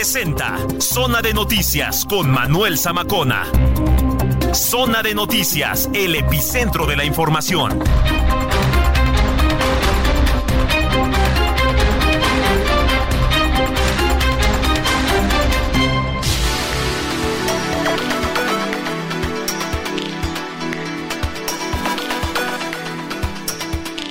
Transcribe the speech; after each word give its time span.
Presenta 0.00 0.56
Zona 0.78 1.20
de 1.20 1.34
Noticias 1.34 2.06
con 2.06 2.30
Manuel 2.30 2.78
Zamacona. 2.78 3.44
Zona 4.54 5.02
de 5.02 5.14
Noticias, 5.14 5.90
el 5.92 6.14
epicentro 6.14 6.86
de 6.86 6.96
la 6.96 7.04
información. 7.04 7.78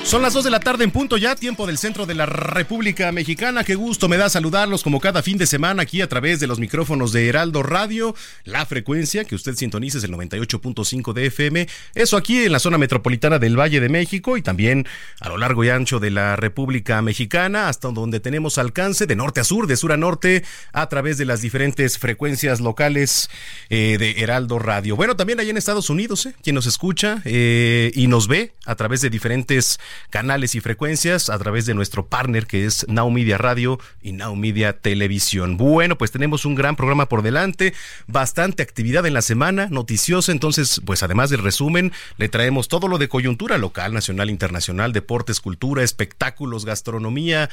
Son 0.10 0.24
las 0.24 0.34
2 0.34 0.46
de 0.46 0.50
la 0.50 0.60
tarde 0.60 0.84
en 0.84 0.90
punto 0.90 1.18
ya, 1.18 1.36
tiempo 1.36 1.68
del 1.68 1.78
centro 1.78 2.08
de 2.08 2.16
la 2.16 2.26
República 2.26 3.12
Mexicana. 3.12 3.64
Qué 3.64 3.76
gusto 3.76 4.10
me 4.10 4.18
da 4.18 4.28
saludarlos 4.28 4.82
como 4.82 5.00
cada 5.00 5.22
fin 5.22 5.38
de 5.38 5.46
semana 5.46 5.84
aquí 5.84 6.02
a 6.02 6.10
través 6.10 6.40
de 6.40 6.48
los 6.48 6.58
micrófonos 6.58 7.12
de 7.12 7.28
Heraldo 7.28 7.62
Radio. 7.62 8.16
La 8.44 8.66
frecuencia 8.66 9.24
que 9.26 9.36
usted 9.36 9.54
sintoniza 9.54 10.00
es 10.00 10.04
el 10.06 10.12
98.5 10.12 11.14
de 11.14 11.28
FM. 11.28 11.68
Eso 11.94 12.18
aquí 12.18 12.44
en 12.44 12.52
la 12.52 12.58
zona 12.58 12.80
metropolitana 12.80 13.38
del 13.38 13.56
Valle 13.56 13.80
de 13.80 13.88
México 13.88 14.36
y 14.36 14.42
también 14.42 14.88
a 15.20 15.30
lo 15.30 15.38
largo 15.38 15.64
y 15.64 15.70
ancho 15.70 16.00
de 16.00 16.10
la 16.10 16.36
República 16.36 17.00
Mexicana, 17.04 17.70
hasta 17.70 17.90
donde 17.90 18.20
tenemos 18.20 18.58
alcance 18.58 19.06
de 19.06 19.16
norte 19.16 19.42
a 19.42 19.44
sur, 19.44 19.68
de 19.68 19.78
sur 19.78 19.92
a 19.92 19.98
norte, 19.98 20.44
a 20.74 20.90
través 20.90 21.20
de 21.20 21.26
las 21.26 21.42
diferentes 21.42 22.00
frecuencias 22.00 22.62
locales 22.62 23.30
eh, 23.70 23.98
de 24.00 24.24
Heraldo 24.24 24.58
Radio. 24.58 24.96
Bueno, 24.96 25.16
también 25.16 25.40
hay 25.40 25.52
en 25.52 25.58
Estados 25.58 25.92
Unidos, 25.92 26.26
eh, 26.26 26.34
quien 26.42 26.56
nos 26.56 26.66
escucha 26.66 27.22
eh, 27.26 27.92
y 27.94 28.08
nos 28.08 28.28
ve 28.28 28.54
a 28.66 28.74
través 28.74 29.02
de 29.02 29.12
diferentes 29.12 29.80
canales 30.10 30.56
y 30.56 30.62
frecuencias 30.62 31.30
a 31.30 31.38
través 31.38 31.66
de 31.66 31.74
nuestro 31.74 32.08
partner 32.08 32.46
que 32.46 32.66
es 32.66 32.86
Now 32.88 33.10
Media 33.10 33.38
Radio 33.38 33.80
y 34.02 34.12
Now 34.12 34.36
Media 34.36 34.74
Televisión. 34.74 35.58
Bueno, 35.58 35.98
pues 35.98 36.12
tenemos 36.12 36.46
un 36.46 36.56
gran 36.56 36.76
programa 36.76 37.08
por 37.08 37.22
delante, 37.22 37.74
bastante 38.08 38.64
actividad 38.64 39.06
en 39.06 39.14
la 39.14 39.22
semana, 39.22 39.68
noticiosa, 39.70 40.32
entonces, 40.32 40.82
pues 40.86 41.04
además 41.04 41.30
del 41.30 41.44
resumen, 41.44 41.92
le 42.18 42.30
traemos 42.30 42.68
todo 42.68 42.88
lo 42.88 42.98
de 42.98 43.10
coyuntura 43.10 43.58
local, 43.58 43.94
nacional, 43.94 44.30
internacional, 44.30 44.94
deportes, 44.94 45.40
cultura, 45.40 45.84
espectáculos, 45.84 46.66
gastronomía, 46.66 47.50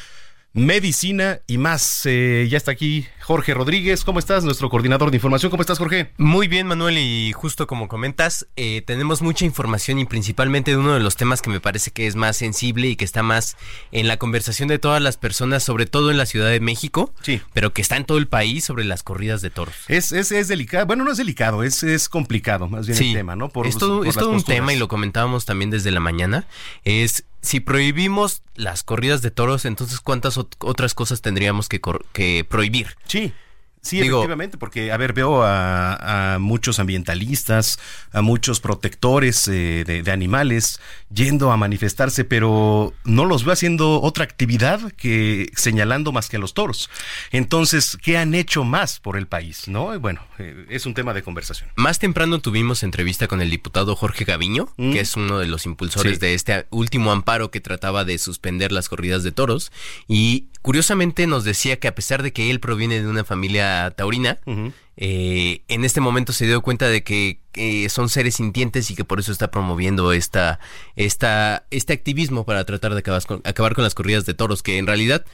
medicina 0.57 1.41
y 1.47 1.59
más. 1.59 2.03
Eh, 2.07 2.49
ya 2.51 2.57
está 2.57 2.73
aquí 2.73 3.07
Jorge 3.21 3.53
Rodríguez. 3.53 4.05
¿Cómo 4.05 4.19
estás? 4.19 4.43
Nuestro 4.43 4.71
coordinador 4.71 5.11
de 5.11 5.19
información. 5.19 5.51
¿Cómo 5.51 5.61
estás, 5.61 5.79
Jorge? 5.79 6.13
Muy 6.17 6.49
bien, 6.49 6.67
Manuel. 6.67 6.97
Y 6.97 7.33
justo 7.33 7.67
como 7.67 7.89
comentas, 7.89 8.47
eh, 8.57 8.83
tenemos 8.87 9.21
mucha 9.21 9.45
información 9.45 9.99
y 9.99 10.07
principalmente 10.07 10.71
de 10.71 10.79
uno 10.79 10.95
de 10.95 11.01
los 11.01 11.17
temas 11.17 11.43
que 11.43 11.51
me 11.51 11.61
parece 11.61 11.91
que 11.91 12.07
es 12.07 12.17
más 12.17 12.39
sensible 12.39 12.89
y 12.89 12.97
que 12.97 13.05
está 13.05 13.23
más 13.23 13.57
en 13.93 14.09
la 14.09 14.17
conversación 14.17 14.69
de 14.69 14.79
todas 14.79 15.03
las 15.03 15.19
personas, 15.19 15.63
sobre 15.63 15.85
todo 15.85 16.11
en 16.11 16.17
la 16.17 16.25
Ciudad 16.25 16.49
de 16.51 16.61
México. 16.61 17.13
Sí. 17.21 17.43
Pero 17.53 17.75
que 17.75 17.83
está 17.83 17.97
en 17.99 18.07
todo 18.07 18.17
el 18.17 18.27
país 18.27 18.65
sobre 18.65 18.85
las 18.85 19.03
corridas 19.03 19.43
de 19.43 19.51
toros. 19.51 19.75
Es, 19.89 20.11
es, 20.13 20.33
es 20.33 20.49
delicado. 20.49 20.87
Bueno, 20.87 21.05
no 21.05 21.13
es 21.13 21.19
delicado, 21.19 21.65
es, 21.65 21.83
es 21.83 22.09
complicado 22.09 22.67
más 22.67 22.87
bien 22.87 22.97
Sí. 22.97 23.09
el 23.09 23.15
tema, 23.17 23.37
¿no? 23.37 23.47
es 23.65 23.77
todo, 23.77 23.99
por 23.99 24.09
es 24.09 24.15
todo 24.15 24.31
un 24.31 24.43
tema 24.43 24.73
y 24.73 24.79
lo 24.79 24.89
comentábamos 24.89 25.45
también 25.45 25.71
desde 25.71 25.91
la 25.91 26.01
mañana. 26.01 26.47
Es 26.85 27.25
si 27.47 27.61
prohibimos 27.61 28.43
las 28.57 28.83
corridas 28.83 29.23
de 29.23 29.31
toros, 29.31 29.65
entonces 29.65 30.01
¿cuántas 30.01 30.37
ot- 30.37 30.57
otras 30.61 30.95
cosas 30.95 31.23
tendríamos 31.23 31.69
que, 31.69 31.81
que 32.13 32.45
prohibir? 32.49 32.97
Sí. 33.07 33.33
Sí, 33.87 34.01
Digo- 34.01 34.19
efectivamente, 34.19 34.59
porque, 34.59 34.91
a 34.91 34.97
ver, 34.97 35.13
veo 35.13 35.43
a, 35.45 36.35
a 36.35 36.39
muchos 36.41 36.79
ambientalistas, 36.81 37.79
a 38.13 38.21
muchos 38.21 38.59
protectores 38.61 39.47
eh, 39.49 39.85
de, 39.87 40.03
de 40.03 40.11
animales 40.11 40.81
yendo 41.13 41.53
a 41.53 41.57
manifestarse, 41.57 42.25
pero 42.25 42.93
no 43.05 43.25
los 43.27 43.45
veo 43.45 43.53
haciendo 43.53 44.01
otra 44.03 44.25
actividad 44.25 44.93
que 44.93 45.51
señalando 45.55 46.11
más 46.11 46.29
que 46.29 46.37
a 46.37 46.41
los 46.41 46.53
toros. 46.53 46.91
Entonces, 47.31 47.97
¿qué 48.03 48.19
han 48.19 48.35
hecho 48.35 48.65
más 48.65 48.99
por 48.99 49.17
el 49.17 49.27
país? 49.27 49.69
¿No? 49.69 49.99
Bueno, 50.01 50.21
eh, 50.39 50.67
es 50.69 50.87
un 50.87 50.95
tema 50.95 51.15
de 51.15 51.23
conversación. 51.23 51.71
Más 51.77 51.99
temprano 51.99 52.41
tuvimos 52.41 52.83
entrevista 52.83 53.29
con 53.29 53.41
el 53.41 53.51
diputado 53.51 53.95
Jorge 53.95 54.25
Gaviño, 54.25 54.69
Mm. 54.77 54.93
que 54.93 55.01
es 55.01 55.17
uno 55.17 55.39
de 55.39 55.47
los 55.47 55.65
impulsores 55.67 56.15
Sí. 56.15 56.19
de 56.21 56.35
este 56.35 56.67
último 56.71 57.13
amparo 57.13 57.51
que 57.51 57.61
trataba 57.61 58.05
de 58.05 58.19
suspender 58.19 58.73
las 58.73 58.89
corridas 58.89 59.23
de 59.23 59.33
toros. 59.33 59.71
Y 60.09 60.47
curiosamente 60.67 61.29
nos 61.29 61.45
decía 61.45 61.79
que 61.79 61.87
a 61.87 61.95
pesar 61.95 62.25
de 62.25 62.33
que 62.33 62.51
él 62.51 62.59
proviene 62.59 63.01
de 63.01 63.07
una 63.07 63.23
familia 63.23 63.93
taurina, 63.97 64.41
eh, 64.97 65.63
en 65.69 65.85
este 65.85 66.01
momento 66.01 66.33
se 66.33 66.45
dio 66.45 66.61
cuenta 66.61 66.89
de 66.89 67.05
que 67.05 67.39
eh, 67.55 67.89
son 67.89 68.09
seres 68.09 68.35
sintientes 68.35 68.91
y 68.91 68.97
que 68.97 69.05
por 69.05 69.21
eso 69.21 69.31
está 69.31 69.53
promoviendo 69.53 70.11
esta, 70.11 70.59
esta, 70.97 71.67
este 71.71 71.93
activismo 71.93 72.45
para 72.45 72.65
tratar 72.65 72.95
de 72.95 72.99
acabar 72.99 73.25
con, 73.25 73.43
acabar 73.45 73.77
con 73.77 73.85
las 73.85 73.95
corridas 73.95 74.27
de 74.27 74.35
toros, 74.35 74.65
que 74.65 74.79
en 74.79 74.89
realidad, 74.89 75.25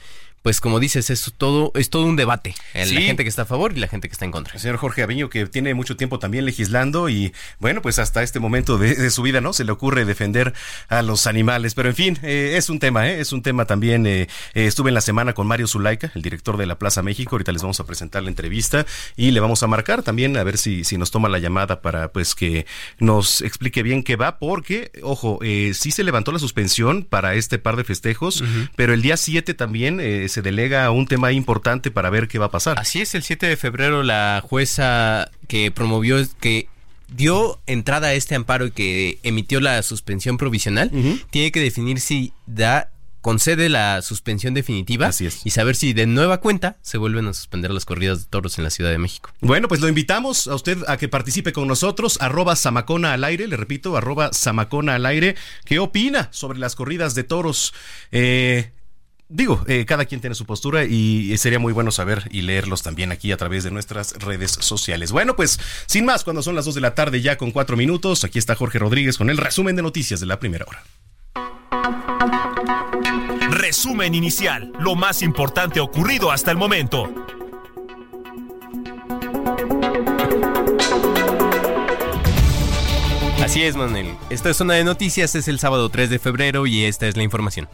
pues 0.43 0.61
como 0.61 0.79
dices, 0.79 1.09
es 1.09 1.33
todo, 1.37 1.71
es 1.73 1.89
todo 1.89 2.05
un 2.05 2.15
debate. 2.15 2.53
La 2.75 3.01
gente 3.01 3.23
que 3.23 3.29
está 3.29 3.43
a 3.43 3.45
favor 3.45 3.73
y 3.75 3.79
la 3.79 3.87
gente 3.87 4.07
que 4.09 4.13
está 4.13 4.25
en 4.25 4.31
contra. 4.31 4.53
El 4.53 4.59
señor 4.59 4.77
Jorge 4.77 5.01
Aviño, 5.01 5.29
que 5.29 5.47
tiene 5.47 5.73
mucho 5.73 5.95
tiempo 5.97 6.19
también 6.19 6.45
legislando 6.45 7.09
y 7.09 7.33
bueno, 7.59 7.81
pues 7.81 7.97
hasta 7.97 8.21
este 8.21 8.39
momento 8.39 8.77
de, 8.77 8.93
de 8.93 9.09
su 9.09 9.21
vida, 9.23 9.41
¿no? 9.41 9.53
Se 9.53 9.63
le 9.63 9.71
ocurre 9.71 10.05
defender 10.05 10.53
a 10.89 11.01
los 11.01 11.27
animales. 11.27 11.73
Pero 11.75 11.89
en 11.89 11.95
fin, 11.95 12.19
eh, 12.23 12.53
es 12.57 12.69
un 12.69 12.79
tema, 12.79 13.09
¿eh? 13.09 13.21
Es 13.21 13.31
un 13.31 13.41
tema 13.41 13.65
también. 13.65 14.05
eh, 14.05 14.23
eh, 14.23 14.27
estuve 14.65 14.89
en 14.89 14.95
la 14.95 15.01
semana 15.01 15.33
con 15.33 15.47
Mario 15.47 15.65
Zulaika, 15.65 16.11
el 16.13 16.21
director 16.21 16.57
de 16.57 16.65
la 16.65 16.77
Plaza 16.77 17.01
México. 17.01 17.35
Ahorita 17.35 17.53
les 17.53 17.61
vamos 17.61 17.79
a 17.79 17.85
presentar 17.85 18.21
la 18.21 18.29
entrevista 18.29 18.85
y 19.15 19.31
le 19.31 19.39
vamos 19.39 19.63
a 19.63 19.67
marcar 19.67 20.03
también 20.03 20.35
a 20.35 20.43
ver 20.43 20.57
si, 20.57 20.83
si 20.83 20.97
nos 20.97 21.09
toma 21.09 21.29
la 21.29 21.39
llamada 21.39 21.81
para 21.81 22.11
pues 22.11 22.35
que 22.35 22.65
nos 22.99 23.41
explique 23.41 23.81
bien 23.81 24.03
qué 24.03 24.17
va, 24.17 24.39
porque, 24.39 24.91
ojo, 25.03 25.39
eh, 25.41 25.71
sí 25.73 25.91
se 25.91 26.03
levantó 26.03 26.33
la 26.33 26.39
suspensión 26.39 27.03
para 27.03 27.35
este 27.35 27.59
par 27.59 27.77
de 27.77 27.85
festejos, 27.85 28.43
pero 28.75 28.93
el 28.93 29.01
día 29.01 29.15
7 29.15 29.53
también 29.53 29.99
eh, 30.01 30.27
se 30.33 30.41
delega 30.41 30.89
un 30.89 31.05
tema 31.07 31.31
importante 31.31 31.91
para 31.91 32.09
ver 32.09 32.27
qué 32.27 32.39
va 32.39 32.47
a 32.47 32.51
pasar. 32.51 32.79
Así 32.79 33.01
es, 33.01 33.13
el 33.13 33.21
7 33.21 33.45
de 33.45 33.55
febrero 33.55 34.01
la 34.01 34.41
jueza 34.43 35.29
que 35.47 35.69
promovió, 35.69 36.17
que 36.39 36.67
dio 37.07 37.61
entrada 37.67 38.07
a 38.07 38.13
este 38.13 38.33
amparo 38.33 38.65
y 38.65 38.71
que 38.71 39.19
emitió 39.21 39.61
la 39.61 39.83
suspensión 39.83 40.37
provisional, 40.37 40.89
tiene 41.29 41.51
que 41.51 41.59
definir 41.59 41.99
si 41.99 42.33
da 42.47 42.89
concede 43.21 43.69
la 43.69 44.01
suspensión 44.01 44.53
definitiva 44.53 45.07
Así 45.07 45.27
es. 45.27 45.45
y 45.45 45.51
saber 45.51 45.77
si 45.77 45.93
de 45.93 46.07
nueva 46.07 46.41
cuenta 46.41 46.75
se 46.81 46.97
vuelven 46.97 47.25
a 47.27 47.33
suspender 47.33 47.71
las 47.71 47.85
corridas 47.85 48.19
de 48.19 48.25
toros 48.25 48.57
en 48.57 48.65
la 48.65 48.69
Ciudad 48.69 48.91
de 48.91 48.97
México. 48.97 49.29
Bueno, 49.39 49.69
pues 49.69 49.79
lo 49.79 49.87
invitamos 49.87 50.47
a 50.47 50.55
usted 50.55 50.79
a 50.89 50.97
que 50.97 51.07
participe 51.07 51.53
con 51.53 51.67
nosotros, 51.67 52.17
arroba 52.19 52.57
Samacona 52.57 53.13
al 53.13 53.23
aire, 53.23 53.47
le 53.47 53.55
repito, 53.55 53.95
arroba 53.95 54.33
Samacona 54.33 54.95
al 54.95 55.05
aire. 55.05 55.35
¿Qué 55.63 55.79
opina 55.79 56.27
sobre 56.31 56.59
las 56.59 56.75
corridas 56.75 57.15
de 57.15 57.23
toros? 57.23 57.73
Eh, 58.11 58.71
digo, 59.33 59.63
eh, 59.67 59.85
cada 59.85 60.05
quien 60.05 60.21
tiene 60.21 60.35
su 60.35 60.45
postura 60.45 60.85
y 60.85 61.35
sería 61.37 61.59
muy 61.59 61.73
bueno 61.73 61.91
saber 61.91 62.27
y 62.31 62.41
leerlos 62.41 62.83
también 62.83 63.11
aquí 63.11 63.31
a 63.31 63.37
través 63.37 63.63
de 63.63 63.71
nuestras 63.71 64.13
redes 64.19 64.51
sociales. 64.51 65.11
Bueno, 65.11 65.35
pues 65.35 65.59
sin 65.87 66.05
más, 66.05 66.23
cuando 66.23 66.43
son 66.43 66.55
las 66.55 66.65
2 66.65 66.75
de 66.75 66.81
la 66.81 66.95
tarde 66.95 67.21
ya 67.21 67.37
con 67.37 67.51
cuatro 67.51 67.75
minutos, 67.75 68.23
aquí 68.23 68.39
está 68.39 68.55
Jorge 68.55 68.79
Rodríguez 68.79 69.17
con 69.17 69.29
el 69.29 69.37
resumen 69.37 69.75
de 69.75 69.81
noticias 69.81 70.19
de 70.19 70.27
la 70.27 70.39
primera 70.39 70.65
hora. 70.67 70.83
Resumen 73.49 74.13
inicial, 74.13 74.71
lo 74.79 74.95
más 74.95 75.21
importante 75.21 75.79
ocurrido 75.79 76.31
hasta 76.31 76.51
el 76.51 76.57
momento. 76.57 77.11
Así 83.43 83.63
es, 83.63 83.75
Manuel. 83.75 84.15
Esta 84.29 84.51
es 84.51 84.57
Zona 84.57 84.75
de 84.75 84.83
Noticias, 84.83 85.35
es 85.35 85.47
el 85.47 85.59
sábado 85.59 85.89
3 85.89 86.09
de 86.09 86.19
febrero 86.19 86.65
y 86.65 86.85
esta 86.85 87.07
es 87.07 87.17
la 87.17 87.23
información. 87.23 87.67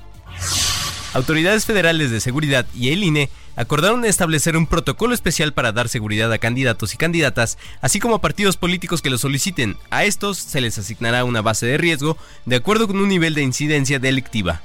Autoridades 1.13 1.65
federales 1.65 2.11
de 2.11 2.19
seguridad 2.19 2.67
y 2.75 2.89
el 2.89 3.03
INE 3.03 3.29
acordaron 3.55 4.05
establecer 4.05 4.55
un 4.55 4.67
protocolo 4.67 5.15
especial 5.15 5.53
para 5.53 5.71
dar 5.71 5.89
seguridad 5.89 6.31
a 6.31 6.37
candidatos 6.37 6.93
y 6.93 6.97
candidatas, 6.97 7.57
así 7.81 7.99
como 7.99 8.15
a 8.15 8.21
partidos 8.21 8.57
políticos 8.57 9.01
que 9.01 9.09
lo 9.09 9.17
soliciten. 9.17 9.75
A 9.89 10.03
estos 10.03 10.37
se 10.37 10.61
les 10.61 10.77
asignará 10.77 11.23
una 11.25 11.41
base 11.41 11.65
de 11.65 11.79
riesgo 11.79 12.15
de 12.45 12.57
acuerdo 12.57 12.85
con 12.87 12.97
un 12.97 13.09
nivel 13.09 13.33
de 13.33 13.41
incidencia 13.41 13.97
delictiva. 13.97 14.61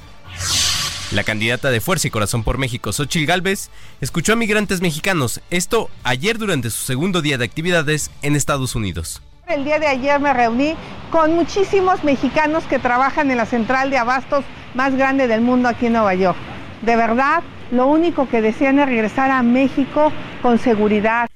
La 1.13 1.25
candidata 1.25 1.71
de 1.71 1.81
Fuerza 1.81 2.09
y 2.09 2.11
Corazón 2.11 2.45
por 2.45 2.59
México, 2.59 2.93
Xochil 2.93 3.25
Gálvez, 3.25 3.71
escuchó 4.03 4.35
a 4.35 4.37
migrantes 4.37 4.83
mexicanos, 4.83 5.41
esto 5.51 5.89
ayer 6.03 6.37
durante 6.37 6.69
su 6.69 6.85
segundo 6.85 7.23
día 7.23 7.39
de 7.39 7.45
actividades 7.47 8.11
en 8.21 8.37
Estados 8.37 8.75
Unidos. 8.75 9.23
El 9.47 9.65
día 9.65 9.79
de 9.79 9.87
ayer 9.87 10.21
me 10.21 10.33
reuní 10.33 10.75
con 11.11 11.35
muchísimos 11.35 12.05
mexicanos 12.05 12.65
que 12.65 12.79
trabajan 12.79 13.31
en 13.31 13.39
la 13.39 13.47
central 13.47 13.91
de 13.91 13.99
abastos 13.99 14.45
más 14.75 14.95
grande 14.95 15.27
del 15.27 15.41
mundo 15.41 15.69
aquí 15.69 15.87
en 15.87 15.95
Nueva 15.95 16.15
York. 16.15 16.37
De 16.83 16.97
verdad, 16.97 17.43
lo 17.71 17.87
único 17.87 18.29
que 18.29 18.43
desean 18.43 18.79
es 18.79 18.87
regresar 18.87 19.31
a 19.31 19.43
México 19.43 20.13
con 20.43 20.59
seguridad. 20.59 21.29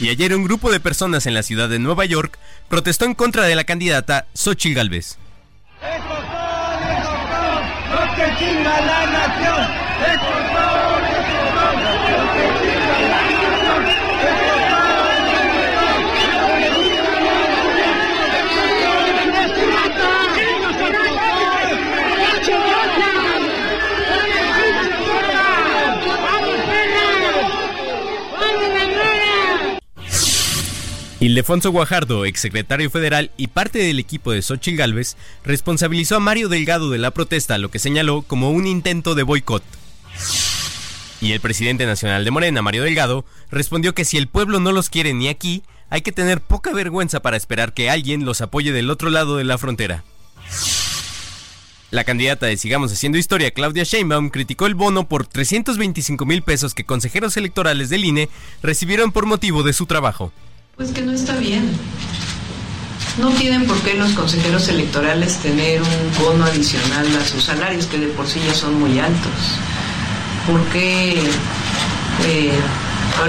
Y 0.00 0.08
ayer 0.08 0.34
un 0.34 0.44
grupo 0.44 0.72
de 0.72 0.80
personas 0.80 1.26
en 1.26 1.34
la 1.34 1.42
ciudad 1.42 1.68
de 1.68 1.78
Nueva 1.78 2.04
York 2.04 2.38
protestó 2.68 3.04
en 3.04 3.14
contra 3.14 3.44
de 3.44 3.54
la 3.54 3.64
candidata 3.64 4.26
Xochitl 4.34 4.74
Galvez. 4.74 5.18
Ildefonso 31.22 31.70
Guajardo, 31.70 32.24
exsecretario 32.24 32.90
federal 32.90 33.30
y 33.36 33.46
parte 33.46 33.78
del 33.78 34.00
equipo 34.00 34.32
de 34.32 34.42
Xochitl 34.42 34.76
Gálvez, 34.76 35.16
responsabilizó 35.44 36.16
a 36.16 36.20
Mario 36.20 36.48
Delgado 36.48 36.90
de 36.90 36.98
la 36.98 37.12
protesta, 37.12 37.58
lo 37.58 37.70
que 37.70 37.78
señaló 37.78 38.22
como 38.22 38.50
un 38.50 38.66
intento 38.66 39.14
de 39.14 39.22
boicot. 39.22 39.62
Y 41.20 41.30
el 41.30 41.38
presidente 41.38 41.86
nacional 41.86 42.24
de 42.24 42.32
Morena, 42.32 42.60
Mario 42.60 42.82
Delgado, 42.82 43.24
respondió 43.52 43.94
que 43.94 44.04
si 44.04 44.16
el 44.16 44.26
pueblo 44.26 44.58
no 44.58 44.72
los 44.72 44.90
quiere 44.90 45.14
ni 45.14 45.28
aquí, 45.28 45.62
hay 45.90 46.02
que 46.02 46.10
tener 46.10 46.40
poca 46.40 46.72
vergüenza 46.72 47.22
para 47.22 47.36
esperar 47.36 47.72
que 47.72 47.88
alguien 47.88 48.24
los 48.24 48.40
apoye 48.40 48.72
del 48.72 48.90
otro 48.90 49.08
lado 49.08 49.36
de 49.36 49.44
la 49.44 49.58
frontera. 49.58 50.02
La 51.92 52.02
candidata 52.02 52.46
de 52.46 52.56
Sigamos 52.56 52.92
Haciendo 52.92 53.16
Historia, 53.16 53.52
Claudia 53.52 53.84
Sheinbaum, 53.84 54.30
criticó 54.30 54.66
el 54.66 54.74
bono 54.74 55.06
por 55.06 55.24
325 55.28 56.26
mil 56.26 56.42
pesos 56.42 56.74
que 56.74 56.82
consejeros 56.82 57.36
electorales 57.36 57.90
del 57.90 58.06
INE 58.06 58.28
recibieron 58.60 59.12
por 59.12 59.26
motivo 59.26 59.62
de 59.62 59.72
su 59.72 59.86
trabajo. 59.86 60.32
Pues 60.76 60.90
que 60.92 61.02
no 61.02 61.12
está 61.12 61.36
bien. 61.36 61.70
No 63.18 63.28
tienen 63.32 63.66
por 63.66 63.78
qué 63.82 63.92
los 63.94 64.12
consejeros 64.12 64.68
electorales 64.68 65.36
tener 65.36 65.82
un 65.82 66.24
bono 66.24 66.46
adicional 66.46 67.06
a 67.20 67.26
sus 67.26 67.44
salarios, 67.44 67.84
que 67.86 67.98
de 67.98 68.06
por 68.06 68.26
sí 68.26 68.40
ya 68.46 68.54
son 68.54 68.80
muy 68.80 68.98
altos. 68.98 69.58
¿Por 70.46 70.60
qué 70.72 71.12
eh, 72.26 72.52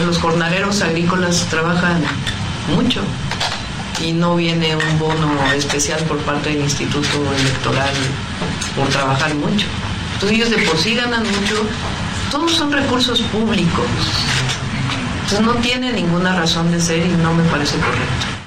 los 0.06 0.18
jornaleros 0.20 0.82
agrícolas 0.82 1.46
trabajan 1.50 2.02
mucho 2.74 3.02
y 4.02 4.14
no 4.14 4.38
viene 4.38 4.78
un 4.78 5.00
bono 5.00 5.52
especial 5.54 6.02
por 6.04 6.20
parte 6.20 6.50
del 6.50 6.62
Instituto 6.62 7.20
Electoral 7.40 7.94
por 8.78 8.88
trabajar 8.88 9.36
mucho? 9.36 9.68
Entonces 10.14 10.38
ellos 10.38 10.50
de 10.50 10.60
por 10.60 10.78
sí 10.78 10.96
ganan 10.96 11.24
mucho. 11.24 11.62
Todos 12.32 12.54
son 12.54 12.72
recursos 12.72 13.22
públicos 13.22 13.86
no 15.42 15.56
tiene 15.56 15.92
ninguna 15.94 16.36
razón 16.36 16.72
de 16.72 16.80
ser 16.80 17.06
y 17.06 17.12
no 17.12 17.34
me 17.34 17.44
parece 17.50 17.78
correcto. 17.78 18.44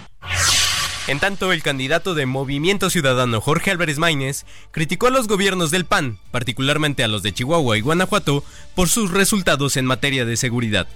En 1.09 1.21
tanto, 1.21 1.53
el 1.53 1.63
candidato 1.63 2.15
de 2.15 2.27
Movimiento 2.27 2.91
Ciudadano 2.91 3.41
Jorge 3.41 3.71
Álvarez 3.71 3.99
Maínez 3.99 4.45
criticó 4.73 5.07
a 5.07 5.11
los 5.11 5.29
gobiernos 5.29 5.71
del 5.71 5.85
PAN, 5.85 6.19
particularmente 6.33 7.05
a 7.05 7.09
los 7.09 7.23
de 7.23 7.33
Chihuahua 7.33 7.79
y 7.79 7.81
Guanajuato, 7.81 8.43
por 8.75 8.89
sus 8.89 9.13
resultados 9.13 9.77
en 9.77 9.87
materia 9.87 10.25
de 10.25 10.37
seguridad. 10.37 10.89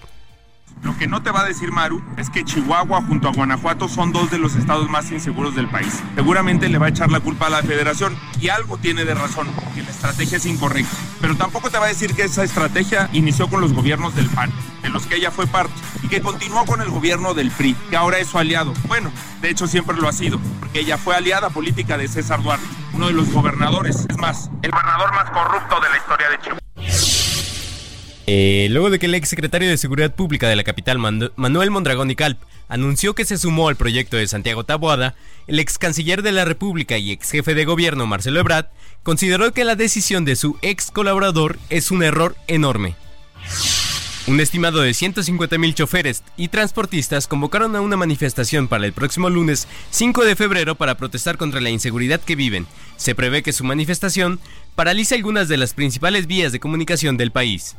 Lo 0.83 0.97
que 0.97 1.07
no 1.07 1.23
te 1.23 1.31
va 1.31 1.43
a 1.43 1.45
decir 1.45 1.73
Maru 1.73 2.03
es 2.17 2.31
que 2.31 2.45
Chihuahua 2.45 3.03
junto 3.03 3.29
a 3.29 3.33
Guanajuato 3.33 3.89
son 3.89 4.13
dos 4.13 4.31
de 4.31 4.39
los 4.39 4.57
estados 4.57 4.89
más 4.89 5.11
inseguros 5.11 5.55
del 5.55 5.69
país. 5.69 6.03
Seguramente 6.15 6.69
le 6.69 6.79
va 6.79 6.87
a 6.87 6.89
echar 6.89 7.11
la 7.11 7.21
culpa 7.21 7.47
a 7.47 7.51
la 7.51 7.63
federación 7.63 8.17
y 8.41 8.49
algo 8.49 8.79
tiene 8.79 9.05
de 9.05 9.15
razón, 9.15 9.49
que 9.75 9.83
la 9.83 9.91
estrategia 9.91 10.39
es 10.39 10.47
incorrecta. 10.47 10.97
Pero 11.21 11.37
tampoco 11.37 11.71
te 11.71 11.79
va 11.79 11.85
a 11.85 11.89
decir 11.89 12.15
que 12.15 12.23
esa 12.23 12.45
estrategia 12.45 13.11
inició 13.13 13.49
con 13.49 13.61
los 13.61 13.75
gobiernos 13.75 14.15
del 14.15 14.31
PAN, 14.31 14.51
de 14.83 14.89
los 14.89 15.07
que 15.07 15.17
ella 15.17 15.31
fue 15.31 15.47
parte, 15.47 15.75
y 16.03 16.09
que 16.09 16.23
continuó 16.23 16.65
con 16.65 16.81
el 16.81 16.89
gobierno 16.89 17.35
del 17.35 17.51
PRI, 17.51 17.75
que 17.91 17.97
ahora 17.97 18.19
es 18.19 18.29
su 18.29 18.39
aliado. 18.39 18.73
Bueno, 18.89 19.13
de 19.43 19.51
hecho 19.51 19.67
siempre 19.67 19.97
lo 19.97 20.09
ha 20.09 20.13
sido, 20.13 20.41
porque 20.61 20.81
ella 20.81 20.97
fue 20.97 21.15
aliada 21.15 21.51
política 21.51 21.99
de 21.99 22.09
César 22.09 22.43
Duarte, 22.43 22.67
uno 22.95 23.09
de 23.09 23.13
los 23.13 23.31
gobernadores, 23.31 24.07
es 24.09 24.17
más, 24.17 24.51
el 24.63 24.71
gobernador 24.71 25.13
más 25.13 25.31
corrupto 25.31 25.81
de 25.81 25.91
la 25.91 25.97
historia 25.99 26.31
de 26.31 26.39
Chihuahua. 26.39 27.30
Eh, 28.33 28.69
luego 28.71 28.91
de 28.91 29.01
que 29.01 29.07
el 29.07 29.15
ex 29.17 29.29
secretario 29.29 29.69
de 29.69 29.77
Seguridad 29.77 30.15
Pública 30.15 30.49
de 30.49 30.55
la 30.55 30.63
capital, 30.63 30.99
Manuel 30.99 31.71
Mondragón 31.73 32.13
y 32.13 32.15
Calp, 32.15 32.39
anunció 32.69 33.13
que 33.13 33.25
se 33.25 33.37
sumó 33.37 33.69
al 33.69 33.75
proyecto 33.75 34.17
de 34.17 34.29
Santiago 34.29 34.63
Taboada, 34.63 35.17
el 35.49 35.59
ex 35.59 35.79
canciller 35.79 36.23
de 36.23 36.31
la 36.31 36.45
República 36.45 36.97
y 36.97 37.11
ex 37.11 37.33
jefe 37.33 37.55
de 37.55 37.65
gobierno, 37.65 38.07
Marcelo 38.07 38.39
Ebrard, 38.39 38.67
consideró 39.03 39.53
que 39.53 39.65
la 39.65 39.75
decisión 39.75 40.25
de 40.25 40.37
su 40.37 40.57
ex 40.63 40.93
colaborador 40.93 41.59
es 41.71 41.91
un 41.91 42.05
error 42.05 42.37
enorme. 42.47 42.95
Un 44.29 44.39
estimado 44.39 44.81
de 44.81 44.95
150 44.95 45.59
mil 45.59 45.75
choferes 45.75 46.23
y 46.37 46.47
transportistas 46.47 47.27
convocaron 47.27 47.75
a 47.75 47.81
una 47.81 47.97
manifestación 47.97 48.69
para 48.69 48.87
el 48.87 48.93
próximo 48.93 49.29
lunes 49.29 49.67
5 49.91 50.25
de 50.25 50.37
febrero 50.37 50.77
para 50.77 50.97
protestar 50.97 51.37
contra 51.37 51.61
la 51.61 51.71
inseguridad 51.71 52.21
que 52.21 52.37
viven. 52.37 52.69
Se 52.97 53.17
prevé 53.17 53.43
que 53.43 53.53
su 53.53 53.65
manifestación 53.65 54.39
paralice 54.77 55.17
algunas 55.17 55.49
de 55.49 55.57
las 55.57 55.75
principales 55.75 56.29
vías 56.29 56.53
de 56.53 56.61
comunicación 56.61 57.17
del 57.17 57.33
país. 57.33 57.75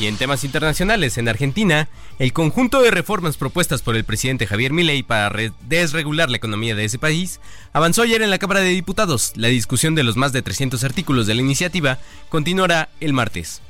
Y 0.00 0.06
en 0.06 0.16
temas 0.16 0.44
internacionales, 0.44 1.18
en 1.18 1.28
Argentina, 1.28 1.88
el 2.20 2.32
conjunto 2.32 2.82
de 2.82 2.92
reformas 2.92 3.36
propuestas 3.36 3.82
por 3.82 3.96
el 3.96 4.04
presidente 4.04 4.46
Javier 4.46 4.72
Milei 4.72 5.02
para 5.02 5.32
desregular 5.68 6.30
la 6.30 6.36
economía 6.36 6.76
de 6.76 6.84
ese 6.84 6.98
país 6.98 7.40
avanzó 7.72 8.02
ayer 8.02 8.22
en 8.22 8.30
la 8.30 8.38
Cámara 8.38 8.60
de 8.60 8.70
Diputados. 8.70 9.32
La 9.34 9.48
discusión 9.48 9.96
de 9.96 10.04
los 10.04 10.16
más 10.16 10.32
de 10.32 10.42
300 10.42 10.84
artículos 10.84 11.26
de 11.26 11.34
la 11.34 11.42
iniciativa 11.42 11.98
continuará 12.28 12.90
el 13.00 13.12
martes. 13.12 13.60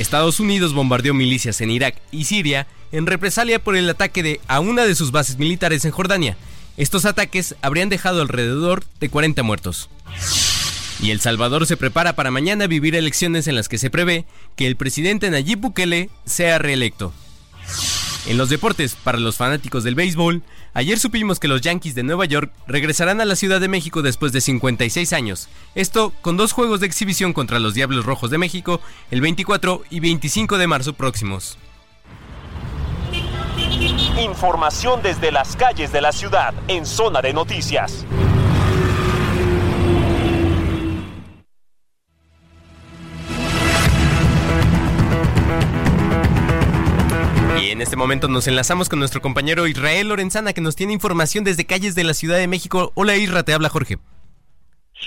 Estados 0.00 0.40
Unidos 0.40 0.72
bombardeó 0.72 1.14
milicias 1.14 1.60
en 1.60 1.70
Irak 1.70 1.96
y 2.10 2.24
Siria 2.24 2.66
en 2.90 3.06
represalia 3.06 3.62
por 3.62 3.76
el 3.76 3.88
ataque 3.88 4.22
de 4.22 4.40
a 4.48 4.58
una 4.58 4.84
de 4.84 4.94
sus 4.94 5.12
bases 5.12 5.38
militares 5.38 5.84
en 5.84 5.92
Jordania. 5.92 6.36
Estos 6.76 7.04
ataques 7.04 7.54
habrían 7.62 7.88
dejado 7.88 8.22
alrededor 8.22 8.82
de 8.98 9.10
40 9.10 9.42
muertos. 9.42 9.90
Y 11.02 11.10
El 11.12 11.20
Salvador 11.20 11.66
se 11.66 11.76
prepara 11.76 12.14
para 12.14 12.30
mañana 12.30 12.66
vivir 12.66 12.94
elecciones 12.94 13.46
en 13.46 13.54
las 13.54 13.68
que 13.68 13.78
se 13.78 13.90
prevé 13.90 14.26
que 14.54 14.66
el 14.66 14.76
presidente 14.76 15.30
Nayib 15.30 15.60
Bukele 15.60 16.10
sea 16.26 16.58
reelecto. 16.58 17.12
En 18.26 18.36
los 18.36 18.50
deportes, 18.50 18.96
para 18.96 19.18
los 19.18 19.36
fanáticos 19.36 19.82
del 19.82 19.94
béisbol, 19.94 20.42
ayer 20.74 20.98
supimos 20.98 21.40
que 21.40 21.48
los 21.48 21.62
Yankees 21.62 21.94
de 21.94 22.02
Nueva 22.02 22.26
York 22.26 22.52
regresarán 22.66 23.22
a 23.22 23.24
la 23.24 23.34
Ciudad 23.34 23.62
de 23.62 23.68
México 23.68 24.02
después 24.02 24.32
de 24.32 24.42
56 24.42 25.14
años. 25.14 25.48
Esto 25.74 26.12
con 26.20 26.36
dos 26.36 26.52
juegos 26.52 26.80
de 26.80 26.86
exhibición 26.86 27.32
contra 27.32 27.60
los 27.60 27.72
Diablos 27.72 28.04
Rojos 28.04 28.30
de 28.30 28.36
México 28.36 28.82
el 29.10 29.22
24 29.22 29.82
y 29.88 30.00
25 30.00 30.58
de 30.58 30.66
marzo 30.66 30.92
próximos. 30.92 31.56
Información 34.22 35.00
desde 35.02 35.32
las 35.32 35.56
calles 35.56 35.92
de 35.92 36.02
la 36.02 36.12
ciudad 36.12 36.52
en 36.68 36.84
Zona 36.84 37.22
de 37.22 37.32
Noticias. 37.32 38.04
Y 47.60 47.72
en 47.72 47.82
este 47.82 47.94
momento 47.94 48.26
nos 48.26 48.48
enlazamos 48.48 48.88
con 48.88 49.00
nuestro 49.00 49.20
compañero 49.20 49.66
Israel 49.66 50.08
Lorenzana 50.08 50.54
que 50.54 50.62
nos 50.62 50.76
tiene 50.76 50.94
información 50.94 51.44
desde 51.44 51.66
calles 51.66 51.94
de 51.94 52.04
la 52.04 52.14
Ciudad 52.14 52.38
de 52.38 52.48
México. 52.48 52.90
Hola 52.94 53.16
Isra, 53.16 53.42
te 53.42 53.52
habla 53.52 53.68
Jorge. 53.68 53.98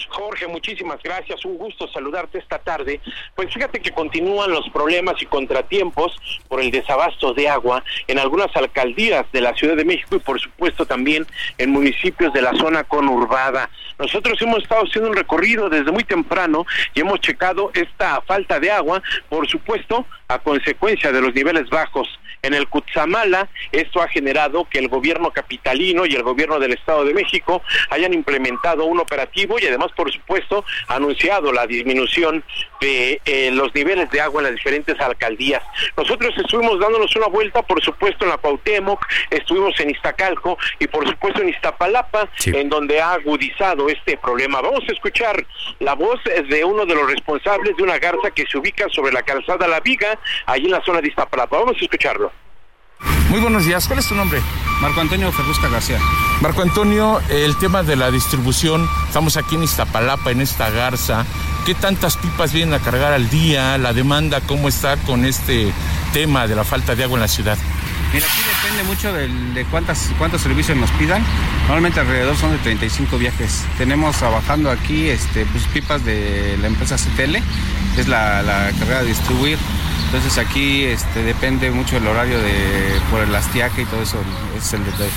Jorge, 0.09 0.45
muchísimas 0.47 1.01
gracias. 1.01 1.43
Un 1.45 1.57
gusto 1.57 1.87
saludarte 1.87 2.37
esta 2.37 2.59
tarde. 2.59 3.01
Pues 3.35 3.51
fíjate 3.51 3.79
que 3.79 3.89
continúan 3.89 4.51
los 4.51 4.69
problemas 4.69 5.19
y 5.19 5.25
contratiempos 5.25 6.15
por 6.47 6.61
el 6.61 6.69
desabasto 6.69 7.33
de 7.33 7.49
agua 7.49 7.83
en 8.07 8.19
algunas 8.19 8.55
alcaldías 8.55 9.25
de 9.31 9.41
la 9.41 9.55
Ciudad 9.55 9.75
de 9.75 9.85
México 9.85 10.15
y 10.15 10.19
por 10.19 10.39
supuesto 10.39 10.85
también 10.85 11.25
en 11.57 11.71
municipios 11.71 12.33
de 12.33 12.43
la 12.43 12.53
zona 12.53 12.83
conurbada. 12.83 13.71
Nosotros 13.99 14.41
hemos 14.41 14.63
estado 14.63 14.83
haciendo 14.83 15.09
un 15.09 15.15
recorrido 15.15 15.69
desde 15.69 15.91
muy 15.91 16.03
temprano 16.03 16.65
y 16.93 17.01
hemos 17.01 17.19
checado 17.19 17.71
esta 17.73 18.21
falta 18.21 18.59
de 18.59 18.71
agua, 18.71 19.01
por 19.29 19.47
supuesto, 19.47 20.05
a 20.27 20.39
consecuencia 20.39 21.11
de 21.11 21.21
los 21.21 21.33
niveles 21.33 21.69
bajos 21.69 22.07
en 22.43 22.53
el 22.53 22.67
Cutzamala. 22.67 23.47
Esto 23.71 24.01
ha 24.01 24.07
generado 24.07 24.67
que 24.69 24.79
el 24.79 24.89
gobierno 24.89 25.31
capitalino 25.31 26.05
y 26.05 26.13
el 26.13 26.23
gobierno 26.23 26.59
del 26.59 26.73
Estado 26.73 27.05
de 27.05 27.13
México 27.13 27.63
hayan 27.89 28.13
implementado 28.13 28.85
un 28.85 28.99
operativo 28.99 29.57
y 29.59 29.65
además, 29.65 29.91
por 29.95 30.11
supuesto, 30.11 30.63
anunciado 30.87 31.51
la 31.51 31.65
disminución 31.65 32.43
de 32.81 33.21
eh, 33.25 33.49
los 33.51 33.73
niveles 33.73 34.09
de 34.11 34.21
agua 34.21 34.41
en 34.41 34.47
las 34.47 34.55
diferentes 34.55 34.99
alcaldías. 34.99 35.63
Nosotros 35.95 36.33
estuvimos 36.37 36.79
dándonos 36.79 37.15
una 37.15 37.27
vuelta, 37.27 37.61
por 37.61 37.81
supuesto, 37.81 38.25
en 38.25 38.31
la 38.31 38.37
Cuauhtémoc, 38.37 39.05
estuvimos 39.29 39.79
en 39.79 39.91
Iztacalco 39.91 40.57
y, 40.79 40.87
por 40.87 41.07
supuesto, 41.07 41.41
en 41.41 41.49
Iztapalapa, 41.49 42.27
en 42.45 42.69
donde 42.69 42.99
ha 42.99 43.13
agudizado 43.13 43.82
este 43.89 44.17
problema. 44.17 44.61
Vamos 44.61 44.83
a 44.87 44.91
escuchar 44.91 45.45
la 45.79 45.93
voz 45.95 46.19
de 46.23 46.63
uno 46.63 46.85
de 46.85 46.95
los 46.95 47.07
responsables 47.09 47.75
de 47.77 47.83
una 47.83 47.97
garza 47.99 48.31
que 48.31 48.45
se 48.49 48.57
ubica 48.57 48.85
sobre 48.89 49.13
la 49.13 49.23
calzada 49.23 49.67
La 49.67 49.79
Viga, 49.79 50.19
allí 50.45 50.65
en 50.65 50.71
la 50.71 50.83
zona 50.83 51.01
de 51.01 51.07
Iztapalapa. 51.07 51.57
Vamos 51.57 51.75
a 51.79 51.83
escucharlo. 51.83 52.31
Muy 53.29 53.39
buenos 53.39 53.65
días, 53.65 53.87
¿cuál 53.87 53.99
es 53.99 54.07
tu 54.07 54.15
nombre? 54.15 54.39
Marco 54.81 55.01
Antonio 55.01 55.31
Ferrusca 55.31 55.67
García. 55.67 55.99
Marco 56.41 56.61
Antonio, 56.61 57.19
el 57.29 57.57
tema 57.57 57.83
de 57.83 57.95
la 57.95 58.11
distribución, 58.11 58.87
estamos 59.07 59.37
aquí 59.37 59.55
en 59.55 59.63
Iztapalapa, 59.63 60.31
en 60.31 60.41
esta 60.41 60.69
garza. 60.69 61.25
¿Qué 61.65 61.73
tantas 61.73 62.17
pipas 62.17 62.53
vienen 62.53 62.73
a 62.73 62.79
cargar 62.79 63.13
al 63.13 63.29
día? 63.29 63.77
¿La 63.77 63.93
demanda 63.93 64.41
cómo 64.41 64.67
está 64.67 64.97
con 64.97 65.25
este 65.25 65.71
tema 66.11 66.47
de 66.47 66.55
la 66.55 66.63
falta 66.63 66.95
de 66.95 67.03
agua 67.05 67.15
en 67.15 67.21
la 67.21 67.27
ciudad? 67.27 67.57
Mira, 68.13 68.27
aquí 68.27 68.41
depende 68.61 68.83
mucho 68.83 69.11
de, 69.11 69.65
cuántas, 69.71 70.11
cuántos 70.19 70.41
servicios 70.41 70.77
nos 70.77 70.91
pidan. 70.91 71.23
Normalmente 71.63 71.99
alrededor 71.99 72.37
son 72.37 72.51
de 72.51 72.59
35 72.59 73.17
viajes. 73.17 73.63
Tenemos 73.79 74.15
trabajando 74.17 74.69
aquí 74.69 75.09
este, 75.09 75.47
pues, 75.47 75.63
pipas 75.73 76.05
de 76.05 76.55
la 76.61 76.67
empresa 76.67 76.95
CTL, 76.95 77.37
es 77.97 78.07
la, 78.07 78.43
la 78.43 78.71
carrera 78.77 79.01
de 79.01 79.07
distribuir. 79.07 79.57
Entonces 80.05 80.37
aquí 80.37 80.83
este, 80.83 81.23
depende 81.23 81.71
mucho 81.71 81.97
el 81.97 82.05
horario 82.05 82.37
de 82.37 83.01
por 83.09 83.21
el 83.21 83.33
astiaje 83.33 83.81
y 83.81 83.85
todo 83.85 84.03
eso, 84.03 84.21
es 84.55 84.71
el 84.73 84.85
detalle. 84.85 85.09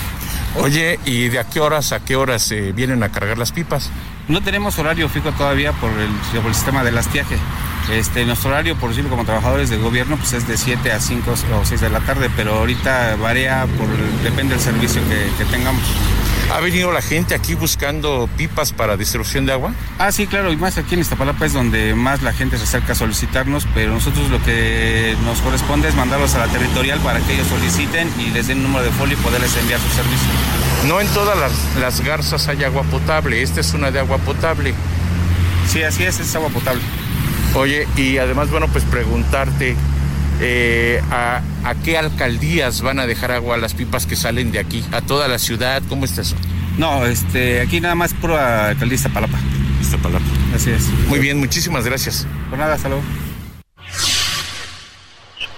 Oye, 0.55 0.99
¿y 1.05 1.29
de 1.29 1.39
a 1.39 1.45
qué 1.45 1.61
horas 1.61 1.93
a 1.93 2.01
qué 2.01 2.17
horas 2.17 2.41
se 2.43 2.73
vienen 2.73 3.03
a 3.03 3.11
cargar 3.11 3.37
las 3.37 3.53
pipas? 3.53 3.91
No 4.29 4.41
tenemos 4.41 4.77
horario 4.81 5.09
fijo 5.09 5.31
todavía 5.33 5.73
por 5.73 5.91
el, 5.91 6.11
por 6.41 6.49
el 6.49 6.55
sistema 6.55 6.83
del 6.83 6.99
astiaje. 6.99 7.37
Este, 7.93 8.25
nuestro 8.25 8.51
horario, 8.51 8.75
por 8.77 8.91
decirlo 8.91 9.09
como 9.09 9.25
trabajadores 9.25 9.71
de 9.71 9.77
gobierno, 9.77 10.17
pues 10.17 10.33
es 10.33 10.49
de 10.49 10.57
7 10.57 10.91
a 10.91 10.99
5 10.99 11.35
o 11.61 11.65
6 11.65 11.81
de 11.81 11.91
la 11.91 12.01
tarde, 12.01 12.29
pero 12.35 12.55
ahorita 12.55 13.15
varía, 13.17 13.67
por, 13.79 13.87
depende 14.25 14.55
del 14.57 14.65
servicio 14.65 15.01
que, 15.09 15.31
que 15.39 15.45
tengamos. 15.51 15.83
¿Ha 16.53 16.61
venido 16.61 16.93
la 16.93 17.03
gente 17.03 17.35
aquí 17.35 17.55
buscando 17.55 18.29
pipas 18.37 18.73
para 18.73 18.97
distribución 18.97 19.47
de 19.47 19.53
agua? 19.53 19.73
Ah, 19.99 20.13
sí, 20.13 20.27
claro, 20.27 20.53
y 20.53 20.57
más 20.57 20.79
aquí 20.79 20.95
en 20.95 21.01
Iztapalapa 21.01 21.45
es 21.45 21.53
donde 21.53 21.95
más 21.95 22.23
la 22.23 22.33
gente 22.33 22.57
se 22.57 22.65
acerca 22.65 22.93
a 22.93 22.95
solicitarnos, 22.95 23.67
pero 23.75 23.93
nosotros 23.93 24.31
lo 24.31 24.43
que 24.43 25.17
nos 25.25 25.41
corresponde 25.41 25.89
es 25.89 25.97
mandarlos 25.97 26.35
a 26.35 26.47
la 26.47 26.49
territorial 26.49 27.01
para 27.01 27.21
que 27.21 27.35
ellos 27.35 27.49
soliciten 27.49 28.09
y 28.19 28.31
les 28.31 28.47
den 28.47 28.59
un 28.59 28.65
número 28.65 28.85
de 28.85 28.91
folio 28.93 29.19
y 29.19 29.23
poderles 29.23 29.57
enviar 29.57 29.81
su 29.81 29.89
servicio. 29.89 30.29
No 30.87 31.01
en 31.01 31.09
todas 31.09 31.37
las, 31.77 32.01
garzas 32.01 32.47
hay 32.47 32.63
agua 32.63 32.85
potable, 32.85 33.43
esta 33.43 33.61
es 33.61 33.75
una 33.75 33.91
de 33.91 33.99
agua 33.99 34.16
potable. 34.19 34.75
Sí, 35.69 35.83
así 35.83 36.05
es, 36.05 36.21
es 36.21 36.35
agua 36.35 36.49
potable. 36.51 36.83
Oye, 37.55 37.87
y 37.97 38.19
además, 38.19 38.51
bueno, 38.51 38.69
pues 38.69 38.85
preguntarte, 38.85 39.77
eh, 40.41 41.01
a, 41.11 41.43
qué 41.85 41.97
alcaldías 41.97 42.83
van 42.83 42.99
a 43.01 43.07
dejar 43.07 43.33
agua 43.33 43.57
las 43.57 43.75
pipas 43.75 44.07
que 44.07 44.17
salen 44.17 44.53
de 44.53 44.59
aquí, 44.59 44.85
a 44.93 45.01
toda 45.01 45.29
la 45.29 45.39
ciudad, 45.39 45.83
¿cómo 45.89 46.05
está 46.05 46.23
eso? 46.23 46.37
No, 46.79 47.07
este, 47.07 47.61
aquí 47.61 47.81
nada 47.81 47.95
más 47.95 48.13
pura 48.13 48.69
alcaldía 48.69 48.97
Iztapalapa. 48.97 49.39
Iztapalapa. 49.81 50.25
Así 50.55 50.71
es. 50.71 50.89
Muy 51.09 51.19
bien, 51.19 51.39
muchísimas 51.39 51.85
gracias. 51.87 52.27
Por 52.51 52.59
nada, 52.59 52.75
hasta 52.75 52.89
luego. 52.89 53.03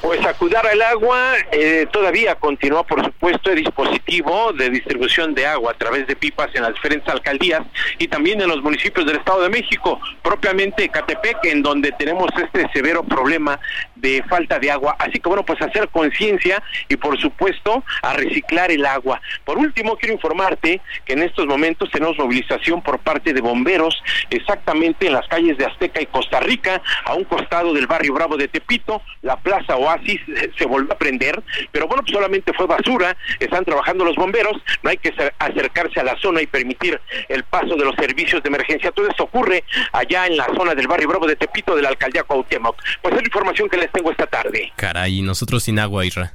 Pues 0.00 0.25
acudar 0.25 0.64
al 0.67 0.81
agua 0.81 1.35
eh, 1.50 1.87
todavía 1.90 2.37
continúa, 2.37 2.85
por 2.85 3.05
supuesto, 3.05 3.50
el 3.50 3.59
dispositivo 3.59 4.52
de 4.52 4.71
distribución 4.71 5.35
de 5.35 5.45
agua 5.45 5.73
a 5.73 5.75
través 5.75 6.07
de 6.07 6.14
pipas 6.14 6.55
en 6.55 6.62
las 6.62 6.75
diferentes 6.75 7.09
alcaldías 7.09 7.62
y 7.99 8.07
también 8.07 8.40
en 8.40 8.49
los 8.49 8.62
municipios 8.62 9.05
del 9.07 9.17
Estado 9.17 9.43
de 9.43 9.49
México, 9.49 10.00
propiamente 10.23 10.88
Catepec, 10.88 11.45
en 11.45 11.62
donde 11.62 11.90
tenemos 11.93 12.31
este 12.37 12.69
severo 12.73 13.02
problema 13.02 13.59
de 14.00 14.23
falta 14.28 14.59
de 14.59 14.71
agua. 14.71 14.97
Así 14.99 15.19
que 15.19 15.28
bueno, 15.28 15.45
pues 15.45 15.61
hacer 15.62 15.88
conciencia 15.88 16.62
y 16.88 16.97
por 16.97 17.19
supuesto 17.21 17.85
a 18.02 18.12
reciclar 18.14 18.71
el 18.71 18.85
agua. 18.87 19.21
Por 19.45 19.59
último, 19.59 19.97
quiero 19.97 20.14
informarte 20.14 20.81
que 21.05 21.12
en 21.12 21.23
estos 21.23 21.47
momentos 21.47 21.90
tenemos 21.90 22.17
movilización 22.19 22.83
por 22.83 22.99
parte 22.99 23.33
de 23.33 23.40
bomberos 23.40 24.02
exactamente 24.31 25.07
en 25.07 25.14
las 25.14 25.26
calles 25.28 25.59
de 25.59 25.67
Azteca 25.67 26.00
y 26.00 26.07
Costa 26.07 26.40
Rica, 26.40 26.81
a 27.05 27.14
un 27.14 27.25
costado 27.25 27.73
del 27.73 27.87
barrio 27.87 28.14
Bravo 28.14 28.37
de 28.37 28.49
Tepito, 28.49 29.02
la 29.23 29.37
Plaza 29.37 29.76
Oasis 29.76 30.21
se 30.57 30.67
volvió 30.67 30.93
a 30.93 30.99
prender, 30.99 31.43
pero 31.73 31.87
bueno, 31.87 32.02
pues 32.02 32.12
solamente 32.12 32.52
fue 32.52 32.67
basura, 32.67 33.17
están 33.40 33.64
trabajando 33.64 34.05
los 34.05 34.17
bomberos, 34.17 34.57
no 34.83 34.90
hay 34.90 34.97
que 34.97 35.12
acercarse 35.38 36.00
a 36.00 36.05
la 36.05 36.17
zona 36.19 36.43
y 36.43 36.47
permitir 36.47 37.00
el 37.28 37.45
paso 37.45 37.76
de 37.76 37.85
los 37.85 37.95
servicios 37.97 38.43
de 38.43 38.49
emergencia. 38.49 38.93
Todo 38.93 39.09
esto 39.09 39.25
ocurre 39.25 39.64
allá 39.93 40.26
en 40.26 40.37
la 40.37 40.47
zona 40.55 40.75
del 40.75 40.88
barrio 40.88 41.09
Bravo 41.09 41.26
de 41.26 41.37
Tepito 41.37 41.75
de 41.75 41.83
la 41.83 41.88
alcaldía 41.88 42.23
Cuauhtémoc. 42.23 42.76
Pues 43.02 43.14
es 43.14 43.21
la 43.21 43.26
información 43.26 43.69
que 43.69 43.76
les 43.76 43.88
tengo 43.92 44.11
esta 44.11 44.26
tarde. 44.26 44.73
Caray, 44.76 45.23
nosotros 45.23 45.62
sin 45.62 45.78
agua, 45.78 46.04
Isra. 46.04 46.33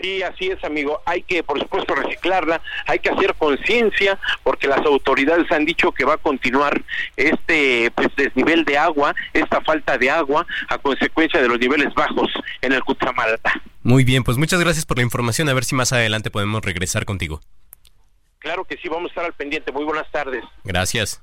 Sí, 0.00 0.22
así 0.22 0.46
es, 0.46 0.62
amigo. 0.62 1.00
Hay 1.06 1.22
que, 1.22 1.42
por 1.42 1.58
supuesto, 1.58 1.94
reciclarla, 1.94 2.60
hay 2.86 3.00
que 3.00 3.10
hacer 3.10 3.34
conciencia, 3.34 4.18
porque 4.44 4.68
las 4.68 4.78
autoridades 4.86 5.50
han 5.50 5.64
dicho 5.64 5.90
que 5.92 6.04
va 6.04 6.14
a 6.14 6.18
continuar 6.18 6.84
este 7.16 7.90
pues, 7.94 8.08
desnivel 8.16 8.64
de 8.64 8.78
agua, 8.78 9.14
esta 9.32 9.60
falta 9.60 9.98
de 9.98 10.10
agua, 10.10 10.46
a 10.68 10.78
consecuencia 10.78 11.42
de 11.42 11.48
los 11.48 11.58
niveles 11.58 11.92
bajos 11.94 12.30
en 12.60 12.72
el 12.72 12.84
Cuchamalta. 12.84 13.52
Muy 13.82 14.04
bien, 14.04 14.22
pues 14.22 14.38
muchas 14.38 14.60
gracias 14.60 14.86
por 14.86 14.98
la 14.98 15.02
información. 15.02 15.48
A 15.48 15.54
ver 15.54 15.64
si 15.64 15.74
más 15.74 15.92
adelante 15.92 16.30
podemos 16.30 16.62
regresar 16.62 17.04
contigo. 17.04 17.40
Claro 18.38 18.64
que 18.64 18.76
sí, 18.76 18.88
vamos 18.88 19.06
a 19.06 19.08
estar 19.08 19.24
al 19.24 19.32
pendiente. 19.32 19.72
Muy 19.72 19.84
buenas 19.84 20.08
tardes. 20.12 20.44
Gracias. 20.62 21.22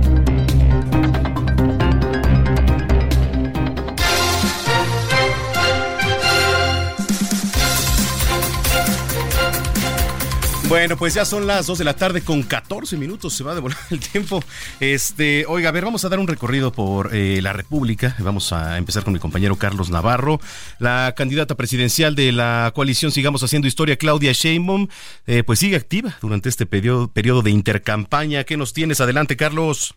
Bueno, 10.71 10.95
pues 10.95 11.13
ya 11.13 11.25
son 11.25 11.47
las 11.47 11.67
2 11.67 11.79
de 11.79 11.83
la 11.83 11.97
tarde 11.97 12.21
con 12.21 12.43
14 12.43 12.95
minutos, 12.95 13.33
se 13.33 13.43
va 13.43 13.51
a 13.51 13.55
devolver 13.55 13.77
el 13.89 13.99
tiempo. 13.99 14.41
Este, 14.79 15.45
oiga, 15.45 15.67
a 15.67 15.73
ver, 15.73 15.83
vamos 15.83 16.05
a 16.05 16.07
dar 16.07 16.17
un 16.17 16.29
recorrido 16.29 16.71
por 16.71 17.13
eh, 17.13 17.41
la 17.41 17.51
República. 17.51 18.15
Vamos 18.19 18.53
a 18.53 18.77
empezar 18.77 19.03
con 19.03 19.11
mi 19.11 19.19
compañero 19.19 19.57
Carlos 19.57 19.89
Navarro, 19.89 20.39
la 20.79 21.13
candidata 21.17 21.55
presidencial 21.55 22.15
de 22.15 22.31
la 22.31 22.71
coalición 22.73 23.11
Sigamos 23.11 23.43
Haciendo 23.43 23.67
Historia, 23.67 23.97
Claudia 23.97 24.31
Sheinbaum, 24.31 24.87
eh, 25.27 25.43
pues 25.43 25.59
sigue 25.59 25.75
activa 25.75 26.15
durante 26.21 26.47
este 26.47 26.65
periodo, 26.65 27.09
periodo 27.09 27.41
de 27.41 27.51
intercampaña. 27.51 28.45
¿Qué 28.45 28.55
nos 28.55 28.71
tienes? 28.71 29.01
Adelante, 29.01 29.35
Carlos. 29.35 29.95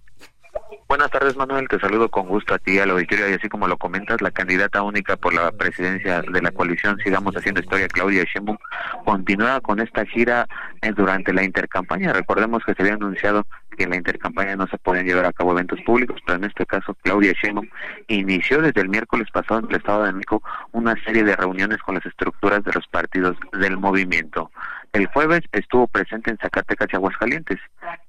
Buenas 0.86 1.10
tardes, 1.10 1.34
Manuel. 1.34 1.66
Te 1.66 1.80
saludo 1.80 2.10
con 2.10 2.28
gusto 2.28 2.54
a 2.54 2.58
ti, 2.58 2.78
a 2.78 2.84
la 2.84 2.92
auditorio, 2.92 3.30
y 3.30 3.32
así 3.32 3.48
como 3.48 3.66
lo 3.66 3.78
comentas, 3.78 4.20
la 4.20 4.30
candidata 4.30 4.82
única 4.82 5.16
por 5.16 5.32
la 5.32 5.50
presidencia 5.50 6.20
de 6.20 6.42
la 6.42 6.52
coalición 6.52 6.98
Sigamos 7.02 7.34
Haciendo 7.34 7.62
Historia, 7.62 7.88
Claudia 7.88 8.24
Sheinbaum, 8.24 8.58
continúa 9.04 9.62
con 9.62 9.80
esta 9.80 10.04
gira 10.04 10.46
eh, 10.82 10.92
durante 10.92 11.32
la 11.32 11.42
intercampaña. 11.42 12.12
Recordemos 12.12 12.62
que 12.64 12.74
se 12.74 12.82
había 12.82 12.94
anunciado 12.94 13.46
que 13.78 13.84
en 13.84 13.90
la 13.90 13.96
intercampaña 13.96 14.56
no 14.56 14.66
se 14.66 14.76
pueden 14.76 15.06
llevar 15.06 15.24
a 15.24 15.32
cabo 15.32 15.52
eventos 15.52 15.80
públicos, 15.86 16.20
pero 16.26 16.36
en 16.38 16.44
este 16.44 16.66
caso 16.66 16.94
Claudia 17.02 17.32
Sheinbaum 17.32 17.68
inició 18.08 18.60
desde 18.60 18.82
el 18.82 18.90
miércoles 18.90 19.28
pasado 19.32 19.60
en 19.60 19.70
el 19.70 19.76
Estado 19.76 20.04
de 20.04 20.12
México 20.12 20.42
una 20.72 20.94
serie 21.02 21.24
de 21.24 21.34
reuniones 21.34 21.78
con 21.78 21.94
las 21.94 22.04
estructuras 22.04 22.62
de 22.62 22.72
los 22.72 22.86
partidos 22.88 23.36
del 23.58 23.78
movimiento. 23.78 24.50
El 24.94 25.08
jueves 25.08 25.40
estuvo 25.50 25.88
presente 25.88 26.30
en 26.30 26.38
Zacatecas 26.38 26.86
y 26.92 26.94
Aguascalientes 26.94 27.58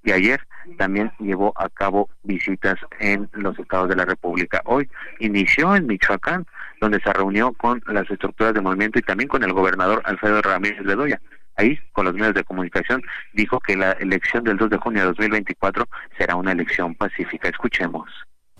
y 0.04 0.12
ayer 0.12 0.40
también 0.78 1.12
llevó 1.18 1.52
a 1.56 1.68
cabo 1.68 2.10
visitas 2.22 2.76
en 3.00 3.28
los 3.34 3.58
estados 3.58 3.90
de 3.90 3.96
la 3.96 4.06
República. 4.06 4.62
Hoy 4.66 4.88
inició 5.20 5.76
en 5.76 5.88
Michoacán, 5.88 6.46
donde 6.80 7.00
se 7.00 7.12
reunió 7.12 7.54
con 7.54 7.82
las 7.88 8.08
estructuras 8.12 8.54
de 8.54 8.62
movimiento 8.62 9.00
y 9.00 9.02
también 9.02 9.28
con 9.28 9.44
el 9.44 9.52
gobernador 9.52 10.04
Alfredo 10.06 10.44
Ramírez 10.44 10.86
Ledoya. 10.86 11.20
Ahí, 11.56 11.80
con 11.92 12.06
los 12.06 12.14
medios 12.14 12.36
de 12.36 12.44
comunicación, 12.44 13.02
dijo 13.34 13.60
que 13.62 13.76
la 13.76 13.94
elección 13.94 14.44
del 14.44 14.58
2 14.58 14.70
de 14.70 14.78
junio 14.78 15.02
de 15.02 15.08
2024 15.08 15.88
será 16.20 16.36
una 16.36 16.52
elección 16.52 16.94
pacífica. 16.94 17.50
Escuchemos. 17.50 18.08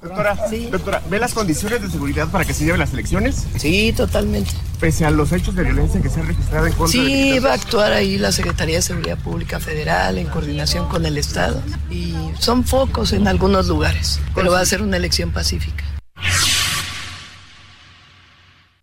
Doctora, 0.06 0.38
doctora, 0.70 1.02
¿ve 1.10 1.18
las 1.18 1.34
condiciones 1.34 1.82
de 1.82 1.90
seguridad 1.90 2.30
para 2.30 2.46
que 2.46 2.54
se 2.54 2.64
lleven 2.64 2.80
las 2.80 2.94
elecciones? 2.94 3.48
Sí, 3.58 3.92
totalmente. 3.92 4.52
Pese 4.80 5.04
a 5.04 5.10
los 5.10 5.32
hechos 5.32 5.56
de 5.56 5.64
violencia 5.64 6.00
que 6.00 6.10
se 6.10 6.20
han 6.20 6.28
registrado 6.28 6.68
en 6.68 6.74
contra 6.74 6.92
Sí, 6.92 7.40
va 7.40 7.50
a 7.50 7.54
actuar 7.56 7.92
ahí 7.92 8.20
la 8.20 8.32
Secretaría 8.32 8.76
de 8.76 8.82
Seguridad 8.84 9.18
Pública 9.18 9.60
Federal 9.60 10.20
en 10.20 10.28
coordinación 10.28 10.88
con 10.90 11.08
el 11.08 11.18
Estado. 11.18 11.60
Y 11.90 12.14
son 12.38 12.66
focos 12.66 13.14
en 13.14 13.28
algunos 13.28 13.68
lugares, 13.68 14.22
pero 14.36 14.52
va 14.52 14.60
a 14.60 14.66
ser 14.66 14.84
una 14.84 14.98
elección 14.98 15.32
pacífica. 15.32 15.84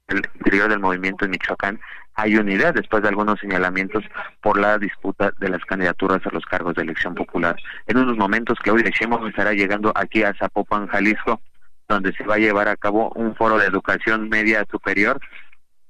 El 0.08 0.22
interior 0.34 0.70
del 0.70 0.80
movimiento 0.80 1.24
en 1.24 1.30
Michoacán 1.30 1.80
hay 2.14 2.36
unidad 2.36 2.74
después 2.74 3.02
de 3.02 3.08
algunos 3.08 3.40
señalamientos 3.40 4.04
por 4.40 4.58
la 4.58 4.78
disputa 4.78 5.32
de 5.38 5.48
las 5.48 5.64
candidaturas 5.64 6.20
a 6.26 6.30
los 6.30 6.44
cargos 6.44 6.74
de 6.74 6.82
elección 6.82 7.14
popular. 7.14 7.56
En 7.86 7.98
unos 7.98 8.16
momentos, 8.16 8.58
Claudia 8.60 8.90
Sheinbaum 8.90 9.26
estará 9.26 9.52
llegando 9.52 9.92
aquí 9.94 10.22
a 10.22 10.34
Zapopan, 10.34 10.88
Jalisco, 10.88 11.40
donde 11.88 12.12
se 12.12 12.24
va 12.24 12.34
a 12.34 12.38
llevar 12.38 12.68
a 12.68 12.76
cabo 12.76 13.10
un 13.14 13.34
foro 13.34 13.58
de 13.58 13.66
educación 13.66 14.28
media 14.28 14.64
superior 14.70 15.20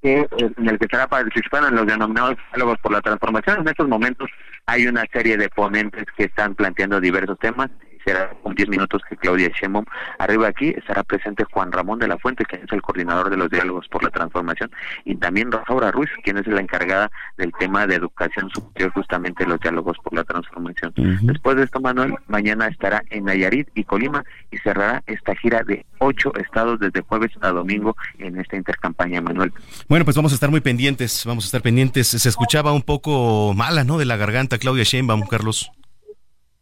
que, 0.01 0.27
en 0.37 0.69
el 0.69 0.77
que 0.77 0.85
estará 0.85 1.07
participando 1.07 1.69
en 1.69 1.75
los 1.75 1.87
denominados 1.87 2.35
diálogos 2.51 2.77
por 2.79 2.91
la 2.91 3.01
transformación. 3.01 3.61
En 3.61 3.67
estos 3.67 3.87
momentos 3.87 4.29
hay 4.65 4.87
una 4.87 5.05
serie 5.11 5.37
de 5.37 5.49
ponentes 5.49 6.05
que 6.17 6.25
están 6.25 6.55
planteando 6.55 6.99
diversos 6.99 7.39
temas 7.39 7.69
será 8.03 8.29
con 8.41 8.55
10 8.55 8.69
minutos 8.69 9.01
que 9.07 9.15
Claudia 9.17 9.49
Sheinbaum. 9.49 9.85
Arriba 10.19 10.47
aquí 10.47 10.69
estará 10.69 11.03
presente 11.03 11.43
Juan 11.51 11.71
Ramón 11.71 11.99
de 11.99 12.07
la 12.07 12.17
Fuente, 12.17 12.45
que 12.45 12.57
es 12.57 12.71
el 12.71 12.81
coordinador 12.81 13.29
de 13.29 13.37
los 13.37 13.49
diálogos 13.49 13.87
por 13.87 14.03
la 14.03 14.09
transformación, 14.09 14.71
y 15.05 15.15
también 15.15 15.51
Rosaura 15.51 15.91
Ruiz, 15.91 16.09
quien 16.23 16.37
es 16.37 16.47
la 16.47 16.61
encargada 16.61 17.09
del 17.37 17.51
tema 17.59 17.87
de 17.87 17.95
educación 17.95 18.49
superior, 18.53 18.91
justamente 18.91 19.45
los 19.45 19.59
diálogos 19.59 19.97
por 20.03 20.13
la 20.13 20.23
transformación. 20.23 20.93
Después 21.21 21.57
de 21.57 21.63
esto, 21.63 21.79
Manuel, 21.79 22.15
mañana 22.27 22.67
estará 22.67 23.03
en 23.09 23.25
Nayarit 23.25 23.69
y 23.75 23.83
Colima 23.83 24.23
y 24.51 24.57
cerrará 24.57 25.03
esta 25.07 25.35
gira 25.35 25.63
de 25.63 25.85
ocho 25.99 26.33
estados 26.35 26.79
desde 26.79 27.01
jueves 27.01 27.31
a 27.41 27.49
domingo 27.49 27.95
en 28.19 28.39
esta 28.39 28.55
intercampaña, 28.57 29.21
Manuel. 29.21 29.53
Bueno, 29.87 30.05
pues 30.05 30.15
vamos 30.15 30.31
a 30.31 30.35
estar 30.35 30.49
muy 30.49 30.61
pendientes, 30.61 31.23
vamos 31.25 31.45
a 31.45 31.47
estar 31.47 31.61
pendientes. 31.61 32.07
Se 32.07 32.29
escuchaba 32.29 32.73
un 32.73 32.81
poco 32.81 33.53
mala, 33.53 33.83
¿no? 33.83 33.97
De 33.97 34.05
la 34.05 34.17
garganta 34.17 34.57
Claudia 34.57 34.83
Sheinbaum, 34.83 35.27
Carlos. 35.27 35.71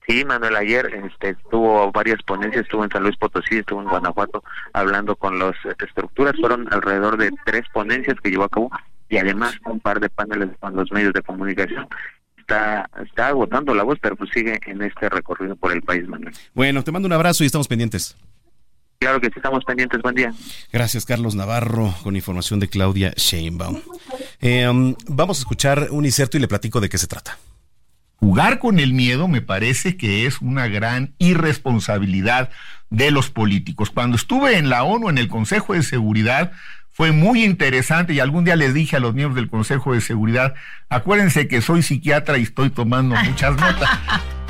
Sí, 0.08 0.26
Manuel, 0.26 0.56
ayer 0.56 0.88
este, 1.06 1.36
tuvo 1.50 1.92
varias 1.92 2.22
ponencias, 2.24 2.64
estuvo 2.64 2.84
en 2.84 2.90
San 2.90 3.04
Luis 3.04 3.16
Potosí, 3.18 3.58
estuvo 3.58 3.82
en 3.82 3.88
Guanajuato 3.88 4.44
hablando 4.74 5.16
con 5.16 5.38
las 5.38 5.56
estructuras, 5.80 6.36
fueron 6.40 6.68
alrededor 6.74 7.18
de 7.18 7.32
tres 7.46 7.64
ponencias 7.72 8.20
que 8.22 8.32
llevó 8.32 8.46
a 8.46 8.50
cabo 8.50 8.72
y 9.10 9.18
además 9.18 9.54
un 9.66 9.80
par 9.80 10.00
de 10.00 10.10
paneles 10.10 10.50
con 10.60 10.76
los 10.76 10.92
medios 10.92 11.14
de 11.14 11.22
comunicación. 11.22 11.88
Está, 12.38 12.90
está 13.06 13.28
agotando 13.28 13.76
la 13.76 13.84
voz, 13.84 14.00
pero 14.02 14.16
pues 14.16 14.32
sigue 14.34 14.60
en 14.66 14.82
este 14.82 15.08
recorrido 15.10 15.56
por 15.56 15.72
el 15.72 15.82
país, 15.84 16.08
Manuel. 16.08 16.34
Bueno, 16.54 16.84
te 16.84 16.92
mando 16.92 17.06
un 17.06 17.14
abrazo 17.14 17.44
y 17.44 17.46
estamos 17.46 17.68
pendientes. 17.68 18.18
Claro 19.02 19.20
que 19.20 19.28
sí, 19.28 19.34
estamos 19.38 19.64
pendientes. 19.66 20.02
Buen 20.02 20.16
día. 20.16 20.34
Gracias, 20.72 21.06
Carlos 21.06 21.36
Navarro, 21.36 21.94
con 22.04 22.16
información 22.16 22.60
de 22.60 22.68
Claudia 22.68 23.14
Sheinbaum. 23.16 23.82
Eh, 24.40 24.68
um, 24.70 24.96
vamos 25.08 25.40
a 25.40 25.42
escuchar 25.42 25.88
un 25.92 26.06
inserto 26.06 26.38
y 26.38 26.40
le 26.40 26.48
platico 26.48 26.80
de 26.80 26.88
qué 26.88 26.98
se 26.98 27.08
trata. 27.08 27.38
Jugar 28.22 28.60
con 28.60 28.80
el 28.80 28.94
miedo 28.94 29.28
me 29.28 29.42
parece 29.42 29.98
que 29.98 30.28
es 30.28 30.42
una 30.42 30.68
gran 30.68 31.16
irresponsabilidad 31.18 32.52
de 32.92 33.10
los 33.10 33.32
políticos. 33.32 33.90
Cuando 33.90 34.16
estuve 34.16 34.60
en 34.60 34.70
la 34.70 34.84
ONU, 34.84 35.10
en 35.10 35.18
el 35.18 35.28
Consejo 35.28 35.74
de 35.74 35.82
Seguridad, 35.82 36.52
fue 36.92 37.12
muy 37.14 37.44
interesante 37.44 38.14
y 38.14 38.20
algún 38.20 38.46
día 38.46 38.56
les 38.56 38.76
dije 38.76 38.96
a 38.96 39.00
los 39.00 39.16
miembros 39.16 39.38
del 39.38 39.50
Consejo 39.50 39.96
de 39.96 40.02
Seguridad, 40.02 40.54
acuérdense 40.88 41.48
que 41.48 41.62
soy 41.62 41.82
psiquiatra 41.82 42.38
y 42.38 42.44
estoy 42.44 42.70
tomando 42.70 43.16
muchas 43.16 43.56
notas. 43.56 43.90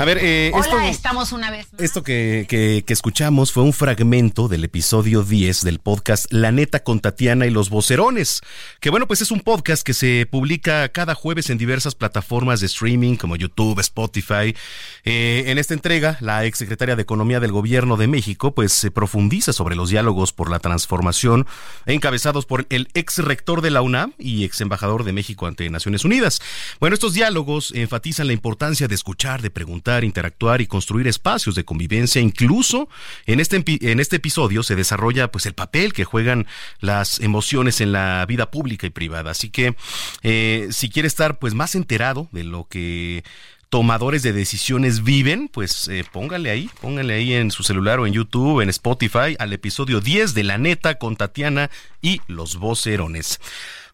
A 0.00 0.06
ver, 0.06 0.16
eh, 0.22 0.50
Hola, 0.54 0.64
esto, 0.64 0.80
estamos 0.80 1.32
una 1.32 1.50
vez. 1.50 1.70
más. 1.74 1.82
esto 1.82 2.02
que, 2.02 2.46
que- 2.48 2.82
que 2.86 2.92
escuchamos 2.94 3.52
fue 3.52 3.64
un 3.64 3.74
fragmento 3.74 4.48
del 4.48 4.64
episodio 4.64 5.22
10 5.22 5.62
del 5.62 5.78
podcast 5.78 6.24
La 6.32 6.50
Neta 6.52 6.82
con 6.82 7.00
Tatiana 7.00 7.44
y 7.44 7.50
los 7.50 7.68
Vocerones, 7.68 8.40
que 8.80 8.88
bueno, 8.88 9.06
pues 9.06 9.20
es 9.20 9.30
un 9.30 9.40
podcast 9.40 9.82
que 9.82 9.92
se 9.92 10.24
publica 10.24 10.88
cada 10.88 11.14
jueves 11.14 11.50
en 11.50 11.58
diversas 11.58 11.94
plataformas 11.94 12.60
de 12.60 12.66
streaming 12.68 13.16
como 13.16 13.36
YouTube, 13.36 13.78
Spotify. 13.80 14.56
Eh, 15.04 15.44
en 15.48 15.58
esta 15.58 15.74
entrega, 15.74 16.16
la 16.20 16.46
exsecretaria 16.46 16.96
de 16.96 17.02
Economía 17.02 17.38
del 17.38 17.52
Gobierno 17.52 17.98
de 17.98 18.06
México 18.06 18.54
pues 18.54 18.72
se 18.72 18.90
profundiza 18.90 19.52
sobre 19.52 19.76
los 19.76 19.90
diálogos 19.90 20.32
por 20.32 20.50
la 20.50 20.60
transformación 20.60 21.46
encabezados 21.84 22.46
por 22.46 22.64
el 22.70 22.88
ex 22.94 23.18
rector 23.18 23.60
de 23.60 23.68
la 23.70 23.82
UNAM 23.82 24.14
y 24.18 24.44
ex 24.44 24.62
embajador 24.62 25.04
de 25.04 25.12
México 25.12 25.46
ante 25.46 25.68
Naciones 25.68 26.06
Unidas. 26.06 26.40
Bueno, 26.80 26.94
estos 26.94 27.12
diálogos 27.12 27.70
enfatizan 27.76 28.28
la 28.28 28.32
importancia 28.32 28.88
de 28.88 28.94
escuchar, 28.94 29.42
de 29.42 29.50
preguntar, 29.50 29.89
interactuar 30.04 30.60
y 30.60 30.66
construir 30.66 31.06
espacios 31.06 31.54
de 31.54 31.64
convivencia. 31.64 32.20
Incluso 32.20 32.88
en 33.26 33.40
este, 33.40 33.62
en 33.66 34.00
este 34.00 34.16
episodio 34.16 34.62
se 34.62 34.76
desarrolla 34.76 35.30
pues 35.30 35.46
el 35.46 35.54
papel 35.54 35.92
que 35.92 36.04
juegan 36.04 36.46
las 36.80 37.20
emociones 37.20 37.80
en 37.80 37.92
la 37.92 38.24
vida 38.26 38.50
pública 38.50 38.86
y 38.86 38.90
privada. 38.90 39.30
Así 39.32 39.50
que 39.50 39.74
eh, 40.22 40.68
si 40.70 40.88
quiere 40.88 41.08
estar 41.08 41.38
pues 41.38 41.54
más 41.54 41.74
enterado 41.74 42.28
de 42.32 42.44
lo 42.44 42.66
que 42.68 43.24
tomadores 43.70 44.22
de 44.22 44.32
decisiones 44.32 45.04
viven, 45.04 45.48
pues 45.48 45.88
eh, 45.88 46.04
póngale 46.12 46.50
ahí, 46.50 46.68
póngale 46.80 47.14
ahí 47.14 47.34
en 47.34 47.50
su 47.50 47.62
celular 47.62 48.00
o 48.00 48.06
en 48.06 48.12
YouTube, 48.12 48.60
en 48.60 48.68
Spotify, 48.68 49.36
al 49.38 49.52
episodio 49.52 50.00
10 50.00 50.34
de 50.34 50.44
La 50.44 50.58
Neta 50.58 50.96
con 50.96 51.16
Tatiana 51.16 51.70
y 52.02 52.20
los 52.26 52.56
vocerones. 52.56 53.40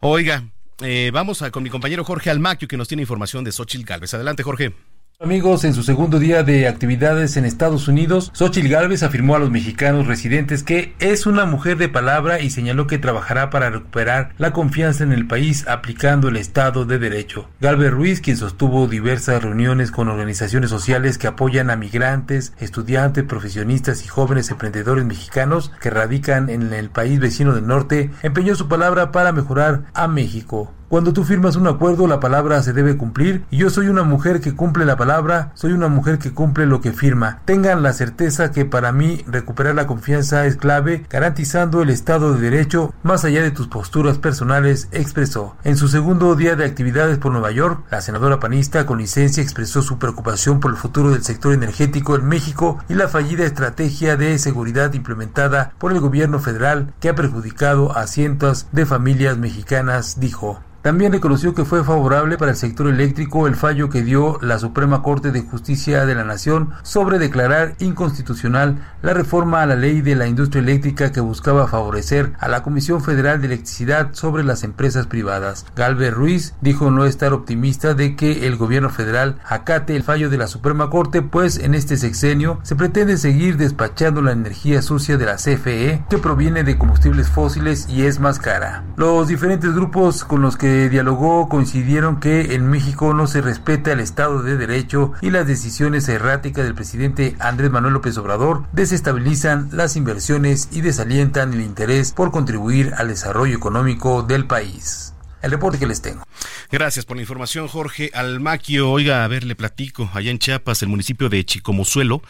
Oiga, 0.01 0.45
eh, 0.81 1.11
vamos 1.13 1.43
a, 1.43 1.51
con 1.51 1.63
mi 1.63 1.71
compañero 1.71 2.05
Jorge 2.05 2.31
Almaquio 2.31 2.69
que 2.69 2.79
nos 2.79 2.89
tiene 2.89 3.03
información 3.03 3.45
de 3.45 3.53
Xochitl 3.53 3.85
Galvez. 3.85 4.15
Adelante, 4.15 4.43
Jorge. 4.43 4.73
Amigos, 5.19 5.65
en 5.65 5.73
su 5.73 5.83
segundo 5.83 6.19
día 6.19 6.43
de 6.43 6.69
actividades 6.69 7.39
en 7.39 7.47
Estados 7.47 7.89
Unidos, 7.89 8.31
Xochitl 8.35 8.69
Gálvez 8.69 9.03
afirmó 9.03 9.35
a 9.35 9.39
los 9.39 9.51
mexicanos 9.51 10.07
residentes 10.07 10.63
que 10.63 10.95
es 10.99 11.25
una 11.25 11.47
mujer 11.47 11.79
de 11.79 11.89
palabra 11.89 12.41
y 12.41 12.51
señaló 12.51 12.87
que 12.87 12.99
trabajará 12.99 13.49
para 13.49 13.71
recuperar 13.71 14.35
la 14.37 14.53
confianza 14.53 15.05
en 15.05 15.15
el 15.15 15.27
país 15.27 15.67
aplicando 15.69 16.29
el 16.29 16.37
Estado 16.37 16.85
de 16.85 16.99
Derecho. 16.99 17.49
Galvez 17.63 17.93
Ruiz, 17.93 18.21
quien 18.21 18.37
sostuvo 18.37 18.89
diversas 18.89 19.43
reuniones 19.43 19.91
con 19.91 20.09
organizaciones 20.09 20.69
sociales 20.69 21.17
que 21.17 21.29
apoyan 21.29 21.71
a 21.71 21.77
migrantes, 21.77 22.53
estudiantes, 22.59 23.25
profesionistas 23.25 24.05
y 24.05 24.09
jóvenes 24.09 24.51
emprendedores 24.51 25.07
mexicanos 25.07 25.73
que 25.81 25.89
radican 25.89 26.51
en 26.51 26.75
el 26.75 26.91
país 26.91 27.21
vecino 27.21 27.55
del 27.55 27.67
norte, 27.67 28.11
empeñó 28.23 28.55
su 28.55 28.69
palabra 28.69 29.13
para 29.13 29.33
mejorar 29.33 29.85
a 29.95 30.09
México. 30.09 30.75
Cuando 30.89 31.13
tú 31.13 31.25
firmas 31.25 31.57
un 31.57 31.67
acuerdo, 31.67 32.07
la 32.07 32.21
palabra 32.21 32.63
se 32.63 32.73
debe 32.73 32.97
cumplir 32.97 33.45
y 33.51 33.57
yo 33.57 33.71
soy 33.71 33.89
una 33.89 34.05
mujer 34.05 34.41
que 34.41 34.55
cumple 34.55 34.85
la 34.85 34.97
palabra, 34.97 35.51
soy 35.55 35.73
una 35.73 35.89
mujer 35.89 36.21
que 36.21 36.31
cumple 36.31 36.65
lo 36.65 36.81
que 36.81 36.93
firma. 36.93 37.41
Tengan 37.45 37.83
la 37.83 37.93
certeza 37.93 38.53
que 38.53 38.65
para 38.65 38.93
mí 38.93 39.25
recuperar 39.27 39.75
la 39.75 39.89
confianza 39.89 40.47
es 40.47 40.55
clave, 40.57 41.05
garantizando 41.11 41.83
el 41.83 41.91
Estado 41.91 42.33
de 42.33 42.41
Derecho 42.41 42.95
más 43.03 43.25
allá 43.25 43.43
de 43.43 43.51
tus 43.51 43.67
posturas 43.67 44.19
personales, 44.19 44.89
expresó. 44.93 45.57
En 45.65 45.77
su 45.77 45.89
segundo 45.89 46.37
día 46.37 46.55
de 46.55 46.65
actividades 46.65 47.19
por 47.19 47.33
Nueva 47.33 47.51
York, 47.51 47.85
la 47.91 48.01
senadora 48.01 48.39
panista 48.39 48.87
con 48.87 48.99
licencia 48.99 49.43
expresó 49.43 49.83
su 49.83 49.99
preocupación 49.99 50.61
por 50.61 50.71
el 50.71 50.77
futuro 50.77 51.11
del 51.11 51.25
sector 51.25 51.53
energético 51.53 52.15
en 52.15 52.27
México 52.27 52.79
y 52.89 52.95
la 52.95 53.09
fallida 53.09 53.45
estrategia 53.45 54.17
de 54.17 54.39
seguridad 54.39 54.93
implementada 54.93 55.73
por 55.79 55.91
el 55.91 55.99
gobierno 55.99 56.39
federal 56.39 56.95
que 57.01 57.09
ha 57.09 57.17
perjudicado 57.17 57.97
a 57.97 58.07
cientos 58.07 58.69
de 58.71 58.87
familias 58.87 59.37
mexicanas, 59.37 60.21
dijo. 60.21 60.61
También 60.87 61.11
reconoció 61.11 61.53
que 61.53 61.65
fue 61.65 61.83
favorable 61.83 62.39
para 62.39 62.53
el 62.53 62.57
sector 62.57 62.87
eléctrico 62.87 63.49
el 63.49 63.57
fallo 63.57 63.91
que 63.91 64.05
dio 64.05 64.39
la 64.41 64.61
Suprema 64.61 65.03
Corte 65.03 65.33
de 65.33 65.43
Justicia 65.43 66.07
de 66.07 66.15
la 66.15 66.23
Nación 66.23 66.71
sobre 66.85 67.19
declarar 67.19 67.75
inconstitucional 67.81 68.79
la 69.03 69.13
reforma 69.13 69.63
a 69.63 69.67
la 69.67 69.75
ley 69.75 70.01
de 70.01 70.15
la 70.15 70.29
industria 70.29 70.63
eléctrica 70.63 71.11
que 71.11 71.19
buscaba 71.19 71.67
favorecer 71.67 72.35
a 72.39 72.47
la 72.47 72.63
Comisión 72.63 73.03
Federal 73.03 73.41
de 73.41 73.49
Electricidad 73.49 74.11
sobre 74.13 74.45
las 74.45 74.63
empresas 74.63 75.09
privadas. 75.09 75.67
Galvez 75.75 76.15
Ruiz 76.15 76.55
dijo 76.61 76.93
no 76.93 77.05
estar 77.05 77.33
optimista 77.33 77.95
de 77.95 78.15
que 78.15 78.47
el 78.47 78.55
gobierno 78.55 78.89
federal 78.89 79.41
acate 79.45 79.97
el 79.97 80.05
fallo 80.05 80.31
de 80.31 80.39
la 80.39 80.47
Suprema 80.47 80.89
Corte, 80.89 81.21
pues 81.21 81.59
en 81.59 81.75
este 81.75 81.97
sexenio 81.97 82.61
se 82.63 82.77
pretende 82.77 83.17
seguir 83.17 83.57
despachando 83.57 84.23
la 84.23 84.31
energía 84.31 84.83
sucia 84.83 85.17
de 85.17 85.27
la 85.27 85.35
CFE 85.35 86.05
que 86.09 86.19
proviene 86.19 86.63
de 86.63 86.79
combustibles 86.79 87.29
fósiles 87.29 87.89
y 87.89 88.03
es 88.03 88.21
más 88.21 88.39
cara. 88.39 88.85
Los 88.97 89.27
diferentes 89.27 89.75
grupos 89.75 90.23
con 90.23 90.43
los 90.43 90.57
que 90.57 90.76
dialogó 90.89 91.49
coincidieron 91.49 92.21
que 92.21 92.55
en 92.55 92.69
México 92.69 93.15
no 93.15 93.27
se 93.27 93.41
respeta 93.41 93.93
el 93.93 94.01
Estado 94.01 94.43
de 94.43 94.57
Derecho 94.57 95.13
y 95.21 95.31
las 95.31 95.47
decisiones 95.47 96.09
erráticas 96.09 96.65
del 96.65 96.75
presidente 96.75 97.37
Andrés 97.41 97.71
Manuel 97.71 97.95
López 97.95 98.17
Obrador 98.19 98.65
desestabilizan 98.73 99.69
las 99.73 99.97
inversiones 99.97 100.69
y 100.71 100.83
desalientan 100.83 101.55
el 101.55 101.61
interés 101.61 102.13
por 102.13 102.31
contribuir 102.31 102.93
al 102.97 103.09
desarrollo 103.09 103.57
económico 103.57 104.23
del 104.23 104.47
país. 104.47 105.13
El 105.43 105.51
reporte 105.51 105.79
que 105.79 105.87
les 105.87 106.03
tengo. 106.03 106.25
Gracias 106.71 107.05
por 107.05 107.17
la 107.17 107.23
información, 107.23 107.69
Jorge 107.69 108.11
Almaquio. 108.15 108.91
Oiga, 108.91 109.25
a 109.25 109.29
ver, 109.29 109.45
le 109.45 109.55
platico. 109.55 110.11
Allá 110.13 110.31
en 110.31 110.39
Chiapas, 110.39 110.83
el 110.83 110.89
municipio 110.89 111.29
de 111.29 111.45
Chicomozuelo 111.45 112.23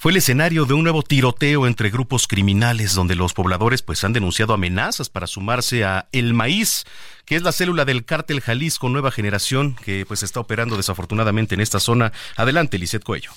fue 0.00 0.12
el 0.12 0.16
escenario 0.16 0.64
de 0.64 0.72
un 0.72 0.82
nuevo 0.82 1.02
tiroteo 1.02 1.66
entre 1.66 1.90
grupos 1.90 2.26
criminales 2.26 2.94
donde 2.94 3.14
los 3.14 3.34
pobladores 3.34 3.82
pues 3.82 4.02
han 4.02 4.14
denunciado 4.14 4.54
amenazas 4.54 5.10
para 5.10 5.26
sumarse 5.26 5.84
a 5.84 6.06
El 6.10 6.32
Maíz, 6.32 6.86
que 7.26 7.36
es 7.36 7.42
la 7.42 7.52
célula 7.52 7.84
del 7.84 8.06
cártel 8.06 8.40
Jalisco 8.40 8.88
Nueva 8.88 9.10
Generación 9.10 9.76
que 9.84 10.06
pues 10.08 10.22
está 10.22 10.40
operando 10.40 10.78
desafortunadamente 10.78 11.54
en 11.54 11.60
esta 11.60 11.80
zona. 11.80 12.12
Adelante, 12.38 12.78
Lisset 12.78 13.04
Cuello. 13.04 13.30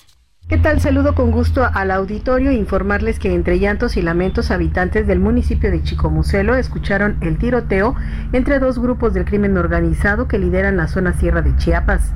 ¿Qué 0.47 0.58
tal? 0.58 0.80
Saludo 0.80 1.15
con 1.15 1.32
gusto 1.32 1.65
al 1.65 1.91
auditorio 1.91 2.52
e 2.52 2.54
informarles 2.54 3.19
que 3.19 3.34
entre 3.34 3.60
llantos 3.60 3.97
y 3.97 4.02
lamentos 4.02 4.49
habitantes 4.49 5.06
del 5.06 5.19
municipio 5.19 5.69
de 5.69 5.84
Chicomucelo 5.84 6.56
escucharon 6.56 7.17
el 7.19 7.38
tiroteo 7.39 7.93
entre 8.32 8.60
dos 8.60 8.80
grupos 8.80 9.13
del 9.13 9.26
crimen 9.26 9.58
organizado 9.58 10.30
que 10.30 10.39
lideran 10.39 10.78
la 10.78 10.88
zona 10.88 11.12
sierra 11.12 11.41
de 11.41 11.58
Chiapas. 11.58 12.13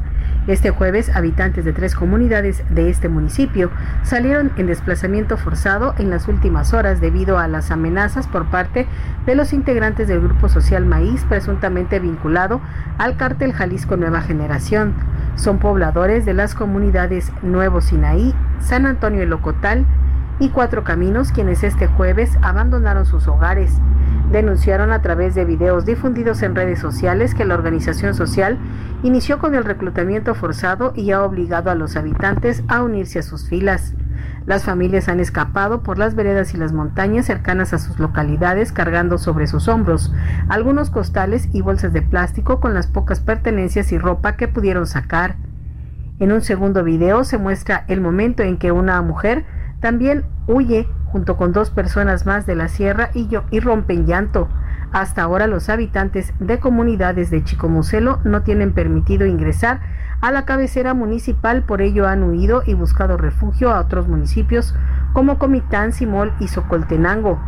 Este 0.48 0.70
jueves, 0.70 1.14
habitantes 1.14 1.66
de 1.66 1.74
tres 1.74 1.94
comunidades 1.94 2.64
de 2.70 2.90
este 2.90 3.10
municipio 3.10 3.70
salieron 4.04 4.54
en 4.56 4.68
desplazamiento 4.68 5.36
forzado 5.36 5.94
en 5.98 6.10
las 6.10 6.30
últimas 6.30 6.74
horas 6.74 7.02
debido 7.02 7.38
a 7.38 7.50
las 7.50 7.70
amenazas 7.70 8.28
por 8.28 8.46
parte 8.46 8.88
de 9.26 9.36
los 9.36 9.52
integrantes 9.52 10.08
del 10.08 10.22
grupo 10.22 10.48
social 10.48 10.86
Maíz, 10.86 11.26
presuntamente 11.28 12.00
vinculado 12.00 12.62
al 12.98 13.18
cártel 13.18 13.52
Jalisco 13.52 13.98
Nueva 13.98 14.22
Generación. 14.22 14.94
Son 15.36 15.60
pobladores 15.60 16.26
de 16.26 16.34
las 16.34 16.56
comunidades 16.56 17.34
Nuevo 17.42 17.82
Sinaí, 17.82 18.34
San 18.62 18.86
Antonio 18.86 19.24
el 19.24 19.30
Locotal 19.30 19.86
y 20.40 20.50
Cuatro 20.50 20.84
Caminos, 20.84 21.32
quienes 21.32 21.64
este 21.64 21.88
jueves 21.88 22.38
abandonaron 22.42 23.06
sus 23.06 23.28
hogares. 23.28 23.80
denunciaron 24.32 24.92
a 24.92 25.02
través 25.02 25.36
de 25.36 25.46
videos 25.46 25.86
difundidos 25.86 26.42
en 26.44 26.54
redes 26.54 26.80
sociales 26.80 27.34
que 27.34 27.46
la 27.46 27.54
organización 27.54 28.14
social 28.14 28.58
inició 29.02 29.40
con 29.40 29.56
el 29.56 29.64
reclutamiento 29.64 30.36
forzado 30.36 30.92
y 30.96 31.12
ha 31.12 31.24
obligado 31.24 31.72
a 31.72 31.76
los 31.76 31.96
habitantes 31.96 32.62
a 32.68 32.84
unirse 32.84 33.20
a 33.20 33.24
sus 33.24 33.48
filas. 33.48 33.94
Las 34.46 34.64
familias 34.64 35.08
han 35.08 35.20
escapado 35.20 35.82
por 35.82 35.98
las 35.98 36.14
veredas 36.14 36.54
y 36.54 36.58
las 36.58 36.74
montañas 36.74 37.26
cercanas 37.26 37.74
a 37.74 37.80
sus 37.80 38.00
localidades 38.00 38.72
cargando 38.74 39.18
sobre 39.18 39.48
sus 39.48 39.68
hombros 39.68 40.14
algunos 40.50 40.90
costales 40.90 41.50
y 41.54 41.62
bolsas 41.62 41.94
de 41.94 42.02
plástico 42.02 42.60
con 42.60 42.74
las 42.74 42.88
pocas 42.88 43.22
pertenencias 43.22 43.92
y 43.92 43.98
ropa 43.98 44.36
que 44.36 44.48
pudieron 44.48 44.88
sacar. 44.88 45.36
En 46.20 46.32
un 46.32 46.42
segundo 46.42 46.84
video 46.84 47.24
se 47.24 47.38
muestra 47.38 47.86
el 47.88 48.02
momento 48.02 48.44
en 48.44 48.58
que 48.58 48.72
una 48.72 49.02
mujer 49.02 49.46
también 49.80 50.26
huye 50.48 50.88
junto 51.06 51.38
con 51.38 51.54
dos 51.54 51.70
personas 51.70 52.26
más 52.26 52.46
de 52.46 52.56
la 52.56 52.68
sierra 52.68 53.10
y, 53.14 53.30
y 53.52 53.60
rompen 53.60 54.06
llanto. 54.06 54.48
Hasta 54.92 55.24
ahora 55.24 55.48
los 55.48 55.70
habitantes 55.70 56.34
de 56.40 56.60
comunidades 56.60 57.30
de 57.30 57.44
Chicomucelo 57.44 58.20
no 58.24 58.42
tienen 58.42 58.74
permitido 58.74 59.26
ingresar 59.26 59.82
a 60.22 60.32
la 60.32 60.46
cabecera 60.46 60.94
municipal, 60.94 61.64
por 61.64 61.82
ello 61.82 62.08
han 62.08 62.24
huido 62.24 62.64
y 62.66 62.74
buscado 62.74 63.18
refugio 63.18 63.72
a 63.72 63.80
otros 63.80 64.08
municipios 64.08 64.74
como 65.14 65.38
Comitán, 65.38 65.92
Simol 65.92 66.34
y 66.40 66.48
Socoltenango. 66.48 67.40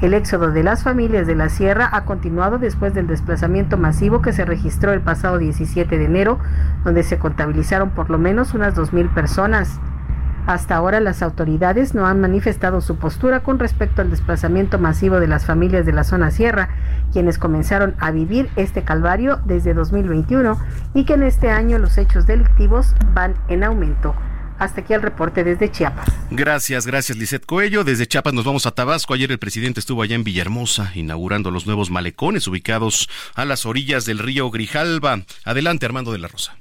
El 0.00 0.14
éxodo 0.14 0.50
de 0.50 0.62
las 0.62 0.82
familias 0.82 1.26
de 1.26 1.34
la 1.34 1.48
sierra 1.48 1.88
ha 1.92 2.04
continuado 2.04 2.58
después 2.58 2.94
del 2.94 3.06
desplazamiento 3.06 3.78
masivo 3.78 4.22
que 4.22 4.32
se 4.32 4.44
registró 4.44 4.92
el 4.92 5.00
pasado 5.00 5.38
17 5.38 5.98
de 5.98 6.04
enero, 6.04 6.38
donde 6.84 7.02
se 7.02 7.18
contabilizaron 7.18 7.90
por 7.90 8.10
lo 8.10 8.18
menos 8.18 8.54
unas 8.54 8.76
2.000 8.76 9.12
personas. 9.14 9.80
Hasta 10.46 10.76
ahora 10.76 11.00
las 11.00 11.22
autoridades 11.22 11.94
no 11.94 12.06
han 12.06 12.20
manifestado 12.20 12.80
su 12.80 12.96
postura 12.96 13.40
con 13.40 13.58
respecto 13.58 14.02
al 14.02 14.10
desplazamiento 14.10 14.78
masivo 14.78 15.18
de 15.20 15.26
las 15.26 15.46
familias 15.46 15.86
de 15.86 15.92
la 15.92 16.04
zona 16.04 16.30
sierra, 16.30 16.68
quienes 17.12 17.38
comenzaron 17.38 17.94
a 17.98 18.10
vivir 18.10 18.50
este 18.56 18.82
calvario 18.82 19.40
desde 19.46 19.72
2021 19.72 20.58
y 20.92 21.04
que 21.04 21.14
en 21.14 21.22
este 21.22 21.50
año 21.50 21.78
los 21.78 21.96
hechos 21.96 22.26
delictivos 22.26 22.94
van 23.14 23.34
en 23.48 23.64
aumento. 23.64 24.14
Hasta 24.58 24.82
aquí 24.82 24.92
el 24.92 25.02
reporte 25.02 25.42
desde 25.42 25.70
Chiapas. 25.70 26.06
Gracias, 26.30 26.86
gracias 26.86 27.18
Lisette 27.18 27.44
Coello. 27.44 27.82
Desde 27.82 28.06
Chiapas 28.06 28.34
nos 28.34 28.44
vamos 28.44 28.66
a 28.66 28.70
Tabasco. 28.70 29.14
Ayer 29.14 29.32
el 29.32 29.38
presidente 29.38 29.80
estuvo 29.80 30.02
allá 30.02 30.14
en 30.14 30.24
Villahermosa 30.24 30.92
inaugurando 30.94 31.50
los 31.50 31.66
nuevos 31.66 31.90
malecones 31.90 32.46
ubicados 32.46 33.08
a 33.34 33.44
las 33.44 33.66
orillas 33.66 34.04
del 34.04 34.18
río 34.18 34.50
Grijalba. 34.50 35.22
Adelante, 35.44 35.86
Armando 35.86 36.12
de 36.12 36.18
la 36.18 36.28
Rosa. 36.28 36.56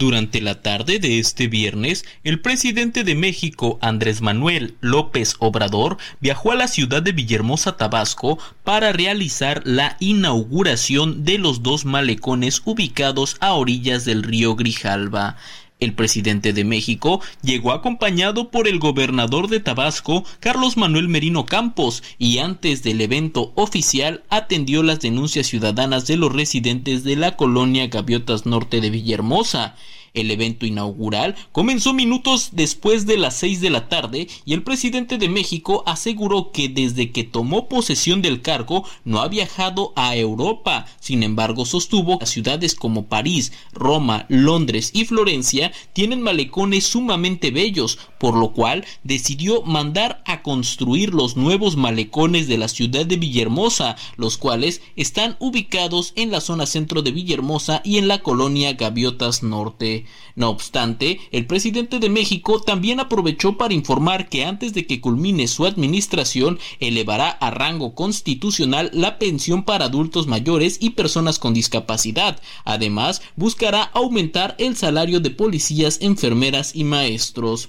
Durante 0.00 0.40
la 0.40 0.62
tarde 0.62 0.98
de 0.98 1.18
este 1.18 1.46
viernes, 1.46 2.06
el 2.24 2.40
presidente 2.40 3.04
de 3.04 3.14
México, 3.14 3.78
Andrés 3.82 4.22
Manuel 4.22 4.74
López 4.80 5.34
Obrador, 5.40 5.98
viajó 6.20 6.52
a 6.52 6.54
la 6.54 6.68
ciudad 6.68 7.02
de 7.02 7.12
Villahermosa, 7.12 7.76
Tabasco, 7.76 8.38
para 8.64 8.92
realizar 8.92 9.60
la 9.66 9.98
inauguración 10.00 11.26
de 11.26 11.36
los 11.36 11.62
dos 11.62 11.84
malecones 11.84 12.62
ubicados 12.64 13.36
a 13.40 13.52
orillas 13.52 14.06
del 14.06 14.22
río 14.22 14.56
Grijalba. 14.56 15.36
El 15.80 15.94
presidente 15.94 16.52
de 16.52 16.64
México 16.64 17.20
llegó 17.42 17.72
acompañado 17.72 18.50
por 18.50 18.68
el 18.68 18.78
gobernador 18.78 19.48
de 19.48 19.60
Tabasco, 19.60 20.24
Carlos 20.38 20.76
Manuel 20.76 21.08
Merino 21.08 21.46
Campos, 21.46 22.02
y 22.18 22.38
antes 22.38 22.82
del 22.82 23.00
evento 23.00 23.52
oficial 23.54 24.22
atendió 24.28 24.82
las 24.82 25.00
denuncias 25.00 25.46
ciudadanas 25.46 26.06
de 26.06 26.18
los 26.18 26.32
residentes 26.32 27.02
de 27.02 27.16
la 27.16 27.36
colonia 27.36 27.86
Gaviotas 27.88 28.44
Norte 28.44 28.80
de 28.80 28.90
Villahermosa. 28.90 29.74
El 30.14 30.30
evento 30.30 30.66
inaugural 30.66 31.36
comenzó 31.52 31.92
minutos 31.92 32.50
después 32.52 33.06
de 33.06 33.16
las 33.16 33.36
seis 33.36 33.60
de 33.60 33.70
la 33.70 33.88
tarde 33.88 34.28
y 34.44 34.54
el 34.54 34.62
presidente 34.62 35.18
de 35.18 35.28
México 35.28 35.84
aseguró 35.86 36.50
que 36.52 36.68
desde 36.68 37.12
que 37.12 37.24
tomó 37.24 37.68
posesión 37.68 38.22
del 38.22 38.42
cargo 38.42 38.84
no 39.04 39.20
ha 39.20 39.28
viajado 39.28 39.92
a 39.96 40.16
Europa. 40.16 40.86
Sin 41.00 41.22
embargo, 41.22 41.64
sostuvo 41.64 42.18
que 42.18 42.26
ciudades 42.26 42.74
como 42.74 43.06
París, 43.06 43.52
Roma, 43.72 44.26
Londres 44.28 44.90
y 44.94 45.04
Florencia 45.04 45.72
tienen 45.92 46.22
malecones 46.22 46.86
sumamente 46.86 47.50
bellos, 47.50 47.98
por 48.18 48.36
lo 48.36 48.52
cual 48.52 48.84
decidió 49.04 49.62
mandar 49.62 50.22
a 50.26 50.42
construir 50.42 51.14
los 51.14 51.36
nuevos 51.36 51.76
malecones 51.76 52.48
de 52.48 52.58
la 52.58 52.68
ciudad 52.68 53.06
de 53.06 53.16
Villahermosa, 53.16 53.96
los 54.16 54.38
cuales 54.38 54.82
están 54.96 55.36
ubicados 55.38 56.12
en 56.16 56.30
la 56.30 56.40
zona 56.40 56.66
centro 56.66 57.02
de 57.02 57.12
Villahermosa 57.12 57.80
y 57.84 57.98
en 57.98 58.08
la 58.08 58.18
colonia 58.18 58.72
Gaviotas 58.72 59.42
Norte. 59.42 59.99
No 60.36 60.50
obstante, 60.50 61.20
el 61.32 61.46
presidente 61.46 61.98
de 61.98 62.08
México 62.08 62.60
también 62.60 63.00
aprovechó 63.00 63.56
para 63.56 63.74
informar 63.74 64.28
que 64.28 64.44
antes 64.44 64.72
de 64.72 64.86
que 64.86 65.00
culmine 65.00 65.48
su 65.48 65.66
administración 65.66 66.58
elevará 66.78 67.30
a 67.30 67.50
rango 67.50 67.94
constitucional 67.94 68.90
la 68.92 69.18
pensión 69.18 69.64
para 69.64 69.86
adultos 69.86 70.26
mayores 70.26 70.78
y 70.80 70.90
personas 70.90 71.38
con 71.38 71.54
discapacidad. 71.54 72.40
Además, 72.64 73.22
buscará 73.36 73.82
aumentar 73.82 74.54
el 74.58 74.76
salario 74.76 75.20
de 75.20 75.30
policías, 75.30 75.98
enfermeras 76.00 76.74
y 76.74 76.84
maestros. 76.84 77.68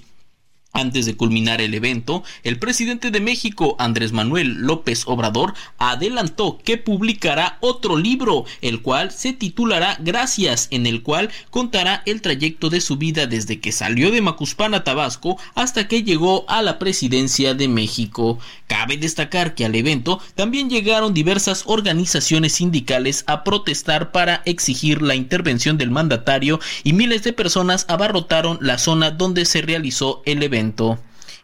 Antes 0.74 1.04
de 1.04 1.18
culminar 1.18 1.60
el 1.60 1.74
evento, 1.74 2.24
el 2.44 2.58
presidente 2.58 3.10
de 3.10 3.20
México, 3.20 3.76
Andrés 3.78 4.12
Manuel 4.12 4.54
López 4.54 5.02
Obrador, 5.06 5.52
adelantó 5.76 6.58
que 6.64 6.78
publicará 6.78 7.58
otro 7.60 7.98
libro, 7.98 8.46
el 8.62 8.80
cual 8.80 9.10
se 9.10 9.34
titulará 9.34 9.98
Gracias, 10.00 10.68
en 10.70 10.86
el 10.86 11.02
cual 11.02 11.28
contará 11.50 12.02
el 12.06 12.22
trayecto 12.22 12.70
de 12.70 12.80
su 12.80 12.96
vida 12.96 13.26
desde 13.26 13.60
que 13.60 13.70
salió 13.70 14.10
de 14.10 14.22
Macuspana, 14.22 14.82
Tabasco, 14.82 15.36
hasta 15.54 15.88
que 15.88 16.04
llegó 16.04 16.46
a 16.48 16.62
la 16.62 16.78
presidencia 16.78 17.52
de 17.52 17.68
México. 17.68 18.38
Cabe 18.66 18.96
destacar 18.96 19.54
que 19.54 19.66
al 19.66 19.74
evento 19.74 20.22
también 20.34 20.70
llegaron 20.70 21.12
diversas 21.12 21.64
organizaciones 21.66 22.54
sindicales 22.54 23.24
a 23.26 23.44
protestar 23.44 24.10
para 24.10 24.40
exigir 24.46 25.02
la 25.02 25.16
intervención 25.16 25.76
del 25.76 25.90
mandatario 25.90 26.60
y 26.82 26.94
miles 26.94 27.24
de 27.24 27.34
personas 27.34 27.84
abarrotaron 27.90 28.56
la 28.62 28.78
zona 28.78 29.10
donde 29.10 29.44
se 29.44 29.60
realizó 29.60 30.22
el 30.24 30.42
evento. 30.42 30.61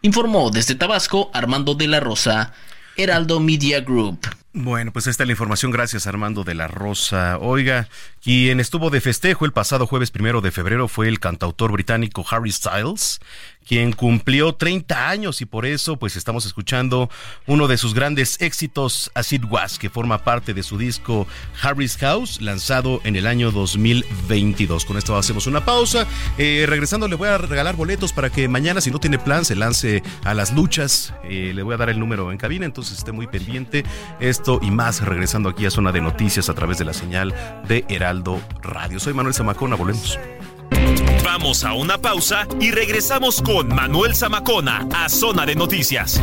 Informó 0.02 0.50
desde 0.50 0.76
Tabasco 0.76 1.30
Armando 1.34 1.74
de 1.74 1.88
la 1.88 1.98
Rosa, 2.00 2.52
Heraldo 2.96 3.40
Media 3.40 3.80
Group. 3.80 4.20
Bueno, 4.60 4.92
pues 4.92 5.06
esta 5.06 5.22
es 5.22 5.28
la 5.28 5.34
información. 5.34 5.70
Gracias, 5.70 6.08
Armando 6.08 6.42
de 6.42 6.56
la 6.56 6.66
Rosa. 6.66 7.38
Oiga, 7.38 7.88
quien 8.20 8.58
estuvo 8.58 8.90
de 8.90 9.00
festejo 9.00 9.44
el 9.44 9.52
pasado 9.52 9.86
jueves 9.86 10.10
primero 10.10 10.40
de 10.40 10.50
febrero 10.50 10.88
fue 10.88 11.06
el 11.06 11.20
cantautor 11.20 11.70
británico 11.70 12.26
Harry 12.28 12.50
Styles, 12.50 13.20
quien 13.68 13.92
cumplió 13.92 14.54
30 14.54 15.10
años 15.10 15.42
y 15.42 15.44
por 15.44 15.64
eso 15.64 15.96
pues 15.96 16.16
estamos 16.16 16.44
escuchando 16.46 17.08
uno 17.46 17.68
de 17.68 17.76
sus 17.76 17.94
grandes 17.94 18.40
éxitos, 18.40 19.12
Acid 19.14 19.44
Was, 19.44 19.78
que 19.78 19.90
forma 19.90 20.24
parte 20.24 20.54
de 20.54 20.62
su 20.64 20.76
disco 20.76 21.28
Harry's 21.62 21.96
House, 21.98 22.40
lanzado 22.40 23.00
en 23.04 23.14
el 23.14 23.28
año 23.28 23.52
2022. 23.52 24.86
Con 24.86 24.96
esto 24.96 25.16
hacemos 25.16 25.46
una 25.46 25.64
pausa. 25.64 26.06
Eh, 26.36 26.64
regresando 26.66 27.06
le 27.06 27.14
voy 27.14 27.28
a 27.28 27.38
regalar 27.38 27.76
boletos 27.76 28.12
para 28.12 28.30
que 28.30 28.48
mañana, 28.48 28.80
si 28.80 28.90
no 28.90 28.98
tiene 28.98 29.20
plan, 29.20 29.44
se 29.44 29.54
lance 29.54 30.02
a 30.24 30.34
las 30.34 30.52
luchas. 30.52 31.14
Eh, 31.22 31.52
le 31.54 31.62
voy 31.62 31.74
a 31.74 31.76
dar 31.76 31.90
el 31.90 32.00
número 32.00 32.32
en 32.32 32.38
cabina, 32.38 32.66
entonces 32.66 32.98
esté 32.98 33.12
muy 33.12 33.28
pendiente. 33.28 33.84
Y 34.62 34.70
más 34.70 35.04
regresando 35.04 35.50
aquí 35.50 35.66
a 35.66 35.70
Zona 35.70 35.92
de 35.92 36.00
Noticias 36.00 36.48
a 36.48 36.54
través 36.54 36.78
de 36.78 36.86
la 36.86 36.94
señal 36.94 37.34
de 37.68 37.84
Heraldo 37.88 38.40
Radio. 38.62 38.98
Soy 38.98 39.12
Manuel 39.12 39.34
Zamacona, 39.34 39.76
volvemos. 39.76 40.18
Vamos 41.22 41.64
a 41.64 41.74
una 41.74 41.98
pausa 41.98 42.46
y 42.58 42.70
regresamos 42.70 43.42
con 43.42 43.68
Manuel 43.68 44.14
Zamacona 44.14 44.88
a 44.94 45.10
Zona 45.10 45.44
de 45.44 45.54
Noticias. 45.54 46.20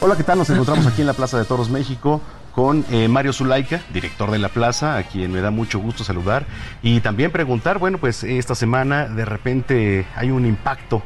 Hola, 0.00 0.16
¿qué 0.16 0.22
tal? 0.22 0.38
Nos 0.38 0.48
encontramos 0.50 0.86
aquí 0.86 1.00
en 1.00 1.08
la 1.08 1.12
Plaza 1.12 1.38
de 1.38 1.44
Toros 1.44 1.70
México 1.70 2.20
con 2.52 2.84
eh, 2.90 3.08
Mario 3.08 3.32
Zulaika, 3.32 3.80
director 3.92 4.30
de 4.30 4.38
la 4.38 4.48
plaza, 4.48 4.96
a 4.96 5.02
quien 5.02 5.32
me 5.32 5.40
da 5.40 5.50
mucho 5.50 5.80
gusto 5.80 6.04
saludar 6.04 6.46
y 6.82 7.00
también 7.00 7.32
preguntar, 7.32 7.80
bueno, 7.80 7.98
pues 7.98 8.22
esta 8.22 8.54
semana 8.54 9.08
de 9.08 9.24
repente 9.24 10.06
hay 10.14 10.30
un 10.30 10.46
impacto 10.46 11.02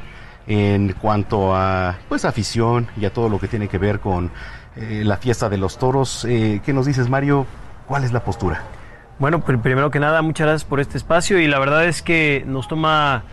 en 0.46 0.92
cuanto 0.92 1.57
a 1.57 1.96
pues 2.07 2.26
afición 2.26 2.87
y 3.00 3.07
a 3.07 3.12
todo 3.14 3.31
lo 3.31 3.38
que 3.38 3.48
tiene 3.48 3.66
que 3.66 3.78
ver 3.78 3.98
con 3.98 4.31
eh, 4.76 5.00
la 5.05 5.16
fiesta 5.16 5.48
de 5.48 5.57
los 5.57 5.78
toros. 5.78 6.26
Eh, 6.28 6.61
¿Qué 6.62 6.74
nos 6.74 6.85
dices, 6.85 7.09
Mario? 7.09 7.46
¿Cuál 7.87 8.05
es 8.05 8.12
la 8.12 8.22
postura? 8.22 8.62
Bueno, 9.18 9.40
primero 9.40 9.90
que 9.90 10.00
nada, 10.00 10.20
muchas 10.20 10.46
gracias 10.46 10.68
por 10.68 10.81
este 10.81 10.98
espacio 10.98 11.38
y 11.38 11.46
la 11.46 11.59
verdad 11.59 11.87
es 11.87 12.02
que 12.02 12.44
nos 12.46 12.68
toma 12.68 13.24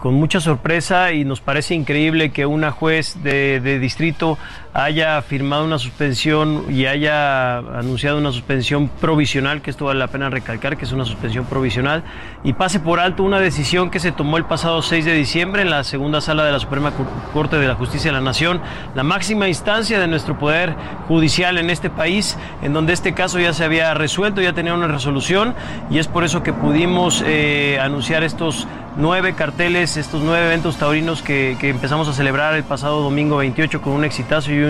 con 0.00 0.14
mucha 0.14 0.40
sorpresa 0.40 1.12
y 1.12 1.24
nos 1.24 1.40
parece 1.40 1.76
increíble 1.76 2.32
que 2.32 2.44
una 2.44 2.72
juez 2.72 3.22
de, 3.22 3.78
distrito 3.78 4.36
haya 4.74 5.22
firmado 5.22 5.64
una 5.64 5.78
suspensión 5.78 6.64
y 6.68 6.86
haya 6.86 7.58
anunciado 7.58 8.18
una 8.18 8.32
suspensión 8.32 8.88
provisional, 8.88 9.62
que 9.62 9.70
esto 9.70 9.84
vale 9.84 10.00
la 10.00 10.08
pena 10.08 10.30
recalcar 10.30 10.76
que 10.76 10.84
es 10.84 10.90
una 10.90 11.04
suspensión 11.04 11.44
provisional, 11.44 12.02
y 12.42 12.54
pase 12.54 12.80
por 12.80 12.98
alto 12.98 13.22
una 13.22 13.38
decisión 13.38 13.88
que 13.88 14.00
se 14.00 14.10
tomó 14.10 14.36
el 14.36 14.46
pasado 14.46 14.82
6 14.82 15.04
de 15.04 15.14
diciembre 15.14 15.62
en 15.62 15.70
la 15.70 15.84
segunda 15.84 16.20
sala 16.20 16.44
de 16.44 16.50
la 16.50 16.58
Suprema 16.58 16.92
Corte 17.32 17.56
de 17.56 17.68
la 17.68 17.76
Justicia 17.76 18.10
de 18.10 18.18
la 18.18 18.20
Nación, 18.20 18.60
la 18.96 19.04
máxima 19.04 19.46
instancia 19.46 20.00
de 20.00 20.08
nuestro 20.08 20.40
poder 20.40 20.74
judicial 21.06 21.56
en 21.58 21.70
este 21.70 21.88
país, 21.88 22.36
en 22.60 22.72
donde 22.72 22.94
este 22.94 23.14
caso 23.14 23.38
ya 23.38 23.52
se 23.52 23.62
había 23.62 23.94
resuelto, 23.94 24.40
ya 24.40 24.54
tenía 24.54 24.74
una 24.74 24.88
resolución, 24.88 25.54
y 25.88 25.98
es 25.98 26.08
por 26.08 26.24
eso 26.24 26.42
que 26.42 26.52
pudimos 26.52 27.22
eh, 27.24 27.78
anunciar 27.80 28.24
estos 28.24 28.66
nueve 28.96 29.34
carteles, 29.34 29.96
estos 29.96 30.22
nueve 30.22 30.46
eventos 30.46 30.76
taurinos 30.76 31.22
que, 31.22 31.56
que 31.60 31.68
empezamos 31.68 32.08
a 32.08 32.12
celebrar 32.12 32.54
el 32.54 32.64
pasado 32.64 33.02
domingo 33.02 33.36
28 33.36 33.80
con 33.80 33.92
un 33.92 34.04
exitazo 34.04 34.52
y 34.52 34.63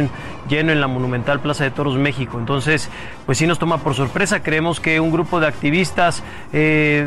lleno 0.49 0.73
en 0.73 0.81
la 0.81 0.87
monumental 0.87 1.41
Plaza 1.41 1.65
de 1.65 1.71
Toros 1.71 1.97
México. 1.97 2.39
Entonces, 2.39 2.91
pues 3.27 3.39
sí 3.39 3.47
nos 3.47 3.59
toma 3.59 3.79
por 3.79 3.95
sorpresa. 3.95 4.43
Creemos 4.43 4.81
que 4.81 5.01
un 5.01 5.11
grupo 5.11 5.41
de 5.41 5.47
activistas 5.47 6.23
eh, 6.53 7.07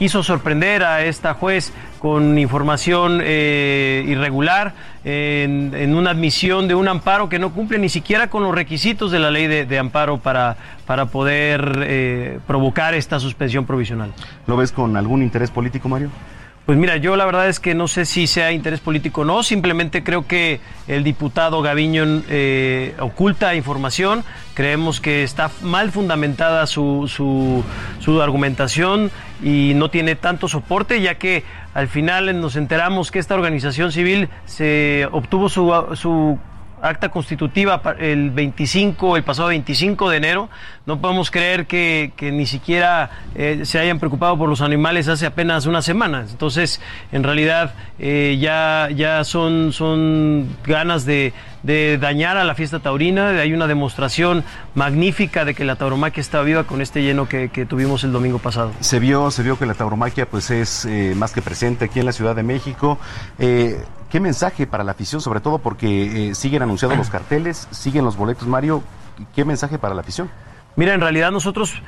quiso 0.00 0.22
sorprender 0.22 0.82
a 0.82 1.04
esta 1.04 1.34
juez 1.34 1.74
con 1.98 2.38
información 2.38 3.20
eh, 3.22 4.02
irregular 4.08 4.72
en, 5.04 5.94
una 5.94 6.12
admisión 6.12 6.68
de 6.68 6.74
un 6.74 6.88
amparo 6.88 7.28
que 7.28 7.38
no 7.38 7.52
cumple 7.52 7.78
ni 7.78 7.90
siquiera 7.90 8.30
con 8.30 8.42
los 8.42 8.54
requisitos 8.54 9.10
de 9.10 9.18
la 9.18 9.30
ley 9.30 9.46
de, 9.46 9.66
de 9.66 9.78
amparo 9.78 10.16
para, 10.16 10.56
para 10.86 11.04
poder 11.06 11.84
eh, 11.86 12.38
provocar 12.46 12.94
esta 12.94 13.20
suspensión 13.20 13.66
provisional. 13.66 14.10
¿Lo 14.46 14.56
ves 14.56 14.72
con 14.72 14.96
algún 14.96 15.22
interés 15.22 15.50
político, 15.50 15.90
Mario? 15.90 16.08
Pues 16.70 16.78
mira, 16.78 16.98
yo 16.98 17.16
la 17.16 17.24
verdad 17.24 17.48
es 17.48 17.58
que 17.58 17.74
no 17.74 17.88
sé 17.88 18.04
si 18.04 18.28
sea 18.28 18.52
interés 18.52 18.78
político 18.78 19.22
o 19.22 19.24
no, 19.24 19.42
simplemente 19.42 20.04
creo 20.04 20.28
que 20.28 20.60
el 20.86 21.02
diputado 21.02 21.62
Gaviño 21.62 22.22
eh, 22.28 22.94
oculta 23.00 23.56
información, 23.56 24.22
creemos 24.54 25.00
que 25.00 25.24
está 25.24 25.50
mal 25.62 25.90
fundamentada 25.90 26.68
su, 26.68 27.10
su, 27.12 27.64
su 27.98 28.22
argumentación 28.22 29.10
y 29.42 29.72
no 29.74 29.90
tiene 29.90 30.14
tanto 30.14 30.46
soporte, 30.46 31.00
ya 31.00 31.16
que 31.16 31.42
al 31.74 31.88
final 31.88 32.40
nos 32.40 32.54
enteramos 32.54 33.10
que 33.10 33.18
esta 33.18 33.34
organización 33.34 33.90
civil 33.90 34.28
se 34.46 35.08
obtuvo 35.10 35.48
su, 35.48 35.74
su 35.94 36.38
acta 36.82 37.08
constitutiva 37.08 37.80
el 37.98 38.30
25, 38.30 39.16
el 39.16 39.22
pasado 39.22 39.48
25 39.48 40.10
de 40.10 40.16
enero. 40.16 40.48
No 40.86 41.00
podemos 41.00 41.30
creer 41.30 41.66
que, 41.66 42.12
ni 42.20 42.46
siquiera 42.46 43.10
eh, 43.34 43.60
se 43.64 43.78
hayan 43.78 43.98
preocupado 43.98 44.36
por 44.36 44.48
los 44.48 44.60
animales 44.60 45.08
hace 45.08 45.26
apenas 45.26 45.66
unas 45.66 45.84
semanas. 45.84 46.30
Entonces, 46.32 46.80
en 47.12 47.22
realidad, 47.22 47.74
eh, 47.98 48.38
ya, 48.40 48.88
ya 48.94 49.22
son, 49.24 49.72
son 49.72 50.48
ganas 50.64 51.04
de, 51.04 51.32
de 51.62 51.98
dañar 51.98 52.36
a 52.36 52.44
la 52.44 52.54
fiesta 52.54 52.80
taurina. 52.80 53.28
Hay 53.28 53.52
una 53.52 53.66
demostración 53.66 54.44
magnífica 54.74 55.44
de 55.44 55.54
que 55.54 55.64
la 55.64 55.76
tauromaquia 55.76 56.20
está 56.20 56.42
viva 56.42 56.64
con 56.64 56.80
este 56.80 57.02
lleno 57.02 57.28
que, 57.28 57.48
tuvimos 57.68 58.04
el 58.04 58.12
domingo 58.12 58.38
pasado. 58.38 58.72
Se 58.80 58.98
vio, 58.98 59.30
se 59.30 59.42
vio 59.42 59.58
que 59.58 59.66
la 59.66 59.74
tauromaquia 59.74 60.26
pues 60.26 60.50
es 60.50 60.86
eh, 60.86 61.14
más 61.16 61.32
que 61.32 61.42
presente 61.42 61.84
aquí 61.84 62.00
en 62.00 62.06
la 62.06 62.12
Ciudad 62.12 62.34
de 62.34 62.42
México. 62.42 62.98
¿Qué 64.10 64.18
mensaje 64.18 64.66
para 64.66 64.82
la 64.82 64.90
afición, 64.90 65.20
sobre 65.20 65.40
todo 65.40 65.58
porque 65.58 66.30
eh, 66.30 66.34
siguen 66.34 66.62
anunciados 66.62 66.98
los 66.98 67.10
carteles, 67.10 67.68
siguen 67.70 68.04
los 68.04 68.16
boletos, 68.16 68.48
Mario? 68.48 68.82
¿Qué 69.34 69.44
mensaje 69.44 69.78
para 69.78 69.94
la 69.94 70.00
afición? 70.00 70.28
Mira, 70.74 70.94
en 70.94 71.00
realidad 71.00 71.30
nosotros 71.30 71.80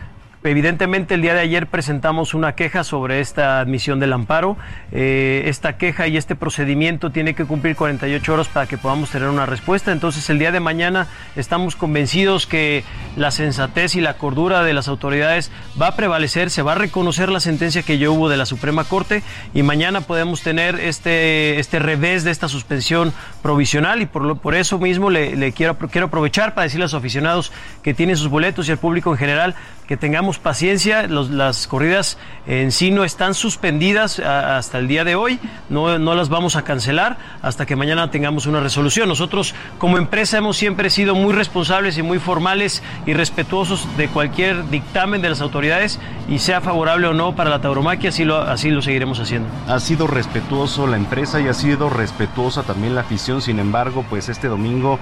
Evidentemente, 0.44 1.14
el 1.14 1.22
día 1.22 1.34
de 1.34 1.40
ayer 1.40 1.68
presentamos 1.68 2.34
una 2.34 2.56
queja 2.56 2.82
sobre 2.82 3.20
esta 3.20 3.60
admisión 3.60 4.00
del 4.00 4.12
amparo. 4.12 4.56
Eh, 4.90 5.44
esta 5.46 5.76
queja 5.76 6.08
y 6.08 6.16
este 6.16 6.34
procedimiento 6.34 7.10
tiene 7.10 7.34
que 7.34 7.44
cumplir 7.44 7.76
48 7.76 8.34
horas 8.34 8.48
para 8.48 8.66
que 8.66 8.76
podamos 8.76 9.10
tener 9.10 9.28
una 9.28 9.46
respuesta. 9.46 9.92
Entonces, 9.92 10.28
el 10.30 10.40
día 10.40 10.50
de 10.50 10.58
mañana 10.58 11.06
estamos 11.36 11.76
convencidos 11.76 12.48
que 12.48 12.82
la 13.16 13.30
sensatez 13.30 13.94
y 13.94 14.00
la 14.00 14.14
cordura 14.14 14.64
de 14.64 14.72
las 14.72 14.88
autoridades 14.88 15.52
va 15.80 15.88
a 15.88 15.96
prevalecer, 15.96 16.50
se 16.50 16.62
va 16.62 16.72
a 16.72 16.76
reconocer 16.76 17.28
la 17.28 17.38
sentencia 17.38 17.84
que 17.84 17.98
ya 17.98 18.10
hubo 18.10 18.28
de 18.28 18.36
la 18.36 18.46
Suprema 18.46 18.82
Corte 18.82 19.22
y 19.54 19.62
mañana 19.62 20.00
podemos 20.00 20.42
tener 20.42 20.80
este, 20.80 21.60
este 21.60 21.78
revés 21.78 22.24
de 22.24 22.32
esta 22.32 22.48
suspensión 22.48 23.12
provisional 23.42 24.02
y 24.02 24.06
por, 24.06 24.54
eso 24.56 24.78
mismo 24.80 25.08
le, 25.08 25.36
le 25.36 25.52
quiero, 25.52 25.78
quiero 25.78 26.08
aprovechar 26.08 26.54
para 26.54 26.64
decirle 26.64 26.84
a 26.84 26.86
los 26.86 26.94
aficionados 26.94 27.52
que 27.82 27.94
tienen 27.94 28.16
sus 28.16 28.28
boletos 28.28 28.68
y 28.68 28.72
al 28.72 28.78
público 28.78 29.12
en 29.12 29.18
general 29.18 29.54
que 29.86 29.96
tengamos 29.96 30.38
paciencia. 30.38 31.06
Los- 31.06 31.30
las 31.30 31.66
corridas 31.66 32.16
en 32.46 32.72
sí 32.72 32.90
no 32.90 33.04
están 33.04 33.34
suspendidas 33.34 34.18
hasta 34.20 34.78
el 34.78 34.88
día 34.88 35.04
de 35.04 35.14
hoy, 35.14 35.38
no, 35.68 35.98
no 35.98 36.14
las 36.14 36.28
vamos 36.28 36.56
a 36.56 36.62
cancelar 36.62 37.18
hasta 37.42 37.66
que 37.66 37.76
mañana 37.76 38.10
tengamos 38.10 38.46
una 38.46 38.60
resolución. 38.60 39.08
Nosotros 39.08 39.54
como 39.78 39.98
empresa 39.98 40.38
hemos 40.38 40.56
siempre 40.56 40.88
sido 40.90 41.14
muy 41.14 41.32
responsables 41.32 41.98
y 41.98 42.02
muy 42.02 42.18
formales 42.18 42.82
y 43.06 43.12
respetuosos 43.12 43.86
de 43.96 44.08
cualquier 44.08 44.68
dictamen 44.70 45.20
de 45.22 45.28
las 45.30 45.40
autoridades 45.40 45.98
y 46.28 46.38
sea 46.38 46.60
favorable 46.60 47.08
o 47.08 47.12
no 47.14 47.34
para 47.36 47.50
la 47.50 47.60
tauromaquia, 47.60 48.10
así 48.10 48.24
lo, 48.24 48.38
así 48.40 48.70
lo 48.70 48.82
seguiremos 48.82 49.20
haciendo. 49.20 49.48
Ha 49.68 49.80
sido 49.80 50.06
respetuoso 50.06 50.86
la 50.86 50.96
empresa 50.96 51.40
y 51.40 51.48
ha 51.48 51.54
sido 51.54 51.90
respetuosa 51.90 52.62
también 52.62 52.94
la 52.94 53.02
afición. 53.02 53.42
Sin 53.42 53.58
embargo, 53.58 54.04
pues 54.08 54.28
este 54.28 54.48
domingo 54.48 54.98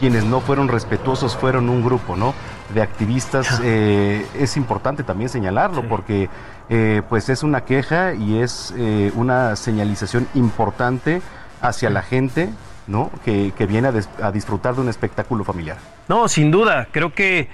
quienes 0.00 0.24
no 0.24 0.40
fueron 0.40 0.68
respetuosos 0.68 1.36
fueron 1.36 1.68
un 1.68 1.82
grupo, 1.84 2.16
¿no? 2.16 2.34
De 2.72 2.80
activistas. 2.80 3.60
Eh, 3.62 4.26
es 4.38 4.56
importante 4.56 5.02
también 5.02 5.28
señalarlo 5.28 5.82
porque 5.86 6.30
eh, 6.70 7.02
pues 7.10 7.28
es 7.28 7.42
una 7.42 7.60
queja 7.64 8.14
y 8.14 8.38
es 8.38 8.72
eh, 8.78 9.12
una 9.16 9.54
señalización 9.56 10.26
importante 10.34 11.20
hacia 11.60 11.90
la 11.90 12.00
gente, 12.02 12.48
¿no? 12.86 13.10
Que, 13.24 13.52
que 13.56 13.66
viene 13.66 13.88
a, 13.88 13.92
des- 13.92 14.08
a 14.22 14.30
disfrutar 14.32 14.74
de 14.74 14.80
un 14.80 14.88
espectáculo 14.88 15.44
familiar. 15.44 15.76
No, 16.08 16.26
sin 16.26 16.50
duda. 16.50 16.88
Creo 16.90 17.12
que 17.12 17.48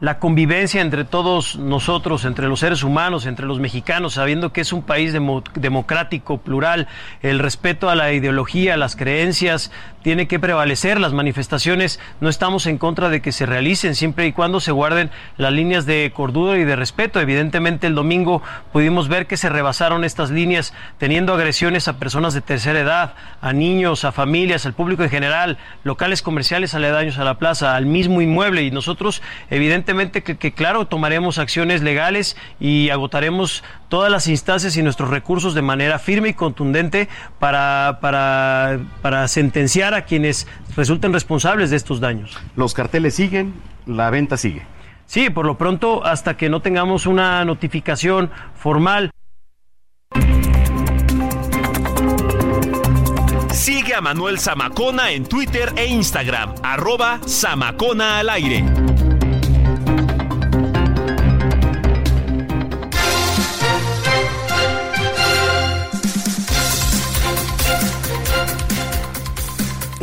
la 0.00 0.18
convivencia 0.18 0.82
entre 0.82 1.04
todos 1.04 1.56
nosotros, 1.56 2.24
entre 2.24 2.48
los 2.48 2.60
seres 2.60 2.82
humanos, 2.82 3.26
entre 3.26 3.46
los 3.46 3.60
mexicanos, 3.60 4.14
sabiendo 4.14 4.52
que 4.52 4.60
es 4.60 4.72
un 4.72 4.82
país 4.82 5.14
demo- 5.14 5.42
democrático, 5.54 6.38
plural, 6.38 6.88
el 7.22 7.38
respeto 7.38 7.88
a 7.88 7.94
la 7.94 8.12
ideología, 8.12 8.74
a 8.74 8.76
las 8.76 8.96
creencias, 8.96 9.70
tiene 10.02 10.28
que 10.28 10.38
prevalecer. 10.38 11.00
Las 11.00 11.14
manifestaciones 11.14 12.00
no 12.20 12.28
estamos 12.28 12.66
en 12.66 12.76
contra 12.76 13.08
de 13.08 13.22
que 13.22 13.32
se 13.32 13.46
realicen 13.46 13.94
siempre 13.94 14.26
y 14.26 14.32
cuando 14.32 14.60
se 14.60 14.72
guarden 14.72 15.10
las 15.38 15.52
líneas 15.52 15.86
de 15.86 16.12
cordura 16.14 16.58
y 16.58 16.64
de 16.64 16.76
respeto. 16.76 17.20
Evidentemente 17.20 17.86
el 17.86 17.94
domingo 17.94 18.42
pudimos 18.72 19.08
ver 19.08 19.26
que 19.26 19.38
se 19.38 19.48
rebasaron 19.48 20.04
estas 20.04 20.30
líneas 20.30 20.74
teniendo 20.98 21.32
agresiones 21.32 21.88
a 21.88 21.98
personas 21.98 22.34
de 22.34 22.42
tercera 22.42 22.80
edad, 22.80 23.14
a 23.40 23.54
niños, 23.54 24.04
a 24.04 24.12
familias, 24.12 24.66
al 24.66 24.74
público 24.74 25.04
en 25.04 25.10
general, 25.10 25.56
locales 25.84 26.20
comerciales 26.20 26.74
aledaños 26.74 27.16
a 27.18 27.24
la 27.24 27.38
plaza, 27.38 27.74
al 27.74 27.86
mismo 27.86 28.20
inmueble 28.20 28.64
y 28.64 28.70
nosotros 28.70 29.22
evidentemente 29.48 29.84
que, 30.22 30.36
que, 30.36 30.52
claro 30.52 30.86
tomaremos 30.86 31.38
acciones 31.38 31.82
legales 31.82 32.36
y 32.60 32.90
agotaremos 32.90 33.62
todas 33.88 34.10
las 34.10 34.28
instancias 34.28 34.76
y 34.76 34.82
nuestros 34.82 35.10
recursos 35.10 35.54
de 35.54 35.62
manera 35.62 35.98
firme 35.98 36.30
y 36.30 36.34
contundente 36.34 37.08
para, 37.38 37.98
para, 38.00 38.80
para 39.02 39.28
sentenciar 39.28 39.94
a 39.94 40.04
quienes 40.04 40.46
resulten 40.76 41.12
responsables 41.12 41.70
de 41.70 41.76
estos 41.76 42.00
daños. 42.00 42.36
Los 42.56 42.74
carteles 42.74 43.14
siguen, 43.14 43.54
la 43.86 44.10
venta 44.10 44.36
sigue. 44.36 44.62
Sí, 45.06 45.30
por 45.30 45.46
lo 45.46 45.58
pronto, 45.58 46.04
hasta 46.04 46.36
que 46.36 46.48
no 46.48 46.60
tengamos 46.60 47.06
una 47.06 47.44
notificación 47.44 48.30
formal. 48.56 49.10
Sigue 53.52 53.94
a 53.94 54.00
Manuel 54.00 54.38
Zamacona 54.38 55.12
en 55.12 55.24
Twitter 55.24 55.72
e 55.76 55.86
Instagram, 55.86 56.54
arroba 56.62 57.20
Zamacona 57.26 58.18
al 58.18 58.28
aire. 58.30 58.64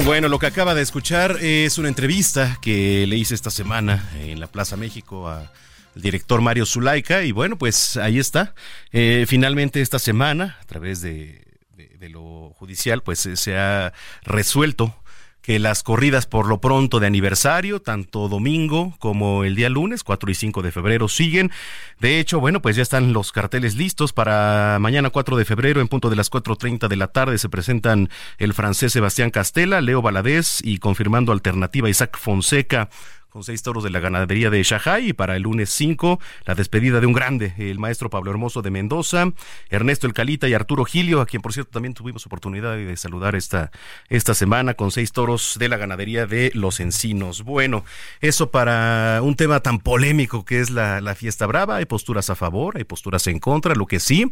Bueno, 0.03 0.29
lo 0.29 0.39
que 0.39 0.47
acaba 0.47 0.73
de 0.73 0.81
escuchar 0.81 1.37
es 1.41 1.77
una 1.77 1.87
entrevista 1.87 2.57
que 2.59 3.05
le 3.07 3.17
hice 3.17 3.35
esta 3.35 3.51
semana 3.51 4.09
en 4.15 4.39
la 4.39 4.47
Plaza 4.47 4.75
México 4.75 5.29
a 5.29 5.51
el 5.95 6.01
director 6.01 6.41
Mario 6.41 6.65
Zulaika 6.65 7.23
y 7.23 7.31
bueno, 7.31 7.57
pues 7.57 7.97
ahí 7.97 8.17
está. 8.17 8.55
Eh, 8.91 9.25
finalmente 9.27 9.79
esta 9.79 9.99
semana, 9.99 10.57
a 10.59 10.65
través 10.65 11.01
de, 11.01 11.43
de, 11.75 12.09
lo 12.09 12.49
judicial, 12.55 13.03
pues 13.03 13.25
eh, 13.27 13.37
se 13.37 13.57
ha 13.57 13.93
resuelto 14.23 14.95
que 15.41 15.60
las 15.60 15.84
corridas 15.84 16.27
por 16.27 16.47
lo 16.47 16.62
pronto 16.62 16.99
de 16.99 17.08
aniversario, 17.08 17.82
tanto 17.82 18.27
domingo 18.27 18.95
como 18.99 19.43
el 19.43 19.56
día 19.56 19.69
lunes, 19.69 20.04
4 20.04 20.32
y 20.32 20.36
5 20.36 20.62
de 20.62 20.71
febrero, 20.71 21.08
siguen. 21.08 21.51
De 21.99 22.19
hecho, 22.19 22.39
bueno, 22.39 22.62
pues 22.62 22.75
ya 22.75 22.84
están 22.84 23.13
los 23.13 23.32
carteles 23.32 23.75
listos 23.75 24.13
para 24.13 24.77
mañana 24.80 25.10
4 25.10 25.38
de 25.38 25.45
febrero, 25.45 25.82
en 25.82 25.88
punto 25.88 26.10
de 26.10 26.15
las 26.15 26.32
4.30 26.32 26.88
de 26.88 26.95
la 26.95 27.08
tarde, 27.08 27.38
se 27.38 27.49
presentan 27.49 28.10
el 28.38 28.54
francés 28.54 28.93
Sebastián 28.93 29.32
Castela, 29.32 29.82
Leo 29.82 30.01
Valadez 30.01 30.60
y 30.63 30.77
confirmando 30.77 31.32
alternativa 31.32 31.89
Isaac 31.89 32.17
Fonseca 32.19 32.89
con 33.31 33.45
seis 33.45 33.63
toros 33.63 33.85
de 33.85 33.89
la 33.89 34.01
ganadería 34.01 34.49
de 34.49 34.61
Shajay 34.61 35.07
y 35.09 35.13
para 35.13 35.37
el 35.37 35.43
lunes 35.43 35.69
5 35.69 36.19
la 36.45 36.53
despedida 36.53 36.99
de 36.99 37.05
un 37.05 37.13
grande, 37.13 37.53
el 37.57 37.79
maestro 37.79 38.09
Pablo 38.09 38.29
Hermoso 38.29 38.61
de 38.61 38.71
Mendoza, 38.71 39.31
Ernesto 39.69 40.05
El 40.05 40.13
Calita 40.13 40.49
y 40.49 40.53
Arturo 40.53 40.83
Gilio, 40.83 41.21
a 41.21 41.25
quien 41.25 41.41
por 41.41 41.53
cierto 41.53 41.71
también 41.71 41.93
tuvimos 41.93 42.25
oportunidad 42.25 42.75
de 42.75 42.97
saludar 42.97 43.35
esta, 43.35 43.71
esta 44.09 44.33
semana 44.33 44.73
con 44.73 44.91
seis 44.91 45.13
toros 45.13 45.55
de 45.57 45.69
la 45.69 45.77
ganadería 45.77 46.25
de 46.25 46.51
Los 46.53 46.81
Encinos. 46.81 47.43
Bueno, 47.43 47.85
eso 48.19 48.51
para 48.51 49.21
un 49.23 49.37
tema 49.37 49.61
tan 49.61 49.79
polémico 49.79 50.43
que 50.43 50.59
es 50.59 50.69
la, 50.69 50.99
la 50.99 51.15
fiesta 51.15 51.45
brava, 51.45 51.77
hay 51.77 51.85
posturas 51.85 52.29
a 52.29 52.35
favor, 52.35 52.75
hay 52.75 52.83
posturas 52.83 53.27
en 53.27 53.39
contra, 53.39 53.75
lo 53.75 53.85
que 53.85 54.01
sí 54.01 54.29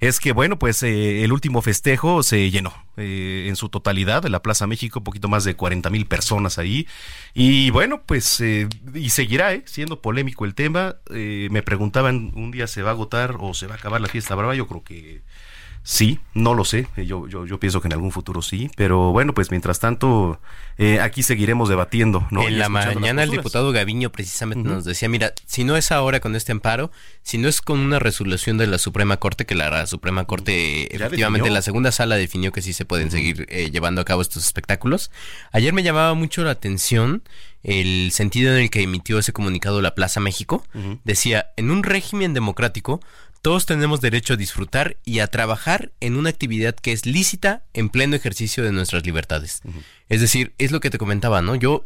es 0.00 0.20
que 0.20 0.32
bueno, 0.32 0.58
pues 0.58 0.82
eh, 0.82 1.24
el 1.24 1.32
último 1.32 1.62
festejo 1.62 2.22
se 2.22 2.50
llenó 2.50 2.74
eh, 2.96 3.46
en 3.48 3.56
su 3.56 3.68
totalidad 3.68 4.22
de 4.22 4.30
la 4.30 4.42
Plaza 4.42 4.66
México, 4.66 5.00
un 5.00 5.04
poquito 5.04 5.28
más 5.28 5.44
de 5.44 5.56
40 5.56 5.90
mil 5.90 6.06
personas 6.06 6.58
ahí. 6.58 6.86
Y 7.34 7.70
bueno, 7.70 8.02
pues, 8.06 8.40
eh, 8.40 8.68
y 8.94 9.10
seguirá 9.10 9.52
eh, 9.52 9.62
siendo 9.66 10.00
polémico 10.00 10.44
el 10.44 10.54
tema. 10.54 10.96
Eh, 11.10 11.48
me 11.50 11.62
preguntaban, 11.62 12.32
¿un 12.34 12.50
día 12.50 12.66
se 12.66 12.82
va 12.82 12.90
a 12.90 12.92
agotar 12.92 13.36
o 13.40 13.54
se 13.54 13.66
va 13.66 13.74
a 13.74 13.78
acabar 13.78 14.00
la 14.00 14.08
fiesta 14.08 14.34
brava? 14.34 14.54
Yo 14.54 14.66
creo 14.66 14.84
que 14.84 15.22
Sí, 15.86 16.18
no 16.32 16.54
lo 16.54 16.64
sé. 16.64 16.88
Eh, 16.96 17.04
yo, 17.04 17.28
yo, 17.28 17.44
yo 17.44 17.60
pienso 17.60 17.82
que 17.82 17.88
en 17.88 17.92
algún 17.92 18.10
futuro 18.10 18.40
sí. 18.40 18.70
Pero 18.74 19.12
bueno, 19.12 19.34
pues 19.34 19.50
mientras 19.50 19.80
tanto, 19.80 20.40
eh, 20.78 20.98
aquí 20.98 21.22
seguiremos 21.22 21.68
debatiendo. 21.68 22.26
¿no? 22.30 22.42
En 22.42 22.54
Y 22.54 22.56
la 22.56 22.70
mañana 22.70 23.22
el 23.22 23.30
diputado 23.30 23.70
Gaviño 23.70 24.10
precisamente 24.10 24.66
nos 24.66 24.86
decía, 24.86 25.10
mira, 25.10 25.34
si 25.44 25.62
no 25.62 25.76
es 25.76 25.92
ahora 25.92 26.20
con 26.20 26.36
este 26.36 26.52
amparo, 26.52 26.90
si 27.22 27.36
no 27.36 27.48
es 27.48 27.60
con 27.60 27.80
una 27.80 27.98
resolución 27.98 28.56
de 28.56 28.66
la 28.66 28.78
Suprema 28.78 29.18
Corte, 29.18 29.44
que 29.44 29.54
la 29.54 29.86
Suprema 29.86 30.24
Corte 30.24 30.88
Ya 30.90 30.96
efectivamente 30.96 31.42
definió. 31.42 31.46
en 31.48 31.54
la 31.54 31.62
segunda 31.62 31.92
sala 31.92 32.16
definió 32.16 32.50
que 32.50 32.62
sí 32.62 32.72
se 32.72 32.86
pueden 32.86 33.10
seguir 33.10 33.46
eh, 33.50 33.70
llevando 33.70 34.00
a 34.00 34.06
cabo 34.06 34.22
estos 34.22 34.42
espectáculos. 34.46 35.10
Ayer 35.52 35.74
me 35.74 35.82
llamaba 35.82 36.14
mucho 36.14 36.44
la 36.44 36.52
atención 36.52 37.22
el 37.62 38.10
sentido 38.12 38.54
en 38.54 38.62
el 38.62 38.70
que 38.70 38.82
emitió 38.82 39.18
ese 39.18 39.32
comunicado 39.32 39.80
la 39.80 39.94
Plaza 39.94 40.20
México. 40.20 40.62
Decía, 41.04 41.46
en 41.56 41.70
un 41.70 41.82
régimen 41.82 42.34
democrático, 42.34 43.00
todos 43.44 43.66
tenemos 43.66 44.00
derecho 44.00 44.32
a 44.32 44.36
disfrutar 44.38 44.96
y 45.04 45.18
a 45.18 45.26
trabajar 45.26 45.92
en 46.00 46.16
una 46.16 46.30
actividad 46.30 46.74
que 46.74 46.92
es 46.92 47.04
lícita 47.04 47.62
en 47.74 47.90
pleno 47.90 48.16
ejercicio 48.16 48.64
de 48.64 48.72
nuestras 48.72 49.04
libertades. 49.04 49.60
Es 50.08 50.22
decir, 50.22 50.54
es 50.56 50.72
lo 50.72 50.80
que 50.80 50.88
te 50.88 50.96
comentaba, 50.96 51.42
¿no? 51.42 51.54
Yo 51.54 51.84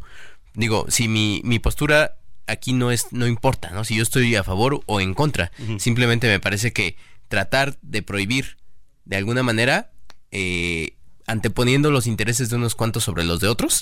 digo, 0.54 0.86
si 0.88 1.08
mi, 1.08 1.40
mi 1.42 1.58
postura 1.58 2.14
aquí 2.46 2.72
no 2.74 2.92
es, 2.92 3.12
no 3.12 3.26
importa, 3.26 3.70
¿no? 3.70 3.82
Si 3.82 3.96
yo 3.96 4.04
estoy 4.04 4.36
a 4.36 4.44
favor 4.44 4.82
o 4.86 5.00
en 5.00 5.14
contra. 5.14 5.50
Simplemente 5.78 6.28
me 6.28 6.38
parece 6.38 6.72
que 6.72 6.94
tratar 7.26 7.76
de 7.82 8.02
prohibir 8.02 8.56
de 9.04 9.16
alguna 9.16 9.42
manera, 9.42 9.90
eh, 10.30 10.94
anteponiendo 11.26 11.90
los 11.90 12.06
intereses 12.06 12.50
de 12.50 12.56
unos 12.56 12.76
cuantos 12.76 13.02
sobre 13.02 13.24
los 13.24 13.40
de 13.40 13.48
otros. 13.48 13.80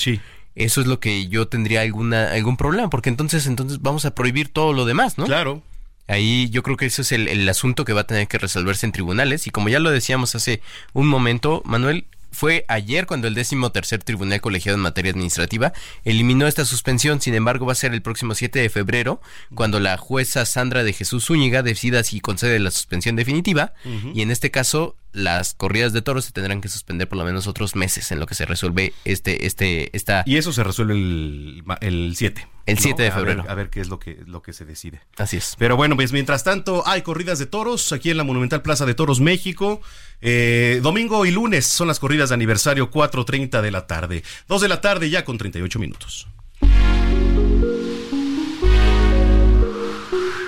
Eso 0.54 0.80
es 0.80 0.86
lo 0.86 0.98
que 0.98 1.28
yo 1.28 1.46
tendría 1.46 1.82
alguna, 1.82 2.32
algún 2.32 2.56
problema, 2.56 2.88
porque 2.88 3.10
entonces, 3.10 3.46
entonces 3.46 3.82
vamos 3.82 4.06
a 4.06 4.14
prohibir 4.14 4.48
todo 4.48 4.72
lo 4.72 4.86
demás, 4.86 5.18
¿no? 5.18 5.26
Claro. 5.26 5.62
Ahí 6.08 6.48
yo 6.50 6.62
creo 6.62 6.76
que 6.76 6.86
ese 6.86 7.02
es 7.02 7.12
el, 7.12 7.28
el 7.28 7.48
asunto 7.48 7.84
que 7.84 7.92
va 7.92 8.02
a 8.02 8.06
tener 8.06 8.28
que 8.28 8.38
resolverse 8.38 8.86
en 8.86 8.92
tribunales. 8.92 9.46
Y 9.46 9.50
como 9.50 9.68
ya 9.68 9.80
lo 9.80 9.90
decíamos 9.90 10.34
hace 10.34 10.60
un 10.92 11.06
momento, 11.06 11.62
Manuel, 11.64 12.06
fue 12.36 12.66
ayer 12.68 13.06
cuando 13.06 13.28
el 13.28 13.34
décimo 13.34 13.72
tercer 13.72 14.04
tribunal 14.04 14.42
colegiado 14.42 14.76
en 14.76 14.82
materia 14.82 15.10
administrativa 15.10 15.72
eliminó 16.04 16.46
esta 16.46 16.66
suspensión. 16.66 17.22
Sin 17.22 17.34
embargo, 17.34 17.64
va 17.64 17.72
a 17.72 17.76
ser 17.76 17.94
el 17.94 18.02
próximo 18.02 18.34
7 18.34 18.58
de 18.58 18.68
febrero 18.68 19.22
cuando 19.54 19.80
la 19.80 19.96
jueza 19.96 20.44
Sandra 20.44 20.84
de 20.84 20.92
Jesús 20.92 21.24
Zúñiga 21.24 21.62
decida 21.62 22.04
si 22.04 22.20
concede 22.20 22.58
la 22.58 22.70
suspensión 22.70 23.16
definitiva. 23.16 23.72
Y 24.12 24.20
en 24.20 24.30
este 24.30 24.50
caso, 24.50 24.96
las 25.16 25.54
corridas 25.54 25.92
de 25.92 26.02
toros 26.02 26.26
se 26.26 26.32
tendrán 26.32 26.60
que 26.60 26.68
suspender 26.68 27.08
por 27.08 27.18
lo 27.18 27.24
menos 27.24 27.46
otros 27.46 27.74
meses 27.74 28.12
en 28.12 28.20
lo 28.20 28.26
que 28.26 28.34
se 28.34 28.44
resuelve 28.44 28.92
este, 29.04 29.46
este, 29.46 29.94
esta. 29.96 30.22
Y 30.26 30.36
eso 30.36 30.52
se 30.52 30.62
resuelve 30.62 30.92
el, 30.94 31.64
el 31.80 32.14
7. 32.16 32.46
El 32.66 32.78
7 32.78 33.02
de 33.02 33.08
A 33.08 33.14
ver- 33.14 33.18
febrero. 33.26 33.44
A 33.50 33.54
ver, 33.54 33.70
qué 33.70 33.80
es 33.80 33.88
lo 33.88 33.98
que, 33.98 34.22
lo 34.26 34.42
que 34.42 34.52
se 34.52 34.64
decide. 34.64 35.00
Así 35.16 35.36
es. 35.36 35.54
Pero 35.58 35.76
bueno, 35.76 35.96
pues 35.96 36.12
mientras 36.12 36.44
tanto 36.44 36.86
hay 36.86 37.02
corridas 37.02 37.38
de 37.38 37.46
toros 37.46 37.92
aquí 37.92 38.10
en 38.10 38.16
la 38.16 38.24
Monumental 38.24 38.60
Plaza 38.62 38.84
de 38.86 38.94
Toros 38.94 39.20
México. 39.20 39.80
Eh, 40.20 40.80
domingo 40.82 41.24
y 41.26 41.30
lunes 41.30 41.66
son 41.66 41.88
las 41.88 41.98
corridas 42.00 42.28
de 42.30 42.34
aniversario 42.34 42.90
4.30 42.90 43.62
de 43.62 43.70
la 43.70 43.86
tarde. 43.86 44.22
2 44.48 44.60
de 44.62 44.68
la 44.68 44.80
tarde 44.80 45.08
ya 45.10 45.24
con 45.24 45.38
38 45.38 45.78
minutos. 45.78 46.26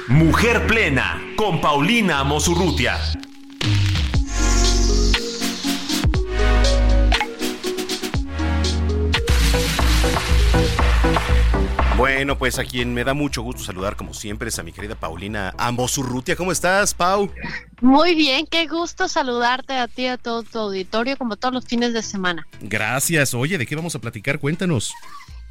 Mujer 0.09 0.67
Plena 0.67 1.21
con 1.37 1.61
Paulina 1.61 2.25
Mosurrutia. 2.25 2.99
Bueno, 11.99 12.39
pues 12.39 12.61
a 12.61 12.65
quien 12.65 12.95
me 12.95 13.03
da 13.03 13.13
mucho 13.13 13.43
gusto 13.43 13.65
saludar 13.65 13.97
como 13.97 14.15
siempre 14.15 14.51
es 14.51 14.59
a 14.61 14.63
mi 14.63 14.71
querida 14.71 14.95
Paulina 14.95 15.53
Amosurrutia. 15.59 16.37
¿Cómo 16.37 16.53
estás, 16.53 16.95
Pau? 16.95 17.29
Muy 17.81 18.15
bien, 18.15 18.47
qué 18.47 18.69
gusto 18.69 19.09
saludarte 19.09 19.75
a 19.75 19.89
ti 19.89 20.07
a 20.07 20.17
todo 20.17 20.45
tu 20.45 20.61
auditorio 20.61 21.17
como 21.17 21.35
todos 21.37 21.53
los 21.55 21.65
fines 21.65 21.93
de 21.95 22.03
semana. 22.03 22.47
Gracias. 22.61 23.35
Oye, 23.35 23.59
¿de 23.59 23.67
qué 23.67 23.75
vamos 23.75 23.97
a 23.97 23.99
platicar? 23.99 24.39
Cuéntanos. 24.39 24.93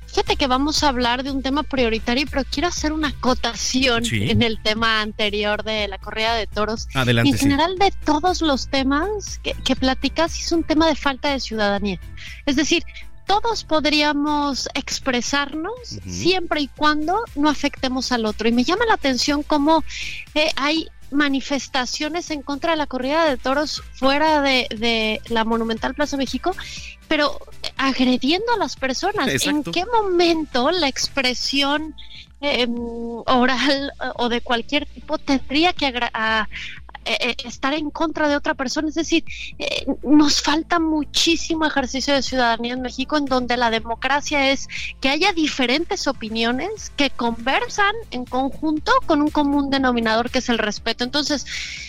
Fíjate 0.08 0.38
que 0.38 0.48
vamos 0.48 0.84
a 0.84 0.88
hablar 0.88 1.24
de 1.24 1.32
un 1.32 1.44
tema 1.44 1.64
prioritario, 1.64 2.26
pero 2.32 2.44
quiero 2.50 2.70
hacer 2.70 2.94
una 2.94 3.10
acotación 3.10 4.06
Sí. 4.06 4.30
en 4.30 4.42
el 4.42 4.62
tema 4.64 5.02
anterior 5.02 5.64
de 5.64 5.90
la 5.90 5.98
corrida 5.98 6.34
de 6.36 6.48
toros. 6.48 6.88
Adelante, 6.94 7.28
Y 7.28 7.32
en 7.34 7.38
sí. 7.40 7.44
general 7.44 7.78
de 7.78 7.92
todos 8.06 8.42
los 8.42 8.70
temas 8.70 9.38
que, 9.44 9.52
que 9.66 9.76
platicas 9.76 10.40
es 10.40 10.54
un 10.54 10.64
tema 10.64 10.88
de 10.88 10.96
falta 10.96 11.30
de 11.30 11.42
ciudadanía. 11.42 12.00
Es 12.46 12.56
decir, 12.56 12.84
todos 13.28 13.64
podríamos 13.66 14.68
expresarnos 14.74 15.74
siempre 16.08 16.62
y 16.62 16.68
cuando 16.70 17.20
no 17.36 17.50
afectemos 17.50 18.12
al 18.12 18.26
otro. 18.26 18.48
Y 18.48 18.52
me 18.52 18.64
llama 18.64 18.86
la 18.88 18.94
atención 18.96 19.44
cómo 19.44 19.84
eh, 20.34 20.50
hay 20.56 20.88
manifestaciones 21.12 22.32
en 22.32 22.42
contra 22.42 22.72
de 22.72 22.78
la 22.78 22.88
corrida 22.88 23.26
de 23.26 23.38
toros 23.38 23.82
fuera 23.94 24.42
de, 24.42 24.68
de 24.78 25.22
la 25.30 25.44
Monumental 25.46 25.94
Plaza 25.94 26.18
México, 26.18 26.56
pero 27.08 27.40
agrediendo 27.78 28.52
a 28.54 28.58
las 28.58 28.76
personas. 28.76 29.28
Exacto. 29.28 29.50
¿En 29.70 29.74
qué 29.74 29.86
momento 29.86 30.72
la 30.72 30.88
expresión 30.88 31.96
eh, 32.42 32.68
oral 33.26 33.92
o 34.16 34.30
de 34.30 34.42
cualquier 34.42 34.86
tipo 34.86 35.18
tendría 35.18 35.74
que 35.74 35.88
a- 36.14 36.48
eh, 37.08 37.18
eh, 37.22 37.36
estar 37.46 37.74
en 37.74 37.90
contra 37.90 38.28
de 38.28 38.36
otra 38.36 38.54
persona. 38.54 38.90
Es 38.90 38.96
decir, 38.96 39.24
eh, 39.60 39.86
nos 40.04 40.42
falta 40.42 40.78
muchísimo 40.80 41.66
ejercicio 41.66 42.14
de 42.14 42.22
ciudadanía 42.22 42.74
en 42.74 42.82
México 42.82 43.18
en 43.18 43.26
donde 43.26 43.56
la 43.56 43.70
democracia 43.70 44.52
es 44.52 44.68
que 45.00 45.10
haya 45.10 45.32
diferentes 45.32 46.08
opiniones 46.08 46.92
que 46.98 47.10
conversan 47.10 47.96
en 48.12 48.26
conjunto 48.26 48.92
con 49.06 49.22
un 49.22 49.30
común 49.30 49.70
denominador 49.70 50.30
que 50.30 50.40
es 50.40 50.50
el 50.50 50.58
respeto. 50.58 51.06
Entonces, 51.06 51.46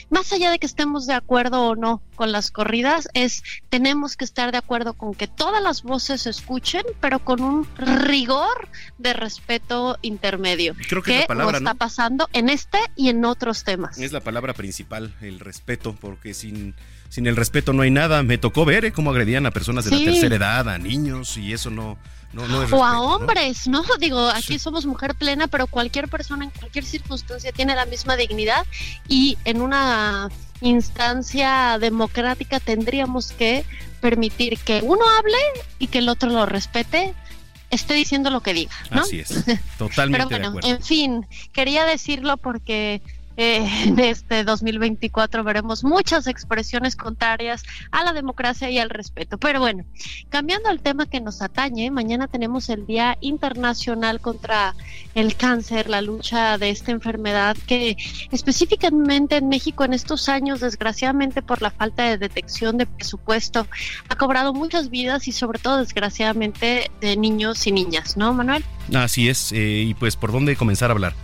más 0.09 0.33
allá 0.33 0.53
de 0.53 0.61
que 0.61 0.67
estemos 0.67 1.07
de 1.07 1.15
acuerdo 1.15 1.69
o 1.69 1.75
no 1.75 2.01
con 2.19 2.33
las 2.33 2.51
corridas, 2.51 3.09
es 3.15 3.45
tenemos 3.69 4.17
que 4.17 4.25
estar 4.25 4.51
de 4.51 4.59
acuerdo 4.59 4.95
con 4.95 5.15
que 5.15 5.29
todas 5.29 5.63
las 5.63 5.85
voces 5.85 6.23
se 6.23 6.31
escuchen, 6.31 6.83
pero 7.01 7.21
con 7.21 7.41
un 7.41 7.67
rigor 7.77 8.69
de 8.99 9.13
respeto 9.13 9.97
intermedio. 10.03 10.75
Creo 10.89 11.01
que 11.03 11.15
es 11.15 11.21
la 11.23 11.27
palabra, 11.29 11.61
no 11.61 11.69
está 11.69 11.75
pasando 11.79 12.29
en 12.33 12.49
este 12.49 12.79
y 12.97 13.09
en 13.09 13.25
otros 13.25 13.63
temas. 13.63 13.99
Es 13.99 14.11
la 14.11 14.21
palabra 14.21 14.53
principal, 14.53 15.15
el 15.21 15.39
respeto, 15.39 15.95
porque 15.95 16.35
sin, 16.35 16.75
sin 17.09 17.29
el 17.29 17.37
respeto 17.37 17.73
no 17.73 17.83
hay 17.83 17.93
nada. 17.93 18.25
Me 18.25 18.37
tocó 18.37 18.65
ver 18.65 18.85
eh, 18.85 18.93
cómo 18.93 19.11
agredían 19.11 19.47
a 19.47 19.53
personas 19.53 19.85
de 19.85 19.91
Sí. 19.97 20.05
la 20.05 20.11
tercera 20.13 20.35
edad, 20.37 20.69
a 20.69 20.79
niños, 20.79 21.37
y 21.37 21.53
eso 21.53 21.71
no, 21.71 21.99
no, 22.33 22.47
no 22.47 22.63
es 22.63 22.73
o 22.73 22.85
a 22.85 23.01
hombres, 23.01 23.67
¿no? 23.69 23.83
Digo, 24.01 24.29
aquí 24.29 24.59
somos 24.59 24.87
mujer 24.87 25.15
plena, 25.15 25.49
pero 25.49 25.67
cualquier 25.67 26.09
persona 26.09 26.45
en 26.45 26.51
cualquier 26.51 26.85
circunstancia 26.85 27.53
tiene 27.53 27.75
la 27.75 27.87
misma 27.87 28.17
dignidad 28.17 28.67
y 29.09 29.39
en 29.45 29.63
una 29.63 30.29
instancia 30.61 31.79
democrática 31.81 32.61
tendríamos 32.61 33.33
que 33.33 33.65
permitir 34.01 34.59
que 34.59 34.81
uno 34.83 35.05
hable 35.19 35.39
y 35.79 35.87
que 35.89 35.99
el 35.99 36.09
otro 36.09 36.31
lo 36.31 36.47
respete, 36.47 37.15
esté 37.71 37.95
diciendo 37.95 38.31
lo 38.31 38.41
que 38.41 38.55
diga, 38.55 38.75
¿no? 38.91 39.03
Así 39.03 39.21
es, 39.21 39.29
totalmente 39.79 40.13
Pero 40.13 40.29
de 40.29 40.35
bueno, 40.35 40.49
acuerdo. 40.49 40.69
en 40.69 40.83
fin, 40.83 41.27
quería 41.53 41.85
decirlo 41.85 42.37
porque 42.37 43.03
eh, 43.39 43.95
este 43.99 44.43
2024 44.43 45.45
veremos 45.45 45.85
muchas 45.85 46.27
expresiones 46.27 46.97
contrarias 46.97 47.63
a 47.93 48.03
la 48.05 48.13
democracia 48.13 48.69
y 48.69 48.79
al 48.79 48.91
respeto. 48.91 49.39
Pero 49.39 49.61
bueno, 49.61 49.85
cambiando 50.29 50.69
al 50.69 50.81
tema 50.81 51.07
que 51.07 51.21
nos 51.21 51.41
atañe, 51.41 51.91
mañana 51.91 52.27
tenemos 52.27 52.69
el 52.69 52.85
Día 52.85 53.17
Internacional 53.21 54.21
contra 54.21 54.75
el 55.15 55.37
Cáncer, 55.37 55.89
la 55.89 56.03
lucha 56.03 56.59
de 56.59 56.71
esta 56.71 56.91
enfermedad 56.91 57.57
que 57.67 57.97
específicamente 58.33 59.37
en 59.37 59.49
México 59.49 59.85
en 59.85 59.95
estos 59.95 60.29
años, 60.29 60.59
desgraciadamente 60.61 61.41
por 61.41 61.63
la 61.63 61.71
falta 61.71 62.03
de 62.03 62.19
detección 62.19 62.77
de 62.77 62.87
presupuesto, 62.87 63.69
ha 64.09 64.17
cobrado 64.17 64.53
muchas 64.53 64.91
vidas 64.91 65.29
y 65.29 65.33
sobre 65.33 65.61
todo 65.61 65.79
desgraciadamente 65.79 66.91
de 67.01 67.17
niños 67.17 67.65
y 67.69 67.73
niñas, 67.73 68.17
¿no, 68.17 68.35
Manuel? 68.35 68.65
Así 68.93 69.29
es, 69.29 69.53
eh, 69.53 69.85
y 69.87 69.95
pues 69.95 70.17
por 70.17 70.33
dónde 70.33 70.57
comenzar 70.57 70.91
a 70.91 70.95
hablar. 70.95 71.15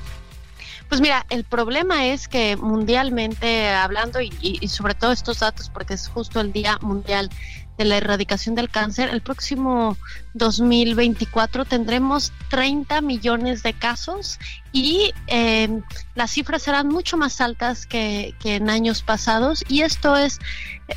Pues 0.88 1.00
mira, 1.00 1.26
el 1.30 1.44
problema 1.44 2.06
es 2.06 2.28
que 2.28 2.56
mundialmente 2.56 3.68
hablando 3.70 4.20
y, 4.20 4.32
y- 4.40 4.68
sobre 4.68 4.94
todo 4.94 5.12
estos 5.12 5.40
datos, 5.40 5.68
porque 5.70 5.94
es 5.94 6.08
justo 6.08 6.40
el 6.40 6.52
Día 6.52 6.78
Mundial 6.82 7.30
de 7.78 7.84
la 7.84 7.96
Erradicación 7.96 8.54
del 8.54 8.70
Cáncer, 8.70 9.08
el 9.08 9.20
próximo 9.20 9.96
2024 10.34 11.64
tendremos 11.64 12.32
30 12.48 13.00
millones 13.00 13.64
de 13.64 13.72
casos 13.72 14.38
y 14.72 15.12
eh, 15.26 15.80
las 16.14 16.30
cifras 16.30 16.62
serán 16.62 16.86
mucho 16.86 17.16
más 17.16 17.40
altas 17.40 17.86
que, 17.86 18.34
que 18.38 18.56
en 18.56 18.70
años 18.70 19.02
pasados 19.02 19.64
y 19.68 19.80
esto 19.82 20.14
es 20.16 20.38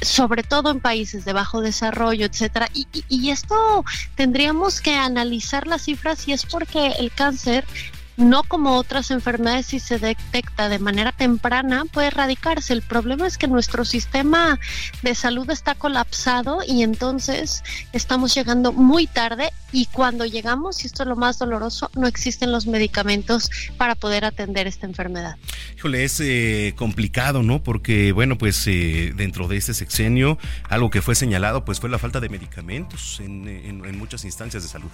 sobre 0.04 0.44
todo 0.44 0.70
en 0.70 0.80
países 0.80 1.26
de 1.26 1.34
bajo 1.34 1.62
desarrollo, 1.62 2.28
etcétera. 2.28 2.70
Y, 2.76 2.88
y- 2.94 3.06
y 3.10 3.30
esto 3.32 3.84
tendríamos 4.14 4.80
que 4.80 4.94
analizar 4.94 5.66
las 5.66 5.82
cifras 5.84 6.28
y 6.28 6.34
es 6.34 6.46
porque 6.46 6.88
el 7.00 7.12
cáncer 7.12 7.66
no 8.18 8.44
como 8.44 8.76
otras 8.76 9.12
enfermedades 9.12 9.68
si 9.68 9.80
se 9.80 10.00
detecta 10.00 10.70
de 10.70 10.80
manera 10.80 11.12
temprana 11.12 11.86
puede 11.86 12.08
erradicarse. 12.08 12.74
El 12.74 12.82
problema 12.82 13.28
es 13.28 13.38
que 13.38 13.48
nuestro 13.48 13.86
sistema 13.86 14.60
de 15.04 15.16
salud 15.16 15.50
está 15.50 15.76
colapsado 15.76 16.60
y 16.68 16.84
entonces 16.84 17.64
estamos 17.94 18.34
llegando 18.34 18.74
muy 18.74 19.08
tarde 19.08 19.52
y 19.72 19.86
cuando 19.86 20.26
llegamos, 20.26 20.84
y 20.84 20.88
esto 20.88 21.04
es 21.04 21.10
lo 21.10 21.16
más 21.16 21.38
doloroso, 21.38 21.92
no 21.96 22.08
existen 22.08 22.52
los 22.52 22.68
medicamentos 22.68 23.50
para 23.78 23.96
poder 23.96 24.26
atender 24.26 24.66
esta 24.66 24.86
enfermedad. 24.88 25.38
Híjole, 25.78 26.04
es 26.04 26.20
eh, 26.20 26.74
complicado, 26.76 27.44
¿no? 27.44 27.62
Porque, 27.62 28.12
bueno, 28.12 28.38
pues 28.38 28.66
eh, 28.68 29.14
dentro 29.16 29.48
de 29.48 29.58
este 29.58 29.74
sexenio, 29.74 30.38
algo 30.70 30.90
que 30.90 31.02
fue 31.02 31.16
señalado, 31.16 31.66
pues 31.66 31.80
fue 31.80 31.90
la 31.90 32.00
falta 32.00 32.20
de 32.20 32.30
medicamentos 32.30 33.20
en, 33.20 33.48
en 33.48 33.98
muchas 33.98 34.26
instancias 34.26 34.64
de 34.64 34.70
salud. 34.70 34.90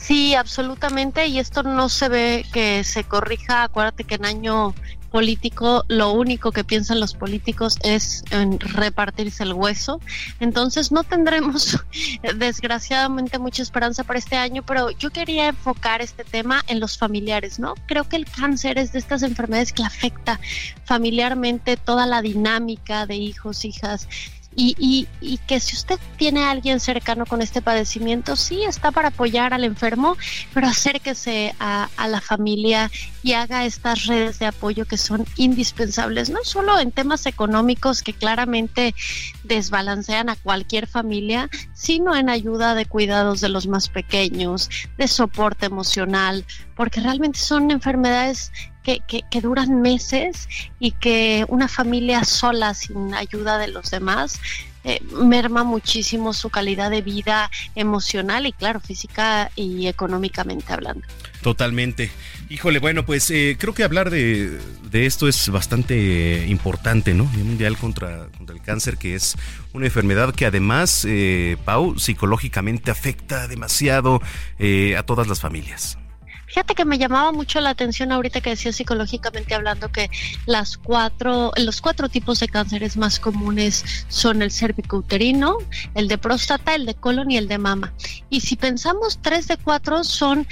Sí, 0.00 0.34
absolutamente, 0.34 1.26
y 1.26 1.38
esto 1.38 1.62
no 1.62 1.88
se 1.88 2.08
ve 2.08 2.46
que 2.52 2.84
se 2.84 3.04
corrija. 3.04 3.64
Acuérdate 3.64 4.04
que 4.04 4.14
en 4.14 4.24
año 4.24 4.74
político 5.10 5.84
lo 5.88 6.12
único 6.12 6.52
que 6.52 6.64
piensan 6.64 7.00
los 7.00 7.14
políticos 7.14 7.78
es 7.82 8.24
en 8.30 8.58
repartirse 8.58 9.42
el 9.42 9.52
hueso. 9.52 10.00
Entonces 10.40 10.90
no 10.90 11.04
tendremos 11.04 11.78
desgraciadamente 12.36 13.38
mucha 13.38 13.62
esperanza 13.62 14.02
para 14.04 14.18
este 14.18 14.36
año, 14.36 14.62
pero 14.64 14.90
yo 14.90 15.10
quería 15.10 15.48
enfocar 15.48 16.00
este 16.00 16.24
tema 16.24 16.62
en 16.66 16.80
los 16.80 16.96
familiares, 16.96 17.58
¿no? 17.58 17.74
Creo 17.86 18.08
que 18.08 18.16
el 18.16 18.24
cáncer 18.24 18.78
es 18.78 18.92
de 18.92 19.00
estas 19.00 19.22
enfermedades 19.22 19.72
que 19.72 19.84
afecta 19.84 20.40
familiarmente 20.84 21.76
toda 21.76 22.06
la 22.06 22.22
dinámica 22.22 23.06
de 23.06 23.16
hijos, 23.16 23.64
hijas 23.64 24.08
y, 24.56 24.74
y, 24.78 25.06
y, 25.20 25.38
que 25.38 25.60
si 25.60 25.76
usted 25.76 25.98
tiene 26.16 26.40
a 26.40 26.50
alguien 26.50 26.80
cercano 26.80 27.24
con 27.24 27.40
este 27.40 27.62
padecimiento, 27.62 28.34
sí 28.34 28.64
está 28.64 28.90
para 28.90 29.08
apoyar 29.08 29.54
al 29.54 29.62
enfermo, 29.62 30.16
pero 30.52 30.66
acérquese 30.66 31.54
a, 31.60 31.88
a, 31.96 32.08
la 32.08 32.20
familia 32.20 32.90
y 33.22 33.34
haga 33.34 33.64
estas 33.64 34.06
redes 34.06 34.40
de 34.40 34.46
apoyo 34.46 34.86
que 34.86 34.96
son 34.96 35.24
indispensables, 35.36 36.30
no 36.30 36.40
solo 36.42 36.80
en 36.80 36.90
temas 36.90 37.26
económicos 37.26 38.02
que 38.02 38.12
claramente 38.12 38.94
desbalancean 39.44 40.28
a 40.28 40.36
cualquier 40.36 40.88
familia, 40.88 41.48
sino 41.72 42.16
en 42.16 42.28
ayuda 42.28 42.74
de 42.74 42.86
cuidados 42.86 43.40
de 43.40 43.50
los 43.50 43.68
más 43.68 43.88
pequeños, 43.88 44.68
de 44.98 45.06
soporte 45.06 45.66
emocional, 45.66 46.44
porque 46.74 47.00
realmente 47.00 47.38
son 47.38 47.70
enfermedades 47.70 48.52
que, 48.82 49.00
que, 49.06 49.22
que, 49.30 49.40
duran 49.40 49.80
meses 49.80 50.48
y 50.78 50.92
que 50.92 51.44
una 51.48 51.68
familia 51.68 52.24
sola, 52.24 52.74
sin 52.74 53.14
ayuda 53.14 53.58
de 53.58 53.68
los 53.68 53.90
demás, 53.90 54.40
eh, 54.82 55.00
merma 55.12 55.62
muchísimo 55.62 56.32
su 56.32 56.48
calidad 56.48 56.90
de 56.90 57.02
vida 57.02 57.50
emocional 57.74 58.46
y, 58.46 58.52
claro, 58.52 58.80
física 58.80 59.50
y 59.54 59.86
económicamente 59.86 60.72
hablando. 60.72 61.06
Totalmente. 61.42 62.10
Híjole, 62.50 62.80
bueno, 62.80 63.06
pues 63.06 63.30
eh, 63.30 63.56
creo 63.58 63.74
que 63.74 63.84
hablar 63.84 64.10
de, 64.10 64.58
de, 64.90 65.06
esto 65.06 65.28
es 65.28 65.48
bastante 65.50 66.46
importante, 66.48 67.14
¿no? 67.14 67.24
Mundial 67.24 67.76
contra, 67.76 68.26
contra 68.36 68.56
el 68.56 68.60
Cáncer, 68.60 68.96
que 68.98 69.14
es 69.14 69.36
una 69.72 69.86
enfermedad 69.86 70.34
que 70.34 70.46
además, 70.46 71.06
eh, 71.08 71.56
Pau, 71.64 71.96
psicológicamente 71.98 72.90
afecta 72.90 73.46
demasiado 73.46 74.20
eh, 74.58 74.96
a 74.96 75.04
todas 75.04 75.28
las 75.28 75.40
familias. 75.40 75.99
Fíjate 76.50 76.74
que 76.74 76.84
me 76.84 76.98
llamaba 76.98 77.30
mucho 77.30 77.60
la 77.60 77.70
atención 77.70 78.10
ahorita 78.10 78.40
que 78.40 78.50
decía 78.50 78.72
psicológicamente 78.72 79.54
hablando 79.54 79.92
que 79.92 80.10
las 80.46 80.76
cuatro, 80.76 81.52
los 81.56 81.80
cuatro 81.80 82.08
tipos 82.08 82.40
de 82.40 82.48
cánceres 82.48 82.96
más 82.96 83.20
comunes 83.20 84.04
son 84.08 84.42
el 84.42 84.50
cervicouterino, 84.50 85.58
el 85.94 86.08
de 86.08 86.18
próstata, 86.18 86.74
el 86.74 86.86
de 86.86 86.94
colon 86.94 87.30
y 87.30 87.36
el 87.36 87.46
de 87.46 87.58
mama. 87.58 87.94
Y 88.30 88.40
si 88.40 88.56
pensamos, 88.56 89.20
tres 89.22 89.46
de 89.46 89.58
cuatro 89.58 90.02
son 90.02 90.44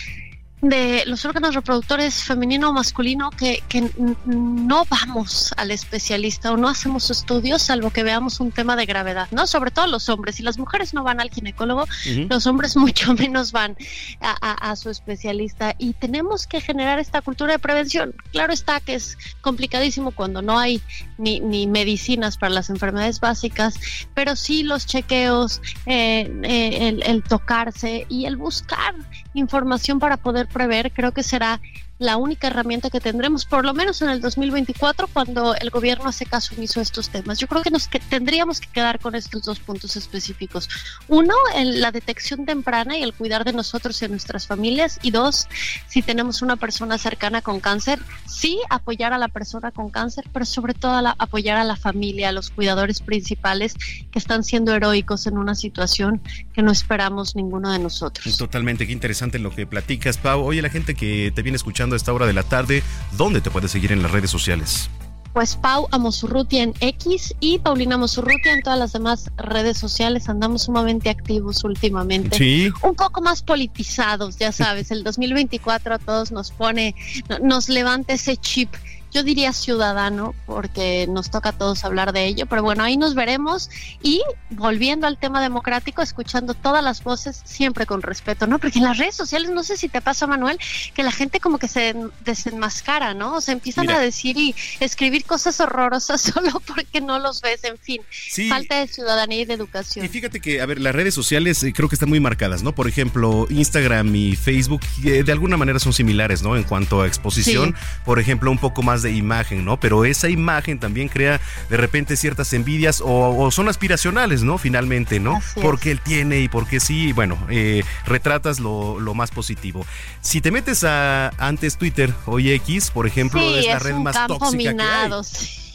de 0.61 1.05
los 1.07 1.25
órganos 1.25 1.55
reproductores 1.55 2.25
femenino 2.25 2.71
o 2.71 2.73
masculino 2.73 3.31
que, 3.31 3.63
que, 3.69 3.89
no 4.27 4.85
vamos 4.87 5.55
al 5.57 5.71
especialista 5.71 6.53
o 6.53 6.57
no 6.57 6.69
hacemos 6.69 7.11
estudios 7.11 7.63
salvo 7.63 7.91
que 7.91 8.03
veamos 8.03 8.41
un 8.41 8.51
tema 8.51 8.75
de 8.75 8.85
gravedad, 8.85 9.29
¿no? 9.31 9.47
Sobre 9.47 9.71
todo 9.71 9.87
los 9.87 10.09
hombres. 10.09 10.41
y 10.41 10.43
las 10.43 10.59
mujeres 10.59 10.95
no 10.95 11.05
van 11.05 11.21
al 11.21 11.31
ginecólogo, 11.31 11.83
uh 11.83 11.87
-huh. 11.87 12.29
los 12.29 12.47
hombres 12.47 12.77
mucho 12.77 13.15
menos 13.15 13.53
van 13.53 13.77
a, 14.21 14.37
a, 14.41 14.71
a, 14.71 14.77
su 14.77 14.91
especialista. 14.91 15.75
Y 15.79 15.93
tenemos 15.93 16.47
que 16.47 16.61
generar 16.61 16.99
esta 16.99 17.23
cultura 17.23 17.53
de 17.53 17.59
prevención. 17.59 18.15
Claro 18.33 18.53
está 18.53 18.81
que 18.81 18.95
es 18.95 19.17
complicadísimo 19.41 20.11
cuando 20.11 20.43
no 20.43 20.59
hay 20.59 20.83
ni, 21.19 21.41
ni 21.41 21.67
medicinas 21.67 22.37
para 22.37 22.51
las 22.51 22.69
enfermedades 22.69 23.21
básicas, 23.21 23.75
pero 24.15 24.35
sí 24.35 24.65
los 24.65 24.87
chequeos, 24.87 25.61
eh, 25.87 26.31
eh, 26.43 26.89
el, 26.89 27.03
el 27.05 27.23
tocarse 27.23 28.07
y 28.09 28.25
el 28.25 28.37
buscar 28.37 28.95
información 29.35 29.99
para 29.99 30.17
poder 30.17 30.48
prever, 30.49 30.93
creo 30.93 31.13
que 31.13 31.23
será 31.23 31.61
la 31.99 32.17
única 32.17 32.47
herramienta 32.47 32.91
que 32.91 33.01
tendremos, 33.01 33.45
por 33.45 33.65
lo 33.65 33.75
menos 33.75 34.03
en 34.03 34.09
el 34.09 34.21
2024, 34.21 35.09
cuando 35.09 35.55
el 35.57 35.71
gobierno 35.71 36.09
hace 36.09 36.27
caso 36.27 36.55
omiso 36.57 36.81
a 36.81 36.83
estos 36.83 37.09
temas. 37.09 37.39
Yo 37.39 37.49
creo 37.49 37.63
que 37.63 37.71
nos 37.71 37.89
que 37.89 37.99
tendríamos 37.99 38.61
que 38.61 38.69
quedar 38.69 39.01
con 39.01 39.15
estos 39.15 39.43
dos 39.43 39.59
puntos 39.59 39.97
específicos. 39.97 40.69
Uno, 41.09 41.35
en 41.55 41.81
la 41.81 41.91
detección 41.91 42.47
temprana 42.47 42.97
y 42.97 43.03
el 43.03 43.15
cuidar 43.15 43.45
de 43.45 43.53
nosotros 43.53 44.01
y 44.01 44.07
de 44.07 44.11
nuestras 44.11 44.47
familias. 44.47 44.99
Y 45.03 45.11
dos, 45.11 45.49
si 45.89 46.03
tenemos 46.03 46.43
una 46.43 46.57
persona 46.57 46.99
cercana 46.99 47.43
con 47.43 47.61
cáncer, 47.61 47.99
sí 48.27 48.59
apoyar 48.71 49.13
a 49.13 49.19
la 49.19 49.29
persona 49.29 49.71
con 49.73 49.91
cáncer, 49.91 50.25
pero 50.33 50.45
sobre 50.45 50.75
todo 50.75 51.15
apoyar 51.19 51.57
a 51.57 51.65
la 51.65 51.77
familia, 51.77 52.29
a 52.29 52.33
los 52.33 52.51
cuidadores 52.51 53.01
principales 53.01 53.75
que 54.11 54.19
están 54.19 54.45
siendo 54.45 54.75
heroicos 54.75 55.27
en 55.27 55.39
una 55.39 55.55
situación 55.55 56.23
que 56.53 56.63
no 56.63 56.71
esperamos 56.71 57.35
ninguno 57.35 57.73
de 57.73 57.79
nosotros. 57.79 58.37
Totalmente, 58.37 58.87
qué 58.87 58.93
interesante 58.93 59.39
lo 59.39 59.55
que 59.55 59.67
platicas, 59.67 60.19
Pau. 60.19 60.45
Oye, 60.45 60.63
la 60.63 60.71
gente 60.71 60.95
que 60.95 61.33
te 61.35 61.43
viene 61.43 61.57
escuchando 61.57 61.88
a 61.95 61.97
esta 61.97 62.13
hora 62.13 62.27
de 62.27 62.33
la 62.33 62.43
tarde, 62.43 62.83
¿dónde 63.17 63.41
te 63.41 63.51
puedes 63.51 63.71
seguir 63.71 63.93
en 63.93 64.03
las 64.03 64.11
redes 64.11 64.31
sociales? 64.31 64.91
Pues 65.33 65.57
Pau 65.57 65.87
Amosurrutia 65.93 66.63
en 66.63 66.75
X 66.81 67.35
y 67.39 67.59
Paulina 67.59 67.95
Amosurrutia 67.95 68.53
en 68.53 68.63
todas 68.63 68.79
las 68.79 68.93
demás 68.93 69.31
redes 69.37 69.79
sociales. 69.79 70.29
Andamos 70.29 70.63
sumamente 70.63 71.11
activos 71.11 71.63
últimamente. 71.65 72.37
Sí. 72.37 72.73
Un 72.83 72.95
poco 72.95 73.21
más 73.21 73.43
politizados, 73.43 74.37
ya 74.39 74.51
sabes. 74.53 74.91
El 74.91 75.05
2024 75.05 75.95
a 75.95 75.99
todos 75.99 76.33
nos 76.33 76.51
pone, 76.51 76.95
nos 77.41 77.69
levanta 77.69 78.15
ese 78.15 78.37
chip 78.37 78.75
yo 79.13 79.23
diría 79.23 79.53
ciudadano, 79.53 80.35
porque 80.47 81.07
nos 81.09 81.31
toca 81.31 81.51
a 81.51 81.53
todos 81.53 81.85
hablar 81.85 82.13
de 82.13 82.27
ello, 82.27 82.47
pero 82.47 82.63
bueno, 82.63 82.85
ahí 82.85 82.97
nos 82.97 83.15
veremos 83.15 83.71
y 84.03 84.23
volviendo 84.51 85.07
al 85.07 85.19
tema 85.19 85.41
democrático, 85.41 86.03
escuchando 86.03 86.55
todas 86.55 86.83
las 86.83 87.03
voces, 87.03 87.41
siempre 87.45 87.87
con 87.87 88.03
respeto, 88.03 88.47
¿no? 88.47 88.59
Porque 88.59 88.79
en 88.79 88.85
las 88.85 88.99
redes 88.99 89.15
sociales, 89.15 89.51
no 89.51 89.63
sé 89.63 89.77
si 89.77 89.89
te 89.89 90.01
pasa, 90.01 90.27
Manuel, 90.27 90.59
que 90.95 91.03
la 91.03 91.13
gente 91.13 91.41
como 91.41 91.59
que 91.59 91.69
se 91.69 91.95
desenmascara, 92.25 93.15
¿no? 93.15 93.37
O 93.37 93.41
sea, 93.41 93.55
empiezan 93.55 93.87
Mira. 93.87 93.99
a 93.99 94.01
decir 94.01 94.37
y 94.37 94.55
escribir 94.81 95.25
cosas 95.25 95.61
horrorosas 95.61 96.21
solo 96.35 96.61
porque 96.67 97.01
no 97.01 97.19
los 97.19 97.41
ves, 97.41 97.65
en 97.65 97.79
fin, 97.79 98.03
sí. 98.11 98.49
falta 98.49 98.81
de 98.81 98.89
ciudadanía 98.89 99.41
y 99.41 99.45
de 99.45 99.55
educación. 99.55 100.05
Y 100.05 100.09
fíjate 100.09 100.41
que, 100.41 100.61
a 100.61 100.67
ver, 100.67 100.81
las 100.81 100.95
redes 100.95 101.15
sociales 101.15 101.63
eh, 101.63 101.73
creo 101.73 101.89
que 101.89 101.95
están 101.95 102.09
muy 102.09 102.21
marcadas, 102.21 102.63
¿no? 102.63 102.75
Por 102.75 102.89
ejemplo, 102.89 103.47
Instagram 103.51 104.15
y 104.15 104.37
Facebook 104.37 104.83
eh, 105.05 105.23
de 105.23 105.33
alguna 105.33 105.57
manera 105.57 105.79
son 105.79 105.93
similares, 105.93 106.43
¿no? 106.43 106.57
En 106.57 106.65
cuanto 106.65 107.03
a 107.03 107.07
exposición, 107.07 107.75
sí. 107.77 108.01
por 108.05 108.19
ejemplo, 108.19 108.51
un 108.51 108.59
poco 108.59 108.83
más 108.83 109.03
de 109.03 109.08
imagen, 109.13 109.65
¿no? 109.65 109.79
Pero 109.79 110.05
esa 110.05 110.29
imagen 110.29 110.79
también 110.79 111.09
crea 111.09 111.41
de 111.71 111.77
repente 111.77 112.17
ciertas 112.17 112.53
envidias 112.53 113.01
o, 113.01 113.37
o 113.37 113.51
son 113.51 113.69
aspiracionales, 113.69 114.43
¿no? 114.43 114.59
Finalmente, 114.59 115.21
¿no? 115.21 115.41
Porque 115.61 115.91
él 115.91 116.01
tiene 116.01 116.41
y 116.41 116.49
porque 116.49 116.81
sí, 116.81 117.13
bueno, 117.13 117.39
eh, 117.51 117.85
retratas 118.07 118.61
lo, 118.61 119.01
lo, 119.01 119.15
más 119.15 119.31
positivo. 119.31 119.85
Si 120.21 120.41
te 120.41 120.51
metes 120.51 120.85
a 120.85 121.31
antes 121.39 121.77
Twitter, 121.77 122.13
hoy 122.27 122.53
X, 122.53 122.91
por 122.91 123.07
ejemplo, 123.07 123.41
sí, 123.41 123.59
es 123.59 123.67
la 123.67 123.77
es 123.77 123.83
red 123.83 123.95
más 123.95 124.27
tóxica 124.27 124.75
que 124.75 124.83
hay. 124.83 125.11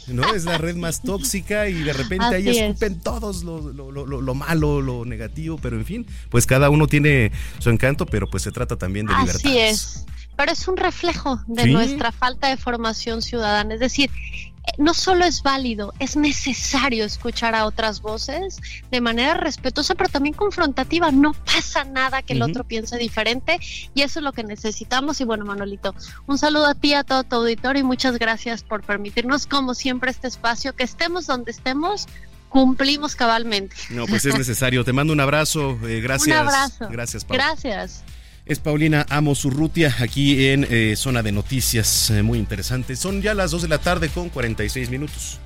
¿no? 0.08 0.34
Es 0.34 0.44
la 0.44 0.58
red 0.58 0.76
más 0.76 1.02
tóxica 1.02 1.68
y 1.68 1.82
de 1.82 1.92
repente 1.92 2.24
Así 2.26 2.34
ahí 2.34 2.58
escupen 2.58 2.94
es. 2.94 3.02
todos 3.02 3.42
lo, 3.42 3.72
lo, 3.72 3.90
lo, 3.90 4.20
lo, 4.20 4.34
malo, 4.34 4.80
lo 4.80 5.04
negativo, 5.04 5.58
pero 5.58 5.76
en 5.76 5.84
fin, 5.84 6.06
pues 6.28 6.46
cada 6.46 6.70
uno 6.70 6.86
tiene 6.86 7.32
su 7.58 7.70
encanto, 7.70 8.06
pero 8.06 8.28
pues 8.28 8.42
se 8.42 8.52
trata 8.52 8.76
también 8.76 9.06
de 9.06 9.14
libertad. 9.14 9.36
Así 9.36 9.58
es 9.58 10.04
pero 10.36 10.52
es 10.52 10.68
un 10.68 10.76
reflejo 10.76 11.40
de 11.46 11.64
¿Sí? 11.64 11.72
nuestra 11.72 12.12
falta 12.12 12.48
de 12.48 12.56
formación 12.56 13.22
ciudadana. 13.22 13.74
Es 13.74 13.80
decir, 13.80 14.10
no 14.78 14.94
solo 14.94 15.24
es 15.24 15.42
válido, 15.42 15.92
es 15.98 16.16
necesario 16.16 17.04
escuchar 17.04 17.54
a 17.54 17.66
otras 17.66 18.00
voces 18.00 18.58
de 18.90 19.00
manera 19.00 19.34
respetuosa, 19.34 19.94
pero 19.94 20.08
también 20.08 20.34
confrontativa. 20.34 21.10
No 21.12 21.32
pasa 21.32 21.84
nada 21.84 22.22
que 22.22 22.32
el 22.32 22.42
uh 22.42 22.46
-huh. 22.46 22.50
otro 22.50 22.64
piense 22.64 22.96
diferente 22.96 23.58
y 23.94 24.02
eso 24.02 24.18
es 24.18 24.24
lo 24.24 24.32
que 24.32 24.42
necesitamos. 24.42 25.20
Y 25.20 25.24
bueno, 25.24 25.44
Manolito, 25.44 25.94
un 26.26 26.38
saludo 26.38 26.66
a 26.66 26.74
ti, 26.74 26.94
a 26.94 27.04
todo 27.04 27.24
tu 27.24 27.36
auditorio 27.36 27.80
y 27.80 27.84
muchas 27.84 28.18
gracias 28.18 28.62
por 28.62 28.82
permitirnos, 28.82 29.46
como 29.46 29.74
siempre, 29.74 30.10
este 30.10 30.28
espacio, 30.28 30.74
que 30.74 30.84
estemos 30.84 31.26
donde 31.26 31.50
estemos, 31.50 32.06
cumplimos 32.48 33.16
cabalmente. 33.16 33.76
No, 33.90 34.06
pues 34.06 34.24
es 34.24 34.36
necesario. 34.36 34.84
Te 34.84 34.92
mando 34.92 35.12
un 35.12 35.20
abrazo. 35.20 35.78
Eh, 35.86 36.00
gracias. 36.02 36.26
Un 36.28 36.48
abrazo. 36.48 36.88
Gracias, 36.90 37.24
Pau. 37.24 37.36
Gracias. 37.36 38.02
Es 38.46 38.58
Paulina 38.58 39.06
Amos 39.08 39.46
Urrutia 39.46 39.94
aquí 40.00 40.48
en 40.48 40.66
eh, 40.68 40.96
Zona 40.96 41.22
de 41.22 41.32
Noticias, 41.32 42.10
eh, 42.10 42.22
muy 42.22 42.38
interesante. 42.38 42.94
Son 42.94 43.22
ya 43.22 43.32
las 43.32 43.50
2 43.52 43.62
de 43.62 43.68
la 43.68 43.78
tarde 43.78 44.10
con 44.10 44.28
46 44.28 44.90
minutos. 44.90 45.40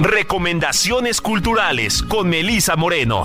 Recomendaciones 0.00 1.20
culturales 1.20 2.02
con 2.02 2.30
Melisa 2.30 2.74
Moreno. 2.76 3.24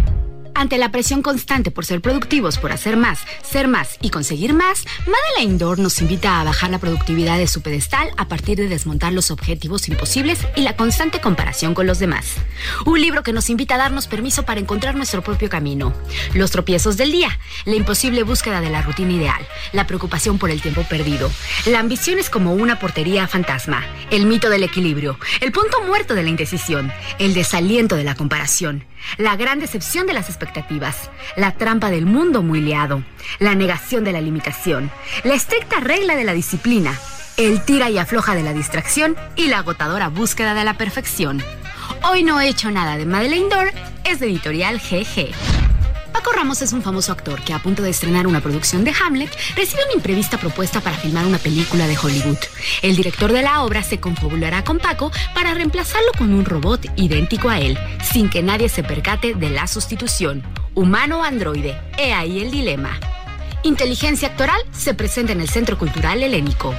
Ante 0.53 0.77
la 0.77 0.91
presión 0.91 1.21
constante 1.21 1.71
por 1.71 1.85
ser 1.85 2.01
productivos, 2.01 2.57
por 2.57 2.71
hacer 2.71 2.97
más, 2.97 3.19
ser 3.41 3.67
más 3.67 3.97
y 4.01 4.09
conseguir 4.09 4.53
más, 4.53 4.85
Madela 4.99 5.41
Indoor 5.43 5.79
nos 5.79 6.01
invita 6.01 6.39
a 6.39 6.43
bajar 6.43 6.69
la 6.69 6.79
productividad 6.79 7.37
de 7.37 7.47
su 7.47 7.61
pedestal 7.61 8.11
a 8.17 8.27
partir 8.27 8.57
de 8.57 8.67
desmontar 8.67 9.13
los 9.13 9.31
objetivos 9.31 9.87
imposibles 9.87 10.39
y 10.55 10.61
la 10.61 10.75
constante 10.75 11.21
comparación 11.21 11.73
con 11.73 11.87
los 11.87 11.99
demás. 11.99 12.35
Un 12.85 13.01
libro 13.01 13.23
que 13.23 13.33
nos 13.33 13.49
invita 13.49 13.75
a 13.75 13.79
darnos 13.79 14.07
permiso 14.07 14.43
para 14.43 14.59
encontrar 14.59 14.95
nuestro 14.95 15.23
propio 15.23 15.49
camino. 15.49 15.93
Los 16.33 16.51
tropiezos 16.51 16.97
del 16.97 17.11
día, 17.11 17.39
la 17.65 17.75
imposible 17.75 18.23
búsqueda 18.23 18.61
de 18.61 18.69
la 18.69 18.81
rutina 18.81 19.13
ideal, 19.13 19.47
la 19.71 19.87
preocupación 19.87 20.37
por 20.37 20.51
el 20.51 20.61
tiempo 20.61 20.83
perdido. 20.83 21.31
La 21.65 21.79
ambición 21.79 22.19
es 22.19 22.29
como 22.29 22.53
una 22.53 22.77
portería 22.77 23.27
fantasma, 23.27 23.83
el 24.11 24.25
mito 24.25 24.49
del 24.49 24.63
equilibrio, 24.63 25.17
el 25.39 25.51
punto 25.51 25.81
muerto 25.87 26.13
de 26.13 26.23
la 26.23 26.29
indecisión, 26.29 26.91
el 27.19 27.33
desaliento 27.33 27.95
de 27.95 28.03
la 28.03 28.15
comparación 28.15 28.90
la 29.17 29.35
gran 29.35 29.59
decepción 29.59 30.07
de 30.07 30.13
las 30.13 30.29
expectativas, 30.29 31.09
la 31.35 31.51
trampa 31.51 31.89
del 31.89 32.05
mundo 32.05 32.41
muy 32.41 32.61
liado, 32.61 33.03
la 33.39 33.55
negación 33.55 34.03
de 34.03 34.11
la 34.11 34.21
limitación, 34.21 34.91
la 35.23 35.33
estricta 35.33 35.79
regla 35.79 36.15
de 36.15 36.23
la 36.23 36.33
disciplina, 36.33 36.97
el 37.37 37.63
tira 37.63 37.89
y 37.89 37.97
afloja 37.97 38.35
de 38.35 38.43
la 38.43 38.53
distracción 38.53 39.15
y 39.35 39.47
la 39.47 39.59
agotadora 39.59 40.09
búsqueda 40.09 40.53
de 40.53 40.63
la 40.63 40.75
perfección. 40.75 41.41
Hoy 42.03 42.23
no 42.23 42.39
he 42.39 42.47
hecho 42.47 42.71
nada 42.71 42.97
de 42.97 43.05
Madeleine 43.05 43.49
Dor, 43.49 43.71
es 44.03 44.19
de 44.19 44.27
editorial 44.27 44.79
GG. 44.79 45.70
Paco 46.11 46.31
Ramos 46.33 46.61
es 46.61 46.73
un 46.73 46.81
famoso 46.81 47.11
actor 47.11 47.41
que 47.41 47.53
a 47.53 47.59
punto 47.59 47.81
de 47.81 47.89
estrenar 47.89 48.27
una 48.27 48.41
producción 48.41 48.83
de 48.83 48.93
Hamlet 49.01 49.31
recibe 49.55 49.83
una 49.85 49.93
imprevista 49.93 50.37
propuesta 50.37 50.81
para 50.81 50.97
filmar 50.97 51.25
una 51.25 51.37
película 51.37 51.87
de 51.87 51.97
Hollywood. 51.97 52.37
El 52.81 52.95
director 52.95 53.31
de 53.31 53.41
la 53.41 53.63
obra 53.63 53.81
se 53.81 53.99
confabulará 53.99 54.63
con 54.63 54.77
Paco 54.77 55.11
para 55.33 55.53
reemplazarlo 55.53 56.11
con 56.17 56.33
un 56.33 56.45
robot 56.45 56.85
idéntico 56.97 57.49
a 57.49 57.59
él, 57.59 57.77
sin 58.03 58.29
que 58.29 58.43
nadie 58.43 58.69
se 58.69 58.83
percate 58.83 59.33
de 59.33 59.49
la 59.49 59.67
sustitución. 59.67 60.43
Humano 60.75 61.19
o 61.19 61.23
androide, 61.23 61.79
he 61.97 62.13
ahí 62.13 62.41
el 62.41 62.51
dilema. 62.51 62.99
Inteligencia 63.63 64.29
actoral 64.29 64.61
se 64.71 64.93
presenta 64.93 65.31
en 65.31 65.41
el 65.41 65.49
Centro 65.49 65.77
Cultural 65.77 66.21
Helénico. 66.23 66.73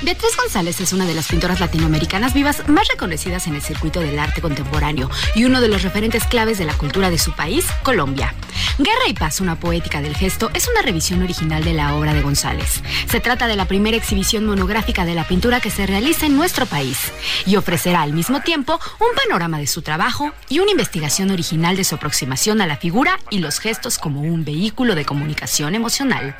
Beatriz 0.00 0.36
González 0.36 0.80
es 0.80 0.92
una 0.92 1.06
de 1.06 1.14
las 1.14 1.26
pintoras 1.26 1.58
latinoamericanas 1.58 2.32
vivas 2.32 2.68
más 2.68 2.86
reconocidas 2.86 3.48
en 3.48 3.56
el 3.56 3.62
circuito 3.62 3.98
del 3.98 4.20
arte 4.20 4.40
contemporáneo 4.40 5.10
y 5.34 5.44
uno 5.44 5.60
de 5.60 5.66
los 5.66 5.82
referentes 5.82 6.24
claves 6.24 6.56
de 6.56 6.64
la 6.64 6.74
cultura 6.74 7.10
de 7.10 7.18
su 7.18 7.32
país, 7.32 7.66
Colombia. 7.82 8.32
Guerra 8.78 9.08
y 9.08 9.14
Paz, 9.14 9.40
una 9.40 9.58
poética 9.58 10.00
del 10.00 10.14
gesto, 10.14 10.52
es 10.54 10.68
una 10.68 10.82
revisión 10.82 11.20
original 11.22 11.64
de 11.64 11.72
la 11.72 11.96
obra 11.96 12.14
de 12.14 12.22
González. 12.22 12.80
Se 13.10 13.18
trata 13.18 13.48
de 13.48 13.56
la 13.56 13.64
primera 13.64 13.96
exhibición 13.96 14.46
monográfica 14.46 15.04
de 15.04 15.16
la 15.16 15.26
pintura 15.26 15.58
que 15.58 15.70
se 15.70 15.84
realiza 15.84 16.26
en 16.26 16.36
nuestro 16.36 16.64
país 16.66 17.12
y 17.44 17.56
ofrecerá 17.56 18.02
al 18.02 18.12
mismo 18.12 18.40
tiempo 18.40 18.78
un 19.00 19.16
panorama 19.16 19.58
de 19.58 19.66
su 19.66 19.82
trabajo 19.82 20.32
y 20.48 20.60
una 20.60 20.70
investigación 20.70 21.32
original 21.32 21.76
de 21.76 21.82
su 21.82 21.96
aproximación 21.96 22.60
a 22.60 22.68
la 22.68 22.76
figura 22.76 23.18
y 23.30 23.38
los 23.38 23.58
gestos 23.58 23.98
como 23.98 24.20
un 24.20 24.44
vehículo 24.44 24.94
de 24.94 25.04
comunicación 25.04 25.74
emocional. 25.74 26.36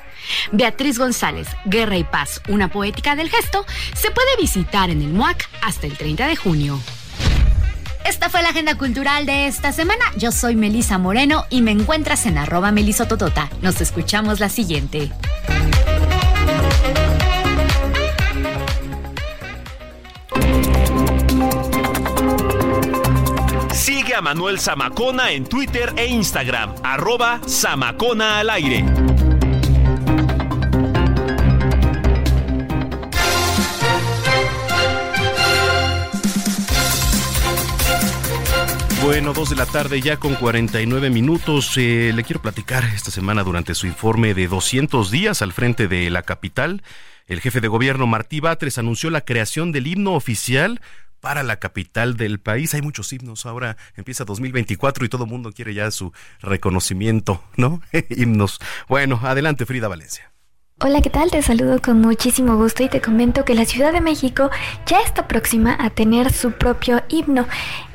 Beatriz 0.52 0.98
González, 0.98 1.48
Guerra 1.64 1.96
y 1.96 2.04
Paz, 2.04 2.40
una 2.48 2.68
poética 2.68 3.16
del 3.16 3.30
gesto, 3.30 3.64
se 3.94 4.10
puede 4.10 4.36
visitar 4.40 4.90
en 4.90 5.02
el 5.02 5.08
MUAC 5.08 5.48
hasta 5.62 5.86
el 5.86 5.96
30 5.96 6.26
de 6.26 6.36
junio. 6.36 6.80
Esta 8.08 8.30
fue 8.30 8.42
la 8.42 8.48
agenda 8.48 8.76
cultural 8.76 9.26
de 9.26 9.46
esta 9.48 9.70
semana. 9.70 10.02
Yo 10.16 10.32
soy 10.32 10.56
Melisa 10.56 10.96
Moreno 10.96 11.44
y 11.50 11.60
me 11.60 11.72
encuentras 11.72 12.24
en 12.24 12.38
arroba 12.38 12.72
melisototota. 12.72 13.50
Nos 13.60 13.82
escuchamos 13.82 14.40
la 14.40 14.48
siguiente. 14.48 15.12
Sigue 23.74 24.14
a 24.14 24.22
Manuel 24.22 24.58
Zamacona 24.58 25.30
en 25.32 25.44
Twitter 25.44 25.92
e 25.96 26.06
Instagram, 26.06 26.74
arroba 26.82 27.40
Zamacona 27.46 28.38
al 28.38 28.50
aire. 28.50 28.84
Bueno, 39.02 39.32
dos 39.32 39.50
de 39.50 39.56
la 39.56 39.66
tarde 39.66 40.00
ya 40.00 40.16
con 40.16 40.34
49 40.34 41.10
minutos. 41.10 41.72
Eh, 41.76 42.12
le 42.14 42.24
quiero 42.24 42.42
platicar 42.42 42.84
esta 42.84 43.10
semana 43.10 43.44
durante 43.44 43.74
su 43.74 43.86
informe 43.86 44.34
de 44.34 44.48
200 44.48 45.10
días 45.10 45.40
al 45.40 45.52
frente 45.52 45.86
de 45.86 46.10
la 46.10 46.22
capital. 46.22 46.82
El 47.26 47.40
jefe 47.40 47.60
de 47.60 47.68
gobierno 47.68 48.06
Martí 48.06 48.40
Batres 48.40 48.76
anunció 48.76 49.10
la 49.10 49.20
creación 49.20 49.70
del 49.70 49.86
himno 49.86 50.14
oficial 50.14 50.80
para 51.20 51.42
la 51.42 51.58
capital 51.58 52.16
del 52.16 52.40
país. 52.40 52.74
Hay 52.74 52.82
muchos 52.82 53.12
himnos. 53.12 53.46
Ahora 53.46 53.76
empieza 53.96 54.24
2024 54.24 55.04
y 55.04 55.08
todo 55.08 55.24
el 55.24 55.30
mundo 55.30 55.52
quiere 55.52 55.74
ya 55.74 55.90
su 55.90 56.12
reconocimiento, 56.40 57.42
¿no? 57.56 57.80
himnos. 58.10 58.58
Bueno, 58.88 59.20
adelante 59.22 59.64
Frida 59.64 59.88
Valencia. 59.88 60.32
Hola, 60.80 61.02
¿qué 61.02 61.10
tal? 61.10 61.30
Te 61.30 61.42
saludo 61.42 61.82
con 61.82 62.00
muchísimo 62.00 62.56
gusto 62.56 62.84
y 62.84 62.88
te 62.88 63.00
comento 63.00 63.44
que 63.44 63.54
la 63.54 63.64
Ciudad 63.64 63.92
de 63.92 64.00
México 64.00 64.48
ya 64.86 65.00
está 65.00 65.26
próxima 65.26 65.76
a 65.78 65.90
tener 65.90 66.32
su 66.32 66.52
propio 66.52 67.02
himno. 67.08 67.48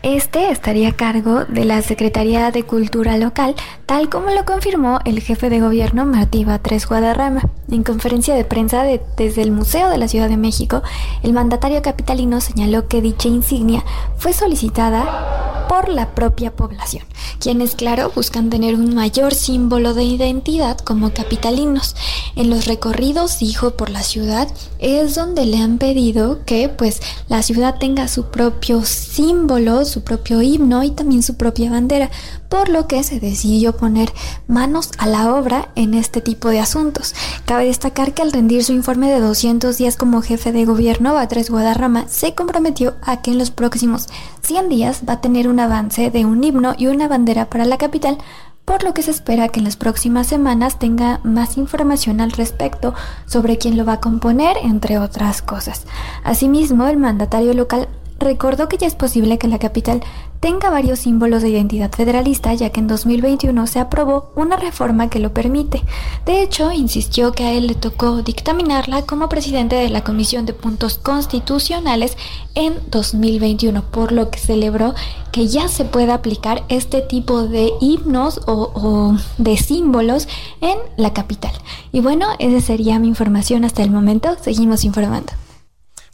Este 0.03 0.51
estaría 0.51 0.89
a 0.89 0.95
cargo 0.97 1.45
de 1.45 1.63
la 1.63 1.81
Secretaría 1.81 2.51
de 2.51 2.63
Cultura 2.63 3.17
Local, 3.17 3.55
tal 3.85 4.09
como 4.09 4.31
lo 4.31 4.43
confirmó 4.43 4.99
el 5.05 5.21
jefe 5.21 5.49
de 5.49 5.61
gobierno 5.61 6.05
Martí 6.05 6.43
Batres 6.43 6.89
Guadarrama. 6.89 7.49
En 7.71 7.83
conferencia 7.83 8.35
de 8.35 8.43
prensa 8.43 8.83
desde 8.83 9.41
el 9.41 9.51
Museo 9.51 9.89
de 9.89 9.97
la 9.97 10.09
Ciudad 10.09 10.27
de 10.27 10.35
México, 10.35 10.83
el 11.23 11.31
mandatario 11.31 11.81
capitalino 11.81 12.41
señaló 12.41 12.89
que 12.89 13.01
dicha 13.01 13.29
insignia 13.29 13.81
fue 14.17 14.33
solicitada 14.33 15.63
por 15.69 15.87
la 15.87 16.13
propia 16.13 16.55
población, 16.55 17.03
quienes, 17.39 17.75
claro, 17.75 18.11
buscan 18.13 18.49
tener 18.49 18.75
un 18.75 18.93
mayor 18.93 19.33
símbolo 19.33 19.93
de 19.93 20.03
identidad 20.03 20.77
como 20.77 21.13
capitalinos. 21.13 21.95
En 22.35 22.49
los 22.49 22.65
recorridos, 22.67 23.39
dijo, 23.39 23.71
por 23.71 23.89
la 23.89 24.03
ciudad, 24.03 24.47
es 24.79 25.15
donde 25.15 25.45
le 25.45 25.57
han 25.57 25.77
pedido 25.77 26.43
que, 26.45 26.69
pues, 26.69 27.01
la 27.27 27.41
ciudad 27.41 27.79
tenga 27.79 28.07
su 28.07 28.25
propio 28.25 28.83
símbolo, 28.83 29.85
su 29.93 30.03
propio 30.03 30.41
himno 30.41 30.83
y 30.83 30.91
también 30.91 31.23
su 31.23 31.35
propia 31.35 31.71
bandera, 31.71 32.09
por 32.49 32.69
lo 32.69 32.87
que 32.87 33.03
se 33.03 33.19
decidió 33.19 33.77
poner 33.77 34.11
manos 34.47 34.91
a 34.97 35.07
la 35.07 35.33
obra 35.33 35.69
en 35.75 35.93
este 35.93 36.19
tipo 36.19 36.49
de 36.49 36.59
asuntos. 36.59 37.13
Cabe 37.45 37.65
destacar 37.65 38.13
que 38.13 38.21
al 38.21 38.31
rendir 38.31 38.63
su 38.63 38.73
informe 38.73 39.11
de 39.11 39.19
200 39.19 39.77
días 39.77 39.95
como 39.95 40.21
jefe 40.21 40.51
de 40.51 40.65
gobierno, 40.65 41.13
Batres 41.13 41.49
Guadarrama 41.49 42.07
se 42.07 42.33
comprometió 42.33 42.95
a 43.01 43.21
que 43.21 43.31
en 43.31 43.37
los 43.37 43.51
próximos 43.51 44.07
100 44.41 44.69
días 44.69 45.01
va 45.07 45.13
a 45.13 45.21
tener 45.21 45.47
un 45.47 45.59
avance 45.59 46.09
de 46.09 46.25
un 46.25 46.43
himno 46.43 46.75
y 46.77 46.87
una 46.87 47.07
bandera 47.07 47.49
para 47.49 47.65
la 47.65 47.77
capital, 47.77 48.17
por 48.65 48.83
lo 48.83 48.93
que 48.93 49.01
se 49.01 49.11
espera 49.11 49.49
que 49.49 49.59
en 49.59 49.65
las 49.65 49.75
próximas 49.75 50.27
semanas 50.27 50.79
tenga 50.79 51.19
más 51.23 51.57
información 51.57 52.21
al 52.21 52.31
respecto 52.31 52.93
sobre 53.25 53.57
quién 53.57 53.77
lo 53.77 53.85
va 53.85 53.93
a 53.93 53.99
componer, 53.99 54.57
entre 54.63 54.97
otras 54.97 55.41
cosas. 55.41 55.85
Asimismo, 56.23 56.87
el 56.87 56.97
mandatario 56.97 57.53
local 57.53 57.89
recordó 58.23 58.67
que 58.69 58.77
ya 58.77 58.87
es 58.87 58.95
posible 58.95 59.37
que 59.37 59.47
la 59.47 59.59
capital 59.59 60.01
tenga 60.39 60.69
varios 60.69 60.99
símbolos 60.99 61.41
de 61.41 61.49
identidad 61.49 61.89
federalista, 61.91 62.53
ya 62.53 62.69
que 62.69 62.81
en 62.81 62.87
2021 62.87 63.65
se 63.65 63.79
aprobó 63.79 64.33
una 64.35 64.57
reforma 64.57 65.09
que 65.09 65.19
lo 65.19 65.33
permite. 65.33 65.81
De 66.25 66.41
hecho, 66.41 66.73
insistió 66.73 67.31
que 67.31 67.45
a 67.45 67.53
él 67.53 67.67
le 67.67 67.75
tocó 67.75 68.21
dictaminarla 68.23 69.03
como 69.03 69.29
presidente 69.29 69.77
de 69.77 69.89
la 69.89 70.03
Comisión 70.03 70.45
de 70.45 70.53
Puntos 70.53 70.97
Constitucionales 70.97 72.17
en 72.55 72.73
2021, 72.91 73.83
por 73.83 74.11
lo 74.11 74.29
que 74.29 74.39
celebró 74.39 74.93
que 75.31 75.47
ya 75.47 75.69
se 75.69 75.85
puede 75.85 76.11
aplicar 76.11 76.65
este 76.67 76.99
tipo 76.99 77.43
de 77.43 77.71
himnos 77.79 78.41
o, 78.45 78.71
o 78.73 79.17
de 79.37 79.55
símbolos 79.55 80.27
en 80.59 80.77
la 80.97 81.13
capital. 81.13 81.53
Y 81.93 82.01
bueno, 82.01 82.27
esa 82.39 82.59
sería 82.59 82.99
mi 82.99 83.07
información 83.07 83.63
hasta 83.63 83.81
el 83.81 83.91
momento. 83.91 84.35
Seguimos 84.41 84.83
informando. 84.83 85.31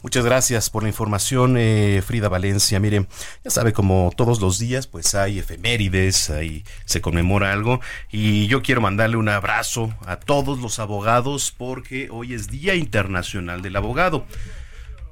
Muchas 0.02 0.24
gracias 0.24 0.70
por 0.70 0.84
la 0.84 0.90
información, 0.90 1.58
eh, 1.58 2.02
Frida 2.06 2.30
Valencia. 2.30 2.80
Mire, 2.80 3.08
ya 3.44 3.52
sabe, 3.52 3.74
como 3.74 4.12
todos 4.16 4.40
los 4.40 4.58
días, 4.58 4.88
pues 4.88 5.14
hay 5.14 5.40
efemérides, 5.40 6.30
ahí 6.30 6.64
se 6.86 7.02
conmemora 7.02 7.52
algo. 7.52 7.82
Y 8.10 8.48
yo 8.48 8.62
quiero 8.62 8.80
mandarle 8.80 9.18
un 9.18 9.28
abrazo 9.28 9.94
a 10.06 10.16
todos 10.16 10.60
los 10.60 10.80
abogados 10.80 11.54
porque 11.56 12.08
hoy 12.12 12.34
es 12.34 12.48
Día 12.48 12.76
Internacional 12.76 13.62
del 13.62 13.76
Abogado. 13.76 14.26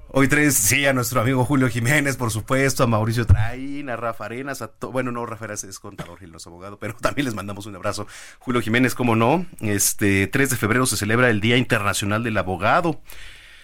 Hoy 0.09 0.29
tres, 0.29 0.55
sí, 0.55 0.85
a 0.85 0.93
nuestro 0.93 1.19
amigo 1.19 1.43
Julio 1.43 1.67
Jiménez, 1.67 2.15
por 2.15 2.31
supuesto, 2.31 2.81
a 2.81 2.87
Mauricio 2.87 3.25
Traín, 3.25 3.89
a 3.89 3.97
Rafa 3.97 4.23
Arenas, 4.23 4.61
a 4.61 4.71
bueno, 4.89 5.11
no, 5.11 5.25
Rafa 5.25 5.45
Arenas 5.45 5.65
es 5.65 5.79
contador 5.79 6.19
y 6.23 6.27
no 6.27 6.37
es 6.37 6.47
abogado, 6.47 6.79
pero 6.79 6.95
también 7.01 7.25
les 7.25 7.35
mandamos 7.35 7.65
un 7.65 7.75
abrazo. 7.75 8.07
Julio 8.39 8.61
Jiménez, 8.61 8.95
cómo 8.95 9.17
no, 9.17 9.45
este 9.59 10.27
3 10.27 10.49
de 10.51 10.55
febrero 10.55 10.85
se 10.85 10.95
celebra 10.95 11.29
el 11.29 11.41
Día 11.41 11.57
Internacional 11.57 12.23
del 12.23 12.37
Abogado. 12.37 13.01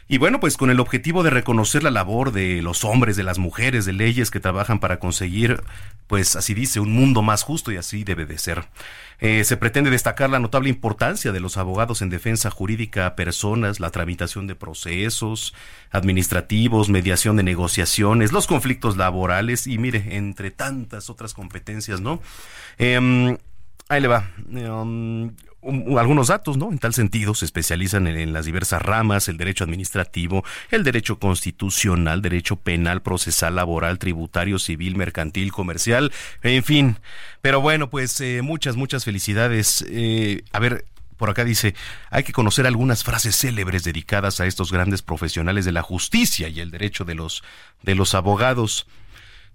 Y 0.08 0.18
bueno, 0.18 0.39
pues 0.39 0.58
con 0.58 0.70
el 0.70 0.80
objetivo 0.80 1.24
de 1.24 1.30
reconocer 1.30 1.82
la 1.84 1.91
labor 1.91 2.34
de 2.34 2.62
los 2.62 2.84
hombres, 2.84 3.16
de 3.16 3.24
las 3.24 3.39
mujeres, 3.39 3.86
de 3.86 3.93
leyes 3.93 4.32
que 4.32 4.39
trabajan 4.39 4.80
para 4.80 4.99
conseguir, 4.99 5.64
pues 6.08 6.36
así 6.36 6.54
dice, 6.54 6.80
un 6.80 6.91
mundo 6.91 7.22
más 7.22 7.43
justo 7.43 7.72
y 7.72 7.78
así 7.78 8.04
debe 8.04 8.26
de 8.26 8.38
ser. 8.38 8.66
Eh, 9.20 9.45
se 9.45 9.56
pretende 9.56 9.89
destacar 9.89 10.30
la 10.30 10.39
notable 10.39 10.70
importancia 10.70 11.32
de 11.32 11.39
los 11.39 11.58
abogados 11.58 12.01
en 12.01 12.10
defensa 12.10 12.49
jurídica 12.49 13.06
a 13.06 13.16
personas, 13.16 13.80
la 13.80 13.91
tramitación 13.91 14.45
de 14.47 14.56
procesos 14.56 15.54
administrativos, 15.91 16.89
mediación 16.89 17.38
de 17.38 17.43
negociaciones, 17.43 18.34
los 18.34 18.47
conflictos 18.47 18.97
laborales 18.97 19.68
y 19.68 19.78
mire, 19.78 20.18
entre 20.18 20.51
tantas 20.51 21.10
otras 21.10 21.34
competencias, 21.34 22.01
¿no? 22.01 22.22
Em, 22.78 23.38
ahí 23.88 24.01
le 24.01 24.08
va. 24.10 24.30
Algunos 25.97 26.28
datos, 26.28 26.57
¿no? 26.57 26.72
En 26.72 26.80
tal 26.80 26.93
sentido, 26.93 27.34
se 27.36 27.45
especializan 27.45 28.07
en, 28.07 28.34
las 28.34 28.45
diversas 28.45 28.82
ramas, 28.82 29.28
el 29.28 29.38
derecho 29.38 29.64
administrativo, 29.64 30.43
el 30.72 30.84
derecho 30.84 31.20
constitucional, 31.20 32.22
derecho 32.22 32.57
penal, 32.57 33.01
procesal, 33.01 33.55
laboral, 33.55 33.99
tributario, 33.99 34.59
civil, 34.59 34.95
mercantil, 34.95 35.51
comercial, 35.51 36.11
en 36.41 36.64
fin. 36.64 36.97
Pero 37.41 37.61
bueno, 37.61 37.89
pues 37.89 38.20
eh, 38.22 38.41
muchas, 38.41 38.76
muchas 38.76 39.05
felicidades. 39.05 39.86
Eh, 39.88 40.43
a 40.51 40.59
ver, 40.59 40.86
por 41.18 41.30
acá 41.30 41.45
dice, 41.45 41.76
hay 42.09 42.24
que 42.24 42.34
conocer 42.34 42.68
algunas 42.68 43.03
frases 43.03 43.36
célebres 43.36 43.84
dedicadas 43.84 44.41
a 44.41 44.45
estos 44.45 44.72
grandes 44.72 45.01
profesionales 45.01 45.66
de 45.66 45.72
la 45.72 45.82
justicia 45.82 46.49
y 46.49 46.59
el 46.59 46.72
derecho 46.72 47.05
de 47.05 47.16
los, 47.16 47.43
de 47.82 47.95
los 47.95 48.16
abogados. 48.16 48.88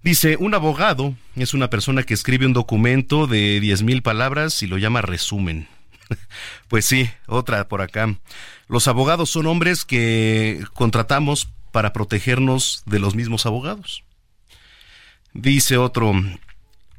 Dice, 0.01 0.37
un 0.39 0.53
abogado 0.53 1.13
es 1.35 1.53
una 1.53 1.69
persona 1.69 2.03
que 2.03 2.13
escribe 2.13 2.45
un 2.45 2.53
documento 2.53 3.27
de 3.27 3.59
diez 3.59 3.83
mil 3.83 4.01
palabras 4.01 4.63
y 4.63 4.67
lo 4.67 4.77
llama 4.77 5.01
resumen. 5.01 5.67
Pues 6.67 6.85
sí, 6.85 7.09
otra 7.27 7.67
por 7.67 7.81
acá. 7.81 8.15
Los 8.67 8.87
abogados 8.87 9.29
son 9.29 9.47
hombres 9.47 9.85
que 9.85 10.63
contratamos 10.73 11.49
para 11.71 11.93
protegernos 11.93 12.83
de 12.85 12.99
los 12.99 13.15
mismos 13.15 13.45
abogados. 13.45 14.03
Dice 15.33 15.77
otro, 15.77 16.13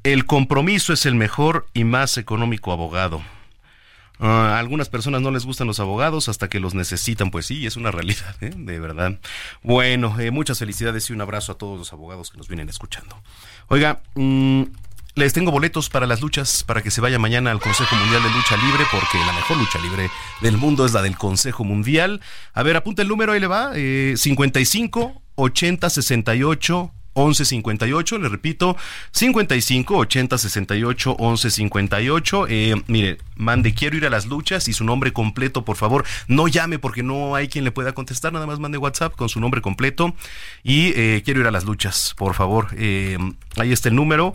el 0.02 0.26
compromiso 0.26 0.92
es 0.92 1.06
el 1.06 1.14
mejor 1.14 1.66
y 1.74 1.84
más 1.84 2.16
económico 2.18 2.72
abogado. 2.72 3.22
a 4.18 4.58
algunas 4.58 4.88
personas 4.90 5.22
no 5.22 5.30
les 5.30 5.46
gustan 5.46 5.66
los 5.66 5.80
abogados 5.80 6.28
hasta 6.28 6.48
que 6.48 6.60
los 6.60 6.74
necesitan, 6.74 7.30
pues 7.30 7.46
sí, 7.46 7.66
es 7.66 7.76
una 7.76 7.90
realidad, 7.90 8.36
¿eh? 8.42 8.52
de 8.54 8.78
verdad. 8.78 9.18
Bueno, 9.62 10.18
eh, 10.20 10.30
muchas 10.30 10.58
felicidades 10.58 11.08
y 11.08 11.14
un 11.14 11.22
abrazo 11.22 11.52
a 11.52 11.58
todos 11.58 11.78
los 11.78 11.92
abogados 11.92 12.30
que 12.30 12.38
nos 12.38 12.48
vienen 12.48 12.68
escuchando. 12.68 13.16
Oiga, 13.68 14.02
mmm, 14.14 14.64
les 15.14 15.32
tengo 15.32 15.50
boletos 15.50 15.88
para 15.88 16.06
las 16.06 16.20
luchas 16.20 16.64
para 16.64 16.82
que 16.82 16.90
se 16.90 17.00
vaya 17.00 17.18
mañana 17.18 17.50
al 17.50 17.60
Consejo 17.60 17.96
Mundial 17.96 18.22
de 18.22 18.30
Lucha 18.30 18.56
Libre, 18.56 18.84
porque 18.90 19.18
la 19.26 19.32
mejor 19.32 19.56
lucha 19.56 19.78
libre 19.80 20.10
del 20.40 20.56
mundo 20.56 20.86
es 20.86 20.92
la 20.92 21.02
del 21.02 21.16
Consejo 21.16 21.64
Mundial. 21.64 22.20
A 22.54 22.62
ver, 22.62 22.76
apunta 22.76 23.02
el 23.02 23.08
número, 23.08 23.32
ahí 23.32 23.40
le 23.40 23.46
va: 23.46 23.72
eh, 23.74 24.14
55 24.16 25.22
80 25.36 25.90
68 25.90 26.92
11 27.12 27.44
58, 27.44 28.18
le 28.18 28.28
repito, 28.28 28.76
55 29.12 29.96
80 29.96 30.38
68 30.38 31.16
11 31.18 31.50
58. 31.50 32.46
Eh, 32.48 32.82
mire, 32.86 33.18
mande 33.36 33.74
quiero 33.74 33.96
ir 33.96 34.06
a 34.06 34.10
las 34.10 34.26
luchas 34.26 34.68
y 34.68 34.72
su 34.72 34.84
nombre 34.84 35.12
completo, 35.12 35.64
por 35.64 35.76
favor. 35.76 36.04
No 36.28 36.48
llame 36.48 36.78
porque 36.78 37.02
no 37.02 37.34
hay 37.34 37.48
quien 37.48 37.64
le 37.64 37.72
pueda 37.72 37.92
contestar, 37.92 38.32
nada 38.32 38.46
más 38.46 38.58
mande 38.60 38.78
WhatsApp 38.78 39.14
con 39.16 39.28
su 39.28 39.40
nombre 39.40 39.60
completo 39.60 40.14
y 40.62 40.92
eh, 40.94 41.22
quiero 41.24 41.40
ir 41.40 41.46
a 41.46 41.50
las 41.50 41.64
luchas, 41.64 42.14
por 42.16 42.34
favor. 42.34 42.68
Eh, 42.76 43.18
ahí 43.56 43.72
está 43.72 43.88
el 43.88 43.96
número. 43.96 44.34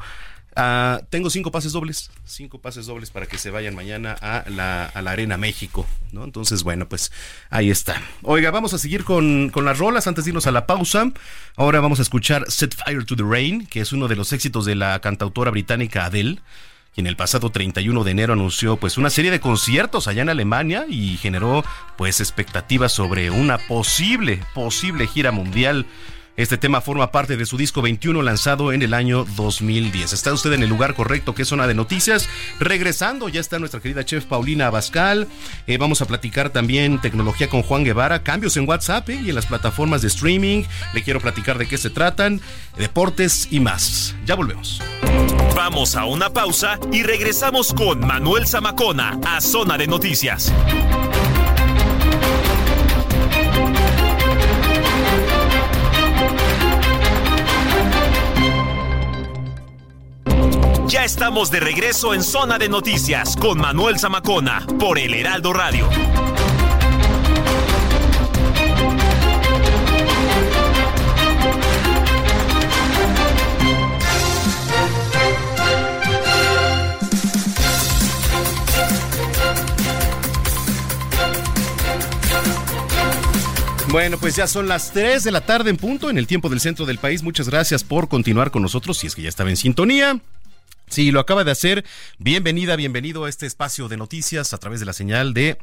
Ah, 0.58 1.01
tengo 1.10 1.30
cinco 1.30 1.51
pases 1.51 1.74
dobles, 1.74 2.10
cinco 2.24 2.60
pases 2.60 2.86
dobles 2.86 3.10
para 3.10 3.26
que 3.26 3.38
se 3.38 3.51
vayan 3.51 3.76
mañana 3.76 4.14
a 4.14 4.45
la, 4.49 4.86
a 4.86 5.01
la 5.01 5.12
Arena 5.12 5.36
México, 5.36 5.86
¿no? 6.14 6.24
Entonces, 6.24 6.64
bueno, 6.64 6.88
pues 6.88 7.12
ahí 7.49 7.70
está. 7.70 8.01
Oiga, 8.22 8.51
vamos 8.51 8.74
a 8.74 8.78
seguir 8.78 9.03
con, 9.03 9.49
con, 9.49 9.66
las 9.66 9.78
rolas 9.78 10.08
antes 10.08 10.24
de 10.24 10.30
irnos 10.30 10.47
a 10.47 10.51
la 10.51 10.66
pausa. 10.66 11.12
Ahora 11.58 11.82
vamos 11.82 11.99
a 11.99 12.03
escuchar 12.03 12.49
Set 12.49 12.74
Fire 12.74 13.03
to 13.03 13.18
the 13.18 13.24
Rain, 13.24 13.68
que 13.68 13.82
es 13.82 13.91
uno 13.91 14.08
de 14.08 14.16
los 14.16 14.32
éxitos 14.32 14.66
de 14.66 14.76
la 14.76 15.01
cantautora 15.01 15.51
británica 15.51 16.06
Adele 16.06 16.41
quien 16.95 17.08
el 17.08 17.18
pasado 17.18 17.49
31 17.51 18.06
de 18.06 18.12
enero 18.12 18.32
anunció 18.32 18.78
pues 18.78 18.97
una 18.97 19.10
serie 19.10 19.30
de 19.30 19.41
conciertos 19.41 20.08
allá 20.08 20.22
en 20.22 20.30
Alemania 20.30 20.86
y 20.88 21.18
generó 21.18 21.66
pues 21.97 22.22
expectativas 22.22 22.93
sobre 22.93 23.30
una 23.30 23.58
posible, 23.58 24.41
posible 24.53 25.06
gira 25.06 25.32
mundial. 25.32 25.86
Este 26.38 26.58
tema 26.58 26.82
forma 26.82 27.12
parte 27.12 27.38
de 27.38 27.46
su 27.46 27.58
disco 27.58 27.82
21 27.82 28.22
lanzado 28.22 28.74
en 28.74 28.82
el 28.82 28.94
año 28.94 29.26
2010. 29.38 30.12
Está 30.12 30.34
usted 30.34 30.52
en 30.52 30.64
el 30.64 30.70
lugar 30.70 30.94
correcto, 30.94 31.34
que 31.34 31.44
es 31.44 31.48
zona 31.48 31.66
de 31.66 31.74
noticias. 31.74 32.28
Regresando, 32.60 33.30
ya 33.30 33.40
está 33.40 33.58
nuestra 33.58 33.80
querida 33.80 34.04
chef 34.04 34.26
Paulina 34.26 34.68
Abascal. 34.68 35.30
Eh, 35.66 35.78
vamos 35.78 36.02
a 36.02 36.06
platicar 36.06 36.50
también 36.50 37.00
tecnología 37.00 37.48
con 37.48 37.64
Juan 37.64 37.86
Guevara, 37.86 38.22
cambios 38.22 38.58
en 38.58 38.68
WhatsApp 38.68 39.10
eh, 39.10 39.22
y 39.24 39.30
en 39.30 39.36
las 39.36 39.46
plataformas 39.46 40.02
de 40.02 40.10
streaming. 40.10 40.64
Le 40.94 41.04
quiero 41.04 41.22
platicar 41.22 41.58
de 41.58 41.68
qué 41.68 41.78
se 41.78 41.90
tratan, 41.90 42.42
deportes 42.78 43.48
y 43.50 43.62
más. 43.62 44.14
Ya 44.26 44.36
volvemos. 44.36 44.82
Vamos 45.56 45.96
a 45.96 46.04
una 46.04 46.32
pausa 46.32 46.80
y 46.92 47.04
regresamos 47.04 47.74
con 47.74 48.02
Manuel 48.02 48.46
Zamacona 48.46 49.18
a 49.26 49.40
Zona 49.40 49.78
de 49.78 49.88
Noticias. 49.88 50.52
Ya 60.88 61.04
estamos 61.04 61.50
de 61.50 61.60
regreso 61.60 62.14
en 62.14 62.22
Zona 62.22 62.60
de 62.60 62.70
Noticias 62.70 63.36
con 63.36 63.58
Manuel 63.58 63.98
Zamacona 63.98 64.66
por 64.78 65.00
el 65.00 65.16
Heraldo 65.16 65.52
Radio. 65.52 65.90
Bueno, 83.90 84.18
pues 84.18 84.36
ya 84.36 84.46
son 84.46 84.68
las 84.68 84.92
3 84.92 85.24
de 85.24 85.32
la 85.32 85.42
tarde 85.42 85.72
en 85.72 85.78
punto 85.78 86.10
en 86.10 86.18
el 86.18 86.28
tiempo 86.28 86.50
del 86.50 86.60
centro 86.60 86.86
del 86.86 87.00
país. 87.00 87.24
Muchas 87.24 87.50
gracias 87.50 87.84
por 87.84 88.08
continuar 88.08 88.52
con 88.52 88.62
nosotros 88.62 88.98
si 88.98 89.08
es 89.08 89.16
que 89.16 89.24
ya 89.24 89.30
estaba 89.30 89.50
en 89.50 89.58
sintonía. 89.58 90.22
Si 90.88 91.12
lo 91.12 91.20
acaba 91.20 91.44
de 91.44 91.52
hacer, 91.52 91.84
bienvenida, 92.20 92.76
bienvenido 92.76 93.26
a 93.26 93.30
este 93.30 93.46
espacio 93.46 93.88
de 93.88 93.98
noticias 93.98 94.54
a 94.54 94.58
través 94.60 94.80
de 94.80 94.86
la 94.86 94.94
señal 94.94 95.34
de 95.34 95.58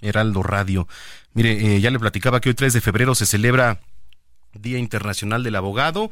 Heraldo 0.00 0.42
Radio. 0.42 0.86
Mire, 1.32 1.76
eh, 1.76 1.80
ya 1.80 1.90
le 1.90 1.98
platicaba 1.98 2.40
que 2.40 2.50
hoy 2.50 2.54
3 2.54 2.72
de 2.72 2.80
febrero 2.80 3.14
se 3.14 3.26
celebra 3.26 3.80
Día 4.52 4.78
Internacional 4.78 5.42
del 5.42 5.56
Abogado. 5.56 6.10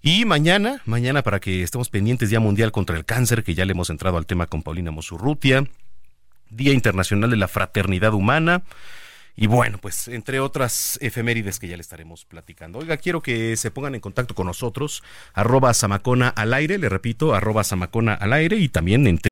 Y 0.00 0.24
mañana, 0.24 0.80
mañana 0.84 1.22
para 1.22 1.38
que 1.38 1.62
estemos 1.62 1.90
pendientes 1.90 2.30
Día 2.30 2.40
Mundial 2.40 2.72
contra 2.72 2.96
el 2.96 3.04
Cáncer, 3.04 3.44
que 3.44 3.54
ya 3.54 3.64
le 3.66 3.72
hemos 3.72 3.90
entrado 3.90 4.16
al 4.16 4.26
tema 4.26 4.46
con 4.46 4.62
Paulina 4.62 4.90
Mosurrutia, 4.90 5.68
Día 6.50 6.72
Internacional 6.72 7.30
de 7.30 7.36
la 7.36 7.46
Fraternidad 7.46 8.14
Humana, 8.14 8.62
y 9.34 9.46
bueno, 9.46 9.78
pues 9.78 10.08
entre 10.08 10.40
otras 10.40 10.98
efemérides 11.00 11.58
que 11.58 11.68
ya 11.68 11.76
le 11.76 11.80
estaremos 11.80 12.24
platicando. 12.24 12.78
Oiga, 12.78 12.96
quiero 12.96 13.22
que 13.22 13.56
se 13.56 13.70
pongan 13.70 13.94
en 13.94 14.00
contacto 14.00 14.34
con 14.34 14.46
nosotros, 14.46 15.02
arroba 15.32 15.72
Samacona 15.74 16.28
al 16.28 16.52
aire, 16.54 16.78
le 16.78 16.88
repito, 16.88 17.34
arroba 17.34 17.64
Samacona 17.64 18.14
al 18.14 18.32
aire 18.32 18.56
y 18.56 18.68
también 18.68 19.06
en... 19.06 19.31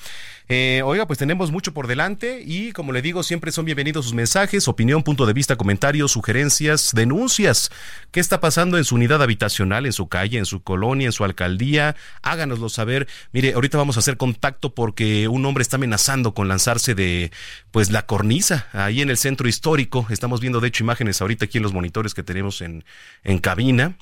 Eh, 0.47 0.83
oiga, 0.85 1.07
pues 1.07 1.17
tenemos 1.17 1.51
mucho 1.51 1.73
por 1.73 1.87
delante 1.87 2.43
y 2.45 2.71
como 2.71 2.91
le 2.91 3.01
digo, 3.01 3.23
siempre 3.23 3.51
son 3.51 3.65
bienvenidos 3.65 4.05
sus 4.05 4.13
mensajes, 4.13 4.67
opinión, 4.67 5.01
punto 5.01 5.25
de 5.25 5.33
vista, 5.33 5.55
comentarios, 5.55 6.11
sugerencias, 6.11 6.91
denuncias. 6.93 7.71
¿Qué 8.11 8.19
está 8.19 8.39
pasando 8.39 8.77
en 8.77 8.83
su 8.83 8.93
unidad 8.93 9.23
habitacional, 9.23 9.87
en 9.87 9.93
su 9.93 10.07
calle, 10.07 10.37
en 10.37 10.45
su 10.45 10.61
colonia, 10.61 11.07
en 11.07 11.11
su 11.13 11.23
alcaldía? 11.23 11.95
Háganoslo 12.21 12.69
saber. 12.69 13.07
Mire, 13.31 13.53
ahorita 13.53 13.79
vamos 13.79 13.97
a 13.97 14.01
hacer 14.01 14.17
contacto 14.17 14.75
porque 14.75 15.27
un 15.27 15.45
hombre 15.47 15.63
está 15.63 15.77
amenazando 15.77 16.35
con 16.35 16.47
lanzarse 16.47 16.93
de 16.93 17.31
pues 17.71 17.89
la 17.89 18.05
cornisa 18.05 18.67
ahí 18.71 19.01
en 19.01 19.09
el 19.09 19.17
centro 19.17 19.47
histórico. 19.47 20.05
Estamos 20.11 20.41
viendo 20.41 20.59
de 20.59 20.67
hecho 20.67 20.83
imágenes 20.83 21.21
ahorita 21.21 21.45
aquí 21.45 21.57
en 21.57 21.63
los 21.63 21.73
monitores 21.73 22.13
que 22.13 22.21
tenemos 22.21 22.61
en, 22.61 22.85
en 23.23 23.39
cabina. 23.39 23.97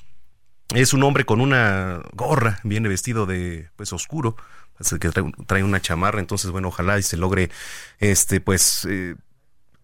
Es 0.74 0.92
un 0.92 1.04
hombre 1.04 1.24
con 1.24 1.40
una 1.40 2.00
gorra, 2.12 2.58
viene 2.64 2.88
vestido 2.88 3.26
de 3.26 3.68
pues 3.76 3.92
oscuro, 3.92 4.36
que 5.00 5.10
trae, 5.46 5.62
una 5.62 5.80
chamarra, 5.80 6.20
entonces 6.20 6.50
bueno, 6.50 6.68
ojalá 6.68 6.98
y 6.98 7.02
se 7.02 7.16
logre 7.16 7.50
este 7.98 8.40
pues 8.40 8.86
eh, 8.88 9.16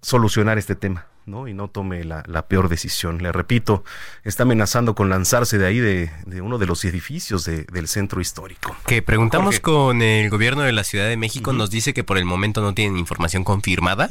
solucionar 0.02 0.58
este 0.58 0.74
tema. 0.74 1.09
¿No? 1.26 1.48
y 1.48 1.54
no 1.54 1.68
tome 1.68 2.04
la, 2.04 2.22
peor 2.48 2.68
decisión. 2.68 3.22
Le 3.22 3.32
repito, 3.32 3.84
está 4.24 4.42
amenazando 4.44 4.94
con 4.94 5.08
lanzarse 5.08 5.58
de 5.58 5.66
ahí 5.66 5.78
de, 5.78 6.10
uno 6.40 6.58
de 6.58 6.66
los 6.66 6.84
edificios 6.84 7.44
del 7.44 7.88
centro 7.88 8.20
histórico. 8.20 8.76
Que 8.86 9.02
preguntamos 9.02 9.60
con 9.60 10.02
el 10.02 10.30
gobierno 10.30 10.62
de 10.62 10.72
la 10.72 10.84
Ciudad 10.84 11.08
de 11.08 11.16
México, 11.16 11.52
nos 11.52 11.70
dice 11.70 11.94
que 11.94 12.04
por 12.04 12.18
el 12.18 12.24
momento 12.24 12.62
no 12.62 12.74
tienen 12.74 12.98
información 12.98 13.44
confirmada, 13.44 14.08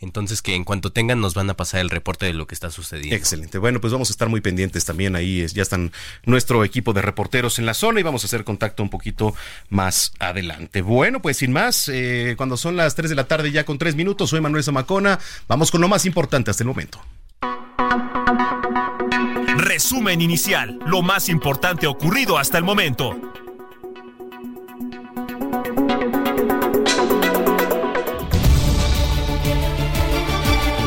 entonces 0.00 0.42
que 0.42 0.54
en 0.54 0.64
cuanto 0.64 0.92
tengan 0.92 1.20
nos 1.20 1.34
van 1.34 1.48
a 1.50 1.54
pasar 1.54 1.80
el 1.80 1.90
reporte 1.90 2.26
de 2.26 2.34
lo 2.34 2.46
que 2.46 2.54
está 2.54 2.70
sucediendo. 2.70 3.14
Excelente. 3.14 3.58
Bueno, 3.58 3.80
pues 3.80 3.92
vamos 3.92 4.10
a 4.10 4.12
estar 4.12 4.28
muy 4.28 4.40
pendientes 4.40 4.84
también 4.84 5.16
ahí, 5.16 5.46
ya 5.46 5.62
están 5.62 5.92
nuestro 6.24 6.64
equipo 6.64 6.92
de 6.92 7.02
reporteros 7.02 7.58
en 7.58 7.66
la 7.66 7.74
zona 7.74 8.00
y 8.00 8.02
vamos 8.02 8.24
a 8.24 8.26
hacer 8.26 8.44
contacto 8.44 8.82
un 8.82 8.90
poquito 8.90 9.34
más 9.70 10.12
adelante. 10.18 10.82
Bueno, 10.82 11.22
pues 11.22 11.38
sin 11.38 11.52
más, 11.52 11.88
eh, 11.88 12.34
cuando 12.36 12.56
son 12.56 12.76
las 12.76 12.94
3 12.94 13.10
de 13.10 13.16
la 13.16 13.24
tarde 13.24 13.50
ya 13.52 13.64
con 13.64 13.78
3 13.78 13.94
minutos, 13.94 14.30
soy 14.30 14.40
Manuel 14.40 14.64
Zamacona, 14.64 15.18
vamos 15.46 15.70
con 15.70 15.80
lo 15.80 15.88
más 15.88 16.04
importante 16.04 16.47
hasta 16.50 16.62
el 16.62 16.68
momento. 16.68 17.00
Resumen 19.56 20.20
inicial, 20.20 20.78
lo 20.86 21.02
más 21.02 21.28
importante 21.28 21.86
ocurrido 21.86 22.38
hasta 22.38 22.58
el 22.58 22.64
momento. 22.64 23.16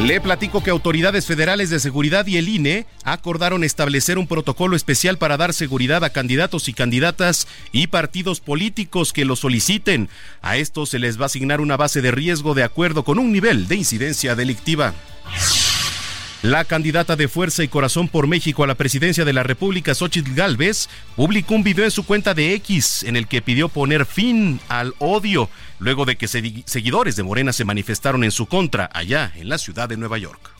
Le 0.06 0.20
platico 0.20 0.64
que 0.64 0.72
autoridades 0.72 1.28
federales 1.28 1.70
de 1.70 1.80
seguridad 1.80 2.26
y 2.26 2.38
el 2.38 2.50
INE 2.50 2.88
acordaron 3.04 3.64
establecer 3.64 4.18
un 4.18 4.26
protocolo 4.26 4.76
especial 4.76 5.20
para 5.20 5.38
dar 5.38 5.54
seguridad 5.54 6.04
a 6.04 6.10
candidatos 6.10 6.68
y 6.70 6.74
candidatas 6.74 7.48
y 7.72 7.86
partidos 7.86 8.40
políticos 8.40 9.14
que 9.14 9.26
lo 9.26 9.36
soliciten. 9.36 10.10
A 10.42 10.58
estos 10.58 10.90
se 10.90 10.98
les 10.98 11.20
va 11.20 11.24
a 11.24 11.26
asignar 11.28 11.62
una 11.62 11.78
base 11.78 12.02
de 12.02 12.10
riesgo 12.10 12.56
de 12.56 12.64
acuerdo 12.64 13.04
con 13.04 13.20
un 13.20 13.32
nivel 13.32 13.68
de 13.68 13.76
incidencia 13.76 14.36
delictiva. 14.36 14.96
La 16.42 16.66
candidata 16.66 17.16
de 17.16 17.28
Fuerza 17.28 17.64
y 17.64 17.68
Corazón 17.68 18.08
por 18.08 18.26
México 18.26 18.64
a 18.64 18.68
la 18.68 18.74
presidencia 18.74 19.24
de 19.26 19.34
la 19.34 19.44
República, 19.44 19.94
Xochitl 19.94 20.34
Galvez, 20.34 20.90
publicó 21.16 21.54
un 21.54 21.62
video 21.62 21.86
en 21.86 21.92
su 21.92 22.04
cuenta 22.04 22.34
de 22.34 22.56
X 22.56 23.04
en 23.04 23.16
el 23.16 23.28
que 23.28 23.44
pidió 23.44 23.70
poner 23.70 24.08
fin 24.08 24.60
al 24.68 24.96
odio 24.98 25.50
luego 25.78 26.06
de 26.06 26.16
que 26.16 26.28
seguidores 26.28 27.16
de 27.16 27.22
Morena 27.22 27.54
se 27.54 27.64
manifestaron 27.64 28.24
en 28.24 28.32
su 28.32 28.48
contra 28.48 28.90
allá 28.92 29.32
en 29.36 29.50
la 29.50 29.60
ciudad 29.60 29.88
de 29.88 29.98
Nueva 29.98 30.18
York. 30.18 30.52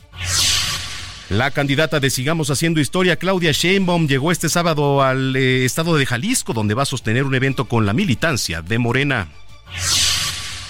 La 1.30 1.50
candidata 1.50 1.98
de 1.98 2.10
Sigamos 2.10 2.50
Haciendo 2.50 2.78
Historia, 2.78 3.16
Claudia 3.16 3.50
Sheinbaum, 3.50 4.06
llegó 4.06 4.30
este 4.30 4.48
sábado 4.48 5.02
al 5.02 5.34
eh, 5.34 5.64
estado 5.64 5.96
de 5.96 6.06
Jalisco, 6.06 6.52
donde 6.52 6.74
va 6.74 6.82
a 6.82 6.86
sostener 6.86 7.24
un 7.24 7.34
evento 7.34 7.64
con 7.64 7.86
la 7.86 7.92
militancia 7.92 8.62
de 8.62 8.78
Morena. 8.78 9.28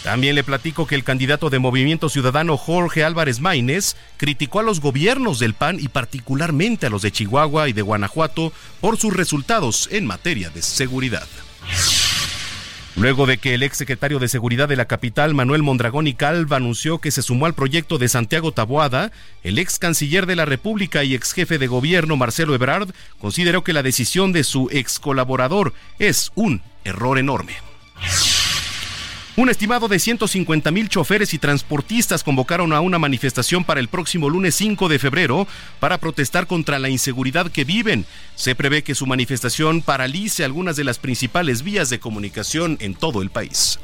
También 0.03 0.35
le 0.35 0.43
platico 0.43 0.87
que 0.87 0.97
el 0.97 1.05
candidato 1.05 1.49
de 1.49 1.61
Movimiento 1.61 2.09
Ciudadano 2.09 2.57
Jorge 2.57 3.05
Álvarez 3.05 3.41
Maínez 3.41 3.95
criticó 4.17 4.59
a 4.59 4.65
los 4.65 4.81
gobiernos 4.81 5.39
del 5.39 5.55
PAN 5.55 5.79
y 5.79 5.89
particularmente 5.89 6.87
a 6.87 6.91
los 6.91 7.03
de 7.03 7.13
Chihuahua 7.13 7.69
y 7.69 7.73
de 7.73 7.83
Guanajuato 7.83 8.53
por 8.81 8.97
sus 8.97 9.15
resultados 9.15 9.89
en 9.93 10.07
materia 10.07 10.51
de 10.51 10.61
seguridad. 10.63 11.27
Luego 12.97 13.27
de 13.27 13.39
que 13.39 13.55
el 13.55 13.63
ex 13.63 13.79
secretario 13.79 14.19
de 14.19 14.29
Seguridad 14.29 14.69
de 14.69 14.77
la 14.77 14.85
capital, 14.85 15.33
Manuel 15.35 15.63
Mondragón 15.63 16.07
y 16.07 16.15
Calva, 16.15 16.59
anunció 16.59 16.99
que 16.99 17.11
se 17.11 17.23
sumó 17.23 17.47
al 17.47 17.55
proyecto 17.55 17.97
de 17.97 18.09
Santiago 18.09 18.53
Taboada, 18.53 19.13
el 19.43 19.59
ex 19.59 19.79
canciller 19.79 20.27
de 20.27 20.37
la 20.37 20.45
República 20.45 21.03
y 21.03 21.15
ex 21.15 21.33
jefe 21.33 21.59
de 21.59 21.69
gobierno, 21.69 22.17
Marcelo 22.17 22.55
Ebrard, 22.55 22.91
consideró 23.19 23.65
que 23.65 23.73
la 23.73 23.83
decisión 23.83 24.33
de 24.33 24.45
su 24.45 24.69
ex 24.71 24.99
colaborador 24.99 25.73
es 25.99 26.33
un 26.35 26.61
error 26.85 27.19
enorme. 27.19 27.55
Un 29.43 29.51
estimado 29.51 29.89
de 29.89 29.99
150 29.99 30.71
mil 30.71 30.89
choferes 30.89 31.35
y 31.35 31.39
transportistas 31.39 32.23
convocaron 32.23 32.73
a 32.73 32.81
una 32.81 33.01
manifestación 33.01 33.65
para 33.65 33.81
el 33.81 33.89
próximo 33.89 34.31
lunes 34.31 34.55
5 34.55 34.89
de 34.89 35.01
febrero 35.01 35.49
para 35.81 35.99
protestar 35.99 36.47
contra 36.47 36.79
la 36.79 36.89
inseguridad 36.89 37.51
que 37.51 37.65
viven. 37.65 38.07
Se 38.37 38.55
prevé 38.55 38.85
que 38.85 38.95
su 38.95 39.05
manifestación 39.05 39.83
paralice 39.83 40.45
algunas 40.45 40.77
de 40.77 40.85
las 40.85 41.01
principales 41.01 41.65
vías 41.65 41.91
de 41.91 41.99
comunicación 41.99 42.77
en 42.81 42.95
todo 42.95 43.21
el 43.21 43.31
país. 43.31 43.81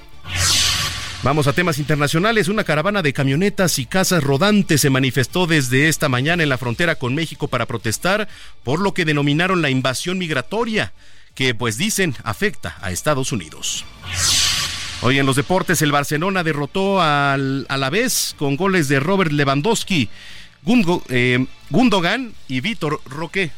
Vamos 1.25 1.49
a 1.49 1.53
temas 1.53 1.81
internacionales. 1.81 2.47
Una 2.47 2.63
caravana 2.63 3.03
de 3.03 3.13
camionetas 3.13 3.81
y 3.81 3.87
casas 3.87 4.23
rodantes 4.23 4.81
se 4.81 4.91
manifestó 4.91 5.49
desde 5.49 5.89
esta 5.89 6.09
mañana 6.09 6.45
en 6.45 6.51
la 6.51 6.59
frontera 6.59 6.95
con 6.95 7.17
México 7.17 7.49
para 7.49 7.67
protestar 7.67 8.29
por 8.63 8.79
lo 8.79 8.95
que 8.95 9.05
denominaron 9.05 9.61
la 9.61 9.71
invasión 9.71 10.19
migratoria, 10.19 10.93
que 11.35 11.53
pues 11.53 11.77
dicen 11.77 12.15
afecta 12.23 12.77
a 12.81 12.93
Estados 12.93 13.33
Unidos. 13.33 13.85
Hoy 15.01 15.21
en 15.21 15.27
los 15.27 15.37
deportes, 15.37 15.81
el 15.83 15.93
Barcelona 15.93 16.43
derrotó 16.43 17.01
al, 17.01 17.67
a 17.69 17.77
la 17.77 17.89
vez 17.89 18.35
con 18.37 18.57
goles 18.57 18.89
de 18.89 18.99
Robert 18.99 19.31
Lewandowski, 19.31 20.09
eh, 21.09 21.47
Gundogan 21.71 22.35
y 22.49 22.61
Víctor 22.61 23.01
Roque. 23.07 23.53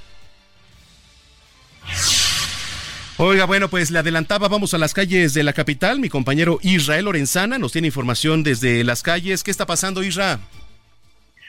Oiga, 3.16 3.46
bueno, 3.46 3.68
pues 3.68 3.90
le 3.90 3.98
adelantaba, 3.98 4.48
vamos 4.48 4.74
a 4.74 4.78
las 4.78 4.92
calles 4.92 5.32
de 5.32 5.42
la 5.42 5.54
capital. 5.54 5.98
Mi 5.98 6.10
compañero 6.10 6.58
Israel 6.60 7.06
Lorenzana 7.06 7.58
nos 7.58 7.72
tiene 7.72 7.88
información 7.88 8.42
desde 8.42 8.84
las 8.84 9.02
calles. 9.02 9.42
¿Qué 9.42 9.50
está 9.50 9.64
pasando, 9.64 10.02
Israel? 10.02 10.40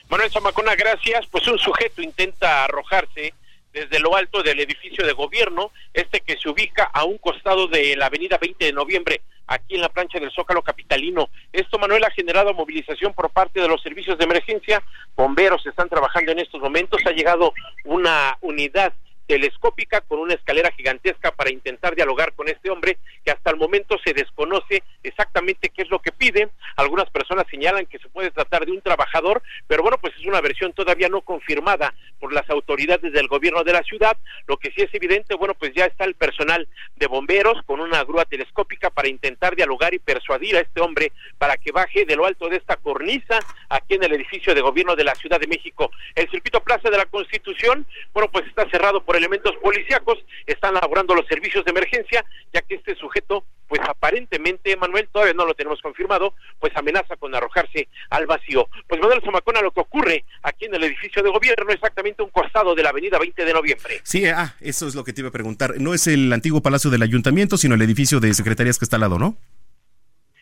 Manuel 0.10 0.32
Zamacona, 0.32 0.76
gracias. 0.76 1.28
Pues 1.28 1.46
un 1.48 1.60
sujeto 1.60 2.02
intenta 2.02 2.64
arrojarse 2.64 3.34
desde 3.74 4.00
lo 4.00 4.16
alto 4.16 4.42
del 4.42 4.62
edificio 4.62 5.06
de 5.06 5.12
gobierno, 5.12 5.72
este 5.94 6.22
que 6.22 6.38
se 6.38 6.48
ubica 6.50 6.84
a 6.94 7.04
un 7.04 7.18
costado 7.18 7.68
de 7.68 7.96
la 7.98 8.06
avenida 8.06 8.38
20 8.38 8.66
de 8.66 8.74
noviembre 8.74 9.22
aquí 9.52 9.76
en 9.76 9.82
la 9.82 9.90
plancha 9.90 10.20
del 10.20 10.32
Zócalo 10.32 10.62
Capitalino. 10.62 11.30
Esto, 11.52 11.78
Manuel, 11.78 12.04
ha 12.06 12.12
generado 12.12 12.54
movilización 12.54 13.14
por 13.14 13.30
parte 13.30 13.60
de 13.60 13.68
los 13.68 13.82
servicios 13.82 14.18
de 14.18 14.24
emergencia. 14.24 14.82
Bomberos 15.16 15.66
están 15.66 15.90
trabajando 15.90 16.32
en 16.32 16.40
estos 16.40 16.62
momentos. 16.62 17.02
Ha 17.06 17.12
llegado 17.12 17.54
una 17.86 18.38
unidad 18.42 18.94
telescópica 19.32 20.02
con 20.02 20.20
una 20.20 20.34
escalera 20.34 20.74
gigantesca 20.74 21.32
para 21.32 21.50
intentar 21.50 21.96
dialogar 21.96 22.34
con 22.34 22.50
este 22.50 22.70
hombre 22.70 22.98
que 23.24 23.32
hasta 23.32 23.52
el 23.52 23.56
momento 23.56 23.98
se 24.04 24.14
desconoce 24.14 24.84
exactamente 25.04 25.70
qué 25.70 25.84
es 25.84 25.90
lo 25.90 26.00
que 26.00 26.12
pide. 26.12 26.50
Algunas 26.76 27.10
personas 27.10 27.46
señalan 27.50 27.86
que 27.86 27.98
se 27.98 28.10
puede 28.10 28.30
tratar 28.32 28.66
de 28.66 28.74
un 28.74 28.82
trabajador, 28.82 29.42
pero 29.68 29.84
bueno, 29.84 29.98
pues 30.02 30.14
es 30.20 30.26
una 30.26 30.42
versión 30.42 30.74
todavía 30.74 31.08
no 31.08 31.22
confirmada 31.22 31.94
por 32.20 32.34
las 32.34 32.50
autoridades 32.50 33.14
del 33.14 33.30
gobierno 33.30 33.64
de 33.64 33.72
la 33.72 33.84
ciudad. 33.84 34.18
Lo 34.48 34.58
que 34.58 34.70
sí 34.72 34.82
es 34.82 34.94
evidente, 34.94 35.34
bueno, 35.36 35.54
pues 35.54 35.72
ya 35.74 35.86
está 35.86 36.04
el 36.04 36.16
personal 36.16 36.68
de 36.98 37.08
bomberos 37.08 37.64
con 37.66 37.80
una 37.80 38.04
grúa 38.04 38.26
telescópica 38.26 38.90
para 38.90 39.08
intentar 39.08 39.56
dialogar 39.56 39.94
y 39.94 40.00
persuadir 40.00 40.58
a 40.58 40.60
este 40.60 40.82
hombre 40.82 41.14
para 41.38 41.56
que 41.56 41.72
baje 41.72 42.04
de 42.04 42.18
lo 42.18 42.26
alto 42.26 42.50
de 42.50 42.58
esta 42.58 42.76
cornisa 42.76 43.40
aquí 43.70 43.94
en 43.94 44.04
el 44.04 44.12
edificio 44.12 44.54
de 44.54 44.60
gobierno 44.60 44.98
de 44.98 45.06
la 45.06 45.16
Ciudad 45.16 45.40
de 45.40 45.48
México. 45.48 45.90
El 46.16 46.30
circuito 46.30 46.62
Plaza 46.62 46.90
de 46.90 46.98
la 46.98 47.06
Constitución, 47.06 47.86
bueno, 48.14 48.30
pues 48.30 48.46
está 48.48 48.70
cerrado 48.70 49.02
por 49.02 49.21
elementos 49.22 49.56
policíacos, 49.62 50.20
están 50.46 50.74
laborando 50.74 51.16
los 51.16 51.26
servicios 51.28 51.64
de 51.64 51.72
emergencia, 51.72 52.26
ya 52.52 52.62
que 52.62 52.76
este 52.76 52.96
sujeto, 52.96 53.46
pues 53.68 53.80
aparentemente, 53.88 54.76
Manuel, 54.76 55.08
todavía 55.12 55.34
no 55.34 55.46
lo 55.46 55.54
tenemos 55.54 55.80
confirmado, 55.82 56.34
pues 56.60 56.76
amenaza 56.76 57.16
con 57.16 57.34
arrojarse 57.34 57.88
al 58.10 58.26
vacío. 58.26 58.68
Pues 58.88 59.00
Manuel 59.00 59.22
Zamacona, 59.24 59.62
lo 59.62 59.72
que 59.72 59.82
ocurre 59.82 60.26
aquí 60.44 60.66
en 60.66 60.76
el 60.76 60.84
edificio 60.84 61.24
de 61.24 61.30
gobierno, 61.30 61.72
exactamente 61.72 62.24
un 62.24 62.30
costado 62.30 62.76
de 62.76 62.84
la 62.84 62.90
avenida 62.90 63.18
20 63.20 63.46
de 63.46 63.54
noviembre. 63.54 64.02
Sí, 64.04 64.26
ah, 64.26 64.56
eso 64.60 64.88
es 64.88 64.96
lo 64.96 65.04
que 65.04 65.14
te 65.14 65.22
iba 65.22 65.30
a 65.30 65.34
preguntar. 65.34 65.76
No 65.80 65.94
es 65.94 66.08
el 66.08 66.34
antiguo 66.34 66.62
palacio 66.62 66.90
del 66.90 67.04
ayuntamiento, 67.04 67.58
sino 67.58 67.76
el 67.76 67.82
edificio 67.82 68.20
de 68.20 68.34
secretarías 68.34 68.78
que 68.78 68.86
está 68.86 68.98
al 68.98 69.02
lado, 69.02 69.20
¿no? 69.20 69.38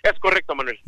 Es 0.03 0.17
correcto, 0.19 0.55
Manuel. 0.55 0.79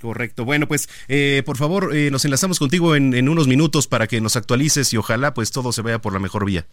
correcto. 0.00 0.44
Bueno, 0.44 0.68
pues 0.68 0.88
eh, 1.08 1.42
por 1.46 1.56
favor, 1.56 1.96
eh, 1.96 2.10
nos 2.10 2.24
enlazamos 2.24 2.58
contigo 2.58 2.94
en, 2.94 3.14
en, 3.14 3.28
unos 3.28 3.48
minutos 3.48 3.86
para 3.86 4.06
que 4.06 4.20
nos 4.20 4.36
actualices 4.36 4.92
y 4.92 4.98
ojalá 4.98 5.32
pues 5.32 5.50
todo 5.50 5.72
se 5.72 5.82
vea 5.82 6.00
por 6.00 6.12
la 6.12 6.18
mejor 6.18 6.44
vía. 6.44 6.66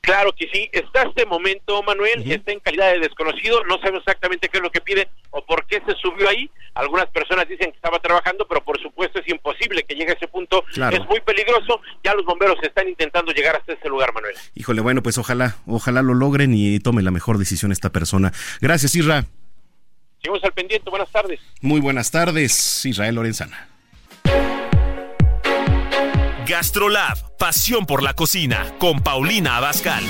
Claro 0.00 0.32
que 0.32 0.48
sí, 0.52 0.68
está 0.72 1.02
este 1.02 1.26
momento, 1.26 1.82
Manuel, 1.82 2.30
está 2.30 2.52
en 2.52 2.60
calidad 2.60 2.92
de 2.92 3.00
desconocido, 3.00 3.62
no 3.64 3.78
sabemos 3.78 4.00
exactamente 4.00 4.48
qué 4.48 4.58
es 4.58 4.62
lo 4.62 4.70
que 4.70 4.80
pide 4.80 5.08
o 5.30 5.44
por 5.44 5.66
qué 5.66 5.82
se 5.86 5.94
subió 6.00 6.28
ahí. 6.28 6.50
Algunas 6.74 7.06
personas 7.06 7.48
dicen 7.48 7.70
que 7.70 7.76
estaba 7.76 7.98
trabajando, 7.98 8.46
pero 8.48 8.64
por 8.64 8.80
supuesto 8.80 9.18
es 9.18 9.28
imposible 9.28 9.82
que 9.82 9.94
llegue 9.94 10.12
a 10.12 10.14
ese 10.14 10.28
punto. 10.28 10.64
Claro. 10.72 10.96
Es 10.96 11.06
muy 11.08 11.20
peligroso. 11.20 11.80
Ya 12.04 12.14
los 12.14 12.24
bomberos 12.24 12.56
están 12.62 12.88
intentando 12.88 13.32
llegar 13.32 13.56
hasta 13.56 13.72
ese 13.72 13.88
lugar, 13.88 14.14
Manuel. 14.14 14.34
Híjole, 14.54 14.80
bueno, 14.80 15.02
pues 15.02 15.18
ojalá, 15.18 15.56
ojalá 15.66 16.02
lo 16.02 16.14
logren 16.14 16.54
y 16.54 16.78
tome 16.78 17.02
la 17.02 17.10
mejor 17.10 17.36
decisión 17.36 17.72
esta 17.72 17.90
persona. 17.90 18.32
Gracias, 18.60 18.94
Isra. 18.94 19.24
Seguimos 20.22 20.42
al 20.44 20.52
pendiente. 20.52 20.88
Buenas 20.88 21.10
tardes. 21.10 21.40
Muy 21.60 21.80
buenas 21.80 22.10
tardes, 22.10 22.86
Israel 22.86 23.16
Lorenzana. 23.16 23.68
Gastrolab, 26.48 27.36
pasión 27.36 27.84
por 27.84 28.02
la 28.02 28.14
cocina, 28.14 28.72
con 28.78 29.00
Paulina 29.00 29.58
Abascal. 29.58 30.02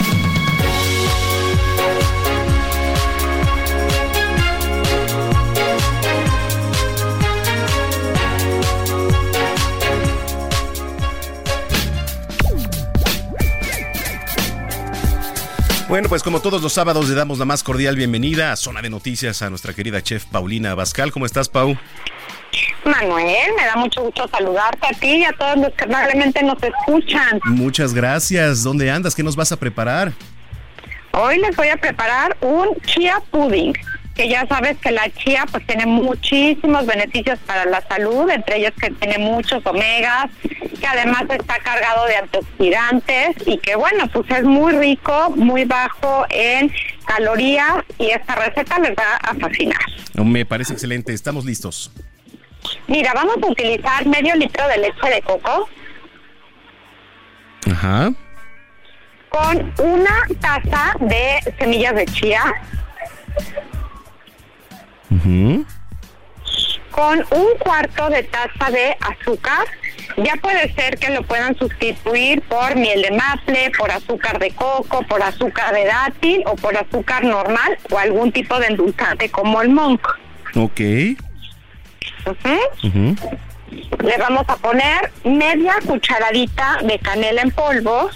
Bueno, 15.89 16.09
pues 16.09 16.23
como 16.23 16.41
todos 16.41 16.63
los 16.63 16.73
sábados 16.73 17.09
le 17.09 17.17
damos 17.17 17.41
la 17.41 17.47
más 17.47 17.65
cordial 17.65 17.97
bienvenida 17.97 18.53
a 18.53 18.57
Zona 18.57 18.81
de 18.81 18.91
Noticias 18.91 19.43
a 19.43 19.51
nuestra 19.51 19.75
querida 19.75 20.03
chef 20.05 20.25
Paulina 20.27 20.71
Abascal. 20.71 21.11
¿Cómo 21.11 21.27
estás, 21.27 21.49
Pau? 21.49 21.77
Manuel, 22.89 23.53
me 23.57 23.65
da 23.65 23.77
mucho 23.77 24.03
gusto 24.03 24.29
saludarte 24.29 24.87
a 24.87 24.99
ti 24.99 25.17
y 25.19 25.25
a 25.25 25.33
todos 25.33 25.57
los 25.59 25.73
que 25.75 25.87
probablemente 25.87 26.43
nos 26.43 26.59
escuchan. 26.63 27.41
Muchas 27.45 27.95
gracias. 27.95 28.63
¿Dónde 28.63 28.91
andas? 28.91 29.15
¿Qué 29.15 29.23
nos 29.23 29.37
vas 29.37 29.53
a 29.53 29.57
preparar? 29.57 30.13
Hoy 31.13 31.39
les 31.39 31.57
voy 31.57 31.69
a 31.69 31.77
preparar 31.77 32.37
un 32.41 32.77
chia 32.87 33.21
pudding, 33.31 33.73
que 34.15 34.29
ya 34.29 34.47
sabes 34.47 34.77
que 34.79 34.91
la 34.91 35.11
chía 35.11 35.47
pues 35.51 35.67
tiene 35.67 35.87
muchísimos 35.87 36.87
beneficios 36.87 37.39
para 37.47 37.65
la 37.65 37.81
salud, 37.89 38.31
entre 38.31 38.59
ellos 38.59 38.73
que 38.81 38.91
tiene 38.91 39.19
muchos 39.19 39.65
omegas, 39.67 40.27
que 40.43 40.87
además 40.87 41.25
está 41.31 41.59
cargado 41.59 42.07
de 42.07 42.17
antioxidantes 42.17 43.37
y 43.47 43.59
que 43.59 43.75
bueno, 43.77 44.09
pues 44.13 44.31
es 44.31 44.45
muy 44.45 44.75
rico, 44.75 45.31
muy 45.37 45.65
bajo 45.65 46.27
en 46.31 46.73
calorías 47.07 47.85
y 47.99 48.11
esta 48.11 48.35
receta 48.37 48.79
les 48.79 48.93
va 48.93 49.17
a 49.23 49.35
fascinar. 49.35 49.81
Me 50.15 50.45
parece 50.45 50.73
excelente. 50.73 51.13
Estamos 51.13 51.45
listos. 51.45 51.91
Mira, 52.87 53.13
vamos 53.15 53.37
a 53.43 53.47
utilizar 53.47 54.07
medio 54.07 54.35
litro 54.35 54.67
de 54.69 54.79
leche 54.79 55.09
de 55.11 55.23
coco 55.23 55.69
Ajá. 57.71 58.13
con 59.29 59.75
una 59.79 60.27
taza 60.41 60.95
de 61.01 61.39
semillas 61.59 61.95
de 61.95 62.07
chía, 62.07 62.43
Ujú. 65.11 65.65
con 66.91 67.19
un 67.19 67.59
cuarto 67.59 68.09
de 68.11 68.23
taza 68.25 68.71
de 68.71 68.97
azúcar. 69.01 69.67
Ya 70.17 70.35
puede 70.37 70.73
ser 70.75 70.99
que 70.99 71.11
lo 71.11 71.23
puedan 71.23 71.57
sustituir 71.57 72.43
por 72.43 72.75
miel 72.75 73.03
de 73.03 73.13
maple, 73.13 73.71
por 73.79 73.91
azúcar 73.91 74.39
de 74.39 74.51
coco, 74.51 75.03
por 75.03 75.23
azúcar 75.23 75.73
de 75.75 75.85
dátil 75.85 76.43
o 76.47 76.57
por 76.57 76.77
azúcar 76.77 77.23
normal 77.23 77.79
o 77.91 77.99
algún 77.99 78.33
tipo 78.33 78.59
de 78.59 78.67
endulzante 78.69 79.31
como 79.31 79.63
el 79.63 79.69
monk. 79.69 80.01
Ok. 80.57 80.81
Le 82.83 84.17
vamos 84.19 84.45
a 84.49 84.57
poner 84.57 85.13
media 85.25 85.75
cucharadita 85.87 86.79
de 86.83 86.99
canela 86.99 87.43
en 87.43 87.51
polvo. 87.51 88.11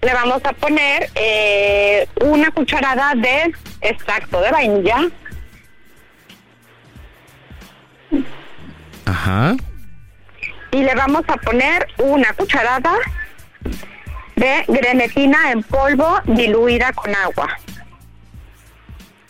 Le 0.00 0.14
vamos 0.14 0.40
a 0.44 0.52
poner 0.52 1.10
eh, 1.14 2.08
una 2.22 2.50
cucharada 2.50 3.14
de 3.14 3.52
extracto 3.80 4.40
de 4.40 4.50
vainilla. 4.50 5.08
Ajá. 9.04 9.56
y 10.70 10.82
le 10.82 10.94
vamos 10.94 11.24
a 11.28 11.36
poner 11.36 11.88
una 11.98 12.32
cucharada 12.34 12.92
de 14.36 14.64
grenetina 14.68 15.50
en 15.50 15.62
polvo 15.62 16.20
diluida 16.24 16.92
con 16.92 17.14
agua. 17.14 17.58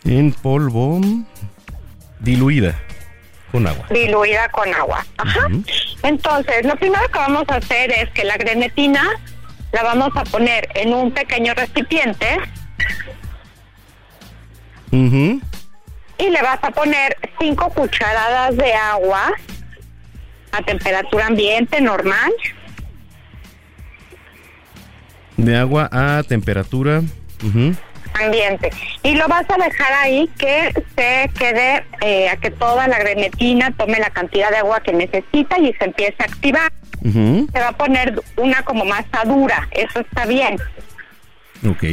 En 0.05 0.31
polvo 0.31 1.01
diluida 2.19 2.79
con 3.51 3.67
agua. 3.67 3.85
Diluida 3.89 4.49
con 4.49 4.73
agua. 4.73 5.05
Ajá. 5.17 5.47
Entonces, 6.03 6.65
lo 6.65 6.75
primero 6.75 7.05
que 7.11 7.19
vamos 7.19 7.43
a 7.49 7.55
hacer 7.55 7.91
es 7.91 8.09
que 8.11 8.23
la 8.23 8.37
grenetina 8.37 9.03
la 9.71 9.83
vamos 9.83 10.09
a 10.15 10.23
poner 10.23 10.69
en 10.75 10.93
un 10.93 11.11
pequeño 11.11 11.53
recipiente 11.53 12.39
Ujú. 14.91 15.41
y 16.17 16.29
le 16.29 16.41
vas 16.41 16.59
a 16.63 16.71
poner 16.71 17.15
cinco 17.39 17.69
cucharadas 17.69 18.57
de 18.57 18.73
agua 18.73 19.31
a 20.51 20.61
temperatura 20.63 21.27
ambiente 21.27 21.79
normal. 21.81 22.31
De 25.37 25.55
agua 25.57 25.89
a 25.91 26.23
temperatura. 26.23 27.01
Ujú. 27.43 27.73
Ambiente. 28.13 28.69
Y 29.03 29.15
lo 29.15 29.27
vas 29.27 29.45
a 29.49 29.63
dejar 29.63 29.93
ahí 29.93 30.29
que 30.37 30.73
se 30.95 31.29
quede 31.37 31.83
eh, 32.01 32.29
a 32.29 32.37
que 32.37 32.51
toda 32.51 32.87
la 32.87 32.99
grenetina 32.99 33.71
tome 33.77 33.99
la 33.99 34.09
cantidad 34.09 34.49
de 34.49 34.57
agua 34.57 34.81
que 34.81 34.93
necesita 34.93 35.57
y 35.59 35.73
se 35.73 35.85
empiece 35.85 36.15
a 36.19 36.25
activar. 36.25 36.71
Se 37.01 37.59
va 37.59 37.69
a 37.69 37.77
poner 37.77 38.21
una 38.35 38.61
como 38.63 38.83
masa 38.83 39.23
dura 39.25 39.67
eso 39.71 40.01
está 40.01 40.25
bien. 40.25 40.57
Ok. 41.65 41.83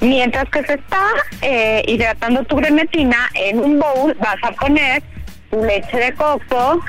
mientras 0.00 0.48
que 0.50 0.64
se 0.64 0.74
está 0.74 1.06
eh, 1.40 1.82
hidratando 1.86 2.44
tu 2.44 2.56
grenetina 2.56 3.30
en 3.34 3.58
un 3.58 3.78
bowl 3.78 4.14
vas 4.18 4.36
a 4.42 4.52
poner 4.52 5.02
tu 5.50 5.64
leche 5.64 5.96
de 5.96 6.12
coco 6.14 6.80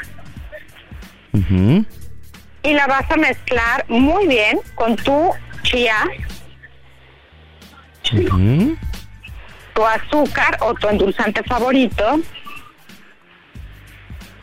y 2.64 2.74
la 2.74 2.88
vas 2.88 3.10
a 3.10 3.18
mezclar 3.18 3.86
muy 3.88 4.28
bien 4.28 4.60
con 4.76 4.96
tu 4.96 5.32
chía 5.64 5.98
Tu 9.74 9.86
azúcar 9.86 10.58
o 10.62 10.74
tu 10.76 10.88
endulzante 10.88 11.44
favorito 11.44 12.20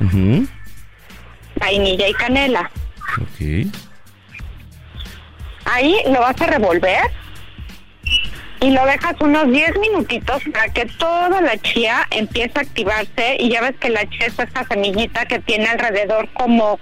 Ujú. 0.01 0.47
vainilla 1.57 2.09
y 2.09 2.13
canela 2.15 2.71
Ok. 3.21 3.67
Ahí 5.67 5.95
lo 6.07 6.21
vas 6.21 6.41
a 6.41 6.47
revolver 6.47 7.03
y 8.61 8.71
lo 8.71 8.85
dejas 8.87 9.15
unos 9.21 9.51
10 9.51 9.79
minutitos 9.79 10.43
para 10.53 10.69
que 10.73 10.87
toda 10.87 11.41
la 11.41 11.57
chía 11.59 12.07
empiece 12.11 12.59
a 12.59 12.63
activarse 12.63 13.37
y 13.39 13.51
ya 13.51 13.61
ves 13.63 13.75
que 13.81 13.91
la 13.91 14.09
chía 14.09 14.27
es 14.27 14.39
esta 14.39 14.65
semillita 14.65 15.27
que 15.27 15.39
tiene 15.39 15.67
alrededor 15.67 16.29
como 16.33 16.79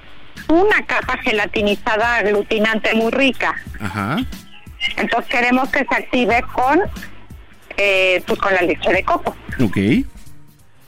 una 0.48 0.84
capa 0.86 1.18
gelatinizada 1.18 2.16
aglutinante 2.16 2.94
muy 2.94 3.10
rica. 3.12 3.54
Ajá. 3.80 4.16
Entonces 4.96 5.30
queremos 5.30 5.68
que 5.70 5.84
se 5.84 5.94
active 5.94 6.42
con 6.52 6.80
eh, 7.76 8.22
pues 8.26 8.38
con 8.40 8.52
la 8.52 8.62
leche 8.62 8.92
de 8.92 9.04
coco. 9.04 9.36
Ok. 9.62 9.76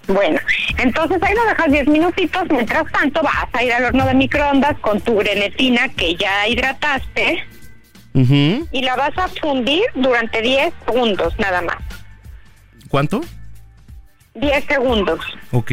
Bueno, 0.09 0.41
entonces 0.79 1.23
ahí 1.23 1.35
lo 1.35 1.45
dejas 1.45 1.71
10 1.71 1.87
minutitos, 1.87 2.43
mientras 2.51 2.91
tanto 2.91 3.23
vas 3.23 3.47
a 3.53 3.63
ir 3.63 3.73
al 3.73 3.85
horno 3.85 4.07
de 4.07 4.15
microondas 4.15 4.77
con 4.81 5.01
tu 5.01 5.17
grenetina 5.17 5.89
que 5.91 6.17
ya 6.17 6.49
hidrataste 6.49 7.45
y 8.13 8.83
la 8.83 8.97
vas 8.97 9.17
a 9.17 9.29
fundir 9.29 9.85
durante 9.95 10.43
10 10.43 10.75
segundos 10.85 11.39
nada 11.39 11.63
más. 11.63 11.77
¿Cuánto? 12.89 13.21
10 14.35 14.65
segundos. 14.65 15.21
Ok. 15.53 15.71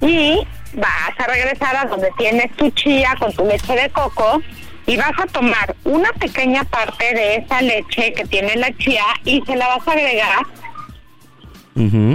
Y 0.00 0.46
vas 0.72 1.12
a 1.18 1.26
regresar 1.26 1.76
a 1.76 1.84
donde 1.84 2.10
tienes 2.16 2.50
tu 2.56 2.70
chía 2.70 3.14
con 3.18 3.32
tu 3.34 3.44
leche 3.44 3.74
de 3.74 3.90
coco 3.90 4.40
y 4.88 4.96
vas 4.96 5.12
a 5.18 5.26
tomar 5.26 5.76
una 5.84 6.10
pequeña 6.14 6.64
parte 6.64 7.14
de 7.14 7.36
esa 7.36 7.60
leche 7.60 8.14
que 8.14 8.24
tiene 8.24 8.56
la 8.56 8.74
chía 8.78 9.04
y 9.22 9.42
se 9.46 9.54
la 9.54 9.68
vas 9.68 9.86
a 9.86 9.92
agregar 9.92 10.46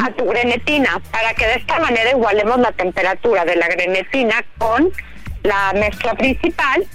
a 0.02 0.12
tu 0.18 0.26
grenetina 0.26 1.00
para 1.12 1.34
que 1.36 1.46
de 1.46 1.54
esta 1.54 1.80
manera 1.80 2.12
igualemos 2.12 2.60
la 2.60 2.72
temperatura 2.74 3.46
de 3.46 3.56
la 3.56 3.68
grenetina 3.68 4.44
con 4.58 4.92
la 5.44 5.72
mezcla 5.74 6.16
principal 6.16 6.86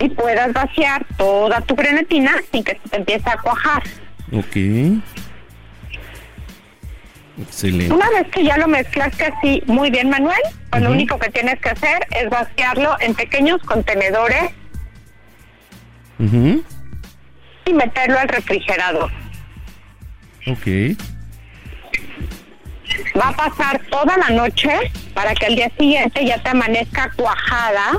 y 0.00 0.08
puedas 0.10 0.52
vaciar 0.52 1.06
toda 1.16 1.60
tu 1.62 1.74
grenetina 1.76 2.34
sin 2.52 2.64
que 2.64 2.72
se 2.72 2.88
te 2.90 2.96
empiece 2.96 3.30
a 3.30 3.36
cuajar. 3.38 3.82
Ok. 4.32 4.56
Excelente. 7.40 7.94
Una 7.94 8.10
vez 8.10 8.26
que 8.32 8.44
ya 8.44 8.58
lo 8.58 8.66
mezclaste 8.66 9.24
así 9.24 9.62
muy 9.66 9.90
bien, 9.90 10.10
Manuel, 10.10 10.42
pues 10.70 10.82
lo 10.82 10.90
único 10.90 11.18
que 11.18 11.30
tienes 11.30 11.60
que 11.60 11.70
hacer 11.70 12.06
es 12.10 12.28
vaciarlo 12.28 12.96
en 13.00 13.14
pequeños 13.14 13.62
contenedores 13.62 14.50
Ujú. 16.18 16.62
y 17.66 17.72
meterlo 17.72 18.18
al 18.18 18.28
refrigerador. 18.28 19.10
Ok. 20.46 20.96
Va 23.20 23.28
a 23.28 23.32
pasar 23.32 23.80
toda 23.90 24.16
la 24.16 24.30
noche 24.30 24.70
para 25.12 25.34
que 25.34 25.46
al 25.46 25.56
día 25.56 25.70
siguiente 25.78 26.24
ya 26.24 26.42
te 26.42 26.48
amanezca 26.50 27.10
cuajada 27.16 27.98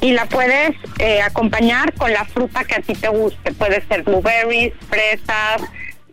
y 0.00 0.12
la 0.12 0.26
puedes 0.26 0.72
eh, 0.98 1.22
acompañar 1.22 1.94
con 1.94 2.12
la 2.12 2.24
fruta 2.26 2.64
que 2.64 2.74
a 2.74 2.80
ti 2.80 2.92
te 2.92 3.08
guste. 3.08 3.52
Puede 3.52 3.82
ser 3.86 4.02
blueberries, 4.02 4.74
fresas, 4.88 5.62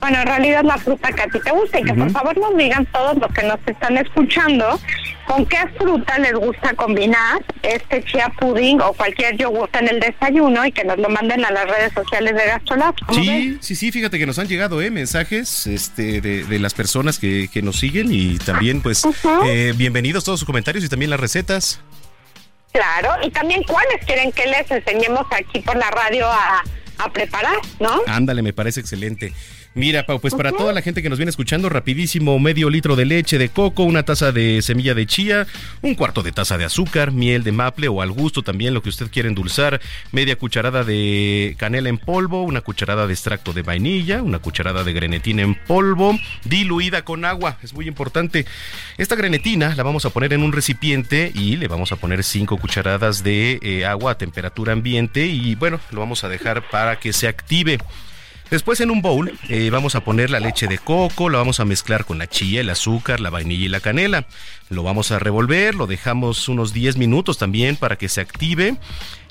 bueno, 0.06 0.22
en 0.22 0.28
realidad 0.28 0.64
la 0.64 0.78
fruta 0.78 1.12
que 1.12 1.24
a 1.24 1.26
ti 1.26 1.40
te 1.44 1.50
gusta 1.50 1.80
y 1.80 1.84
que 1.84 1.94
por 1.96 2.12
favor 2.12 2.38
nos 2.38 2.56
digan 2.56 2.86
todos 2.94 3.18
los 3.18 3.34
que 3.34 3.42
nos 3.42 3.58
están 3.66 3.98
escuchando 3.98 4.80
con 5.26 5.48
qué 5.48 5.58
fruta 5.80 6.20
les 6.20 6.34
gusta 6.34 6.76
combinar 6.76 7.44
este 7.64 8.04
chia 8.04 8.32
pudding 8.40 8.82
o 8.82 8.94
cualquier 8.94 9.36
yogur 9.36 9.68
en 9.74 9.88
el 9.88 10.00
desayuno 10.00 10.64
y 10.64 10.72
que 10.72 10.84
nos 10.84 11.00
lo 11.00 11.10
manden 11.10 11.44
a 11.44 11.50
las 11.50 11.66
redes 11.66 11.92
sociales 11.94 12.36
de 12.36 12.46
Gastrolab. 12.46 12.94
Sí, 13.14 13.58
sí, 13.62 13.76
sí, 13.76 13.92
fíjate 13.92 14.20
que 14.20 14.28
nos 14.28 14.38
han 14.38 14.48
llegado 14.48 14.80
eh, 14.80 14.92
mensajes 14.92 15.66
este, 15.66 16.22
de, 16.22 16.60
las 16.60 16.76
personas 16.76 17.18
que, 17.18 17.50
que, 17.52 17.64
nos 17.64 17.80
siguen 17.80 18.10
y 18.12 18.38
también 18.38 18.82
pues 18.82 19.08
eh, 19.48 19.74
bienvenidos 19.76 20.24
todos 20.24 20.40
sus 20.40 20.46
comentarios 20.46 20.86
y 20.86 20.88
también 20.88 21.10
las 21.10 21.20
recetas. 21.20 21.82
Claro, 22.74 23.10
y 23.26 23.32
también 23.32 23.64
cuáles 23.64 24.06
quieren 24.06 24.32
que 24.32 24.46
les 24.46 24.70
enseñemos 24.70 25.26
aquí 25.32 25.62
por 25.62 25.76
la 25.78 25.90
radio 25.90 26.28
a, 26.28 26.62
a 27.00 27.12
preparar, 27.12 27.58
¿no? 27.80 28.04
Ándale, 28.06 28.44
me 28.44 28.54
parece 28.54 28.82
excelente. 28.82 29.34
Mira, 29.78 30.06
Pau, 30.06 30.22
pues 30.22 30.34
para 30.34 30.54
toda 30.54 30.72
la 30.72 30.82
gente 30.82 31.04
que 31.04 31.10
nos 31.10 31.20
viene 31.20 31.32
escuchando, 31.32 31.68
rapidísimo, 31.68 32.40
medio 32.40 32.70
litro 32.70 32.96
de 32.96 33.04
leche 33.04 33.38
de 33.38 33.50
coco, 33.50 33.84
una 33.84 34.04
taza 34.04 34.32
de 34.32 34.62
semilla 34.62 34.94
de 34.94 35.06
chía, 35.06 35.48
un 35.82 35.96
cuarto 35.96 36.24
de 36.24 36.32
taza 36.32 36.58
de 36.58 36.64
azúcar, 36.64 37.12
miel 37.12 37.44
de 37.44 37.52
maple 37.52 37.90
o 37.90 38.02
al 38.02 38.14
gusto 38.14 38.42
también 38.42 38.74
lo 38.74 38.82
que 38.82 38.88
usted 38.88 39.12
quiera 39.12 39.28
endulzar, 39.28 39.82
media 40.14 40.38
cucharada 40.38 40.86
de 40.86 41.56
canela 41.60 41.90
en 41.90 41.98
polvo, 41.98 42.44
una 42.44 42.62
cucharada 42.62 43.06
de 43.06 43.12
extracto 43.12 43.52
de 43.52 43.64
vainilla, 43.64 44.24
una 44.24 44.40
cucharada 44.40 44.86
de 44.86 44.94
grenetina 44.94 45.42
en 45.42 45.56
polvo, 45.56 46.18
diluida 46.46 47.04
con 47.04 47.26
agua, 47.26 47.58
es 47.62 47.74
muy 47.74 47.86
importante. 47.86 48.46
Esta 48.98 49.18
grenetina 49.18 49.76
la 49.76 49.84
vamos 49.84 50.06
a 50.06 50.10
poner 50.10 50.32
en 50.32 50.42
un 50.42 50.54
recipiente 50.54 51.34
y 51.36 51.58
le 51.58 51.68
vamos 51.68 51.92
a 51.92 51.98
poner 51.98 52.24
cinco 52.24 52.56
cucharadas 52.56 53.26
de 53.26 53.60
eh, 53.62 53.86
agua 53.86 54.14
a 54.14 54.18
temperatura 54.18 54.72
ambiente 54.72 55.26
y 55.26 55.56
bueno, 55.56 55.82
lo 55.92 56.00
vamos 56.00 56.24
a 56.24 56.30
dejar 56.30 56.70
para 56.70 56.98
que 56.98 57.12
se 57.12 57.28
active. 57.28 57.78
Después 58.50 58.80
en 58.80 58.92
un 58.92 59.02
bowl 59.02 59.34
eh, 59.50 59.70
vamos 59.72 59.96
a 59.96 60.04
poner 60.04 60.30
la 60.30 60.40
leche 60.40 60.68
de 60.68 60.78
coco, 60.78 61.30
la 61.30 61.40
vamos 61.40 61.60
a 61.60 61.66
mezclar 61.66 62.06
con 62.06 62.20
la 62.20 62.28
chía, 62.28 62.62
el 62.62 62.70
azúcar, 62.70 63.20
la 63.20 63.30
vainilla 63.30 63.66
y 63.66 63.70
la 63.70 63.80
canela. 63.80 64.28
Lo 64.70 64.84
vamos 64.84 65.12
a 65.12 65.20
revolver, 65.20 65.76
lo 65.76 65.88
dejamos 65.88 66.48
unos 66.48 66.72
10 66.72 66.98
minutos 66.98 67.38
también 67.38 67.76
para 67.76 67.98
que 67.98 68.08
se 68.08 68.22
active. 68.22 68.78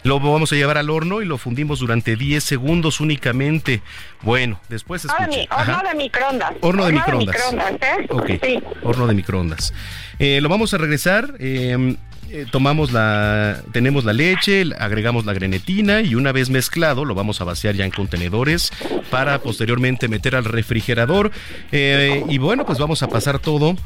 Lo 0.02 0.20
vamos 0.20 0.52
a 0.52 0.56
llevar 0.56 0.76
al 0.76 0.90
horno 0.90 1.22
y 1.22 1.24
lo 1.24 1.38
fundimos 1.38 1.78
durante 1.78 2.16
10 2.16 2.44
segundos 2.44 3.00
únicamente. 3.00 3.82
Bueno, 4.20 4.60
después 4.68 5.04
escuche. 5.04 5.48
horno 5.50 5.82
de 5.88 5.94
microondas. 5.94 6.52
Horno 6.60 6.84
de 6.84 6.92
microondas. 6.92 7.36
¿eh? 7.36 8.38
sí. 8.42 8.62
horno 8.82 9.06
de 9.06 9.14
microondas. 9.14 9.72
Eh, 10.18 10.40
lo 10.42 10.48
vamos 10.50 10.74
a 10.74 10.78
regresar. 10.78 11.34
Eh, 11.38 11.96
eh, 12.35 12.47
tomamos 12.51 12.91
la, 12.91 13.62
tenemos 13.70 14.05
la 14.05 14.12
leche, 14.12 14.64
agregamos 14.80 15.24
la 15.24 15.32
grenetina 15.32 16.01
y 16.01 16.16
una 16.16 16.32
vez 16.32 16.51
mezclado 16.51 17.05
lo 17.05 17.14
vamos 17.14 17.41
a 17.41 17.45
vaciar 17.45 17.76
ya 17.76 17.85
en 17.85 17.93
contenedores 17.93 18.72
para 19.09 19.39
posteriormente 19.39 20.09
meter 20.09 20.35
al 20.35 20.45
refrigerador. 20.45 21.30
Eh, 21.70 22.24
y 22.28 22.39
bueno, 22.39 22.66
pues 22.66 22.80
vamos 22.80 23.05
a 23.05 23.09
pasar 23.09 23.39
todo 23.39 23.76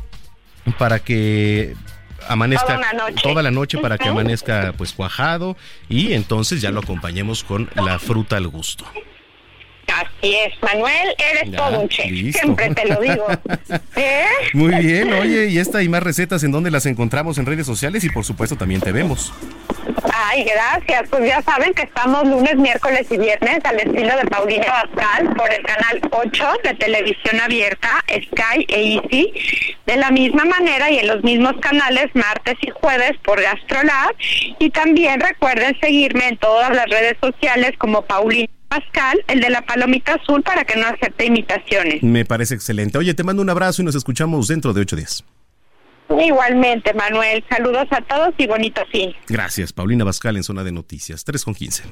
para 0.78 0.98
que 0.98 1.74
amanezca 2.26 2.80
toda, 3.22 3.42
la 3.42 3.50
noche 3.50 3.76
para 3.76 3.98
que 3.98 4.08
amanezca 4.08 4.72
pues 4.78 4.94
cuajado 4.94 5.54
y 5.90 6.14
entonces 6.14 6.62
ya 6.62 6.70
lo 6.70 6.80
acompañemos 6.80 7.44
con 7.44 7.68
la 7.74 7.98
fruta 7.98 8.38
al 8.38 8.48
gusto. 8.48 8.86
Así 9.94 10.36
es, 10.36 10.52
Manuel, 10.62 11.14
eres 11.18 11.56
todo 11.56 11.80
un 11.80 11.88
chef, 11.88 12.34
siempre 12.34 12.74
te 12.74 12.86
lo 12.86 13.00
digo. 13.00 13.26
¿Eh? 13.96 14.24
Muy 14.52 14.74
bien, 14.76 15.12
oye, 15.12 15.46
y 15.46 15.58
esta 15.58 15.82
y 15.82 15.88
más 15.88 16.02
recetas 16.02 16.44
en 16.44 16.52
donde 16.52 16.70
las 16.70 16.86
encontramos 16.86 17.38
en 17.38 17.46
redes 17.46 17.66
sociales 17.66 18.04
y 18.04 18.10
por 18.10 18.24
supuesto 18.24 18.56
también 18.56 18.80
te 18.80 18.92
vemos. 18.92 19.32
Ay, 20.12 20.44
gracias. 20.44 21.08
Pues 21.10 21.26
ya 21.26 21.42
saben 21.42 21.72
que 21.74 21.82
estamos 21.82 22.26
lunes, 22.26 22.56
miércoles 22.56 23.06
y 23.10 23.16
viernes 23.16 23.64
al 23.64 23.76
estilo 23.76 24.16
de 24.16 24.24
Paulina 24.26 24.66
Bascal 24.66 25.34
por 25.34 25.52
el 25.52 25.62
canal 25.62 26.00
8 26.10 26.46
de 26.64 26.74
televisión 26.74 27.40
abierta, 27.40 28.04
Sky 28.08 28.66
e 28.68 28.94
Easy. 28.94 29.32
De 29.86 29.96
la 29.96 30.10
misma 30.10 30.44
manera 30.44 30.90
y 30.90 30.98
en 30.98 31.08
los 31.08 31.22
mismos 31.22 31.54
canales 31.60 32.06
martes 32.14 32.56
y 32.60 32.70
jueves 32.70 33.12
por 33.24 33.40
Gastrolab. 33.40 34.14
Y 34.58 34.70
también 34.70 35.20
recuerden 35.20 35.78
seguirme 35.80 36.28
en 36.28 36.36
todas 36.36 36.74
las 36.74 36.88
redes 36.90 37.16
sociales 37.20 37.72
como 37.78 38.02
Paulina 38.02 38.48
Pascal, 38.68 39.24
el 39.28 39.40
de 39.40 39.50
la 39.50 39.62
palomita 39.62 40.14
azul, 40.14 40.42
para 40.42 40.64
que 40.64 40.76
no 40.76 40.86
acepte 40.86 41.26
imitaciones. 41.26 42.02
Me 42.02 42.24
parece 42.24 42.54
excelente. 42.54 42.98
Oye, 42.98 43.14
te 43.14 43.24
mando 43.24 43.42
un 43.42 43.50
abrazo 43.50 43.82
y 43.82 43.84
nos 43.84 43.94
escuchamos 43.94 44.48
dentro 44.48 44.72
de 44.72 44.82
ocho 44.82 44.96
días. 44.96 45.24
Igualmente, 46.10 46.94
Manuel. 46.94 47.44
Saludos 47.50 47.86
a 47.90 48.00
todos 48.02 48.34
y 48.38 48.46
bonito 48.46 48.82
fin. 48.90 49.12
Gracias, 49.26 49.72
Paulina 49.72 50.04
Pascal 50.04 50.36
en 50.36 50.42
Zona 50.42 50.64
de 50.64 50.72
Noticias, 50.72 51.24
3 51.24 51.44
con 51.44 51.54
15. 51.54 51.84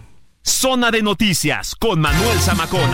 Zona 0.42 0.90
de 0.90 1.02
Noticias 1.02 1.74
con 1.74 2.00
Manuel 2.00 2.38
Zamacón. 2.38 2.90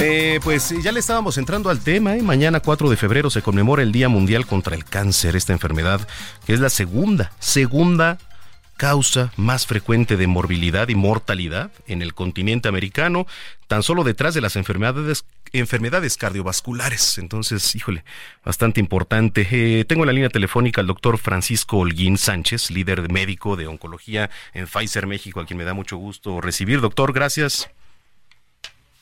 Eh, 0.00 0.40
pues 0.42 0.70
ya 0.82 0.90
le 0.90 1.00
estábamos 1.00 1.38
entrando 1.38 1.70
al 1.70 1.80
tema. 1.80 2.16
¿eh? 2.16 2.22
Mañana 2.22 2.60
4 2.60 2.90
de 2.90 2.96
febrero 2.96 3.30
se 3.30 3.42
conmemora 3.42 3.82
el 3.82 3.92
Día 3.92 4.08
Mundial 4.08 4.46
contra 4.46 4.74
el 4.74 4.84
Cáncer, 4.84 5.36
esta 5.36 5.52
enfermedad 5.52 6.06
que 6.46 6.54
es 6.54 6.60
la 6.60 6.70
segunda, 6.70 7.32
segunda 7.38 8.18
causa 8.76 9.32
más 9.36 9.66
frecuente 9.66 10.16
de 10.16 10.26
morbilidad 10.26 10.88
y 10.88 10.96
mortalidad 10.96 11.70
en 11.86 12.02
el 12.02 12.14
continente 12.14 12.68
americano, 12.68 13.26
tan 13.68 13.84
solo 13.84 14.02
detrás 14.02 14.34
de 14.34 14.40
las 14.40 14.56
enfermedades, 14.56 15.24
enfermedades 15.52 16.16
cardiovasculares. 16.16 17.18
Entonces, 17.18 17.76
híjole, 17.76 18.02
bastante 18.44 18.80
importante. 18.80 19.46
Eh, 19.52 19.84
tengo 19.84 20.02
en 20.02 20.08
la 20.08 20.12
línea 20.12 20.30
telefónica 20.30 20.80
al 20.80 20.88
doctor 20.88 21.18
Francisco 21.18 21.78
Holguín 21.78 22.18
Sánchez, 22.18 22.70
líder 22.70 23.08
médico 23.12 23.54
de 23.54 23.68
oncología 23.68 24.30
en 24.52 24.66
Pfizer 24.66 25.06
México, 25.06 25.40
a 25.40 25.46
quien 25.46 25.58
me 25.58 25.64
da 25.64 25.74
mucho 25.74 25.96
gusto 25.96 26.40
recibir. 26.40 26.80
Doctor, 26.80 27.12
gracias. 27.12 27.70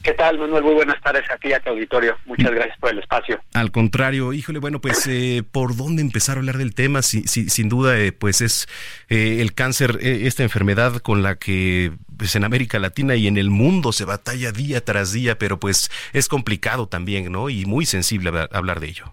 ¿Qué 0.03 0.15
tal, 0.15 0.39
Manuel? 0.39 0.63
Muy 0.63 0.75
buenas 0.75 0.99
tardes 1.03 1.25
aquí 1.31 1.53
a 1.53 1.61
tu 1.61 1.71
auditorio. 1.71 2.17
Muchas 2.25 2.51
gracias 2.53 2.79
por 2.79 2.91
el 2.91 3.01
espacio. 3.01 3.39
Al 3.53 3.71
contrario, 3.71 4.33
híjole, 4.33 4.59
bueno, 4.59 4.81
pues, 4.81 5.07
eh, 5.07 5.43
¿por 5.51 5.77
dónde 5.77 6.01
empezar 6.01 6.37
a 6.37 6.41
hablar 6.41 6.57
del 6.57 6.75
tema? 6.75 7.03
Si, 7.03 7.27
sin 7.27 7.69
duda, 7.69 7.99
eh, 7.99 8.11
pues 8.13 8.41
es 8.41 8.67
eh, 9.11 9.39
el 9.41 9.53
cáncer, 9.53 9.99
esta 10.01 10.43
enfermedad 10.43 10.97
con 10.99 11.23
la 11.23 11.37
que 11.37 11.93
pues, 12.17 12.35
en 12.35 12.45
América 12.45 12.79
Latina 12.79 13.15
y 13.15 13.27
en 13.27 13.37
el 13.37 13.51
mundo 13.51 13.93
se 13.93 14.07
batalla 14.07 14.53
día 14.53 14.83
tras 14.83 15.13
día, 15.13 15.37
pero 15.39 15.61
pues 15.61 15.91
es 16.15 16.29
complicado 16.29 16.89
también, 16.89 17.31
¿no? 17.31 17.51
Y 17.51 17.67
muy 17.67 17.85
sensible 17.85 18.31
hablar 18.53 18.81
de 18.81 18.89
ello. 18.89 19.13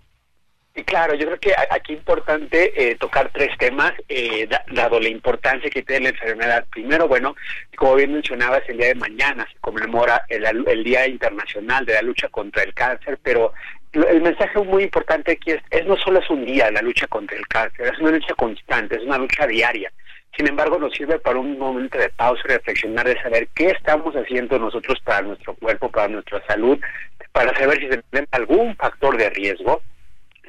Claro, 0.85 1.15
yo 1.15 1.25
creo 1.25 1.39
que 1.39 1.53
aquí 1.71 1.93
es 1.93 1.99
importante 1.99 2.71
eh, 2.75 2.95
tocar 2.95 3.31
tres 3.33 3.49
temas, 3.57 3.93
eh, 4.07 4.47
dado 4.71 4.99
la 4.99 5.09
importancia 5.09 5.69
que 5.69 5.81
tiene 5.81 6.03
la 6.03 6.09
enfermedad. 6.09 6.65
Primero, 6.69 7.07
bueno, 7.07 7.35
como 7.75 7.95
bien 7.95 8.13
mencionabas, 8.13 8.61
el 8.67 8.77
día 8.77 8.87
de 8.87 8.95
mañana 8.95 9.47
se 9.51 9.57
conmemora 9.59 10.23
el, 10.29 10.83
Día 10.83 11.07
Internacional 11.07 11.85
de 11.85 11.93
la 11.93 12.01
Lucha 12.03 12.29
contra 12.29 12.63
el 12.63 12.73
Cáncer, 12.73 13.17
pero 13.23 13.53
el 13.91 14.21
mensaje 14.21 14.59
muy 14.59 14.83
importante 14.83 15.31
aquí 15.31 15.51
es, 15.51 15.61
es 15.71 15.85
no 15.87 15.97
solo 15.97 16.19
es 16.19 16.29
un 16.29 16.45
día 16.45 16.69
la 16.69 16.81
lucha 16.81 17.07
contra 17.07 17.35
el 17.35 17.47
cáncer, 17.47 17.87
es 17.87 17.99
una 17.99 18.11
lucha 18.11 18.35
constante, 18.35 18.97
es 18.97 19.03
una 19.03 19.17
lucha 19.17 19.47
diaria. 19.47 19.91
Sin 20.35 20.47
embargo, 20.47 20.77
nos 20.77 20.93
sirve 20.93 21.17
para 21.17 21.39
un 21.39 21.57
momento 21.57 21.97
de 21.97 22.09
pausa 22.09 22.41
y 22.45 22.49
reflexionar 22.49 23.07
de 23.07 23.19
saber 23.21 23.47
qué 23.55 23.67
estamos 23.67 24.13
haciendo 24.15 24.59
nosotros 24.59 24.99
para 25.03 25.23
nuestro 25.23 25.55
cuerpo, 25.55 25.89
para 25.89 26.09
nuestra 26.09 26.45
salud, 26.45 26.79
para 27.31 27.57
saber 27.57 27.79
si 27.79 27.87
tenemos 27.87 28.29
algún 28.31 28.75
factor 28.75 29.17
de 29.17 29.31
riesgo 29.31 29.81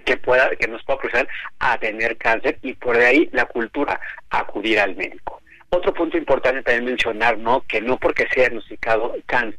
que 0.09 0.17
pueda 0.17 0.49
que 0.57 0.67
nos 0.67 0.83
pueda 0.85 0.99
proceder 1.01 1.29
a 1.59 1.77
tener 1.79 2.17
cáncer 2.17 2.59
y 2.63 2.73
por 2.73 2.97
ahí 2.97 3.29
la 3.33 3.45
cultura 3.45 4.01
acudir 4.31 4.81
al 4.81 4.97
médico. 4.97 5.43
Otro 5.69 5.93
punto 5.93 6.17
importante 6.17 6.63
también 6.63 6.87
mencionar, 6.87 7.37
¿no? 7.37 7.63
Que 7.69 7.83
no 7.83 7.99
porque 7.99 8.27
sea 8.33 8.45
diagnosticado 8.45 9.15
cáncer 9.27 9.59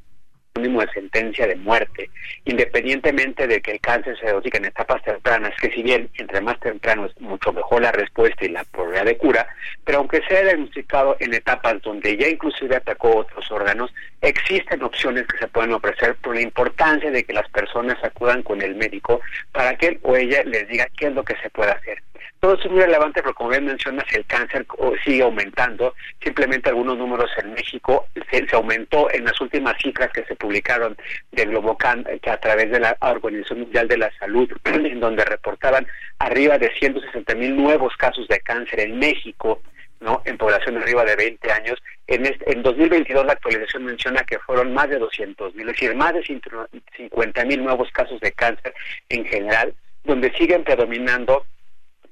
de 0.56 0.88
sentencia 0.94 1.48
de 1.48 1.56
muerte, 1.56 2.10
independientemente 2.44 3.48
de 3.48 3.62
que 3.62 3.72
el 3.72 3.80
cáncer 3.80 4.18
se 4.18 4.24
diagnostique 4.26 4.58
en 4.58 4.66
etapas 4.66 5.02
tempranas, 5.04 5.54
que 5.62 5.70
si 5.70 5.84
bien 5.84 6.10
entre 6.16 6.42
más 6.42 6.60
temprano 6.60 7.06
es 7.06 7.22
mucho 7.22 7.54
mejor 7.54 7.84
la 7.84 7.92
respuesta 7.92 8.44
y 8.44 8.50
la 8.50 8.66
probabilidad 8.66 9.06
de 9.06 9.18
cura, 9.18 9.48
pero 9.86 10.00
aunque 10.00 10.22
sea 10.28 10.42
diagnosticado 10.42 11.16
en 11.20 11.34
etapas 11.34 11.82
donde 11.82 12.18
ya 12.18 12.28
inclusive 12.28 12.76
atacó 12.76 13.18
otros 13.18 13.50
órganos, 13.52 13.94
existen 14.22 14.84
opciones 14.84 15.26
que 15.28 15.38
se 15.38 15.48
pueden 15.48 15.74
ofrecer 15.74 16.16
por 16.16 16.36
la 16.36 16.42
importancia 16.42 17.12
de 17.12 17.24
que 17.24 17.34
las 17.34 17.50
personas 17.50 17.98
acudan 18.04 18.44
con 18.44 18.62
el 18.62 18.76
médico 18.76 19.22
para 19.52 19.76
que 19.78 19.88
él 19.88 20.00
o 20.04 20.16
ella 20.16 20.44
les 20.44 20.68
diga 20.68 20.88
qué 20.98 21.08
es 21.08 21.14
lo 21.14 21.24
que 21.24 21.36
se 21.42 21.50
puede 21.50 21.72
hacer. 21.72 22.02
Todo 22.40 22.54
es 22.54 22.72
muy 22.72 22.80
relevante 22.80 23.22
porque, 23.22 23.36
como 23.36 23.50
bien 23.50 23.66
mencionas, 23.66 24.06
el 24.14 24.26
cáncer 24.26 24.66
sigue 25.04 25.24
aumentando. 25.24 25.94
Simplemente 26.24 26.70
algunos 26.70 26.98
números 26.98 27.30
en 27.38 27.54
México 27.54 28.08
se, 28.32 28.46
aumentó 28.54 29.12
en 29.12 29.26
las 29.26 29.40
últimas 29.42 29.76
cifras 29.82 30.10
que 30.14 30.24
se 30.24 30.36
publicaron 30.36 30.96
de 31.34 31.46
Globocan, 31.46 32.06
que 32.22 32.30
a 32.30 32.40
través 32.40 32.72
de 32.72 32.80
la 32.80 32.96
Organización 33.02 33.62
Mundial 33.62 33.90
de 33.90 33.98
la 33.98 34.12
Salud, 34.20 34.50
en 34.64 35.02
donde 35.02 35.26
reportaban 35.26 35.86
arriba 36.20 36.58
de 36.58 36.72
160 36.80 37.36
mil 37.36 37.58
nuevos 37.58 37.94
casos 37.98 38.26
de 38.30 38.40
cáncer 38.40 38.80
en 38.82 38.98
México 38.98 39.62
¿no? 40.00 40.22
En 40.26 40.38
población 40.38 40.78
arriba 40.78 41.04
de 41.04 41.16
20 41.16 41.52
años. 41.52 41.78
En, 42.10 42.26
en 42.26 42.64
2022 42.64 43.24
la 43.24 43.34
actualización 43.34 43.86
menciona 43.86 44.24
que 44.24 44.40
fueron 44.40 44.74
más 44.74 44.90
de 44.90 44.98
200 44.98 45.54
mil, 45.54 45.70
es 45.70 45.76
decir, 45.76 45.96
más 45.96 46.12
de 46.14 46.24
50 46.24 47.46
mil 47.46 47.64
nuevos 47.64 47.92
casos 47.92 48.20
de 48.20 48.32
cáncer 48.32 48.74
en 49.10 49.24
general, 49.26 49.76
donde 50.04 50.34
siguen 50.34 50.64
predominando 50.64 51.46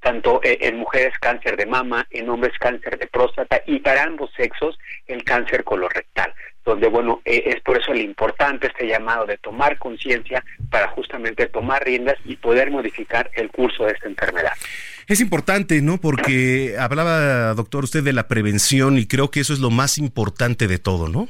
tanto 0.02 0.42
eh, 0.44 0.58
en 0.62 0.78
mujeres 0.78 1.14
cáncer 1.20 1.58
de 1.58 1.66
mama, 1.66 2.06
en 2.12 2.30
hombres 2.30 2.54
cáncer 2.60 2.98
de 2.98 3.08
próstata 3.08 3.62
y 3.66 3.80
para 3.80 4.04
ambos 4.04 4.32
sexos 4.36 4.78
el 5.08 5.24
cáncer 5.24 5.64
colorectal, 5.64 6.34
donde 6.66 6.88
bueno, 6.88 7.22
eh, 7.26 7.44
es 7.46 7.62
por 7.62 7.78
eso 7.78 7.92
el 7.92 8.02
importante 8.02 8.68
este 8.68 8.88
llamado 8.88 9.26
de 9.26 9.38
tomar 9.38 9.78
conciencia 9.78 10.44
para 10.70 10.88
justamente 10.90 11.48
tomar 11.48 11.84
riendas 11.84 12.16
y 12.26 12.36
poder 12.36 12.72
modificar 12.72 13.30
el 13.34 13.50
curso 13.50 13.86
de 13.86 13.94
esta 13.94 14.08
enfermedad. 14.08 14.52
Es 15.08 15.22
importante, 15.22 15.82
¿no? 15.82 16.00
Porque 16.00 16.76
hablaba, 16.78 17.54
doctor, 17.54 17.86
usted 17.86 18.04
de 18.04 18.12
la 18.12 18.28
prevención 18.28 18.98
y 18.98 19.08
creo 19.08 19.32
que 19.32 19.40
eso 19.40 19.54
es 19.54 19.60
lo 19.60 19.70
más 19.70 19.98
importante 19.98 20.68
de 20.68 20.80
todo, 20.80 21.08
¿no? 21.08 21.30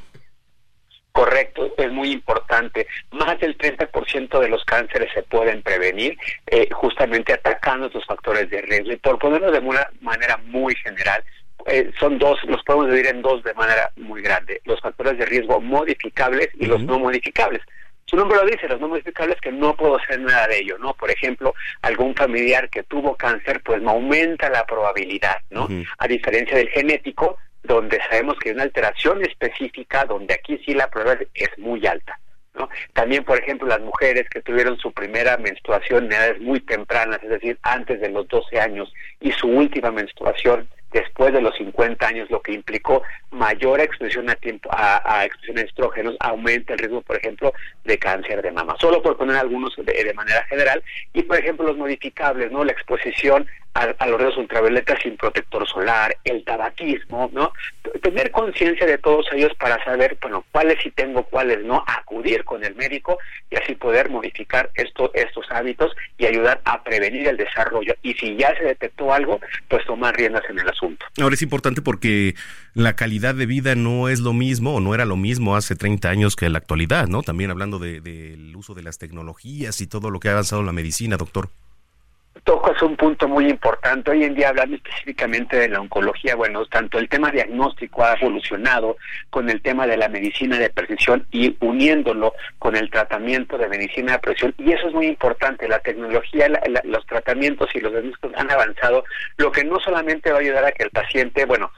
Correcto, 1.17 1.73
es 1.79 1.91
muy 1.91 2.11
importante. 2.11 2.85
Más 3.09 3.39
del 3.39 3.57
30% 3.57 4.39
de 4.39 4.49
los 4.49 4.63
cánceres 4.65 5.11
se 5.15 5.23
pueden 5.23 5.63
prevenir 5.63 6.15
eh, 6.45 6.69
justamente 6.71 7.33
atacando 7.33 7.87
estos 7.87 8.05
factores 8.05 8.47
de 8.51 8.61
riesgo. 8.61 8.91
Y 8.91 8.97
por 8.97 9.17
ponerlo 9.17 9.51
de 9.51 9.57
una 9.57 9.89
manera 9.99 10.37
muy 10.45 10.75
general, 10.75 11.23
eh, 11.65 11.89
son 11.99 12.19
dos, 12.19 12.37
los 12.43 12.61
podemos 12.61 12.89
dividir 12.89 13.07
en 13.07 13.23
dos 13.23 13.43
de 13.43 13.55
manera 13.55 13.91
muy 13.95 14.21
grande. 14.21 14.61
Los 14.65 14.79
factores 14.79 15.17
de 15.17 15.25
riesgo 15.25 15.59
modificables 15.59 16.49
y 16.53 16.67
los 16.67 16.83
no 16.83 16.99
modificables. 16.99 17.63
Su 18.05 18.15
nombre 18.15 18.37
lo 18.37 18.45
dice, 18.45 18.67
los 18.67 18.79
no 18.79 18.87
modificables 18.87 19.41
que 19.41 19.51
no 19.51 19.75
puedo 19.75 19.97
hacer 19.97 20.19
nada 20.19 20.47
de 20.47 20.59
ello, 20.59 20.77
¿no? 20.77 20.93
Por 20.93 21.09
ejemplo, 21.09 21.55
algún 21.81 22.13
familiar 22.13 22.69
que 22.69 22.83
tuvo 22.83 23.15
cáncer, 23.15 23.59
pues 23.65 23.81
me 23.81 23.89
aumenta 23.89 24.51
la 24.51 24.67
probabilidad, 24.67 25.37
¿no? 25.49 25.67
A 25.97 26.07
diferencia 26.07 26.57
del 26.57 26.69
genético, 26.69 27.39
donde 27.67 27.99
sabemos 28.09 28.37
que 28.39 28.49
hay 28.49 28.55
una 28.55 28.63
alteración 28.63 29.23
específica, 29.23 30.05
donde 30.05 30.33
aquí 30.33 30.59
sí 30.65 30.73
la 30.73 30.89
probabilidad 30.89 31.29
es 31.33 31.57
muy 31.59 31.85
alta. 31.85 32.19
¿no? 32.55 32.69
También, 32.93 33.23
por 33.23 33.37
ejemplo, 33.37 33.67
las 33.67 33.81
mujeres 33.81 34.27
que 34.29 34.41
tuvieron 34.41 34.77
su 34.79 34.91
primera 34.91 35.37
menstruación 35.37 36.05
en 36.05 36.13
edades 36.13 36.41
muy 36.41 36.59
tempranas, 36.61 37.21
es 37.21 37.29
decir, 37.29 37.59
antes 37.61 38.01
de 38.01 38.09
los 38.09 38.27
12 38.27 38.59
años, 38.59 38.91
y 39.19 39.31
su 39.31 39.47
última 39.47 39.91
menstruación 39.91 40.67
después 40.91 41.33
de 41.33 41.41
los 41.41 41.55
50 41.57 42.07
años, 42.07 42.29
lo 42.31 42.41
que 42.41 42.53
implicó 42.53 43.03
mayor 43.31 43.79
exposición 43.81 44.29
a 44.29 44.35
tiempo 44.35 44.69
a, 44.71 45.01
a 45.05 45.25
exposición 45.25 45.57
a 45.59 45.61
estrógenos, 45.61 46.15
aumenta 46.19 46.73
el 46.73 46.79
riesgo, 46.79 47.01
por 47.01 47.17
ejemplo, 47.17 47.53
de 47.83 47.97
cáncer 47.99 48.41
de 48.41 48.51
mama. 48.51 48.75
Solo 48.79 49.01
por 49.01 49.17
poner 49.17 49.35
algunos 49.35 49.75
de, 49.75 49.83
de 49.83 50.13
manera 50.13 50.43
general. 50.45 50.81
Y, 51.13 51.23
por 51.23 51.37
ejemplo, 51.37 51.67
los 51.67 51.77
modificables, 51.77 52.51
¿no? 52.51 52.63
La 52.63 52.71
exposición 52.71 53.47
a, 53.77 54.07
los 54.07 54.19
rayos 54.19 54.37
ultravioletas 54.37 54.99
sin 55.01 55.17
protector 55.17 55.67
solar, 55.67 56.17
el 56.23 56.43
tabaquismo, 56.43 57.29
¿no? 57.31 57.51
Tener 58.01 58.31
conciencia 58.31 58.87
de 58.87 58.97
todos 58.97 59.27
ellos 59.33 59.51
para 59.59 59.83
saber, 59.83 60.17
bueno, 60.21 60.43
cuáles 60.51 60.77
sí 60.81 60.91
tengo, 60.91 61.23
cuáles 61.23 61.63
no, 61.63 61.83
acudir 61.85 62.43
con 62.43 62.63
el 62.63 62.75
médico 62.75 63.19
y 63.51 63.55
así 63.55 63.75
poder 63.75 64.09
modificar 64.09 64.71
esto, 64.75 65.11
estos 65.13 65.45
hábitos 65.51 65.95
y 66.17 66.25
ayudar 66.25 66.61
a 66.65 66.83
prevenir 66.83 67.27
el 67.27 67.37
desarrollo. 67.37 67.93
Y 68.01 68.13
si 68.15 68.35
ya 68.35 68.55
se 68.57 68.63
detectó 68.63 69.13
algo, 69.13 69.39
pues 69.67 69.85
tomar 69.85 70.15
riendas 70.15 70.43
en 70.49 70.59
el 70.59 70.67
asunto. 70.67 71.05
Ahora 71.21 71.35
es 71.35 71.41
importante 71.41 71.81
porque 71.81 72.35
la 72.73 72.95
calidad 72.95 73.35
de 73.35 73.45
vida 73.45 73.75
no 73.75 74.09
es 74.09 74.19
lo 74.19 74.33
mismo 74.33 74.75
o 74.75 74.79
no 74.79 74.95
era 74.95 75.05
lo 75.05 75.17
mismo 75.17 75.55
hace 75.55 75.75
30 75.75 76.09
años 76.09 76.35
que 76.35 76.45
en 76.45 76.53
la 76.53 76.59
actualidad, 76.59 77.07
¿no? 77.07 77.21
También 77.21 77.51
hablando 77.51 77.79
del 77.79 78.03
de, 78.03 78.55
uso 78.55 78.73
de 78.73 78.81
las 78.81 78.97
tecnologías 78.97 79.81
y 79.81 79.87
todo 79.87 80.09
lo 80.09 80.19
que 80.19 80.29
ha 80.29 80.31
avanzado 80.31 80.63
la 80.63 80.73
medicina, 80.73 81.17
doctor 81.17 81.49
tocas 82.43 82.81
un 82.81 82.95
punto 82.95 83.27
muy 83.27 83.49
importante. 83.49 84.11
Hoy 84.11 84.23
en 84.23 84.35
día, 84.35 84.49
hablando 84.49 84.75
específicamente 84.75 85.57
de 85.57 85.69
la 85.69 85.81
oncología, 85.81 86.35
bueno, 86.35 86.65
tanto 86.65 86.97
el 86.99 87.09
tema 87.09 87.31
diagnóstico 87.31 88.03
ha 88.03 88.13
evolucionado 88.13 88.97
con 89.29 89.49
el 89.49 89.61
tema 89.61 89.87
de 89.87 89.97
la 89.97 90.09
medicina 90.09 90.57
de 90.57 90.69
precisión 90.69 91.25
y 91.31 91.55
uniéndolo 91.59 92.33
con 92.59 92.75
el 92.75 92.89
tratamiento 92.89 93.57
de 93.57 93.67
medicina 93.67 94.13
de 94.13 94.19
precisión. 94.19 94.53
Y 94.57 94.71
eso 94.71 94.87
es 94.87 94.93
muy 94.93 95.07
importante. 95.07 95.67
La 95.67 95.79
tecnología, 95.79 96.47
los 96.83 97.05
tratamientos 97.05 97.69
y 97.73 97.79
los 97.79 97.91
diagnósticos 97.91 98.31
han 98.35 98.51
avanzado, 98.51 99.03
lo 99.37 99.51
que 99.51 99.63
no 99.63 99.79
solamente 99.79 100.31
va 100.31 100.37
a 100.37 100.41
ayudar 100.41 100.65
a 100.65 100.71
que 100.71 100.83
el 100.83 100.91
paciente, 100.91 101.45
bueno, 101.45 101.71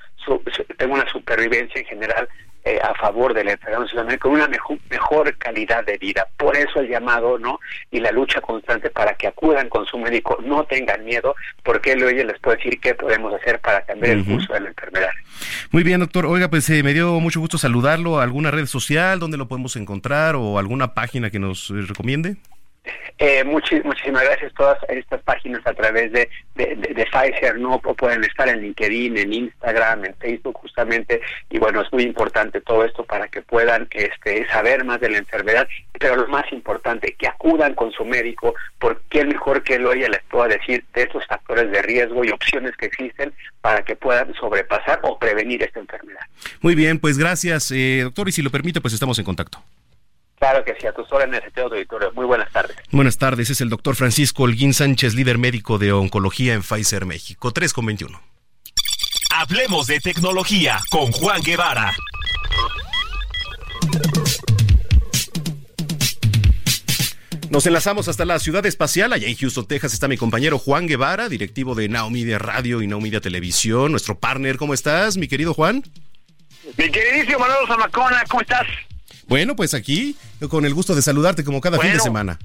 tenga 0.78 0.94
una 0.94 1.10
supervivencia 1.10 1.82
en 1.82 1.88
general, 1.88 2.30
eh, 2.70 2.80
a 2.84 2.94
favor 2.94 3.34
de 3.34 3.44
la 3.44 3.54
enfermedad 3.54 4.20
con 4.20 4.34
una 4.34 4.48
mejor, 4.48 4.78
mejor 4.90 5.36
calidad 5.38 5.84
de 5.86 5.98
vida. 5.98 6.28
Por 6.38 6.56
eso 6.56 6.80
el 6.80 6.90
llamado, 6.90 7.40
¿no? 7.40 7.60
Y 7.90 8.00
la 8.00 8.12
lucha 8.12 8.42
constante 8.42 8.90
para 8.90 9.16
que 9.16 9.28
acudan 9.28 9.70
con 9.70 9.86
su 9.86 9.98
médico, 9.98 10.38
no 10.44 10.64
tengan 10.66 11.04
miedo, 11.04 11.36
porque 11.64 11.94
él 11.94 12.00
les 12.00 12.40
puede 12.40 12.58
decir 12.58 12.80
qué 12.80 12.94
podemos 12.94 13.34
hacer 13.34 13.60
para 13.60 13.82
cambiar 13.82 14.18
el 14.18 14.26
curso 14.26 14.54
de 14.54 14.60
la 14.60 14.70
enfermedad. 14.70 15.10
Muy 15.72 15.84
bien, 15.84 16.00
doctor. 16.00 16.26
Oiga, 16.26 16.50
pues 16.50 16.70
eh, 16.70 16.84
me 16.84 16.94
dio 16.94 17.20
mucho 17.20 17.40
gusto 17.40 17.58
saludarlo. 17.58 18.20
¿Alguna 18.20 18.52
red 18.52 18.66
social 18.66 19.20
donde 19.20 19.38
lo 19.38 19.48
podemos 19.48 19.76
encontrar 19.76 20.36
o 20.36 20.60
alguna 20.60 20.94
página 20.94 21.30
que 21.30 21.40
nos 21.40 21.72
eh, 21.72 21.86
recomiende? 21.88 22.38
Eh, 23.18 23.44
muchísimas 23.44 24.24
gracias. 24.24 24.54
Todas 24.54 24.78
estas 24.88 25.22
páginas 25.24 25.62
a 25.66 25.74
través 25.74 26.12
de, 26.14 26.30
de, 26.56 26.76
de, 26.76 27.06
Pfizer 27.06 27.58
no 27.60 27.80
pueden 27.80 28.24
estar 28.24 28.48
en 28.48 28.62
LinkedIn, 28.62 29.18
en 29.18 29.34
Instagram, 29.34 30.06
en 30.06 30.16
Facebook 30.16 30.58
justamente. 30.58 31.22
Y 31.50 31.60
bueno, 31.60 31.82
es 31.82 31.92
muy 31.92 32.04
importante 32.04 32.62
todo 32.62 32.86
esto 32.86 33.04
para 33.04 33.28
que 33.28 33.42
puedan 33.42 33.88
este, 33.92 34.48
saber 34.48 34.86
más 34.86 35.02
de 35.02 35.10
la 35.10 35.18
enfermedad. 35.18 35.68
Pero 36.00 36.16
lo 36.16 36.28
más 36.30 36.50
importante, 36.54 37.14
que 37.18 37.28
acudan 37.28 37.76
con 37.76 37.92
su 37.92 38.06
médico, 38.06 38.56
porque 38.80 39.26
mejor 39.26 39.64
que 39.64 39.76
él 39.76 39.86
o 39.86 39.94
ella 39.94 40.08
les 40.08 40.24
pueda 40.24 40.48
decir 40.48 40.86
de 40.94 41.04
estos 41.04 41.26
factores 41.28 41.70
de 41.72 41.82
riesgo 41.82 42.24
y 42.24 42.30
opciones 42.30 42.76
que 42.78 42.86
existen 42.86 43.34
para 43.60 43.84
que 43.84 43.98
puedan 43.98 44.34
sobrepasar 44.36 45.00
o 45.04 45.20
prevenir 45.20 45.62
esta 45.62 45.82
enfermedad. 45.82 46.22
Muy 46.62 46.76
bien, 46.76 47.00
pues 47.00 47.18
gracias, 47.18 47.70
eh, 47.72 48.00
doctor. 48.04 48.30
Y 48.30 48.32
si 48.32 48.42
lo 48.42 48.50
permite, 48.50 48.80
pues 48.80 48.94
estamos 48.94 49.20
en 49.20 49.26
contacto. 49.26 49.62
Claro 50.40 50.64
que 50.64 50.74
sí, 50.80 50.88
a 50.88 50.94
tus 50.94 51.12
órdenes, 51.12 51.42
de 51.54 51.62
auditorio. 51.62 52.14
Muy 52.14 52.26
buenas 52.26 52.50
tardes. 52.52 52.78
Buenas 52.92 53.18
tardes, 53.18 53.50
es 53.50 53.60
el 53.60 53.70
doctor 53.70 53.96
Francisco 53.96 54.44
Holguín 54.44 54.74
Sánchez, 54.74 55.14
líder 55.14 55.38
médico 55.38 55.78
de 55.78 55.92
oncología 55.92 56.54
en 56.54 56.62
Pfizer 56.62 57.06
México. 57.06 57.52
3 57.52 57.74
con 57.74 57.86
21. 57.86 58.22
Hablemos 59.36 59.88
de 59.88 60.00
tecnología 60.00 60.80
con 60.90 61.12
Juan 61.12 61.42
Guevara. 61.42 61.94
Nos 67.50 67.66
enlazamos 67.66 68.08
hasta 68.08 68.24
la 68.26 68.40
ciudad 68.40 68.66
espacial. 68.66 69.12
Allá 69.12 69.28
en 69.28 69.36
Houston, 69.36 69.68
Texas, 69.68 69.94
está 69.94 70.08
mi 70.08 70.18
compañero 70.18 70.58
Juan 70.58 70.88
Guevara, 70.88 71.28
directivo 71.28 71.76
de 71.76 71.90
Now 71.90 72.10
Media 72.10 72.40
Radio 72.40 72.82
y 72.82 72.88
Now 72.88 73.02
Media 73.02 73.20
Televisión, 73.20 73.92
nuestro 73.92 74.18
partner. 74.20 74.58
¿Cómo 74.58 74.74
estás, 74.74 75.18
mi 75.18 75.28
querido 75.28 75.54
Juan? 75.54 75.84
Mi 76.78 76.90
queridísimo 76.90 77.40
Manuel 77.40 77.68
Zamacona, 77.68 78.24
¿cómo 78.30 78.42
estás? 78.42 78.68
Bueno, 79.30 79.56
pues 79.56 79.76
aquí, 79.76 80.18
con 80.50 80.66
el 80.66 80.74
gusto 80.74 80.96
de 80.96 81.04
saludarte 81.04 81.44
como 81.44 81.62
cada 81.62 81.80
fin 81.80 81.94
de 81.94 82.00
semana. 82.00 82.40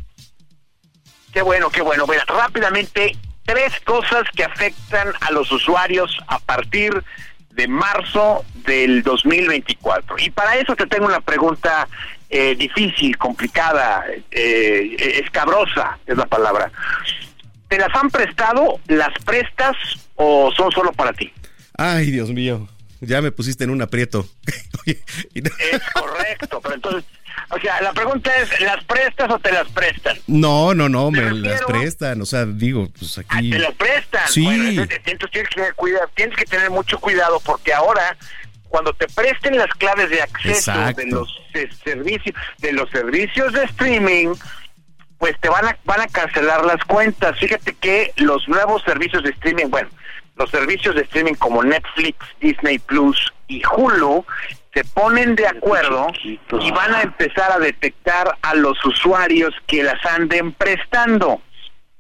Qué 1.32 1.40
bueno, 1.40 1.70
qué 1.70 1.80
bueno. 1.80 2.06
Bueno, 2.06 2.22
rápidamente, 2.26 3.16
tres 3.46 3.72
cosas 3.84 4.24
que 4.36 4.44
afectan 4.44 5.08
a 5.22 5.32
los 5.32 5.50
usuarios 5.50 6.14
a 6.26 6.38
partir 6.38 7.02
de 7.52 7.68
marzo 7.68 8.44
del 8.66 9.02
2024. 9.02 10.16
Y 10.18 10.28
para 10.28 10.56
eso 10.56 10.76
te 10.76 10.86
tengo 10.86 11.06
una 11.06 11.20
pregunta 11.20 11.88
eh, 12.28 12.54
difícil, 12.54 13.16
complicada, 13.16 14.04
eh, 14.30 15.20
escabrosa, 15.24 15.98
es 16.06 16.18
la 16.18 16.26
palabra. 16.26 16.70
¿Te 17.68 17.78
las 17.78 17.94
han 17.94 18.10
prestado, 18.10 18.78
las 18.88 19.12
prestas 19.24 19.74
o 20.16 20.52
son 20.54 20.70
solo 20.70 20.92
para 20.92 21.14
ti? 21.14 21.32
Ay, 21.78 22.10
Dios 22.10 22.30
mío 22.30 22.68
ya 23.06 23.22
me 23.22 23.32
pusiste 23.32 23.64
en 23.64 23.70
un 23.70 23.82
aprieto. 23.82 24.26
es 24.86 25.82
correcto, 25.92 26.60
pero 26.62 26.74
entonces, 26.74 27.04
o 27.50 27.58
sea, 27.58 27.80
la 27.80 27.92
pregunta 27.92 28.30
es, 28.36 28.60
¿las 28.60 28.82
prestas 28.84 29.30
o 29.30 29.38
te 29.38 29.52
las 29.52 29.68
prestan? 29.68 30.18
No, 30.26 30.74
no, 30.74 30.88
no, 30.88 31.10
me 31.10 31.30
las 31.32 31.62
prestan, 31.62 32.20
o 32.20 32.26
sea, 32.26 32.44
digo, 32.46 32.90
pues 32.98 33.18
aquí... 33.18 33.52
Ah, 33.52 33.56
¿Te 33.56 33.58
las 33.58 33.74
prestan? 33.74 34.28
Sí. 34.28 34.46
entonces, 34.46 35.02
tienes 35.02 35.48
que, 35.48 35.54
tener 35.54 35.74
tienes 36.14 36.36
que 36.36 36.44
tener 36.44 36.70
mucho 36.70 36.98
cuidado 36.98 37.40
porque 37.40 37.72
ahora 37.72 38.16
cuando 38.74 38.92
te 38.92 39.06
presten 39.06 39.56
las 39.56 39.70
claves 39.74 40.10
de 40.10 40.20
acceso 40.20 40.72
de 40.96 41.06
los 41.06 41.28
servicios 41.84 42.34
de 42.58 42.72
los 42.72 42.90
servicios 42.90 43.52
de 43.52 43.62
streaming 43.66 44.34
pues 45.16 45.38
te 45.40 45.48
van 45.48 45.66
a 45.66 45.78
van 45.84 46.00
a 46.00 46.08
cancelar 46.08 46.64
las 46.64 46.82
cuentas 46.84 47.38
fíjate 47.38 47.74
que 47.74 48.12
los 48.16 48.48
nuevos 48.48 48.82
servicios 48.82 49.22
de 49.22 49.30
streaming 49.30 49.66
bueno 49.66 49.88
los 50.36 50.50
servicios 50.50 50.94
de 50.94 51.02
streaming 51.02 51.34
como 51.34 51.62
Netflix, 51.62 52.18
Disney 52.40 52.78
Plus 52.78 53.32
y 53.48 53.62
Hulu 53.64 54.24
se 54.72 54.84
ponen 54.84 55.36
de 55.36 55.46
acuerdo 55.46 56.08
y 56.24 56.70
van 56.72 56.94
a 56.94 57.02
empezar 57.02 57.52
a 57.52 57.58
detectar 57.58 58.36
a 58.42 58.54
los 58.54 58.84
usuarios 58.84 59.54
que 59.66 59.84
las 59.84 60.04
anden 60.04 60.52
prestando. 60.52 61.40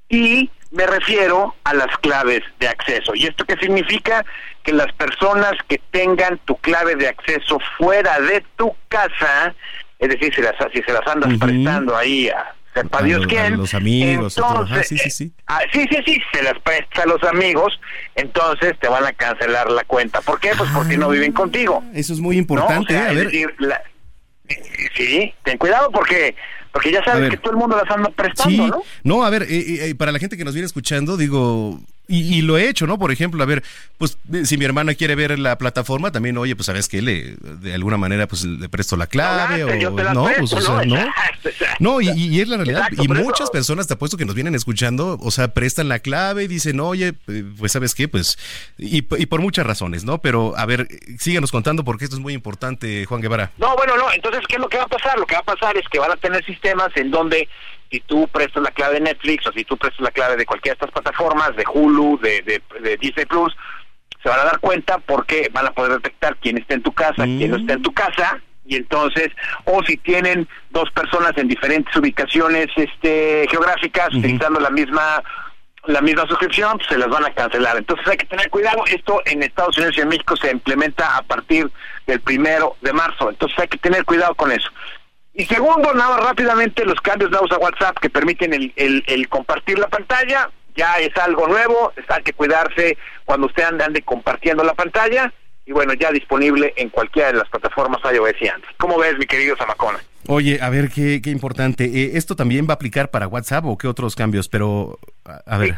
Y 0.08 0.50
me 0.72 0.86
refiero 0.86 1.54
a 1.62 1.72
las 1.72 1.96
claves 1.98 2.42
de 2.58 2.66
acceso. 2.66 3.14
¿Y 3.14 3.26
esto 3.26 3.44
qué 3.44 3.56
significa? 3.56 4.24
Que 4.64 4.72
las 4.72 4.92
personas 4.94 5.52
que 5.68 5.80
tengan 5.92 6.38
tu 6.38 6.56
clave 6.56 6.96
de 6.96 7.08
acceso 7.08 7.60
fuera 7.78 8.18
de 8.20 8.44
tu 8.56 8.74
casa, 8.88 9.54
es 10.00 10.08
decir, 10.08 10.34
si, 10.34 10.42
las, 10.42 10.56
si 10.72 10.82
se 10.82 10.92
las 10.92 11.06
andas 11.06 11.38
prestando 11.38 11.96
ahí 11.96 12.28
a, 12.28 12.54
sepa 12.74 13.02
Dios 13.02 13.26
quién. 13.26 13.56
los 13.56 13.74
amigos. 13.74 14.36
Entonces, 14.36 14.88
sí, 14.88 14.98
sí, 14.98 15.10
sí. 15.10 15.32
Ah, 15.46 15.60
sí, 15.72 15.86
sí, 15.90 15.98
sí, 16.04 16.18
se 16.32 16.42
las 16.42 16.58
presta 16.60 17.02
a 17.02 17.06
los 17.06 17.22
amigos, 17.22 17.78
entonces 18.14 18.74
te 18.80 18.88
van 18.88 19.04
a 19.04 19.12
cancelar 19.12 19.70
la 19.70 19.84
cuenta. 19.84 20.20
¿Por 20.20 20.40
qué? 20.40 20.52
Pues 20.56 20.70
porque 20.74 20.96
no 20.96 21.08
viven 21.08 21.32
contigo. 21.32 21.82
Eso 21.94 22.12
es 22.12 22.20
muy 22.20 22.36
importante, 22.36 22.94
¿eh? 22.94 22.98
a 22.98 23.12
ver. 23.12 23.30
sí, 24.94 25.34
ten 25.42 25.56
cuidado 25.58 25.90
porque 25.90 26.34
porque 26.74 26.90
ya 26.90 27.04
sabes 27.04 27.30
que 27.30 27.36
todo 27.36 27.52
el 27.52 27.56
mundo 27.56 27.80
las 27.80 27.88
anda 27.96 28.10
prestando, 28.10 28.66
¿no? 28.66 28.82
No, 29.04 29.24
a 29.24 29.30
ver, 29.30 29.44
eh, 29.44 29.90
eh, 29.90 29.94
para 29.94 30.10
la 30.10 30.18
gente 30.18 30.36
que 30.36 30.44
nos 30.44 30.54
viene 30.54 30.66
escuchando, 30.66 31.16
digo, 31.16 31.78
y, 32.06 32.42
lo 32.42 32.58
he 32.58 32.68
hecho, 32.68 32.86
¿no? 32.86 32.98
Por 32.98 33.12
ejemplo, 33.12 33.42
a 33.42 33.46
ver, 33.46 33.62
pues 33.96 34.18
si 34.44 34.58
mi 34.58 34.66
hermana 34.66 34.94
quiere 34.94 35.14
ver 35.14 35.38
la 35.38 35.56
plataforma, 35.56 36.12
también, 36.12 36.36
oye, 36.36 36.54
pues 36.54 36.66
sabes 36.66 36.86
que 36.86 37.00
le, 37.00 37.36
de 37.40 37.74
alguna 37.74 37.96
manera, 37.96 38.28
pues 38.28 38.44
le 38.44 38.68
presto 38.68 38.96
la 38.96 39.06
clave 39.06 39.64
o 39.64 39.90
no, 40.12 40.28
pues 40.38 40.52
o 40.52 40.60
sea, 40.60 40.84
no. 40.84 40.96
No, 41.78 42.00
y, 42.02 42.40
es 42.40 42.48
la 42.48 42.58
realidad. 42.58 42.88
y 42.92 43.08
muchas 43.08 43.50
personas, 43.50 43.86
te 43.86 43.94
apuesto 43.94 44.18
que 44.18 44.26
nos 44.26 44.34
vienen 44.34 44.54
escuchando, 44.54 45.18
o 45.20 45.30
sea, 45.30 45.48
prestan 45.54 45.88
la 45.88 45.98
clave 45.98 46.44
y 46.44 46.46
dicen, 46.46 46.78
oye, 46.80 47.14
pues 47.58 47.72
sabes 47.72 47.94
qué, 47.94 48.06
pues, 48.06 48.38
y, 48.76 49.02
por 49.02 49.40
muchas 49.40 49.66
razones, 49.66 50.04
¿no? 50.04 50.18
Pero, 50.18 50.54
a 50.58 50.66
ver, 50.66 50.86
síganos 51.18 51.50
contando 51.50 51.84
porque 51.84 52.04
esto 52.04 52.16
es 52.16 52.22
muy 52.22 52.34
importante, 52.34 53.06
Juan 53.06 53.22
Guevara. 53.22 53.50
No, 53.56 53.74
bueno, 53.76 53.96
no, 53.96 54.12
entonces, 54.12 54.42
¿qué 54.46 54.56
es 54.56 54.60
lo 54.60 54.68
que 54.68 54.76
va 54.76 54.84
a 54.84 54.88
pasar? 54.88 55.18
Lo 55.18 55.26
que 55.26 55.34
va 55.34 55.40
a 55.40 55.44
pasar 55.44 55.76
es 55.78 55.88
que 55.88 55.98
van 55.98 56.12
a 56.12 56.16
tener 56.16 56.44
sistemas 56.44 56.90
en 56.96 57.10
donde 57.10 57.48
si 57.94 58.00
tú 58.00 58.26
prestas 58.26 58.60
la 58.60 58.72
clave 58.72 58.94
de 58.94 59.02
Netflix 59.02 59.46
o 59.46 59.52
si 59.52 59.64
tú 59.64 59.76
prestas 59.76 60.00
la 60.00 60.10
clave 60.10 60.36
de 60.36 60.44
cualquiera 60.44 60.74
de 60.74 60.84
estas 60.84 60.90
plataformas, 60.90 61.54
de 61.54 61.64
Hulu, 61.72 62.18
de, 62.20 62.42
de, 62.42 62.96
Disney 62.96 63.24
Plus, 63.24 63.56
se 64.20 64.28
van 64.28 64.40
a 64.40 64.44
dar 64.44 64.58
cuenta 64.58 64.98
porque 64.98 65.48
van 65.52 65.66
a 65.66 65.70
poder 65.70 65.92
detectar 65.92 66.36
quién 66.38 66.58
está 66.58 66.74
en 66.74 66.82
tu 66.82 66.90
casa, 66.92 67.22
quién 67.24 67.52
no 67.52 67.56
está 67.56 67.74
en 67.74 67.82
tu 67.82 67.92
casa, 67.92 68.40
y 68.66 68.74
entonces, 68.74 69.28
o 69.64 69.80
si 69.84 69.96
tienen 69.98 70.48
dos 70.70 70.90
personas 70.90 71.34
en 71.36 71.46
diferentes 71.46 71.94
ubicaciones 71.94 72.66
este, 72.74 73.46
geográficas 73.48 74.08
utilizando 74.12 74.58
la 74.58 74.70
misma 74.70 75.22
la 75.86 76.00
misma 76.00 76.26
suscripción, 76.26 76.78
pues 76.78 76.88
se 76.88 76.96
las 76.96 77.10
van 77.10 77.26
a 77.26 77.34
cancelar. 77.34 77.76
Entonces 77.76 78.08
hay 78.08 78.16
que 78.16 78.24
tener 78.24 78.48
cuidado. 78.48 78.82
Esto 78.86 79.20
en 79.26 79.42
Estados 79.42 79.76
Unidos 79.76 79.98
y 79.98 80.00
en 80.00 80.08
México 80.08 80.34
se 80.34 80.50
implementa 80.50 81.18
a 81.18 81.22
partir 81.22 81.70
del 82.06 82.20
primero 82.20 82.76
de 82.80 82.94
marzo. 82.94 83.28
Entonces 83.28 83.58
hay 83.58 83.68
que 83.68 83.76
tener 83.76 84.02
cuidado 84.06 84.34
con 84.34 84.50
eso. 84.50 84.70
Y 85.34 85.46
segundo, 85.46 85.92
nada 85.94 86.16
rápidamente, 86.18 86.84
los 86.84 87.00
cambios 87.00 87.30
dados 87.30 87.50
a 87.50 87.58
WhatsApp 87.58 87.98
que 87.98 88.08
permiten 88.08 88.54
el, 88.54 88.72
el, 88.76 89.28
compartir 89.28 89.78
la 89.78 89.88
pantalla, 89.88 90.48
ya 90.76 90.98
es 90.98 91.16
algo 91.16 91.48
nuevo, 91.48 91.92
hay 92.08 92.22
que 92.22 92.32
cuidarse 92.32 92.96
cuando 93.24 93.48
usted 93.48 93.64
ande, 93.64 93.84
ande 93.84 94.02
compartiendo 94.02 94.62
la 94.62 94.74
pantalla, 94.74 95.32
y 95.66 95.72
bueno, 95.72 95.94
ya 95.94 96.12
disponible 96.12 96.72
en 96.76 96.88
cualquiera 96.90 97.32
de 97.32 97.38
las 97.38 97.48
plataformas 97.48 98.00
iOS 98.04 98.34
y 98.40 98.48
Android. 98.48 98.74
¿Cómo 98.78 98.98
ves, 98.98 99.18
mi 99.18 99.26
querido 99.26 99.56
Samacona? 99.56 99.98
Oye, 100.28 100.58
a 100.60 100.70
ver, 100.70 100.90
qué, 100.90 101.20
qué 101.22 101.30
importante. 101.30 101.84
Eh, 101.84 102.12
¿Esto 102.14 102.36
también 102.36 102.66
va 102.68 102.72
a 102.72 102.74
aplicar 102.74 103.10
para 103.10 103.26
WhatsApp 103.26 103.64
o 103.66 103.76
qué 103.76 103.88
otros 103.88 104.14
cambios? 104.14 104.48
Pero, 104.48 104.98
a, 105.46 105.58
ver. 105.58 105.74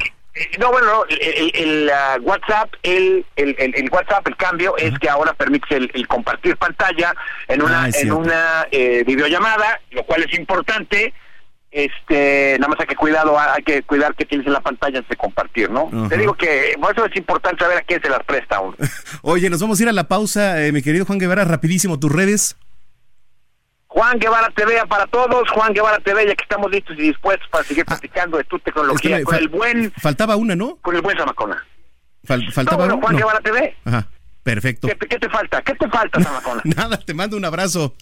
No, 0.59 0.71
bueno, 0.71 1.05
el, 1.09 1.91
uh, 1.91 2.23
WhatsApp, 2.23 2.73
el, 2.83 3.25
el, 3.37 3.89
WhatsApp, 3.91 4.27
el 4.29 4.37
cambio 4.37 4.77
es 4.77 4.99
que 4.99 5.09
ahora 5.09 5.33
permite 5.33 5.77
el, 5.77 6.09
compartir 6.09 6.57
pantalla 6.57 7.15
en 7.49 7.63
una, 7.63 7.85
ah, 7.85 7.91
en 7.93 8.13
una 8.13 8.67
eh, 8.71 9.03
videollamada, 9.07 9.81
lo 9.93 10.05
cual 10.05 10.25
es 10.25 10.39
importante. 10.39 11.15
Este, 11.71 12.57
nada 12.59 12.69
más 12.69 12.81
hay 12.81 12.87
que 12.87 12.97
cuidado, 12.97 13.39
hay 13.39 13.63
que 13.63 13.83
cuidar 13.83 14.15
que 14.15 14.25
tienes 14.25 14.47
en 14.47 14.55
la 14.55 14.61
pantalla 14.61 14.99
antes 14.99 15.11
de 15.11 15.17
compartir, 15.17 15.71
¿no? 15.71 15.91
Te 16.09 16.17
digo 16.17 16.35
que 16.35 16.75
por 16.81 16.93
eso 16.93 17.05
es 17.05 17.17
importante 17.17 17.63
saber 17.63 17.79
a 17.79 17.83
quién 17.83 18.01
se 18.01 18.09
las 18.09 18.23
presta 18.25 18.61
uno. 18.61 18.77
Oye, 19.23 19.51
nos 19.51 19.61
vamos 19.61 19.79
a 19.79 19.83
ir 19.83 19.89
a 19.89 19.93
la 19.93 20.09
pausa, 20.09 20.65
eh, 20.65 20.73
mi 20.73 20.81
querido 20.81 21.05
Juan 21.05 21.19
Guevara, 21.19 21.45
rapidísimo 21.45 21.99
tus 21.99 22.13
redes. 22.13 22.57
Juan 23.97 24.19
Guevara 24.19 24.51
TV 24.51 24.87
para 24.87 25.07
todos, 25.07 25.49
Juan 25.49 25.73
Guevara 25.73 25.99
TV, 26.01 26.27
ya 26.27 26.35
que 26.35 26.43
estamos 26.43 26.71
listos 26.71 26.95
y 26.99 27.03
dispuestos 27.03 27.49
para 27.49 27.65
seguir 27.65 27.83
ah, 27.87 27.93
platicando 27.93 28.37
de 28.37 28.45
tu 28.45 28.59
tecnología 28.59 29.25
con 29.25 29.35
el 29.37 29.49
buen... 29.49 29.91
Faltaba 29.93 30.37
una, 30.37 30.55
¿no? 30.55 30.77
Con 30.83 30.97
el 30.97 31.01
buen 31.01 31.17
Zamacona. 31.17 31.65
faltaba 32.53 32.89
no, 32.89 33.01
Juan 33.01 33.17
Guevara 33.17 33.41
TV. 33.41 33.75
Ajá, 33.87 34.07
perfecto. 34.43 34.87
¿Qué, 34.87 35.19
te 35.19 35.31
falta? 35.31 35.63
¿Qué 35.63 35.73
te 35.73 35.89
falta, 35.89 36.21
Zamacona? 36.21 36.61
Nada, 36.77 36.99
te 36.99 37.15
mando 37.15 37.39
un 37.39 37.47
abrazo. 37.47 37.95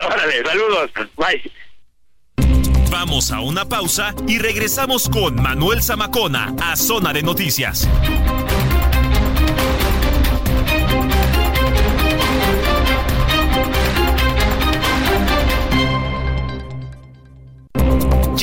Órale, 0.00 0.42
saludos, 0.42 0.90
bye. 1.16 1.52
Vamos 2.90 3.30
a 3.30 3.40
una 3.40 3.66
pausa 3.66 4.14
y 4.26 4.38
regresamos 4.38 5.10
con 5.10 5.34
Manuel 5.34 5.82
Zamacona 5.82 6.54
a 6.62 6.76
Zona 6.76 7.12
de 7.12 7.22
Noticias. 7.22 7.86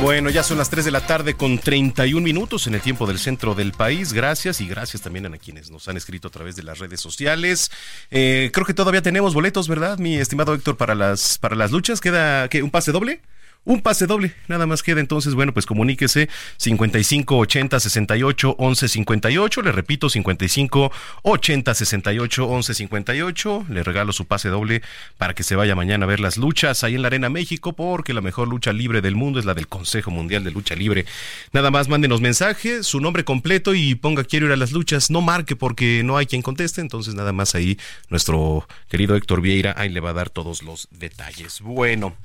Bueno, 0.00 0.30
ya 0.30 0.42
son 0.42 0.56
las 0.56 0.70
3 0.70 0.86
de 0.86 0.90
la 0.90 1.06
tarde 1.06 1.34
con 1.34 1.58
31 1.58 2.24
minutos 2.24 2.66
en 2.66 2.74
el 2.74 2.80
tiempo 2.80 3.06
del 3.06 3.18
centro 3.18 3.54
del 3.54 3.72
país. 3.72 4.14
Gracias 4.14 4.62
y 4.62 4.66
gracias 4.66 5.02
también 5.02 5.26
a 5.26 5.36
quienes 5.36 5.70
nos 5.70 5.88
han 5.88 5.98
escrito 5.98 6.28
a 6.28 6.30
través 6.30 6.56
de 6.56 6.62
las 6.62 6.78
redes 6.78 7.00
sociales. 7.00 7.70
Eh, 8.10 8.50
creo 8.50 8.64
que 8.64 8.72
todavía 8.72 9.02
tenemos 9.02 9.34
boletos, 9.34 9.68
¿verdad, 9.68 9.98
mi 9.98 10.16
estimado 10.16 10.54
Héctor, 10.54 10.78
para 10.78 10.94
las, 10.94 11.36
para 11.36 11.54
las 11.54 11.70
luchas? 11.70 12.00
¿Queda 12.00 12.48
¿qué, 12.48 12.62
un 12.62 12.70
pase 12.70 12.92
doble? 12.92 13.20
Un 13.62 13.82
pase 13.82 14.06
doble, 14.06 14.34
nada 14.48 14.66
más 14.66 14.82
queda 14.82 15.00
entonces, 15.00 15.34
bueno, 15.34 15.52
pues 15.52 15.66
comuníquese 15.66 16.30
55 16.56 17.36
80 17.36 17.78
68 17.78 18.56
11 18.58 18.88
58, 18.88 19.62
le 19.62 19.70
repito 19.70 20.08
55 20.08 20.90
80 21.22 21.74
68 21.74 22.48
11 22.48 22.74
58, 22.74 23.66
le 23.68 23.82
regalo 23.82 24.14
su 24.14 24.24
pase 24.24 24.48
doble 24.48 24.80
para 25.18 25.34
que 25.34 25.42
se 25.42 25.56
vaya 25.56 25.74
mañana 25.74 26.06
a 26.06 26.08
ver 26.08 26.20
las 26.20 26.38
luchas 26.38 26.84
ahí 26.84 26.94
en 26.94 27.02
la 27.02 27.08
Arena 27.08 27.28
México, 27.28 27.74
porque 27.74 28.14
la 28.14 28.22
mejor 28.22 28.48
lucha 28.48 28.72
libre 28.72 29.02
del 29.02 29.14
mundo 29.14 29.38
es 29.38 29.44
la 29.44 29.52
del 29.52 29.68
Consejo 29.68 30.10
Mundial 30.10 30.42
de 30.42 30.52
Lucha 30.52 30.74
Libre. 30.74 31.04
Nada 31.52 31.70
más 31.70 31.88
mándenos 31.88 32.22
mensaje, 32.22 32.82
su 32.82 32.98
nombre 32.98 33.24
completo 33.24 33.74
y 33.74 33.94
ponga 33.94 34.24
quiero 34.24 34.46
ir 34.46 34.52
a 34.52 34.56
las 34.56 34.72
luchas, 34.72 35.10
no 35.10 35.20
marque 35.20 35.54
porque 35.54 36.00
no 36.02 36.16
hay 36.16 36.24
quien 36.24 36.40
conteste, 36.40 36.80
entonces 36.80 37.14
nada 37.14 37.34
más 37.34 37.54
ahí 37.54 37.76
nuestro 38.08 38.66
querido 38.88 39.16
Héctor 39.16 39.42
Vieira 39.42 39.74
ahí 39.76 39.90
le 39.90 40.00
va 40.00 40.10
a 40.10 40.14
dar 40.14 40.30
todos 40.30 40.62
los 40.62 40.88
detalles. 40.90 41.60
Bueno. 41.60 42.16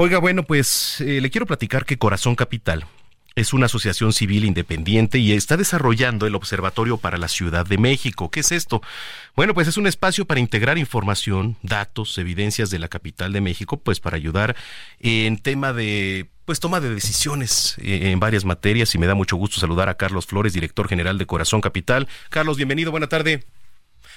Oiga, 0.00 0.18
bueno, 0.18 0.44
pues 0.44 1.00
eh, 1.00 1.20
le 1.20 1.28
quiero 1.28 1.44
platicar 1.44 1.84
que 1.84 1.98
Corazón 1.98 2.36
Capital 2.36 2.86
es 3.34 3.52
una 3.52 3.66
asociación 3.66 4.12
civil 4.12 4.44
independiente 4.44 5.18
y 5.18 5.32
está 5.32 5.56
desarrollando 5.56 6.28
el 6.28 6.36
Observatorio 6.36 6.98
para 6.98 7.18
la 7.18 7.26
Ciudad 7.26 7.66
de 7.66 7.78
México. 7.78 8.30
¿Qué 8.30 8.38
es 8.38 8.52
esto? 8.52 8.80
Bueno, 9.34 9.54
pues 9.54 9.66
es 9.66 9.76
un 9.76 9.88
espacio 9.88 10.24
para 10.24 10.38
integrar 10.38 10.78
información, 10.78 11.56
datos, 11.64 12.16
evidencias 12.16 12.70
de 12.70 12.78
la 12.78 12.86
capital 12.86 13.32
de 13.32 13.40
México, 13.40 13.76
pues 13.80 13.98
para 13.98 14.14
ayudar 14.14 14.54
en 15.00 15.36
tema 15.36 15.72
de 15.72 16.30
pues 16.44 16.60
toma 16.60 16.78
de 16.78 16.94
decisiones 16.94 17.74
eh, 17.78 18.12
en 18.12 18.20
varias 18.20 18.44
materias 18.44 18.94
y 18.94 18.98
me 18.98 19.08
da 19.08 19.16
mucho 19.16 19.34
gusto 19.34 19.58
saludar 19.58 19.88
a 19.88 19.96
Carlos 19.96 20.26
Flores, 20.26 20.52
director 20.52 20.86
general 20.86 21.18
de 21.18 21.26
Corazón 21.26 21.60
Capital. 21.60 22.06
Carlos, 22.30 22.56
bienvenido, 22.56 22.92
buena 22.92 23.08
tarde. 23.08 23.42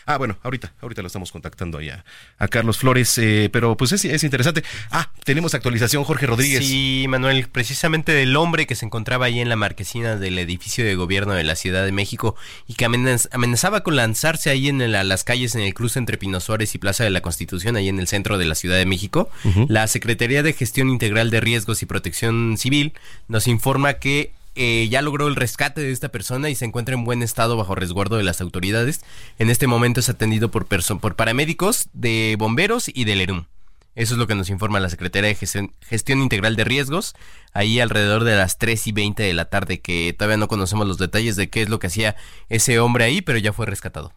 Ah, 0.06 0.18
bueno, 0.18 0.38
ahorita, 0.44 0.74
ahorita 0.82 1.02
lo 1.02 1.08
estamos 1.08 1.32
contactando 1.32 1.78
allá 1.78 2.04
a 2.38 2.48
Carlos 2.48 2.78
Flores, 2.78 3.18
eh, 3.18 3.50
pero 3.52 3.78
pues 3.78 3.92
es, 3.92 4.06
es, 4.06 4.24
interesante. 4.24 4.64
Ah, 4.90 5.10
tenemos 5.24 5.54
actualización, 5.54 6.04
Jorge 6.04 6.26
Rodríguez. 6.26 6.66
Sí, 6.66 7.06
Manuel, 7.08 7.48
precisamente 7.48 8.12
del 8.12 8.36
hombre 8.36 8.66
que 8.66 8.76
se 8.76 8.86
encontraba 8.86 9.26
ahí 9.26 9.40
en 9.40 9.50
la 9.50 9.56
marquesina 9.56 10.16
del 10.16 10.38
edificio 10.40 10.84
de 10.84 10.96
gobierno 10.96 11.34
de 11.34 11.44
la 11.44 11.56
Ciudad 11.56 11.86
de 11.86 11.92
México 11.92 12.36
y 12.68 12.74
que 12.74 12.86
amenazaba 12.86 13.82
con 13.82 13.96
lanzarse 13.96 14.50
ahí 14.50 14.70
en 14.70 14.92
las 14.92 15.24
calles 15.24 15.56
en 15.56 15.62
el 15.62 15.74
cruce 15.74 16.00
entre 16.00 16.18
Pino 16.18 16.40
Suárez 16.40 16.74
y 16.76 16.78
Plaza 16.78 17.04
de 17.04 17.10
la 17.10 17.22
Constitución, 17.22 17.76
ahí 17.76 17.90
en 17.90 18.00
el 18.00 18.08
centro 18.08 18.38
de 18.38 18.46
la 18.46 18.56
Ciudad 18.56 18.78
de 18.78 18.86
México. 18.86 19.30
La 19.68 19.88
Secretaría 19.88 20.44
de 20.44 20.54
Gestión 20.54 20.90
Integral 20.90 21.30
de 21.30 21.42
Riesgos 21.42 21.82
y 21.82 21.86
Protección 21.86 22.58
Civil 22.58 22.94
nos 23.28 23.48
informa 23.48 23.94
que 23.96 24.34
eh, 24.56 24.88
ya 24.90 25.02
logró 25.02 25.28
el 25.28 25.36
rescate 25.36 25.82
de 25.82 25.92
esta 25.92 26.10
persona 26.10 26.50
y 26.50 26.56
se 26.56 26.66
encuentra 26.66 26.96
en 26.96 27.04
buen 27.04 27.24
estado 27.24 27.58
bajo 27.58 27.76
resguardo 27.76 28.18
de 28.18 28.24
las 28.24 28.42
autoridades. 28.42 29.02
En 29.40 29.50
este 29.50 29.68
momento 29.68 30.00
es 30.00 30.10
atendido 30.10 30.52
por, 30.52 30.68
por 30.68 31.16
paramédicos 31.16 31.90
de 31.94 32.36
bomberos 32.38 32.90
y 32.94 33.06
del 33.06 33.22
ERUM. 33.22 33.46
Eso 33.94 34.14
es 34.14 34.20
lo 34.20 34.28
que 34.28 34.36
nos 34.36 34.50
informa 34.50 34.80
la 34.80 34.90
Secretaría 34.90 35.30
de 35.30 35.72
Gestión, 35.82 36.22
Integral 36.22 36.56
de 36.56 36.64
Riesgos, 36.64 37.14
ahí 37.52 37.80
alrededor 37.82 38.24
de 38.24 38.38
las 38.38 38.58
3 38.58 38.88
y 38.88 38.92
20 38.94 39.22
de 39.22 39.34
la 39.34 39.46
tarde, 39.46 39.82
que 39.82 40.16
todavía 40.18 40.38
no 40.38 40.48
conocemos 40.48 40.88
los 40.88 40.98
detalles 40.98 41.36
de 41.36 41.50
qué 41.50 41.62
es 41.64 41.70
lo 41.70 41.80
que 41.80 41.88
hacía 41.88 42.16
ese 42.48 42.80
hombre 42.80 43.04
ahí, 43.04 43.22
pero 43.22 43.38
ya 43.38 43.52
fue 43.52 43.66
rescatado. 43.66 44.14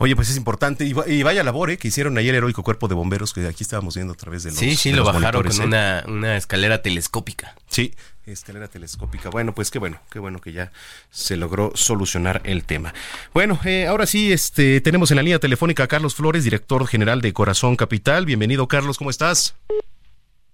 Oye, 0.00 0.14
pues 0.14 0.30
es 0.30 0.36
importante. 0.36 0.84
Y, 0.84 1.22
vaya 1.22 1.42
labor, 1.42 1.70
¿eh? 1.70 1.76
Que 1.76 1.88
hicieron 1.88 2.16
ahí 2.18 2.28
el 2.28 2.34
heroico 2.36 2.62
cuerpo 2.62 2.86
de 2.86 2.94
bomberos 2.94 3.32
que 3.32 3.46
aquí 3.46 3.64
estábamos 3.64 3.96
viendo 3.96 4.12
a 4.12 4.16
través 4.16 4.44
de 4.44 4.50
los. 4.50 4.58
Sí, 4.58 4.76
sí, 4.76 4.92
lo 4.92 5.04
bajaron 5.04 5.42
con 5.42 5.60
¿eh? 5.60 5.64
una, 5.64 6.04
una 6.06 6.36
escalera 6.36 6.82
telescópica. 6.82 7.56
Sí, 7.66 7.92
escalera 8.24 8.68
telescópica. 8.68 9.28
Bueno, 9.28 9.54
pues 9.54 9.72
qué 9.72 9.80
bueno, 9.80 10.00
qué 10.10 10.20
bueno 10.20 10.40
que 10.40 10.52
ya 10.52 10.70
se 11.10 11.36
logró 11.36 11.72
solucionar 11.74 12.40
el 12.44 12.64
tema. 12.64 12.94
Bueno, 13.34 13.58
eh, 13.64 13.88
ahora 13.88 14.06
sí, 14.06 14.32
este, 14.32 14.80
tenemos 14.80 15.10
en 15.10 15.16
la 15.16 15.22
línea 15.24 15.40
telefónica 15.40 15.82
a 15.82 15.88
Carlos 15.88 16.14
Flores, 16.14 16.44
director 16.44 16.86
general 16.86 17.20
de 17.20 17.32
Corazón 17.32 17.74
Capital. 17.74 18.24
Bienvenido, 18.24 18.68
Carlos, 18.68 18.98
¿cómo 18.98 19.10
estás? 19.10 19.56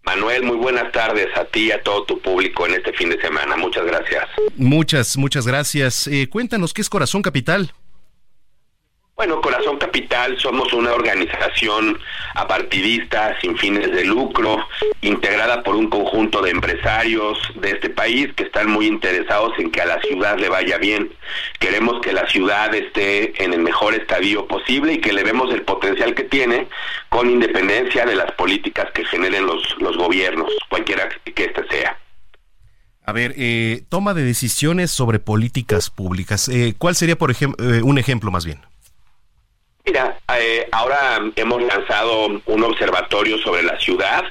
Manuel, 0.04 0.42
muy 0.44 0.56
buenas 0.56 0.90
tardes 0.92 1.28
a 1.36 1.44
ti 1.44 1.66
y 1.66 1.72
a 1.72 1.82
todo 1.82 2.04
tu 2.04 2.18
público 2.20 2.66
en 2.66 2.74
este 2.74 2.92
fin 2.94 3.10
de 3.10 3.20
semana. 3.20 3.56
Muchas 3.56 3.84
gracias. 3.84 4.26
Muchas, 4.56 5.16
muchas 5.18 5.46
gracias. 5.46 6.06
Eh, 6.06 6.28
cuéntanos 6.30 6.72
qué 6.72 6.80
es 6.80 6.88
Corazón 6.88 7.20
Capital. 7.20 7.72
Bueno, 9.16 9.40
Corazón 9.40 9.78
Capital 9.78 10.36
somos 10.40 10.72
una 10.72 10.92
organización 10.92 12.00
apartidista 12.34 13.38
sin 13.40 13.56
fines 13.56 13.92
de 13.92 14.04
lucro, 14.04 14.58
integrada 15.02 15.62
por 15.62 15.76
un 15.76 15.88
conjunto 15.88 16.42
de 16.42 16.50
empresarios 16.50 17.38
de 17.54 17.70
este 17.70 17.90
país 17.90 18.32
que 18.34 18.42
están 18.42 18.68
muy 18.68 18.86
interesados 18.86 19.52
en 19.58 19.70
que 19.70 19.80
a 19.80 19.86
la 19.86 20.00
ciudad 20.00 20.36
le 20.36 20.48
vaya 20.48 20.78
bien. 20.78 21.12
Queremos 21.60 22.00
que 22.00 22.12
la 22.12 22.28
ciudad 22.28 22.74
esté 22.74 23.40
en 23.42 23.52
el 23.52 23.60
mejor 23.60 23.94
estadio 23.94 24.48
posible 24.48 24.94
y 24.94 25.00
que 25.00 25.12
le 25.12 25.22
vemos 25.22 25.54
el 25.54 25.62
potencial 25.62 26.12
que 26.14 26.24
tiene 26.24 26.66
con 27.08 27.30
independencia 27.30 28.04
de 28.04 28.16
las 28.16 28.32
políticas 28.32 28.90
que 28.92 29.04
generen 29.04 29.46
los, 29.46 29.76
los 29.78 29.96
gobiernos, 29.96 30.50
cualquiera 30.68 31.08
que 31.24 31.44
éste 31.44 31.62
sea. 31.70 31.96
A 33.06 33.12
ver, 33.12 33.34
eh, 33.36 33.84
toma 33.90 34.12
de 34.12 34.24
decisiones 34.24 34.90
sobre 34.90 35.20
políticas 35.20 35.90
públicas. 35.90 36.48
Eh, 36.48 36.74
¿Cuál 36.76 36.96
sería, 36.96 37.16
por 37.16 37.30
ejemplo, 37.30 37.72
eh, 37.72 37.82
un 37.82 37.98
ejemplo 37.98 38.32
más 38.32 38.44
bien? 38.44 38.60
Mira, 39.86 40.16
eh, 40.38 40.66
ahora 40.72 41.20
hemos 41.36 41.62
lanzado 41.62 42.40
un 42.46 42.64
observatorio 42.64 43.36
sobre 43.38 43.62
la 43.62 43.78
ciudad. 43.78 44.24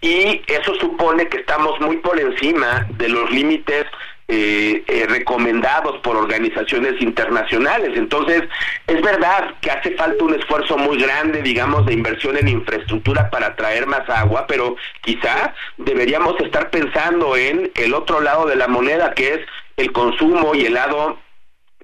Y 0.01 0.41
eso 0.47 0.73
supone 0.75 1.27
que 1.27 1.37
estamos 1.39 1.79
muy 1.81 1.97
por 1.97 2.19
encima 2.19 2.87
de 2.91 3.09
los 3.09 3.29
límites 3.29 3.85
eh, 4.31 4.83
eh, 4.85 5.07
recomendados 5.09 5.97
por 6.01 6.15
organizaciones 6.15 7.01
internacionales. 7.01 7.93
Entonces, 7.95 8.43
es 8.85 9.01
verdad 9.01 9.55
que 9.59 9.71
hace 9.71 9.95
falta 9.95 10.23
un 10.23 10.35
esfuerzo 10.35 10.77
muy 10.77 10.99
grande, 11.01 11.41
digamos, 11.41 11.83
de 11.87 11.93
inversión 11.93 12.37
en 12.37 12.47
infraestructura 12.47 13.31
para 13.31 13.55
traer 13.55 13.87
más 13.87 14.07
agua, 14.07 14.45
pero 14.47 14.75
quizá 15.01 15.55
deberíamos 15.77 16.39
estar 16.41 16.69
pensando 16.69 17.35
en 17.35 17.71
el 17.73 17.95
otro 17.95 18.21
lado 18.21 18.45
de 18.45 18.55
la 18.55 18.67
moneda, 18.67 19.15
que 19.15 19.33
es 19.33 19.39
el 19.77 19.91
consumo 19.91 20.53
y 20.53 20.67
el 20.67 20.75
lado 20.75 21.17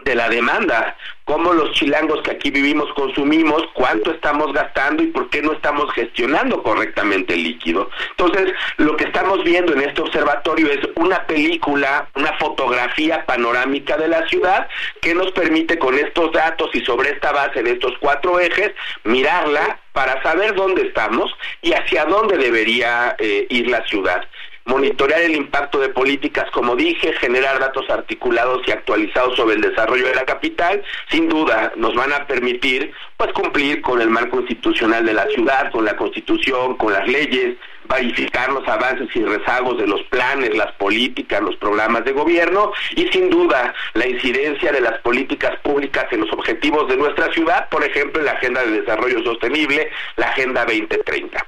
de 0.06 0.16
la 0.16 0.30
demanda, 0.30 0.96
cómo 1.26 1.52
los 1.52 1.72
chilangos 1.72 2.22
que 2.22 2.32
aquí 2.32 2.52
vivimos 2.52 2.94
consumimos, 2.94 3.64
cuánto 3.74 4.12
estamos 4.12 4.54
gastando 4.54 5.02
y 5.02 5.08
por 5.08 5.30
qué 5.32 5.42
no 5.42 5.52
estamos 5.54 5.92
gestionando 5.94 6.62
correctamente 6.62 7.34
el 7.34 7.44
líquido. 7.44 7.90
Entonces, 8.12 8.54
lo 8.78 8.96
que 8.96 9.06
estamos 9.06 9.44
viendo 9.44 9.74
en 9.74 9.82
este 9.82 10.02
observatorio 10.02 10.70
es 10.70 10.80
una 10.96 11.26
película, 11.26 12.08
una 12.14 12.34
fotografía 12.38 13.26
panorámica 13.26 13.98
de 13.98 14.08
la 14.08 14.28
ciudad 14.28 14.68
que 15.02 15.16
nos 15.16 15.32
permite 15.32 15.80
con 15.80 15.98
estos 15.98 16.32
datos 16.32 16.70
y 16.74 16.86
sobre 16.86 17.10
esta 17.10 17.32
base 17.32 17.64
de 17.64 17.72
estos 17.72 17.94
cuatro 18.00 18.40
ejes 18.40 18.72
mirarla 19.04 19.80
para 19.92 20.22
saber 20.22 20.54
dónde 20.54 20.84
estamos 20.84 21.36
y 21.64 21.74
hacia 21.74 22.06
dónde 22.06 22.38
debería 22.38 23.16
eh, 23.18 23.48
ir 23.50 23.70
la 23.70 23.84
ciudad 23.88 24.24
monitorear 24.66 25.22
el 25.22 25.36
impacto 25.36 25.80
de 25.80 25.90
políticas, 25.90 26.50
como 26.52 26.76
dije, 26.76 27.14
generar 27.14 27.60
datos 27.60 27.90
articulados 27.90 28.62
y 28.68 28.72
actualizados 28.72 29.36
sobre 29.36 29.56
el 29.56 29.62
desarrollo 29.62 30.08
de 30.08 30.16
la 30.16 30.26
capital, 30.26 30.84
sin 31.10 31.30
duda 31.30 31.72
nos 31.76 31.94
van 31.96 32.12
a 32.14 32.26
permitir 32.26 32.92
pues 33.16 33.32
cumplir 33.34 33.82
con 33.82 34.02
el 34.02 34.10
marco 34.10 34.42
institucional 34.42 35.06
de 35.06 35.14
la 35.14 35.28
ciudad, 35.28 35.72
con 35.72 35.86
la 35.86 35.96
Constitución, 35.96 36.76
con 36.78 36.94
las 36.94 37.08
leyes, 37.08 37.58
verificar 37.88 38.52
los 38.52 38.68
avances 38.68 39.08
y 39.16 39.24
rezagos 39.24 39.78
de 39.78 39.88
los 39.88 40.02
planes, 40.04 40.56
las 40.58 40.72
políticas, 40.74 41.42
los 41.42 41.56
programas 41.58 42.04
de 42.04 42.14
gobierno 42.14 42.72
y 42.96 43.08
sin 43.10 43.30
duda 43.30 43.74
la 43.94 44.08
incidencia 44.08 44.72
de 44.72 44.82
las 44.82 45.00
políticas 45.02 45.60
públicas 45.60 46.06
en 46.12 46.22
los 46.22 46.32
objetivos 46.34 46.88
de 46.88 46.98
nuestra 46.98 47.32
ciudad, 47.32 47.70
por 47.70 47.84
ejemplo, 47.84 48.20
en 48.20 48.26
la 48.26 48.32
Agenda 48.34 48.64
de 48.64 48.82
Desarrollo 48.82 49.24
Sostenible, 49.24 49.92
la 50.18 50.28
Agenda 50.30 50.66
2030. 50.66 51.46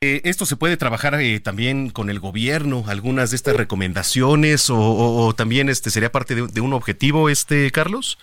Eh, 0.00 0.20
¿Esto 0.22 0.46
se 0.46 0.54
puede 0.54 0.76
trabajar 0.76 1.20
eh, 1.20 1.40
también 1.40 1.90
con 1.90 2.08
el 2.08 2.20
gobierno? 2.20 2.84
¿Algunas 2.86 3.30
de 3.30 3.36
estas 3.36 3.56
recomendaciones 3.56 4.70
o, 4.70 5.34
también 5.36 5.68
este 5.68 5.90
sería 5.90 6.12
parte 6.12 6.36
de, 6.36 6.60
un 6.60 6.72
objetivo, 6.72 7.28
este 7.28 7.68
Carlos? 7.72 8.16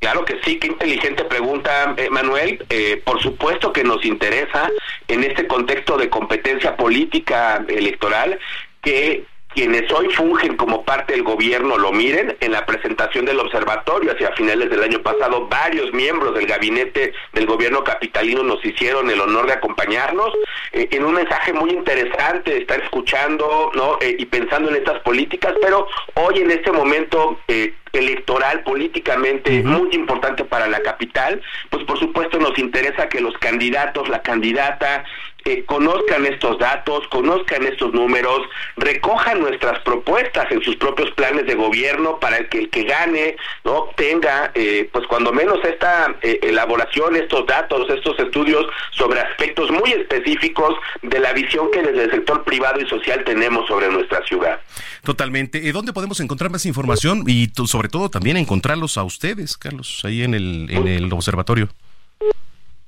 Claro 0.00 0.26
que 0.26 0.38
sí, 0.44 0.58
qué 0.58 0.66
inteligente 0.66 1.24
pregunta, 1.24 1.94
eh, 1.96 2.10
Manuel. 2.10 2.62
por 3.06 3.22
supuesto 3.22 3.72
que 3.72 3.84
nos 3.84 4.04
interesa 4.04 4.68
en 5.08 5.24
este 5.24 5.46
contexto 5.46 5.96
de 5.96 6.10
competencia 6.10 6.76
política 6.76 7.64
electoral 7.68 8.38
que 8.82 9.24
quienes 9.56 9.90
hoy 9.90 10.10
fungen 10.10 10.54
como 10.58 10.84
parte 10.84 11.14
del 11.14 11.22
gobierno 11.22 11.78
lo 11.78 11.90
miren, 11.90 12.36
en 12.40 12.52
la 12.52 12.66
presentación 12.66 13.24
del 13.24 13.40
observatorio 13.40 14.12
hacia 14.12 14.30
finales 14.32 14.68
del 14.68 14.82
año 14.82 15.00
pasado, 15.00 15.48
varios 15.48 15.94
miembros 15.94 16.34
del 16.34 16.46
gabinete 16.46 17.14
del 17.32 17.46
gobierno 17.46 17.82
capitalino 17.82 18.42
nos 18.42 18.62
hicieron 18.62 19.10
el 19.10 19.18
honor 19.18 19.46
de 19.46 19.54
acompañarnos 19.54 20.28
eh, 20.72 20.88
en 20.90 21.06
un 21.06 21.14
mensaje 21.14 21.54
muy 21.54 21.70
interesante, 21.70 22.58
estar 22.58 22.82
escuchando 22.82 23.70
¿no? 23.74 23.96
Eh, 24.02 24.16
y 24.18 24.26
pensando 24.26 24.68
en 24.68 24.76
estas 24.76 25.00
políticas, 25.00 25.54
pero 25.62 25.88
hoy 26.12 26.40
en 26.40 26.50
este 26.50 26.70
momento 26.70 27.38
eh, 27.48 27.72
electoral 27.94 28.62
políticamente 28.62 29.62
muy 29.62 29.94
importante 29.94 30.44
para 30.44 30.66
la 30.66 30.80
capital, 30.80 31.40
pues 31.70 31.82
por 31.84 31.98
supuesto 31.98 32.38
nos 32.38 32.58
interesa 32.58 33.08
que 33.08 33.22
los 33.22 33.38
candidatos, 33.38 34.10
la 34.10 34.20
candidata, 34.20 35.04
eh, 35.46 35.64
conozcan 35.64 36.26
estos 36.26 36.58
datos, 36.58 37.06
conozcan 37.06 37.64
estos 37.64 37.94
números, 37.94 38.40
recojan 38.76 39.40
nuestras 39.40 39.78
propuestas 39.84 40.50
en 40.50 40.60
sus 40.60 40.74
propios 40.74 41.12
planes 41.12 41.46
de 41.46 41.54
gobierno 41.54 42.18
para 42.18 42.48
que 42.48 42.58
el 42.58 42.68
que 42.68 42.82
gane 42.82 43.36
no 43.64 43.88
tenga, 43.94 44.50
eh, 44.56 44.88
pues 44.92 45.06
cuando 45.06 45.32
menos 45.32 45.64
esta 45.64 46.16
eh, 46.20 46.40
elaboración, 46.42 47.14
estos 47.14 47.46
datos, 47.46 47.88
estos 47.90 48.18
estudios 48.18 48.66
sobre 48.90 49.20
aspectos 49.20 49.70
muy 49.70 49.92
específicos 49.92 50.74
de 51.02 51.20
la 51.20 51.32
visión 51.32 51.70
que 51.70 51.80
desde 51.80 52.04
el 52.04 52.10
sector 52.10 52.42
privado 52.42 52.80
y 52.80 52.88
social 52.88 53.22
tenemos 53.24 53.68
sobre 53.68 53.88
nuestra 53.88 54.26
ciudad. 54.26 54.60
Totalmente. 55.04 55.58
¿Y 55.58 55.70
dónde 55.70 55.92
podemos 55.92 56.18
encontrar 56.18 56.50
más 56.50 56.66
información 56.66 57.22
y 57.28 57.52
sobre 57.66 57.88
todo 57.88 58.10
también 58.10 58.36
encontrarlos 58.36 58.98
a 58.98 59.04
ustedes, 59.04 59.56
Carlos, 59.56 60.00
ahí 60.04 60.24
en 60.24 60.34
el, 60.34 60.66
en 60.70 60.88
el 60.88 61.12
observatorio? 61.12 61.68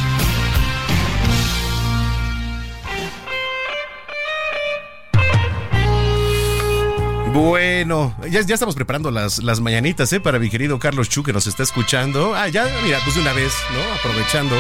Bueno, 7.35 8.17
ya, 8.31 8.41
estamos 8.41 8.75
preparando 8.75 9.11
las, 9.11 9.43
las 9.43 9.61
mañanitas, 9.61 10.11
¿eh? 10.15 10.21
Para 10.21 10.39
mi 10.39 10.49
querido 10.49 10.79
Carlos 10.79 11.11
Chu 11.11 11.23
que 11.23 11.35
nos 11.35 11.47
está 11.47 11.63
escuchando. 11.63 12.35
Ah, 12.35 12.49
ya, 12.49 12.67
mira, 12.83 12.99
pues 13.05 13.15
de 13.17 13.21
una 13.21 13.35
vez, 13.35 13.53
¿no? 13.75 13.95
Aprovechando, 13.95 14.57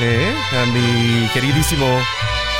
¿eh? 0.00 0.34
A 0.60 0.66
mi 0.72 1.28
queridísimo 1.28 1.86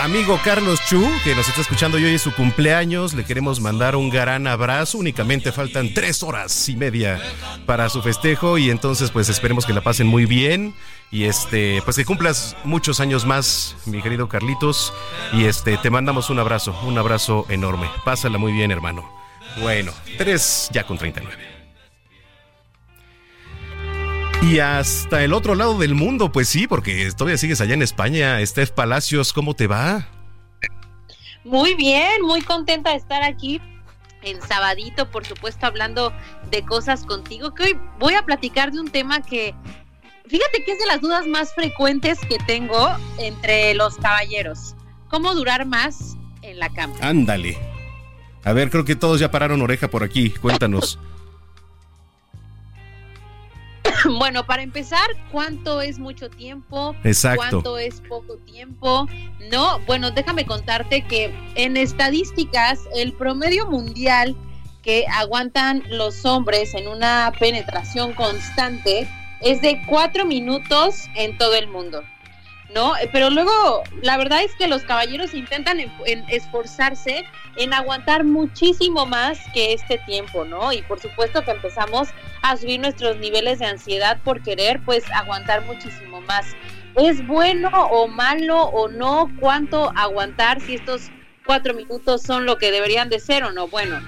amigo 0.00 0.40
Carlos 0.44 0.80
Chu, 0.86 1.04
que 1.24 1.34
nos 1.34 1.48
está 1.48 1.60
escuchando 1.60 1.98
y 1.98 2.04
hoy 2.04 2.14
es 2.14 2.22
su 2.22 2.34
cumpleaños. 2.34 3.14
Le 3.14 3.24
queremos 3.24 3.60
mandar 3.60 3.96
un 3.96 4.10
gran 4.10 4.46
abrazo. 4.46 4.98
Únicamente 4.98 5.52
faltan 5.52 5.92
tres 5.94 6.22
horas 6.22 6.68
y 6.68 6.76
media 6.76 7.20
para 7.66 7.88
su 7.88 8.02
festejo 8.02 8.58
y 8.58 8.70
entonces 8.70 9.10
pues 9.10 9.28
esperemos 9.28 9.66
que 9.66 9.72
la 9.72 9.80
pasen 9.80 10.06
muy 10.06 10.26
bien 10.26 10.74
y 11.10 11.24
este 11.24 11.82
pues 11.84 11.96
que 11.96 12.04
cumplas 12.04 12.56
muchos 12.64 13.00
años 13.00 13.26
más, 13.26 13.76
mi 13.86 14.02
querido 14.02 14.28
Carlitos. 14.28 14.92
Y 15.32 15.44
este 15.44 15.76
te 15.78 15.90
mandamos 15.90 16.30
un 16.30 16.38
abrazo, 16.38 16.78
un 16.84 16.98
abrazo 16.98 17.46
enorme. 17.48 17.88
Pásala 18.04 18.38
muy 18.38 18.52
bien, 18.52 18.70
hermano. 18.70 19.08
Bueno, 19.60 19.92
tres 20.16 20.68
ya 20.72 20.84
con 20.84 20.98
39. 20.98 21.47
Y 24.42 24.60
hasta 24.60 25.24
el 25.24 25.32
otro 25.32 25.54
lado 25.54 25.78
del 25.78 25.94
mundo, 25.94 26.30
pues 26.30 26.48
sí, 26.48 26.66
porque 26.68 27.10
todavía 27.16 27.36
sigues 27.36 27.60
allá 27.60 27.74
en 27.74 27.82
España. 27.82 28.44
Steph 28.46 28.70
Palacios, 28.70 29.32
¿cómo 29.32 29.54
te 29.54 29.66
va? 29.66 30.06
Muy 31.44 31.74
bien, 31.74 32.22
muy 32.22 32.42
contenta 32.42 32.90
de 32.90 32.96
estar 32.96 33.22
aquí 33.22 33.60
en 34.22 34.40
sabadito, 34.40 35.10
por 35.10 35.24
supuesto, 35.26 35.66
hablando 35.66 36.12
de 36.50 36.64
cosas 36.64 37.04
contigo, 37.04 37.54
que 37.54 37.64
hoy 37.64 37.78
voy 37.98 38.14
a 38.14 38.24
platicar 38.24 38.72
de 38.72 38.80
un 38.80 38.88
tema 38.88 39.22
que, 39.22 39.54
fíjate 40.26 40.64
que 40.64 40.72
es 40.72 40.78
de 40.78 40.86
las 40.86 41.00
dudas 41.00 41.26
más 41.26 41.54
frecuentes 41.54 42.18
que 42.20 42.38
tengo 42.46 42.96
entre 43.18 43.74
los 43.74 43.96
caballeros. 43.96 44.74
¿Cómo 45.08 45.34
durar 45.34 45.66
más 45.66 46.16
en 46.42 46.58
la 46.58 46.68
cama? 46.70 46.94
Ándale. 47.00 47.58
A 48.44 48.52
ver, 48.52 48.70
creo 48.70 48.84
que 48.84 48.96
todos 48.96 49.20
ya 49.20 49.30
pararon 49.30 49.62
oreja 49.62 49.88
por 49.88 50.04
aquí. 50.04 50.30
Cuéntanos. 50.30 50.98
Bueno, 54.18 54.46
para 54.46 54.62
empezar, 54.62 55.06
¿cuánto 55.30 55.80
es 55.80 55.98
mucho 55.98 56.30
tiempo? 56.30 56.94
Exacto. 57.04 57.38
¿Cuánto 57.38 57.78
es 57.78 58.00
poco 58.02 58.36
tiempo? 58.38 59.06
No, 59.50 59.78
bueno, 59.80 60.10
déjame 60.10 60.46
contarte 60.46 61.02
que 61.02 61.32
en 61.54 61.76
estadísticas, 61.76 62.80
el 62.94 63.12
promedio 63.12 63.66
mundial 63.66 64.36
que 64.82 65.06
aguantan 65.06 65.82
los 65.88 66.24
hombres 66.24 66.74
en 66.74 66.88
una 66.88 67.32
penetración 67.38 68.14
constante 68.14 69.08
es 69.40 69.62
de 69.62 69.82
cuatro 69.86 70.24
minutos 70.24 71.08
en 71.14 71.36
todo 71.38 71.54
el 71.54 71.68
mundo. 71.68 72.02
¿No? 72.74 72.92
Pero 73.12 73.30
luego, 73.30 73.82
la 74.02 74.16
verdad 74.16 74.42
es 74.42 74.54
que 74.56 74.68
los 74.68 74.82
caballeros 74.82 75.34
intentan 75.34 75.78
esforzarse 76.28 77.24
en 77.56 77.72
aguantar 77.72 78.24
muchísimo 78.24 79.06
más 79.06 79.38
que 79.54 79.72
este 79.72 79.98
tiempo, 79.98 80.44
¿no? 80.44 80.72
Y 80.72 80.82
por 80.82 81.00
supuesto 81.00 81.42
que 81.42 81.50
empezamos 81.52 82.08
a 82.42 82.56
subir 82.56 82.80
nuestros 82.80 83.16
niveles 83.16 83.58
de 83.58 83.66
ansiedad 83.66 84.18
por 84.22 84.42
querer, 84.42 84.80
pues, 84.84 85.04
aguantar 85.12 85.64
muchísimo 85.64 86.20
más. 86.22 86.46
¿Es 86.96 87.26
bueno 87.26 87.70
o 87.90 88.08
malo 88.08 88.64
o 88.64 88.88
no 88.88 89.30
cuánto 89.40 89.92
aguantar 89.96 90.60
si 90.60 90.74
estos 90.74 91.10
cuatro 91.46 91.72
minutos 91.74 92.22
son 92.22 92.44
lo 92.44 92.58
que 92.58 92.70
deberían 92.70 93.08
de 93.08 93.20
ser 93.20 93.44
o 93.44 93.52
no? 93.52 93.68
Bueno, 93.68 94.00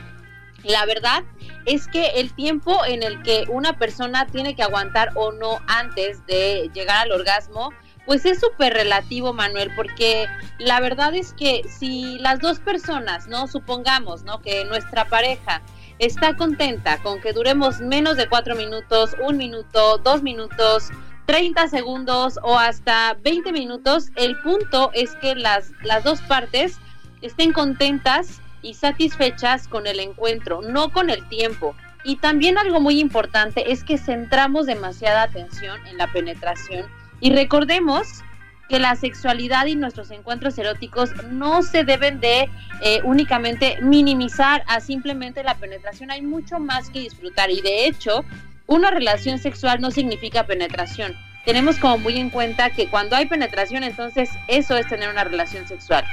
la 0.65 0.85
verdad 0.85 1.23
es 1.66 1.87
que 1.89 2.07
el 2.16 2.35
tiempo 2.35 2.85
en 2.85 3.03
el 3.03 3.23
que 3.23 3.45
una 3.49 3.78
persona 3.78 4.27
tiene 4.27 4.55
que 4.55 4.62
aguantar 4.62 5.11
o 5.15 5.32
no 5.32 5.61
antes 5.66 6.24
de 6.27 6.70
llegar 6.74 6.99
al 6.99 7.12
orgasmo, 7.12 7.70
pues 8.06 8.24
es 8.24 8.40
súper 8.40 8.72
relativo, 8.72 9.32
Manuel, 9.32 9.70
porque 9.77 10.27
la 10.59 10.81
verdad 10.81 11.14
es 11.14 11.32
que 11.32 11.62
si 11.68 12.18
las 12.18 12.40
dos 12.40 12.59
personas, 12.59 13.28
¿no? 13.28 13.47
Supongamos, 13.47 14.24
¿no? 14.24 14.40
Que 14.40 14.64
nuestra 14.64 15.06
pareja 15.06 15.62
está 15.98 16.36
contenta 16.36 16.98
con 17.02 17.20
que 17.20 17.32
duremos 17.32 17.81
menos 17.81 18.16
de 18.16 18.28
cuatro 18.28 18.56
minutos, 18.56 19.14
un 19.22 19.36
minuto, 19.36 19.98
dos 19.98 20.22
minutos, 20.22 20.90
30 21.27 21.68
segundos 21.68 22.40
o 22.43 22.59
hasta 22.59 23.14
20 23.22 23.52
minutos, 23.52 24.10
el 24.16 24.36
punto 24.40 24.90
es 24.94 25.14
que 25.16 25.35
las, 25.36 25.70
las 25.82 26.02
dos 26.02 26.20
partes 26.22 26.78
estén 27.22 27.52
contentas 27.52 28.40
y 28.62 28.74
satisfechas 28.74 29.68
con 29.68 29.86
el 29.86 30.01
encuentro, 30.01 30.62
no 30.62 30.90
con 30.90 31.10
el 31.10 31.28
tiempo. 31.28 31.77
Y 32.02 32.16
también 32.16 32.59
algo 32.59 32.81
muy 32.81 32.98
importante 32.98 33.70
es 33.70 33.85
que 33.85 33.98
centramos 33.98 34.66
demasiada 34.66 35.22
atención 35.22 35.86
en 35.86 35.98
la 35.98 36.10
penetración 36.10 36.86
y 37.20 37.32
recordemos 37.32 38.22
que 38.70 38.78
la 38.78 38.94
sexualidad 38.94 39.66
y 39.66 39.74
nuestros 39.74 40.12
encuentros 40.12 40.56
eróticos 40.56 41.10
no 41.24 41.62
se 41.62 41.84
deben 41.84 42.20
de 42.20 42.48
eh, 42.82 43.01
únicamente 43.02 43.78
minimizar 43.82 44.62
a 44.68 44.80
simplemente 44.80 45.42
la 45.42 45.56
penetración. 45.56 46.12
Hay 46.12 46.22
mucho 46.22 46.60
más 46.60 46.88
que 46.88 47.01
disfrutar 47.01 47.51
y 47.51 47.60
de 47.60 47.86
hecho 47.86 48.24
una 48.66 48.92
relación 48.92 49.38
sexual 49.38 49.80
no 49.80 49.90
significa 49.90 50.47
penetración. 50.47 51.16
Tenemos 51.44 51.78
como 51.78 51.98
muy 51.98 52.16
en 52.16 52.30
cuenta 52.30 52.70
que 52.70 52.88
cuando 52.88 53.16
hay 53.16 53.26
penetración 53.26 53.82
entonces 53.82 54.30
eso 54.47 54.76
es 54.76 54.86
tener 54.86 55.10
una 55.10 55.24
relación 55.24 55.66
sexual. 55.66 56.05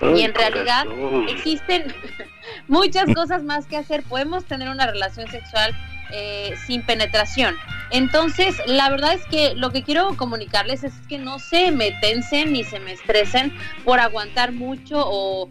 y 0.00 0.22
en 0.22 0.32
realidad 0.32 0.86
existen 1.28 1.92
muchas 2.68 3.12
cosas 3.14 3.42
más 3.42 3.66
que 3.66 3.76
hacer. 3.76 4.02
Podemos 4.04 4.46
tener 4.46 4.70
una 4.70 4.86
relación 4.86 5.28
sexual 5.30 5.76
eh, 6.12 6.54
sin 6.66 6.82
penetración. 6.82 7.56
Entonces, 7.90 8.60
la 8.66 8.90
verdad 8.90 9.14
es 9.14 9.24
que 9.26 9.54
lo 9.54 9.70
que 9.70 9.82
quiero 9.82 10.16
comunicarles 10.16 10.84
es 10.84 10.92
que 11.08 11.18
no 11.18 11.38
se 11.38 11.70
me 11.70 11.92
tensen 12.00 12.52
ni 12.52 12.64
se 12.64 12.80
me 12.80 12.92
estresen 12.92 13.56
por 13.84 13.98
aguantar 14.00 14.52
mucho 14.52 15.02
o, 15.04 15.48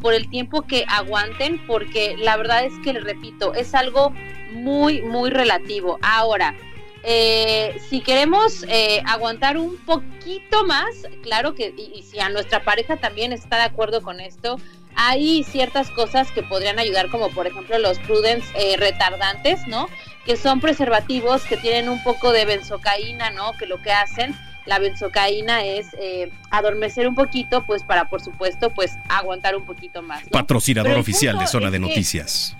por 0.00 0.14
el 0.14 0.30
tiempo 0.30 0.62
que 0.62 0.84
aguanten, 0.88 1.60
porque 1.66 2.16
la 2.16 2.36
verdad 2.36 2.64
es 2.64 2.72
que, 2.84 2.92
les 2.92 3.02
repito, 3.02 3.54
es 3.54 3.74
algo 3.74 4.14
muy, 4.52 5.02
muy 5.02 5.30
relativo. 5.30 5.98
Ahora, 6.00 6.54
eh, 7.02 7.76
si 7.90 8.00
queremos 8.00 8.64
eh, 8.68 9.02
aguantar 9.04 9.58
un 9.58 9.76
poquito 9.76 10.64
más, 10.64 10.86
claro 11.22 11.54
que, 11.54 11.74
y, 11.76 12.02
si 12.02 12.18
a 12.18 12.30
nuestra 12.30 12.64
pareja 12.64 12.96
también 12.96 13.32
está 13.32 13.56
de 13.56 13.64
acuerdo 13.64 14.00
con 14.00 14.20
esto, 14.20 14.58
hay 14.96 15.44
ciertas 15.44 15.90
cosas 15.90 16.30
que 16.30 16.42
podrían 16.42 16.78
ayudar, 16.78 17.08
como 17.08 17.30
por 17.30 17.46
ejemplo 17.46 17.78
los 17.78 17.98
prudence 18.00 18.46
eh, 18.56 18.76
retardantes, 18.76 19.66
¿no? 19.66 19.88
Que 20.24 20.36
son 20.36 20.60
preservativos 20.60 21.42
que 21.42 21.56
tienen 21.56 21.88
un 21.88 22.02
poco 22.02 22.32
de 22.32 22.44
benzocaína, 22.44 23.30
¿no? 23.30 23.52
Que 23.58 23.66
lo 23.66 23.80
que 23.82 23.92
hacen, 23.92 24.34
la 24.66 24.78
benzocaína 24.78 25.64
es 25.64 25.88
eh, 26.00 26.30
adormecer 26.50 27.06
un 27.08 27.14
poquito, 27.14 27.64
pues 27.66 27.82
para, 27.82 28.08
por 28.08 28.22
supuesto, 28.22 28.70
pues 28.70 28.96
aguantar 29.08 29.56
un 29.56 29.64
poquito 29.64 30.02
más. 30.02 30.22
Patrocinador 30.30 30.96
oficial 30.96 31.38
de 31.38 31.46
Zona 31.46 31.70
de 31.70 31.78
Noticias. 31.78 32.56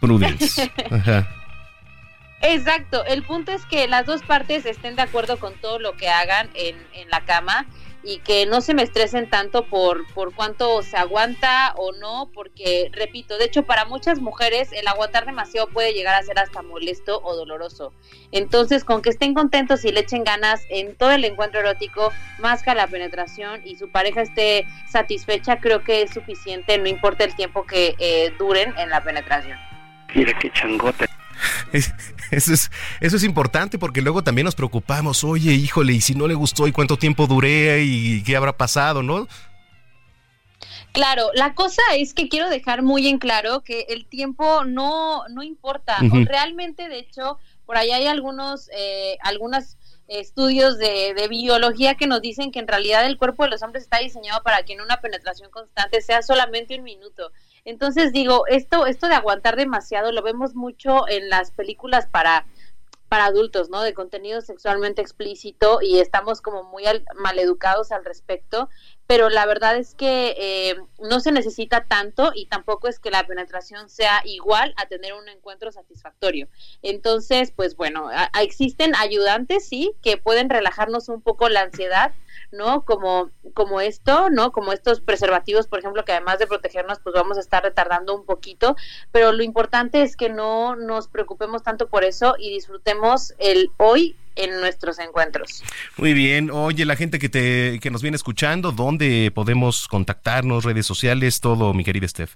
Prudence. 0.00 0.70
Ajá. 0.90 1.28
Exacto, 2.42 3.04
el 3.04 3.22
punto 3.22 3.52
es 3.52 3.64
que 3.66 3.86
las 3.86 4.04
dos 4.04 4.22
partes 4.22 4.66
estén 4.66 4.96
de 4.96 5.02
acuerdo 5.02 5.38
con 5.38 5.54
todo 5.54 5.78
lo 5.78 5.96
que 5.96 6.08
hagan 6.08 6.50
en, 6.54 6.76
en 6.92 7.08
la 7.08 7.20
cama 7.20 7.66
y 8.02 8.18
que 8.18 8.46
no 8.46 8.60
se 8.60 8.74
me 8.74 8.82
estresen 8.82 9.30
tanto 9.30 9.66
por, 9.66 10.06
por 10.14 10.34
cuánto 10.34 10.82
se 10.82 10.96
aguanta 10.96 11.74
o 11.76 11.92
no, 11.92 12.30
porque, 12.34 12.90
repito, 12.92 13.38
de 13.38 13.44
hecho 13.44 13.62
para 13.64 13.84
muchas 13.84 14.20
mujeres 14.20 14.72
el 14.72 14.88
aguantar 14.88 15.26
demasiado 15.26 15.68
puede 15.68 15.92
llegar 15.92 16.14
a 16.14 16.22
ser 16.22 16.38
hasta 16.38 16.62
molesto 16.62 17.20
o 17.22 17.36
doloroso. 17.36 17.92
Entonces, 18.32 18.84
con 18.84 19.02
que 19.02 19.10
estén 19.10 19.34
contentos 19.34 19.84
y 19.84 19.92
le 19.92 20.00
echen 20.00 20.24
ganas 20.24 20.62
en 20.68 20.96
todo 20.96 21.12
el 21.12 21.24
encuentro 21.24 21.60
erótico, 21.60 22.12
más 22.38 22.62
que 22.62 22.74
la 22.74 22.86
penetración 22.86 23.62
y 23.64 23.76
su 23.76 23.90
pareja 23.90 24.22
esté 24.22 24.66
satisfecha, 24.88 25.60
creo 25.60 25.84
que 25.84 26.02
es 26.02 26.10
suficiente, 26.10 26.78
no 26.78 26.88
importa 26.88 27.24
el 27.24 27.34
tiempo 27.34 27.64
que 27.66 27.94
eh, 27.98 28.32
duren 28.38 28.74
en 28.78 28.90
la 28.90 29.02
penetración. 29.02 29.58
Mira 30.14 30.36
qué 30.38 30.50
changote. 30.52 31.06
eso, 31.72 32.52
es, 32.52 32.70
eso 33.00 33.16
es 33.16 33.24
importante 33.24 33.78
porque 33.78 34.02
luego 34.02 34.22
también 34.22 34.44
nos 34.44 34.54
preocupamos, 34.54 35.24
oye, 35.24 35.52
híjole, 35.52 35.92
y 35.94 36.00
si 36.00 36.14
no 36.14 36.26
le 36.26 36.34
gustó 36.34 36.66
y 36.66 36.72
cuánto 36.72 36.96
tiempo 36.96 37.26
duré 37.26 37.82
y 37.84 38.22
qué 38.22 38.36
habrá 38.36 38.56
pasado, 38.56 39.02
¿no? 39.02 39.28
Claro, 40.92 41.30
la 41.34 41.54
cosa 41.54 41.82
es 41.96 42.12
que 42.12 42.28
quiero 42.28 42.50
dejar 42.50 42.82
muy 42.82 43.08
en 43.08 43.18
claro 43.18 43.62
que 43.62 43.86
el 43.88 44.04
tiempo 44.04 44.64
no, 44.64 45.26
no 45.28 45.42
importa. 45.42 45.96
Realmente, 46.26 46.88
de 46.88 46.98
hecho, 46.98 47.38
por 47.64 47.78
ahí 47.78 47.90
hay 47.92 48.06
algunos, 48.06 48.68
eh, 48.76 49.16
algunas 49.22 49.78
estudios 50.06 50.76
de, 50.76 51.14
de, 51.14 51.28
biología 51.28 51.94
que 51.94 52.06
nos 52.06 52.20
dicen 52.20 52.52
que 52.52 52.58
en 52.58 52.68
realidad 52.68 53.06
el 53.06 53.16
cuerpo 53.16 53.44
de 53.44 53.50
los 53.50 53.62
hombres 53.62 53.84
está 53.84 53.98
diseñado 53.98 54.42
para 54.42 54.64
que 54.64 54.74
en 54.74 54.82
una 54.82 55.00
penetración 55.00 55.50
constante 55.50 56.02
sea 56.02 56.20
solamente 56.20 56.76
un 56.76 56.84
minuto. 56.84 57.32
Entonces 57.64 58.12
digo, 58.12 58.46
esto, 58.48 58.86
esto 58.86 59.08
de 59.08 59.14
aguantar 59.14 59.56
demasiado 59.56 60.12
lo 60.12 60.22
vemos 60.22 60.54
mucho 60.54 61.08
en 61.08 61.28
las 61.28 61.52
películas 61.52 62.06
para, 62.06 62.44
para 63.08 63.26
adultos, 63.26 63.70
¿no? 63.70 63.82
De 63.82 63.94
contenido 63.94 64.40
sexualmente 64.40 65.02
explícito 65.02 65.80
y 65.82 66.00
estamos 66.00 66.40
como 66.40 66.64
muy 66.64 66.84
mal 66.84 67.04
maleducados 67.14 67.92
al 67.92 68.04
respecto, 68.04 68.68
pero 69.06 69.28
la 69.28 69.46
verdad 69.46 69.76
es 69.76 69.94
que 69.94 70.34
eh, 70.38 70.76
no 71.00 71.20
se 71.20 71.32
necesita 71.32 71.84
tanto 71.84 72.32
y 72.34 72.46
tampoco 72.46 72.88
es 72.88 72.98
que 72.98 73.10
la 73.10 73.26
penetración 73.26 73.88
sea 73.88 74.22
igual 74.24 74.74
a 74.76 74.86
tener 74.86 75.12
un 75.12 75.28
encuentro 75.28 75.70
satisfactorio. 75.72 76.48
Entonces, 76.82 77.52
pues 77.54 77.76
bueno, 77.76 78.08
existen 78.40 78.94
ayudantes, 78.94 79.68
sí, 79.68 79.92
que 80.02 80.16
pueden 80.16 80.50
relajarnos 80.50 81.08
un 81.08 81.20
poco 81.20 81.48
la 81.48 81.62
ansiedad, 81.62 82.12
¿no? 82.52 82.84
Como, 82.84 83.30
como 83.54 83.80
esto, 83.80 84.30
¿no? 84.30 84.52
Como 84.52 84.72
estos 84.72 85.00
preservativos, 85.00 85.66
por 85.66 85.80
ejemplo, 85.80 86.04
que 86.04 86.12
además 86.12 86.38
de 86.38 86.46
protegernos, 86.46 87.00
pues 87.00 87.14
vamos 87.14 87.36
a 87.36 87.40
estar 87.40 87.62
retardando 87.62 88.14
un 88.14 88.24
poquito, 88.24 88.76
pero 89.10 89.32
lo 89.32 89.42
importante 89.42 90.02
es 90.02 90.16
que 90.16 90.28
no 90.28 90.76
nos 90.76 91.08
preocupemos 91.08 91.62
tanto 91.62 91.88
por 91.88 92.04
eso 92.04 92.34
y 92.38 92.50
disfrutemos 92.50 93.34
el 93.38 93.70
hoy 93.78 94.16
en 94.36 94.60
nuestros 94.60 94.98
encuentros. 94.98 95.62
Muy 95.96 96.14
bien. 96.14 96.50
Oye, 96.50 96.84
la 96.84 96.96
gente 96.96 97.18
que 97.18 97.28
te 97.28 97.78
que 97.80 97.90
nos 97.90 98.02
viene 98.02 98.16
escuchando, 98.16 98.72
¿dónde 98.72 99.30
podemos 99.34 99.88
contactarnos, 99.88 100.64
redes 100.64 100.86
sociales, 100.86 101.40
todo, 101.40 101.74
mi 101.74 101.84
querida 101.84 102.08
Steph? 102.08 102.34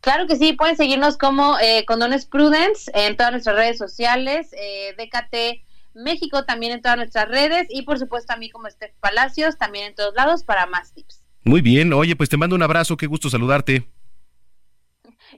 Claro 0.00 0.26
que 0.26 0.36
sí, 0.36 0.52
pueden 0.52 0.76
seguirnos 0.76 1.16
como 1.16 1.58
eh, 1.58 1.84
Condones 1.86 2.26
Prudence 2.26 2.90
en 2.94 3.16
todas 3.16 3.32
nuestras 3.32 3.56
redes 3.56 3.78
sociales, 3.78 4.48
eh, 4.52 4.94
DKT 4.98 5.64
México 5.94 6.44
también 6.44 6.72
en 6.72 6.82
todas 6.82 6.96
nuestras 6.96 7.28
redes 7.28 7.68
y 7.70 7.82
por 7.82 7.98
supuesto 7.98 8.32
a 8.32 8.36
mí 8.36 8.50
como 8.50 8.68
Steph 8.68 8.94
Palacios 9.00 9.56
también 9.56 9.86
en 9.86 9.94
todos 9.94 10.14
lados 10.14 10.44
para 10.44 10.66
más 10.66 10.92
tips. 10.92 11.22
Muy 11.44 11.60
bien, 11.60 11.92
oye, 11.92 12.16
pues 12.16 12.28
te 12.28 12.36
mando 12.36 12.56
un 12.56 12.62
abrazo, 12.62 12.96
qué 12.96 13.06
gusto 13.06 13.30
saludarte. 13.30 13.86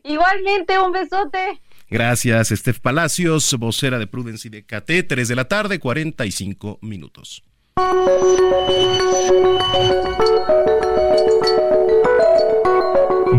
Igualmente, 0.04 0.78
un 0.78 0.92
besote. 0.92 1.60
Gracias, 1.88 2.48
Steph 2.48 2.80
Palacios, 2.80 3.54
vocera 3.58 3.98
de 3.98 4.08
Prudence 4.08 4.48
y 4.48 4.50
de 4.50 4.64
KT, 4.64 5.06
3 5.08 5.28
de 5.28 5.36
la 5.36 5.44
tarde, 5.46 5.78
45 5.78 6.80
minutos. 6.82 7.44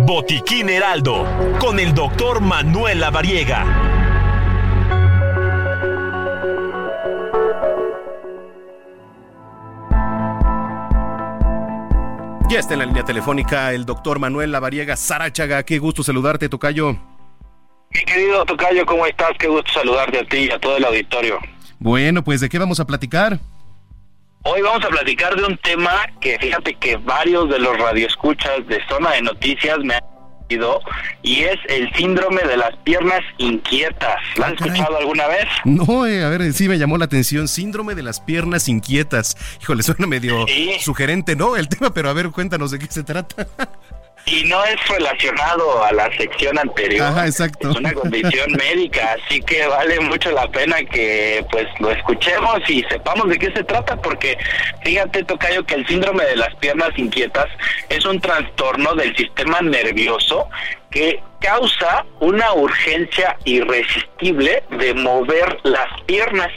Botiquín 0.05 0.69
Heraldo, 0.69 1.25
con 1.59 1.77
el 1.77 1.93
doctor 1.93 2.39
Manuel 2.39 3.01
Lavariega. 3.01 3.65
Ya 12.49 12.59
está 12.59 12.75
en 12.75 12.79
la 12.79 12.85
línea 12.85 13.03
telefónica 13.03 13.73
el 13.73 13.85
doctor 13.85 14.19
Manuel 14.19 14.53
Lavariega 14.53 14.95
Sarachaga. 14.95 15.63
Qué 15.63 15.79
gusto 15.79 16.01
saludarte, 16.01 16.47
Tocayo. 16.47 17.16
Mi 17.97 18.03
querido 18.03 18.45
Tocayo, 18.45 18.85
¿cómo 18.85 19.07
estás? 19.07 19.31
Qué 19.39 19.47
gusto 19.47 19.71
saludarte 19.73 20.19
a 20.19 20.23
ti 20.23 20.37
y 20.37 20.51
a 20.51 20.59
todo 20.59 20.77
el 20.77 20.85
auditorio. 20.85 21.39
Bueno, 21.79 22.23
pues 22.23 22.41
¿de 22.41 22.47
qué 22.47 22.59
vamos 22.59 22.79
a 22.79 22.85
platicar? 22.85 23.39
Hoy 24.43 24.61
vamos 24.61 24.85
a 24.85 24.89
platicar 24.89 25.35
de 25.35 25.43
un 25.43 25.57
tema 25.57 26.05
que 26.21 26.37
fíjate 26.37 26.75
que 26.75 26.97
varios 26.97 27.49
de 27.49 27.57
los 27.57 27.75
radioescuchas 27.75 28.67
de 28.67 28.79
Zona 28.87 29.13
de 29.13 29.23
Noticias 29.23 29.79
me 29.79 29.95
han 29.95 30.01
y 31.23 31.43
es 31.43 31.57
el 31.67 31.91
síndrome 31.93 32.41
de 32.43 32.57
las 32.57 32.75
piernas 32.83 33.19
inquietas. 33.37 34.15
¿Lo 34.37 34.45
has 34.45 34.51
ah, 34.51 34.55
escuchado 34.55 34.97
alguna 34.97 35.27
vez? 35.27 35.45
No, 35.65 36.05
eh, 36.05 36.23
a 36.23 36.29
ver, 36.29 36.53
sí 36.53 36.69
me 36.69 36.77
llamó 36.77 36.97
la 36.97 37.05
atención. 37.05 37.47
Síndrome 37.47 37.95
de 37.95 38.03
las 38.03 38.21
piernas 38.21 38.69
inquietas. 38.69 39.35
Híjole, 39.61 39.83
suena 39.87 40.07
medio 40.07 40.45
sugerente, 40.79 41.35
¿no? 41.35 41.57
El 41.57 41.67
tema, 41.67 41.93
pero 41.93 42.09
a 42.09 42.13
ver, 42.13 42.29
cuéntanos 42.29 42.71
de 42.71 42.79
qué 42.79 42.87
se 42.87 43.03
trata. 43.03 43.47
y 44.27 44.43
no 44.43 44.63
es 44.65 44.75
relacionado 44.87 45.83
a 45.83 45.91
la 45.93 46.11
sección 46.17 46.57
anterior. 46.59 47.07
Ajá, 47.07 47.25
exacto. 47.25 47.71
Es 47.71 47.77
una 47.77 47.93
condición 47.93 48.51
médica, 48.57 49.15
así 49.15 49.41
que 49.41 49.65
vale 49.65 49.99
mucho 50.01 50.31
la 50.31 50.47
pena 50.49 50.77
que 50.83 51.45
pues 51.49 51.65
lo 51.79 51.91
escuchemos 51.91 52.59
y 52.67 52.83
sepamos 52.89 53.29
de 53.29 53.39
qué 53.39 53.51
se 53.53 53.63
trata, 53.63 53.95
porque 53.95 54.37
fíjate, 54.83 55.23
Tocayo, 55.23 55.65
que 55.65 55.75
el 55.75 55.87
síndrome 55.87 56.25
de 56.25 56.35
las 56.35 56.53
piernas 56.55 56.89
inquietas 56.97 57.47
es 57.89 58.05
un 58.05 58.19
trastorno 58.19 58.93
del 58.95 59.15
sistema 59.15 59.61
nervioso 59.61 60.49
que 60.91 61.21
causa 61.39 62.05
una 62.19 62.53
urgencia 62.53 63.37
irresistible 63.45 64.63
de 64.71 64.93
mover 64.93 65.59
las 65.63 66.01
piernas 66.05 66.49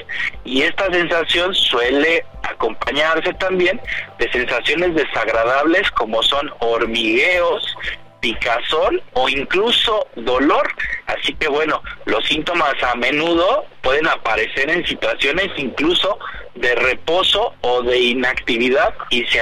y 0.44 0.62
esta 0.62 0.90
sensación 0.90 1.54
suele 1.54 2.24
acompañarse 2.50 3.32
también 3.34 3.80
de 4.18 4.30
sensaciones 4.30 4.94
desagradables 4.94 5.90
como 5.92 6.22
son 6.22 6.50
hormigueos, 6.60 7.76
picazón 8.20 9.00
o 9.14 9.28
incluso 9.28 10.06
dolor. 10.16 10.68
Así 11.06 11.34
que 11.34 11.48
bueno, 11.48 11.82
los 12.04 12.24
síntomas 12.26 12.74
a 12.82 12.94
menudo 12.94 13.66
pueden 13.82 14.06
aparecer 14.06 14.70
en 14.70 14.86
situaciones 14.86 15.48
incluso 15.56 16.18
de 16.54 16.74
reposo 16.74 17.54
o 17.62 17.82
de 17.82 17.98
inactividad 17.98 18.94
y 19.08 19.24
se, 19.24 19.40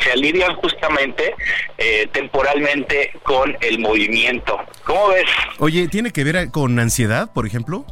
se 0.00 0.12
alivian 0.12 0.54
justamente 0.56 1.34
eh, 1.78 2.08
temporalmente 2.12 3.12
con 3.22 3.56
el 3.60 3.78
movimiento. 3.78 4.58
¿Cómo 4.84 5.08
ves? 5.08 5.26
Oye, 5.58 5.88
¿tiene 5.88 6.10
que 6.10 6.24
ver 6.24 6.50
con 6.50 6.78
ansiedad, 6.78 7.30
por 7.32 7.46
ejemplo? 7.46 7.84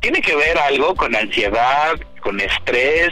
Tiene 0.00 0.20
que 0.20 0.34
ver 0.34 0.58
algo 0.58 0.94
con 0.94 1.14
ansiedad, 1.14 1.94
con 2.22 2.40
estrés, 2.40 3.10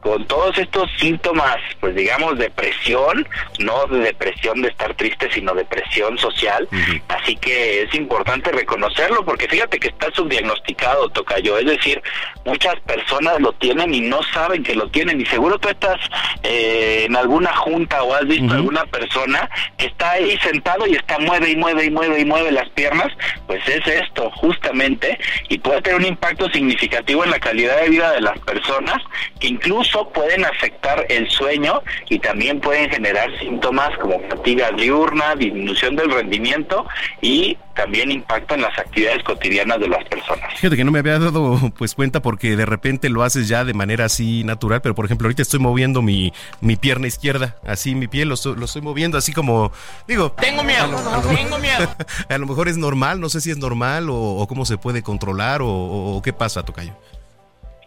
con 0.00 0.26
todos 0.26 0.56
estos 0.58 0.90
síntomas, 0.98 1.56
pues 1.80 1.94
digamos, 1.94 2.38
depresión, 2.38 3.28
no 3.58 3.86
de 3.86 4.00
depresión 4.00 4.62
de 4.62 4.68
estar 4.68 4.94
triste, 4.94 5.30
sino 5.30 5.54
depresión 5.54 6.16
social. 6.18 6.66
Así 7.08 7.36
que 7.36 7.82
es 7.82 7.94
importante 7.94 8.50
reconocerlo, 8.50 9.24
porque 9.24 9.48
fíjate 9.48 9.78
que 9.78 9.88
está 9.88 10.10
subdiagnosticado, 10.12 11.08
Tocayo. 11.10 11.58
Es 11.58 11.66
decir, 11.66 12.02
muchas 12.44 12.80
personas 12.80 13.38
lo 13.40 13.52
tienen 13.54 13.94
y 13.94 14.00
no 14.00 14.22
saben 14.32 14.62
que 14.62 14.74
lo 14.74 14.88
tienen. 14.90 15.20
Y 15.20 15.26
seguro 15.26 15.58
tú 15.58 15.68
estás 15.68 15.98
eh, 16.42 17.04
en 17.06 17.16
alguna 17.16 17.54
junta 17.56 18.02
o 18.02 18.14
has 18.14 18.26
visto 18.26 18.54
alguna 18.54 18.84
persona 18.86 19.48
que 19.76 19.86
está 19.86 20.12
ahí 20.12 20.38
sentado 20.38 20.86
y 20.86 20.94
está 20.94 21.18
mueve 21.18 21.50
y 21.50 21.56
mueve 21.56 21.84
y 21.84 21.90
mueve 21.90 22.20
y 22.20 22.24
mueve 22.24 22.52
las 22.52 22.68
piernas. 22.70 23.12
Pues 23.46 23.60
es 23.68 23.86
esto, 23.86 24.30
justamente, 24.30 25.18
y 25.48 25.58
puede 25.58 25.82
tener 25.82 26.00
un 26.00 26.06
impacto 26.06 26.48
significativo 26.50 27.24
en 27.24 27.30
la 27.30 27.38
calidad 27.38 27.80
de 27.82 27.88
vida 27.88 28.12
de 28.12 28.20
las 28.20 28.38
personas 28.40 28.51
personas 28.52 29.02
que 29.40 29.48
incluso 29.48 30.08
pueden 30.10 30.44
afectar 30.44 31.06
el 31.08 31.28
sueño 31.30 31.82
y 32.08 32.18
también 32.18 32.60
pueden 32.60 32.90
generar 32.90 33.28
síntomas 33.38 33.96
como 33.98 34.20
fatiga 34.28 34.70
diurna, 34.72 35.34
disminución 35.34 35.96
del 35.96 36.10
rendimiento 36.10 36.86
y 37.20 37.56
también 37.74 38.10
impacto 38.10 38.54
en 38.54 38.62
las 38.62 38.78
actividades 38.78 39.22
cotidianas 39.24 39.80
de 39.80 39.88
las 39.88 40.04
personas. 40.04 40.52
Fíjate 40.56 40.76
que 40.76 40.84
no 40.84 40.90
me 40.90 40.98
había 40.98 41.18
dado 41.18 41.58
pues 41.78 41.94
cuenta 41.94 42.20
porque 42.20 42.56
de 42.56 42.66
repente 42.66 43.08
lo 43.08 43.22
haces 43.22 43.48
ya 43.48 43.64
de 43.64 43.72
manera 43.72 44.04
así 44.04 44.44
natural, 44.44 44.82
pero 44.82 44.94
por 44.94 45.06
ejemplo 45.06 45.26
ahorita 45.26 45.42
estoy 45.42 45.60
moviendo 45.60 46.02
mi, 46.02 46.32
mi 46.60 46.76
pierna 46.76 47.06
izquierda, 47.06 47.56
así 47.66 47.94
mi 47.94 48.08
pie 48.08 48.26
lo, 48.26 48.34
lo 48.56 48.64
estoy 48.64 48.82
moviendo 48.82 49.16
así 49.16 49.32
como, 49.32 49.72
digo... 50.06 50.32
Tengo 50.32 50.62
miedo, 50.62 50.88
tengo 51.34 51.58
miedo. 51.58 51.88
A 52.28 52.38
lo 52.38 52.46
mejor 52.46 52.68
es 52.68 52.76
normal, 52.76 53.20
no 53.20 53.28
sé 53.28 53.40
si 53.40 53.50
es 53.50 53.58
normal 53.58 54.08
o, 54.10 54.46
cómo 54.46 54.66
se 54.66 54.76
puede 54.76 55.02
controlar 55.02 55.62
o, 55.62 55.68
o 55.68 56.22
qué 56.22 56.32
pasa, 56.32 56.64
Tocayo. 56.64 56.92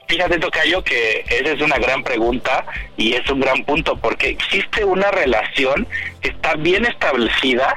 Fíjate, 0.07 0.37
Tocayo, 0.39 0.83
que 0.83 1.25
esa 1.27 1.53
es 1.53 1.61
una 1.61 1.77
gran 1.77 2.03
pregunta 2.03 2.65
y 2.95 3.13
es 3.13 3.29
un 3.29 3.39
gran 3.39 3.63
punto, 3.63 3.95
porque 3.97 4.29
existe 4.29 4.83
una 4.83 5.09
relación 5.11 5.87
que 6.21 6.29
está 6.29 6.55
bien 6.55 6.85
establecida 6.85 7.73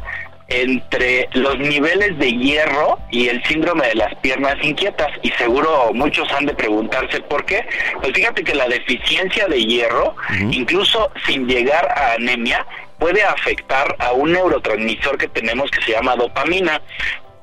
entre 0.48 1.28
los 1.32 1.59
niveles 1.59 2.18
de 2.18 2.32
hierro 2.32 2.98
y 3.10 3.28
el 3.28 3.42
síndrome 3.44 3.86
de 3.88 3.94
las 3.96 4.14
piernas 4.16 4.56
inquietas 4.62 5.09
y 5.22 5.30
seguro 5.32 5.90
muchos 5.92 6.30
han 6.32 6.46
de 6.46 6.55
preguntarse 6.55 7.20
por 7.20 7.44
qué. 7.44 7.66
Pues 8.00 8.12
fíjate 8.14 8.42
que 8.44 8.55
la 8.55 8.66
deficiencia 8.66 9.46
de 9.46 9.62
hierro, 9.62 10.16
incluso 10.50 11.10
sin 11.26 11.46
llegar 11.46 11.86
a 11.90 12.14
anemia, 12.14 12.66
puede 12.98 13.22
afectar 13.22 13.94
a 13.98 14.12
un 14.12 14.32
neurotransmisor 14.32 15.18
que 15.18 15.28
tenemos 15.28 15.70
que 15.70 15.82
se 15.82 15.92
llama 15.92 16.16
dopamina. 16.16 16.80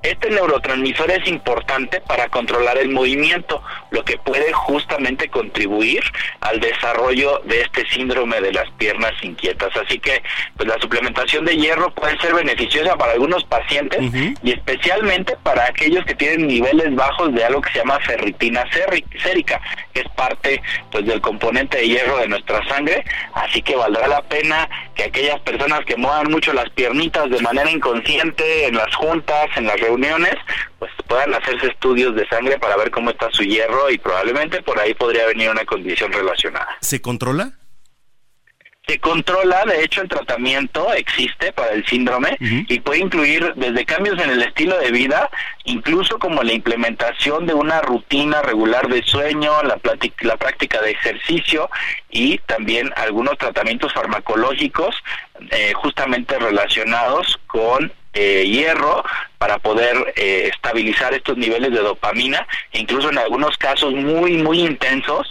Este 0.06 0.30
neurotransmisor 0.30 1.10
es 1.10 1.27
importante 1.27 1.99
para 2.02 2.30
controlar 2.30 2.77
el 2.77 2.90
movimiento, 2.90 3.64
lo 3.90 4.06
que 4.06 4.19
puede 4.19 4.53
justamente 4.53 5.30
contribuir 5.30 6.03
al 6.41 6.60
desarrollo 6.60 7.41
de 7.45 7.61
este 7.61 7.90
síndrome 7.90 8.40
de 8.40 8.53
las 8.53 8.69
piernas 8.73 9.14
inquietas. 9.23 9.76
Así 9.76 9.98
que 9.98 10.22
pues 10.56 10.69
la 10.69 10.80
suplementación 10.80 11.44
de 11.44 11.57
hierro 11.57 11.91
puede 11.95 12.19
ser 12.19 12.36
beneficiosa 12.36 12.95
para 12.95 13.14
algunos 13.14 13.44
pacientes 13.45 13.99
y 14.44 14.52
especialmente 14.52 15.36
para 15.41 15.65
aquellos 15.65 16.06
que 16.06 16.14
tienen 16.14 16.45
niveles 16.45 16.94
bajos 16.94 17.34
de 17.34 17.44
algo 17.44 17.61
que 17.61 17.72
se 17.72 17.80
llama 17.80 17.99
ferritina 18.02 18.64
sérica, 19.23 19.60
que 19.91 20.02
es 20.02 20.10
parte 20.10 20.61
pues 20.91 21.03
del 21.07 21.19
componente 21.19 21.80
de 21.80 21.88
hierro 21.88 22.19
de 22.19 22.27
nuestra 22.27 22.64
sangre, 22.68 23.03
así 23.34 23.60
que 23.64 23.76
valdrá 23.76 24.07
la 24.07 24.22
pena 24.22 24.69
que 24.94 25.06
aquellas 25.06 25.40
personas 25.41 25.84
que 25.86 25.98
muevan 25.98 26.30
mucho 26.30 26.53
las 26.53 26.69
piernitas 26.69 27.27
de 27.27 27.41
manera 27.41 27.72
inconsciente 27.72 28.68
en 28.68 28.76
las 28.76 28.94
juntas, 28.94 29.48
en 29.56 29.65
las 29.65 29.80
reuniones 29.80 29.94
pues 30.80 30.91
puedan 31.07 31.34
hacerse 31.34 31.67
estudios 31.67 32.15
de 32.15 32.27
sangre 32.27 32.57
para 32.59 32.76
ver 32.77 32.91
cómo 32.91 33.09
está 33.09 33.30
su 33.31 33.43
hierro 33.43 33.89
y 33.89 33.97
probablemente 33.97 34.61
por 34.61 34.80
ahí 34.80 34.93
podría 34.93 35.26
venir 35.27 35.49
una 35.49 35.65
condición 35.65 36.11
relacionada. 36.11 36.77
¿Se 36.81 37.01
controla? 37.01 37.53
Se 38.88 38.99
controla, 38.99 39.63
de 39.65 39.84
hecho 39.84 40.03
el 40.03 40.09
tratamiento 40.09 40.93
existe 40.93 41.51
para 41.51 41.72
el 41.72 41.84
síndrome 41.88 42.38
y 42.39 42.80
puede 42.81 42.99
incluir 42.99 43.53
desde 43.55 43.84
cambios 43.84 44.22
en 44.22 44.30
el 44.30 44.43
estilo 44.43 44.77
de 44.77 44.91
vida, 44.91 45.31
incluso 45.63 46.19
como 46.19 46.43
la 46.43 46.53
implementación 46.53 47.47
de 47.47 47.55
una 47.55 47.81
rutina 47.81 48.43
regular 48.43 48.88
de 48.88 49.01
sueño, 49.01 49.63
la, 49.63 49.80
la 50.22 50.38
práctica 50.38 50.81
de 50.81 50.91
ejercicio 50.91 51.67
y 52.11 52.38
también 52.39 52.93
algunos 52.95 53.39
tratamientos 53.39 53.91
farmacológicos 53.91 54.95
eh, 55.49 55.73
justamente 55.73 56.38
relacionados 56.38 57.39
con 57.47 57.91
eh, 58.15 58.45
hierro 58.47 59.03
para 59.37 59.59
poder 59.59 60.13
eh, 60.15 60.49
estabilizar 60.51 61.13
estos 61.13 61.37
niveles 61.37 61.71
de 61.71 61.79
dopamina, 61.79 62.47
incluso 62.71 63.09
en 63.09 63.17
algunos 63.17 63.57
casos 63.57 63.93
muy, 63.93 64.37
muy 64.37 64.61
intensos, 64.61 65.27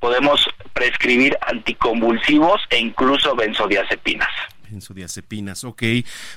podemos 0.00 0.46
prescribir 0.72 1.38
anticonvulsivos 1.40 2.60
e 2.70 2.78
incluso 2.78 3.34
benzodiazepinas. 3.34 4.28
Benzodiazepinas, 4.68 5.64
ok. 5.64 5.82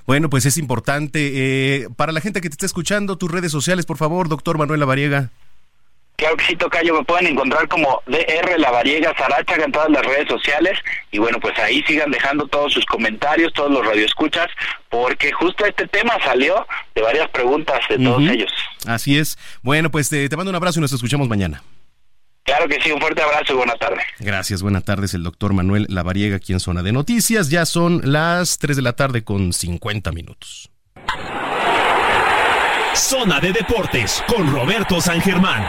Bueno, 0.05 0.29
pues 0.29 0.45
es 0.45 0.57
importante. 0.57 1.31
Eh, 1.33 1.87
para 1.97 2.11
la 2.11 2.21
gente 2.21 2.41
que 2.41 2.49
te 2.49 2.53
está 2.53 2.65
escuchando, 2.65 3.17
tus 3.17 3.31
redes 3.31 3.51
sociales, 3.51 3.85
por 3.85 3.97
favor, 3.97 4.29
doctor 4.29 4.57
Manuel 4.57 4.79
Lavariega. 4.79 5.31
Claro 6.19 6.35
que 6.35 6.43
sí, 6.43 6.55
Tocayo, 6.57 6.93
me 6.93 7.05
pueden 7.05 7.27
encontrar 7.27 7.65
como 7.69 8.03
DR 8.05 8.59
La 8.59 8.71
Variega 8.71 9.15
Sarachaga 9.17 9.63
en 9.63 9.71
todas 9.71 9.89
las 9.89 10.05
redes 10.05 10.27
sociales 10.27 10.77
y 11.11 11.17
bueno, 11.17 11.39
pues 11.39 11.57
ahí 11.59 11.81
sigan 11.87 12.11
dejando 12.11 12.45
todos 12.47 12.73
sus 12.73 12.85
comentarios, 12.85 13.53
todos 13.53 13.71
los 13.71 13.85
radioescuchas, 13.85 14.47
porque 14.89 15.31
justo 15.31 15.65
este 15.65 15.87
tema 15.87 16.17
salió 16.21 16.67
de 16.93 17.03
varias 17.03 17.29
preguntas 17.29 17.79
de 17.87 17.99
todos 17.99 18.21
ellos. 18.23 18.51
Así 18.85 19.17
es. 19.17 19.37
Bueno, 19.61 19.91
pues 19.91 20.09
te, 20.09 20.27
te 20.27 20.35
mando 20.35 20.49
un 20.49 20.57
abrazo 20.57 20.79
y 20.79 20.81
nos 20.81 20.91
escuchamos 20.91 21.29
mañana. 21.29 21.63
Claro 22.43 22.67
que 22.67 22.81
sí, 22.81 22.91
un 22.91 22.99
fuerte 22.99 23.21
abrazo 23.21 23.53
y 23.53 23.55
buena 23.55 23.75
tarde. 23.75 24.01
Gracias, 24.19 24.61
buenas 24.61 24.83
tardes, 24.83 25.13
el 25.13 25.23
doctor 25.23 25.53
Manuel 25.53 25.85
Lavariega 25.87 26.35
aquí 26.35 26.51
en 26.51 26.59
Zona 26.59 26.83
de 26.83 26.91
Noticias. 26.91 27.49
Ya 27.49 27.65
son 27.65 28.01
las 28.03 28.57
3 28.57 28.75
de 28.75 28.81
la 28.81 28.91
tarde 28.91 29.23
con 29.23 29.53
50 29.53 30.11
minutos. 30.11 30.69
Zona 32.99 33.39
de 33.39 33.53
Deportes 33.53 34.21
con 34.27 34.51
Roberto 34.51 34.99
San 34.99 35.21
Germán. 35.21 35.65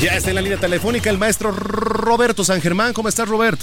Ya 0.00 0.16
está 0.16 0.30
en 0.30 0.34
la 0.34 0.42
línea 0.42 0.58
telefónica 0.58 1.08
el 1.08 1.18
maestro 1.18 1.52
Roberto 1.52 2.42
San 2.42 2.60
Germán. 2.60 2.92
¿Cómo 2.92 3.08
estás, 3.08 3.28
Robert? 3.28 3.60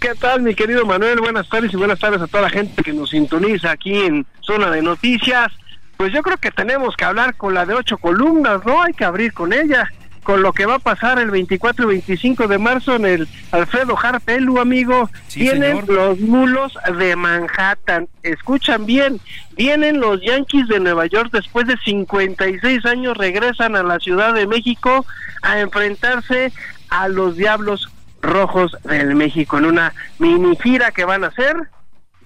¿Qué 0.00 0.16
tal, 0.16 0.42
mi 0.42 0.56
querido 0.56 0.84
Manuel? 0.84 1.20
Buenas 1.20 1.48
tardes 1.48 1.72
y 1.72 1.76
buenas 1.76 2.00
tardes 2.00 2.20
a 2.20 2.26
toda 2.26 2.42
la 2.42 2.50
gente 2.50 2.82
que 2.82 2.92
nos 2.92 3.10
sintoniza 3.10 3.70
aquí 3.70 3.96
en 4.00 4.26
Zona 4.40 4.68
de 4.68 4.82
Noticias. 4.82 5.52
Pues 5.96 6.12
yo 6.12 6.22
creo 6.22 6.38
que 6.38 6.50
tenemos 6.50 6.96
que 6.96 7.04
hablar 7.04 7.36
con 7.36 7.54
la 7.54 7.64
de 7.66 7.74
ocho 7.74 7.98
columnas, 7.98 8.66
¿no? 8.66 8.82
Hay 8.82 8.94
que 8.94 9.04
abrir 9.04 9.32
con 9.32 9.52
ella, 9.52 9.88
con 10.22 10.42
lo 10.42 10.52
que 10.52 10.66
va 10.66 10.76
a 10.76 10.78
pasar 10.78 11.18
el 11.18 11.30
24 11.30 11.84
y 11.84 11.88
25 11.88 12.48
de 12.48 12.58
marzo 12.58 12.96
en 12.96 13.06
el 13.06 13.28
Alfredo 13.52 13.96
Harpelu, 14.00 14.60
amigo. 14.60 15.10
Vienen 15.34 15.84
los 15.86 16.20
mulos 16.20 16.78
de 16.98 17.16
Manhattan. 17.16 18.08
Escuchan 18.22 18.86
bien, 18.86 19.20
vienen 19.56 20.00
los 20.00 20.20
Yankees 20.20 20.68
de 20.68 20.80
Nueva 20.80 21.06
York 21.06 21.30
después 21.32 21.66
de 21.66 21.76
56 21.78 22.84
años, 22.86 23.16
regresan 23.16 23.76
a 23.76 23.82
la 23.82 23.98
Ciudad 23.98 24.34
de 24.34 24.46
México 24.46 25.06
a 25.42 25.60
enfrentarse 25.60 26.52
a 26.90 27.08
los 27.08 27.36
Diablos 27.36 27.90
Rojos 28.22 28.76
del 28.84 29.14
México 29.14 29.58
en 29.58 29.64
una 29.64 29.94
mini 30.18 30.56
gira 30.56 30.90
que 30.90 31.04
van 31.04 31.24
a 31.24 31.28
hacer. 31.28 31.56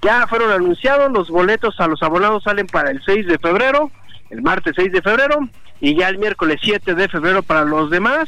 Ya 0.02 0.26
fueron 0.26 0.50
anunciados, 0.50 1.10
los 1.12 1.30
boletos 1.30 1.80
a 1.80 1.86
los 1.86 2.02
abonados 2.02 2.42
salen 2.42 2.66
para 2.66 2.90
el 2.90 3.02
6 3.04 3.26
de 3.26 3.38
febrero, 3.38 3.90
el 4.30 4.42
martes 4.42 4.74
6 4.76 4.92
de 4.92 5.00
febrero, 5.00 5.48
y 5.84 5.94
ya 5.94 6.08
el 6.08 6.16
miércoles 6.16 6.60
7 6.62 6.94
de 6.94 7.08
febrero 7.08 7.42
para 7.42 7.64
los 7.64 7.90
demás. 7.90 8.26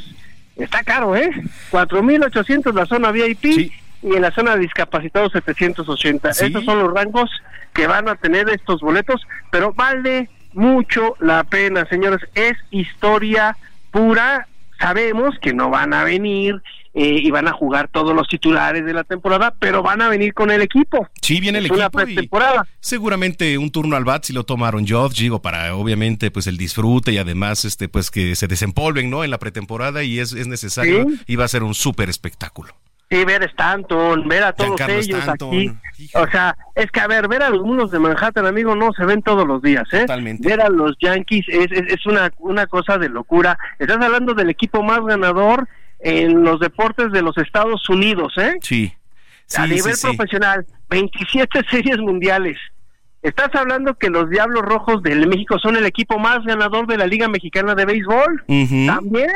Está 0.57 0.85
caro, 0.85 1.17
¿eh? 1.17 1.31
4.800 1.71 2.75
la 2.75 2.85
zona 2.85 3.11
VIP 3.11 3.45
y 3.47 3.73
en 4.03 4.21
la 4.21 4.31
zona 4.31 4.55
de 4.57 4.61
discapacitados 4.61 5.33
780. 5.33 6.29
Estos 6.29 6.65
son 6.67 6.81
los 6.81 6.93
rangos 6.93 7.31
que 7.73 7.87
van 7.87 8.11
a 8.11 8.17
tener 8.17 8.51
estos 8.51 8.83
boletos, 8.83 9.27
pero 9.51 9.73
vale 9.73 10.29
mucho 10.53 11.17
la 11.19 11.45
pena, 11.45 11.87
señores. 11.87 12.21
Es 12.35 12.59
historia 12.71 13.57
pura 13.91 14.47
sabemos 14.79 15.39
que 15.39 15.55
no 15.55 15.71
van 15.71 15.95
a 15.95 16.05
venir 16.05 16.61
eh, 16.99 17.21
y 17.23 17.31
van 17.31 17.47
a 17.47 17.53
jugar 17.53 17.89
todos 17.93 18.15
los 18.17 18.27
titulares 18.27 18.87
de 18.87 18.95
la 18.95 19.05
temporada, 19.05 19.55
pero 19.59 19.83
van 19.83 20.01
a 20.01 20.09
venir 20.09 20.33
con 20.33 20.51
el 20.51 20.63
equipo. 20.63 21.07
Sí, 21.21 21.41
viene 21.41 21.59
el 21.59 21.67
equipo. 21.67 21.91
pretemporada. 21.91 22.67
seguramente 22.81 23.59
un 23.59 23.71
turno 23.71 23.97
al 23.97 24.05
bat 24.05 24.25
si 24.25 24.33
lo 24.33 24.45
tomaron 24.45 24.87
Joff, 24.89 25.13
digo, 25.13 25.43
para 25.43 25.77
obviamente 25.77 26.31
pues 26.31 26.47
el 26.47 26.57
disfrute 26.57 27.13
y 27.13 27.19
además 27.19 27.67
este 27.67 27.91
pues 27.91 28.11
que 28.11 28.35
se 28.35 28.49
desempolven, 28.49 29.11
¿no? 29.11 29.25
En 29.25 29.31
la 29.31 29.39
pretemporada 29.39 30.05
y 30.05 30.21
es, 30.21 30.33
es 30.33 30.47
necesario 30.47 31.07
y 31.27 31.37
va 31.37 31.45
a 31.45 31.49
ser 31.49 31.65
un 31.65 31.75
súper 31.75 32.09
espectáculo. 32.09 32.73
Sí, 33.11 33.25
ver 33.27 33.43
Stanton, 33.45 34.27
ver 34.27 34.45
a 34.45 34.53
todos 34.55 34.81
ellos 34.89 35.29
aquí. 35.29 35.71
O 36.15 36.27
sea, 36.29 36.57
es 36.75 36.91
que 36.91 37.01
a 37.01 37.07
ver, 37.07 37.29
ver 37.29 37.43
a 37.43 37.51
mulos 37.51 37.91
de 37.91 37.99
Manhattan, 37.99 38.47
amigo, 38.47 38.75
no 38.75 38.93
se 38.95 39.05
ven 39.05 39.21
todos 39.21 39.47
los 39.47 39.61
días, 39.61 39.85
¿eh? 39.93 40.01
Totalmente. 40.01 40.49
Ver 40.49 40.63
a 40.63 40.71
los 40.71 40.97
Yankees 40.99 41.45
es, 41.49 41.71
es, 41.71 42.07
una, 42.07 42.33
una 42.39 42.67
cosa 42.67 42.97
de 42.97 43.11
locura. 43.11 43.59
Estás 43.79 43.99
hablando 44.01 44.33
del 44.33 44.49
equipo 44.49 44.83
más 44.83 45.05
ganador 45.05 45.69
en 46.01 46.43
los 46.43 46.61
deportes 46.61 47.13
de 47.13 47.23
los 47.23 47.37
Estados 47.39 47.89
Unidos, 47.89 48.35
¿eh? 48.39 48.57
Sí. 48.61 48.93
a 49.57 49.67
nivel 49.67 49.95
profesional, 50.01 50.67
27 50.91 51.61
series 51.71 51.99
mundiales. 51.99 52.59
Estás 53.23 53.53
hablando 53.57 53.95
que 53.95 54.09
los 54.09 54.31
Diablos 54.31 54.63
Rojos 54.63 55.03
del 55.03 55.27
México 55.27 55.59
son 55.59 55.75
el 55.75 55.85
equipo 55.85 56.17
más 56.17 56.45
ganador 56.45 56.87
de 56.87 56.97
la 56.97 57.09
Liga 57.09 57.27
Mexicana 57.27 57.75
de 57.75 57.85
Béisbol. 57.85 58.45
También. 58.87 59.31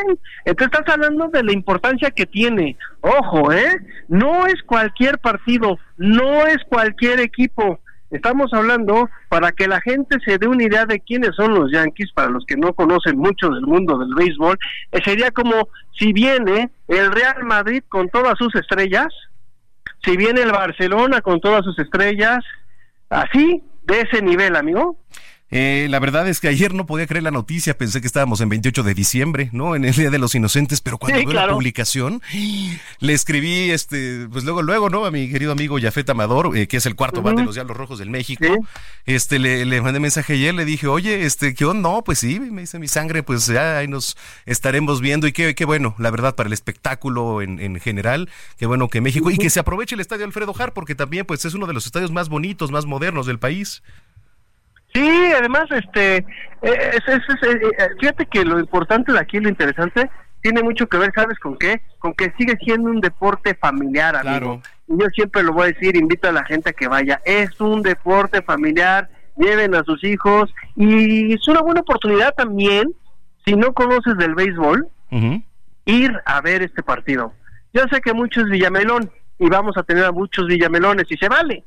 Entonces 0.45 0.79
estás 0.79 0.95
hablando 0.95 1.27
de 1.27 1.43
la 1.43 1.53
importancia 1.53 2.13
que 2.13 2.25
tiene. 2.25 2.77
Ojo, 3.01 3.51
¿eh? 3.53 3.81
No 4.07 4.47
es 4.47 4.63
cualquier 4.65 5.19
partido, 5.19 5.77
no 5.97 6.47
es 6.47 6.59
cualquier 6.69 7.19
equipo. 7.19 7.81
Estamos 8.11 8.53
hablando 8.53 9.09
para 9.29 9.53
que 9.53 9.69
la 9.69 9.81
gente 9.81 10.19
se 10.25 10.39
dé 10.39 10.49
una 10.49 10.65
idea 10.65 10.85
de 10.85 11.01
quiénes 11.01 11.31
son 11.37 11.55
los 11.55 11.71
Yankees, 11.71 12.13
para 12.13 12.29
los 12.29 12.45
que 12.45 12.57
no 12.57 12.73
conocen 12.75 13.17
mucho 13.17 13.51
del 13.51 13.63
mundo 13.63 13.99
del 13.99 14.15
béisbol. 14.15 14.59
Eh, 14.91 14.99
sería 15.05 15.31
como 15.31 15.69
si 15.97 16.13
viene 16.13 16.71
el 16.89 17.13
Real 17.13 17.45
Madrid 17.45 17.85
con 17.89 18.09
todas 18.09 18.37
sus 18.37 18.55
estrellas, 18.57 19.07
si 20.03 20.17
viene 20.17 20.43
el 20.43 20.51
Barcelona 20.51 21.21
con 21.21 21.41
todas 21.41 21.65
sus 21.65 21.79
estrellas, 21.79 22.39
así 23.11 23.63
de 23.85 24.01
ese 24.01 24.23
nivel, 24.23 24.57
amigo. 24.57 24.97
Eh, 25.51 25.89
la 25.91 25.99
verdad 25.99 26.29
es 26.29 26.39
que 26.39 26.47
ayer 26.47 26.75
no 26.75 26.87
podía 26.87 27.07
creer 27.07 27.25
la 27.25 27.33
noticia, 27.33 27.77
pensé 27.77 28.01
que 28.01 28.07
estábamos 28.07 28.41
en 28.41 28.49
28 28.49 28.85
de 28.85 28.95
diciembre, 28.95 29.49
¿no? 29.53 29.75
En 29.75 29.85
el 29.85 29.95
Día 29.95 30.11
de 30.11 30.19
los 30.19 30.35
Inocentes, 30.35 30.81
pero 30.81 30.97
cuando 30.99 31.19
veo 31.19 31.33
la 31.33 31.49
publicación, 31.49 32.23
le 33.01 33.13
escribí, 33.13 33.71
este, 33.71 34.29
pues 34.31 34.45
luego, 34.45 34.63
luego, 34.63 34.91
¿no? 34.91 35.05
A 35.05 35.11
mi 35.11 35.29
querido 35.29 35.51
amigo 35.51 35.79
Jafet 35.81 36.09
Amador, 36.11 36.57
eh, 36.57 36.69
que 36.69 36.77
es 36.77 36.87
el 36.87 36.95
cuarto 36.95 37.21
uh 37.21 37.35
de 37.35 37.45
los 37.45 37.55
Diablos 37.55 37.77
Rojos 37.77 37.99
del 37.99 38.11
México, 38.11 38.45
este, 39.07 39.39
le, 39.39 39.65
le, 39.65 39.81
mandé 39.81 39.99
mensaje 39.99 40.35
ayer, 40.35 40.55
le 40.55 40.65
dije, 40.65 40.87
oye, 40.87 41.25
este, 41.25 41.55
¿qué 41.55 41.65
onda? 41.65 41.81
No, 41.81 42.05
pues 42.05 42.21
sí, 42.21 42.39
me 42.39 42.61
dice 42.63 42.79
mi 42.79 42.89
sangre, 42.89 43.23
pues 43.23 43.47
ya 43.47 43.79
ahí 43.79 43.89
nos 43.89 44.17
estaremos 44.47 45.01
viendo 45.01 45.27
y 45.27 45.33
qué, 45.33 45.55
qué 45.55 45.65
bueno, 45.65 45.95
la 45.99 46.11
verdad, 46.11 46.35
para 46.35 46.47
el 46.47 46.53
espectáculo 46.53 47.43
en, 47.43 47.59
en 47.59 47.81
general, 47.81 48.29
qué 48.59 48.67
bueno 48.67 48.89
que 48.89 49.01
México, 49.01 49.31
y 49.31 49.39
que 49.39 49.51
se 49.51 49.61
aproveche 49.61 49.95
el 49.95 50.01
estadio 50.01 50.25
Alfredo 50.25 50.55
Har, 50.57 50.73
porque 50.73 50.95
también, 50.95 51.27
pues 51.27 51.45
es 51.45 51.55
uno 51.55 51.67
de 51.67 51.73
los 51.73 51.87
estadios 51.87 52.13
más 52.13 52.29
bonitos, 52.29 52.71
más 52.71 52.87
modernos 52.87 53.27
del 53.27 53.39
país. 53.39 53.83
Sí, 54.93 55.33
además, 55.37 55.67
este, 55.71 56.17
eh, 56.17 56.25
es, 56.63 57.03
es, 57.07 57.43
eh, 57.43 57.91
fíjate 57.99 58.27
que 58.27 58.45
lo 58.45 58.59
importante 58.59 59.13
de 59.13 59.19
aquí, 59.19 59.39
lo 59.39 59.49
interesante, 59.49 60.11
tiene 60.43 60.63
mucho 60.63 60.89
que 60.89 60.99
ver, 60.99 61.13
¿sabes 61.15 61.39
con 61.39 61.57
qué? 61.57 61.81
Con 61.99 62.15
que 62.15 62.33
sigue 62.39 62.57
siendo 62.57 62.91
un 62.91 63.01
deporte 63.01 63.55
familiar, 63.55 64.17
amigo. 64.17 64.61
Y 64.89 65.01
yo 65.01 65.09
siempre 65.11 65.43
lo 65.43 65.53
voy 65.53 65.65
a 65.65 65.73
decir, 65.73 65.97
invito 65.97 66.29
a 66.29 66.33
la 66.33 66.45
gente 66.45 66.71
a 66.71 66.73
que 66.73 66.89
vaya. 66.89 67.21
Es 67.25 67.61
un 67.61 67.83
deporte 67.83 68.43
familiar, 68.43 69.09
lleven 69.37 69.75
a 69.75 69.85
sus 69.85 70.03
hijos 70.03 70.53
y 70.77 71.35
es 71.35 71.47
una 71.47 71.61
buena 71.61 71.83
oportunidad 71.83 72.35
también, 72.35 72.93
si 73.45 73.55
no 73.55 73.73
conoces 73.73 74.17
del 74.17 74.35
béisbol, 74.35 74.89
ir 75.85 76.21
a 76.25 76.41
ver 76.41 76.63
este 76.63 76.83
partido. 76.83 77.33
Yo 77.73 77.83
sé 77.91 78.01
que 78.01 78.13
muchos 78.13 78.49
Villamelón 78.49 79.11
y 79.39 79.49
vamos 79.49 79.77
a 79.77 79.83
tener 79.83 80.05
a 80.05 80.13
muchos 80.13 80.47
Villamelones 80.47 81.07
y 81.11 81.17
se 81.17 81.29
vale, 81.29 81.65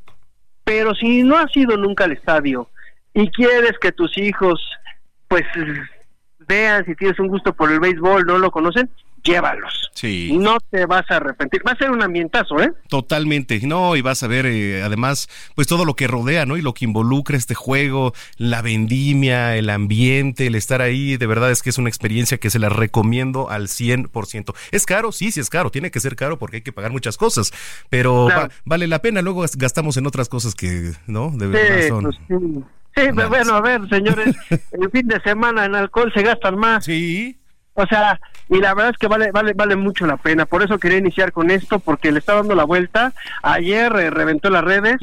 pero 0.63 0.93
si 0.95 1.23
no 1.23 1.37
has 1.37 1.55
ido 1.55 1.77
nunca 1.77 2.03
al 2.03 2.11
estadio 2.11 2.69
y 3.13 3.29
quieres 3.29 3.73
que 3.79 3.91
tus 3.91 4.17
hijos 4.17 4.61
pues 5.27 5.43
vean 6.47 6.85
si 6.85 6.95
tienes 6.95 7.19
un 7.19 7.27
gusto 7.27 7.53
por 7.53 7.71
el 7.71 7.79
béisbol, 7.79 8.25
no 8.25 8.37
lo 8.37 8.51
conocen, 8.51 8.89
llévalos. 9.23 9.89
Sí. 9.93 10.35
No 10.37 10.57
te 10.69 10.85
vas 10.85 11.09
a 11.09 11.17
arrepentir. 11.17 11.61
Va 11.65 11.71
a 11.71 11.77
ser 11.77 11.91
un 11.91 12.01
ambientazo, 12.01 12.61
¿eh? 12.61 12.73
Totalmente. 12.89 13.59
No, 13.63 13.95
y 13.95 14.01
vas 14.01 14.21
a 14.23 14.27
ver 14.27 14.45
eh, 14.45 14.83
además, 14.83 15.29
pues 15.55 15.67
todo 15.67 15.85
lo 15.85 15.95
que 15.95 16.07
rodea, 16.07 16.45
¿no? 16.45 16.57
Y 16.57 16.61
lo 16.61 16.73
que 16.73 16.85
involucra 16.85 17.37
este 17.37 17.55
juego, 17.55 18.13
la 18.37 18.61
vendimia, 18.61 19.55
el 19.55 19.69
ambiente, 19.69 20.47
el 20.47 20.55
estar 20.55 20.81
ahí, 20.81 21.17
de 21.17 21.27
verdad 21.27 21.51
es 21.51 21.61
que 21.61 21.69
es 21.69 21.77
una 21.77 21.89
experiencia 21.89 22.37
que 22.37 22.49
se 22.49 22.59
la 22.59 22.69
recomiendo 22.69 23.49
al 23.49 23.67
100%. 23.67 24.53
¿Es 24.71 24.85
caro? 24.85 25.11
Sí, 25.11 25.31
sí 25.31 25.39
es 25.39 25.49
caro. 25.49 25.71
Tiene 25.71 25.91
que 25.91 25.99
ser 25.99 26.15
caro 26.15 26.37
porque 26.37 26.57
hay 26.57 26.63
que 26.63 26.73
pagar 26.73 26.91
muchas 26.91 27.17
cosas, 27.17 27.51
pero 27.89 28.27
vale 28.65 28.87
la 28.87 28.99
pena. 28.99 29.21
Luego 29.21 29.45
gastamos 29.57 29.97
en 29.97 30.05
otras 30.05 30.27
cosas 30.27 30.55
que, 30.55 30.91
¿no? 31.07 31.31
De 31.31 31.47
verdad 31.47 31.87
son... 31.87 32.03
Pues 32.03 32.15
sí. 32.27 32.63
bueno, 33.29 33.55
a 33.55 33.61
ver, 33.61 33.87
señores, 33.89 34.35
el 34.49 34.89
fin 34.91 35.07
de 35.07 35.19
semana 35.21 35.65
en 35.65 35.75
alcohol 35.75 36.11
se 36.13 36.23
gastan 36.23 36.57
más. 36.57 36.85
Sí. 36.85 37.39
O 37.75 37.85
sea, 37.87 38.19
y 38.49 38.59
la 38.59 38.73
verdad 38.75 38.91
es 38.91 38.97
que 38.97 39.07
vale 39.07 39.31
vale 39.31 39.53
vale 39.53 39.75
mucho 39.75 40.05
la 40.05 40.17
pena. 40.17 40.45
Por 40.45 40.61
eso 40.61 40.77
quería 40.77 40.99
iniciar 40.99 41.31
con 41.31 41.49
esto 41.49 41.79
porque 41.79 42.11
le 42.11 42.19
está 42.19 42.35
dando 42.35 42.53
la 42.53 42.65
vuelta. 42.65 43.13
Ayer 43.41 43.91
eh, 43.95 44.09
reventó 44.11 44.49
las 44.49 44.63
redes. 44.63 44.97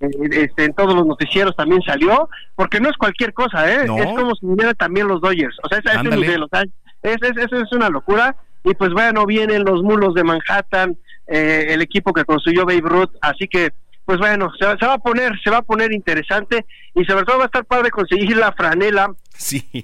Eh, 0.00 0.08
este, 0.30 0.64
en 0.64 0.74
todos 0.74 0.94
los 0.94 1.06
noticieros 1.06 1.56
también 1.56 1.80
salió, 1.82 2.28
porque 2.54 2.80
no 2.80 2.90
es 2.90 2.96
cualquier 2.96 3.32
cosa, 3.32 3.70
¿eh? 3.70 3.84
Es 3.84 4.06
como 4.14 4.34
si 4.34 4.46
viniera 4.46 4.74
también 4.74 5.08
los 5.08 5.22
Dodgers, 5.22 5.56
o 5.62 5.68
sea, 5.68 5.78
es, 5.78 5.86
ese 5.86 6.16
nivel, 6.16 6.42
o 6.42 6.48
sea, 6.48 6.64
es, 7.02 7.16
es, 7.22 7.52
es, 7.52 7.72
una 7.72 7.88
locura, 7.88 8.36
y 8.62 8.74
pues 8.74 8.92
bueno, 8.92 9.24
vienen 9.24 9.64
los 9.64 9.82
mulos 9.82 10.12
de 10.14 10.22
Manhattan, 10.22 10.98
eh, 11.26 11.68
el 11.70 11.80
equipo 11.80 12.12
que 12.12 12.26
construyó 12.26 12.66
Babe 12.66 12.82
Ruth, 12.82 13.10
así 13.22 13.48
que, 13.48 13.72
pues 14.06 14.18
bueno, 14.18 14.50
se, 14.58 14.64
va 14.64 14.94
a 14.94 14.98
poner, 14.98 15.32
se 15.42 15.50
va 15.50 15.58
a 15.58 15.62
poner 15.62 15.92
interesante, 15.92 16.64
y 16.94 17.04
sobre 17.04 17.24
todo 17.24 17.38
va 17.38 17.44
a 17.44 17.46
estar 17.46 17.64
padre 17.64 17.90
conseguir 17.90 18.36
la 18.36 18.52
franela, 18.52 19.12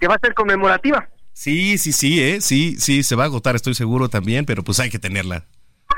que 0.01 0.09
va 0.09 0.15
a 0.15 0.21
ser 0.21 0.33
conmemorativa. 0.33 1.09
Sí, 1.33 1.77
sí, 1.77 1.93
sí, 1.93 2.23
¿eh? 2.23 2.41
sí, 2.41 2.77
sí, 2.79 3.03
se 3.03 3.17
va 3.17 3.25
a 3.25 3.27
agotar, 3.27 3.57
estoy 3.57 3.75
seguro 3.75 4.09
también, 4.09 4.47
pero 4.47 4.63
pues 4.63 4.79
hay 4.79 4.91
que 4.91 5.01
tenerla. 5.01 5.45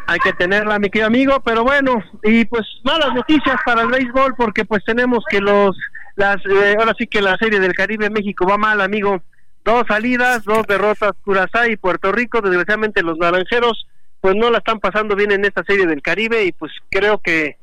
Hay 0.07 0.19
que 0.21 0.33
tenerla, 0.33 0.79
mi 0.79 0.89
querido 0.89 1.07
amigo, 1.07 1.41
pero 1.45 1.65
bueno, 1.65 2.03
y 2.23 2.47
pues 2.47 2.63
malas 2.83 3.15
noticias 3.15 3.57
para 3.65 3.83
el 3.83 3.89
béisbol 3.89 4.35
porque 4.37 4.65
pues 4.65 4.83
tenemos 4.85 5.23
que 5.29 5.41
los, 5.41 5.77
las, 6.17 6.37
eh, 6.47 6.77
ahora 6.79 6.95
sí 6.99 7.07
que 7.07 7.21
la 7.21 7.37
serie 7.37 7.61
del 7.61 7.75
Caribe 7.75 8.09
México 8.09 8.47
va 8.47 8.57
mal, 8.57 8.81
amigo. 8.81 9.23
Dos 9.65 9.85
salidas, 9.87 10.45
dos 10.45 10.67
derrotas, 10.67 11.13
Curazao 11.23 11.69
y 11.69 11.77
Puerto 11.77 12.11
Rico, 12.11 12.41
desgraciadamente 12.41 13.03
los 13.03 13.19
naranjeros 13.19 13.87
pues 14.21 14.37
no 14.37 14.49
la 14.49 14.59
están 14.59 14.81
pasando 14.81 15.15
bien 15.15 15.33
en 15.33 15.45
esta 15.45 15.63
serie 15.65 15.87
del 15.87 16.01
Caribe 16.01 16.45
y 16.45 16.53
pues 16.53 16.73
creo 16.91 17.19
que 17.19 17.59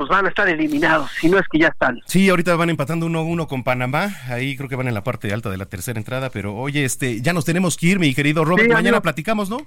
pues 0.00 0.08
van 0.08 0.24
a 0.24 0.30
estar 0.30 0.48
eliminados, 0.48 1.10
si 1.20 1.28
no 1.28 1.38
es 1.38 1.46
que 1.46 1.58
ya 1.58 1.68
están. 1.68 2.00
Sí, 2.06 2.30
ahorita 2.30 2.56
van 2.56 2.70
empatando 2.70 3.04
uno 3.04 3.22
uno 3.22 3.46
con 3.46 3.62
Panamá, 3.62 4.16
ahí 4.30 4.56
creo 4.56 4.66
que 4.66 4.74
van 4.74 4.88
en 4.88 4.94
la 4.94 5.04
parte 5.04 5.30
alta 5.30 5.50
de 5.50 5.58
la 5.58 5.66
tercera 5.66 5.98
entrada, 5.98 6.30
pero 6.30 6.56
oye, 6.56 6.86
este, 6.86 7.20
ya 7.20 7.34
nos 7.34 7.44
tenemos 7.44 7.76
que 7.76 7.88
ir, 7.88 7.98
mi 7.98 8.14
querido 8.14 8.42
Robert, 8.46 8.72
mañana 8.72 9.02
platicamos, 9.02 9.50
¿no? 9.50 9.58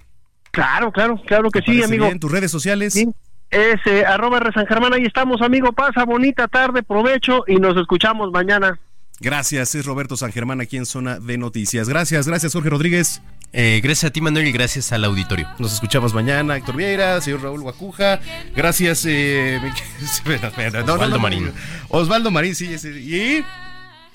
Claro, 0.49 0.91
claro, 0.91 1.21
claro 1.27 1.51
que 1.51 1.61
sí, 1.61 1.83
amigo. 1.83 2.07
En 2.07 2.19
tus 2.19 2.31
redes 2.31 2.49
sociales. 2.49 2.93
Sí. 2.93 3.07
Es 3.51 3.79
eh, 3.85 4.03
arroba 4.07 4.39
San 4.55 4.65
Germán, 4.65 4.91
ahí 4.95 5.03
estamos, 5.03 5.39
amigo. 5.43 5.71
Pasa 5.71 6.03
bonita 6.03 6.47
tarde, 6.47 6.81
provecho 6.81 7.43
y 7.45 7.57
nos 7.57 7.77
escuchamos 7.77 8.31
mañana. 8.31 8.79
Gracias, 9.19 9.75
es 9.75 9.85
Roberto 9.85 10.17
San 10.17 10.31
Germán 10.31 10.61
aquí 10.61 10.77
en 10.77 10.87
Zona 10.87 11.19
de 11.19 11.37
Noticias. 11.37 11.87
Gracias, 11.87 12.27
gracias 12.27 12.53
Jorge 12.53 12.71
Rodríguez. 12.71 13.21
Eh, 13.55 13.81
gracias 13.83 14.09
a 14.09 14.11
ti, 14.11 14.19
Manuel, 14.19 14.47
y 14.47 14.51
gracias 14.51 14.91
al 14.91 15.05
auditorio. 15.05 15.47
Nos 15.59 15.73
escuchamos 15.73 16.13
mañana, 16.13 16.57
Héctor 16.57 16.75
Vieira, 16.75 17.21
señor 17.21 17.43
Raúl 17.43 17.61
Guacuja. 17.61 18.19
Gracias, 18.55 19.05
eh, 19.07 19.61
Osvaldo 20.87 21.19
Marín. 21.19 21.51
Osvaldo 21.89 22.31
Marín, 22.31 22.55
sí, 22.55 22.65
y 22.65 23.45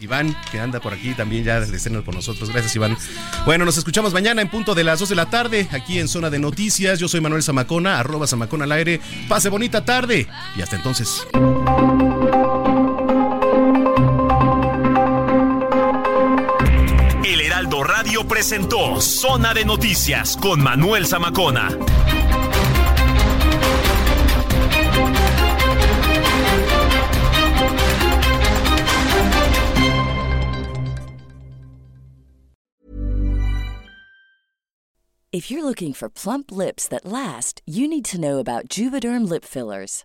Iván, 0.00 0.36
que 0.50 0.60
anda 0.60 0.80
por 0.80 0.92
aquí 0.92 1.14
también 1.14 1.44
ya 1.44 1.60
desde 1.60 1.76
escena 1.76 2.02
por 2.02 2.14
nosotros. 2.14 2.50
Gracias, 2.50 2.74
Iván. 2.74 2.96
Bueno, 3.44 3.64
nos 3.64 3.78
escuchamos 3.78 4.12
mañana 4.12 4.42
en 4.42 4.48
punto 4.48 4.74
de 4.74 4.84
las 4.84 4.98
2 4.98 5.08
de 5.08 5.14
la 5.14 5.30
tarde, 5.30 5.68
aquí 5.70 5.98
en 5.98 6.08
Zona 6.08 6.30
de 6.30 6.38
Noticias. 6.40 6.98
Yo 6.98 7.08
soy 7.08 7.20
Manuel 7.20 7.42
Zamacona, 7.42 7.98
arroba 7.98 8.26
Zamacona 8.26 8.64
al 8.64 8.72
aire. 8.72 9.00
Pase 9.28 9.48
bonita 9.48 9.84
tarde 9.84 10.26
y 10.56 10.62
hasta 10.62 10.76
entonces. 10.76 11.26
Radio 17.98 18.22
presentó 18.22 19.00
Zona 19.00 19.52
de 19.52 19.64
Noticias 19.64 20.36
con 20.36 20.62
Manuel 20.62 21.04
Zamacona. 21.04 21.76
If 35.32 35.50
you're 35.50 35.64
looking 35.64 35.92
for 35.92 36.08
plump 36.08 36.52
lips 36.52 36.86
that 36.86 37.04
last, 37.04 37.62
you 37.66 37.88
need 37.88 38.04
to 38.04 38.20
know 38.20 38.38
about 38.38 38.68
Juvederm 38.68 39.28
lip 39.28 39.44
fillers. 39.44 40.04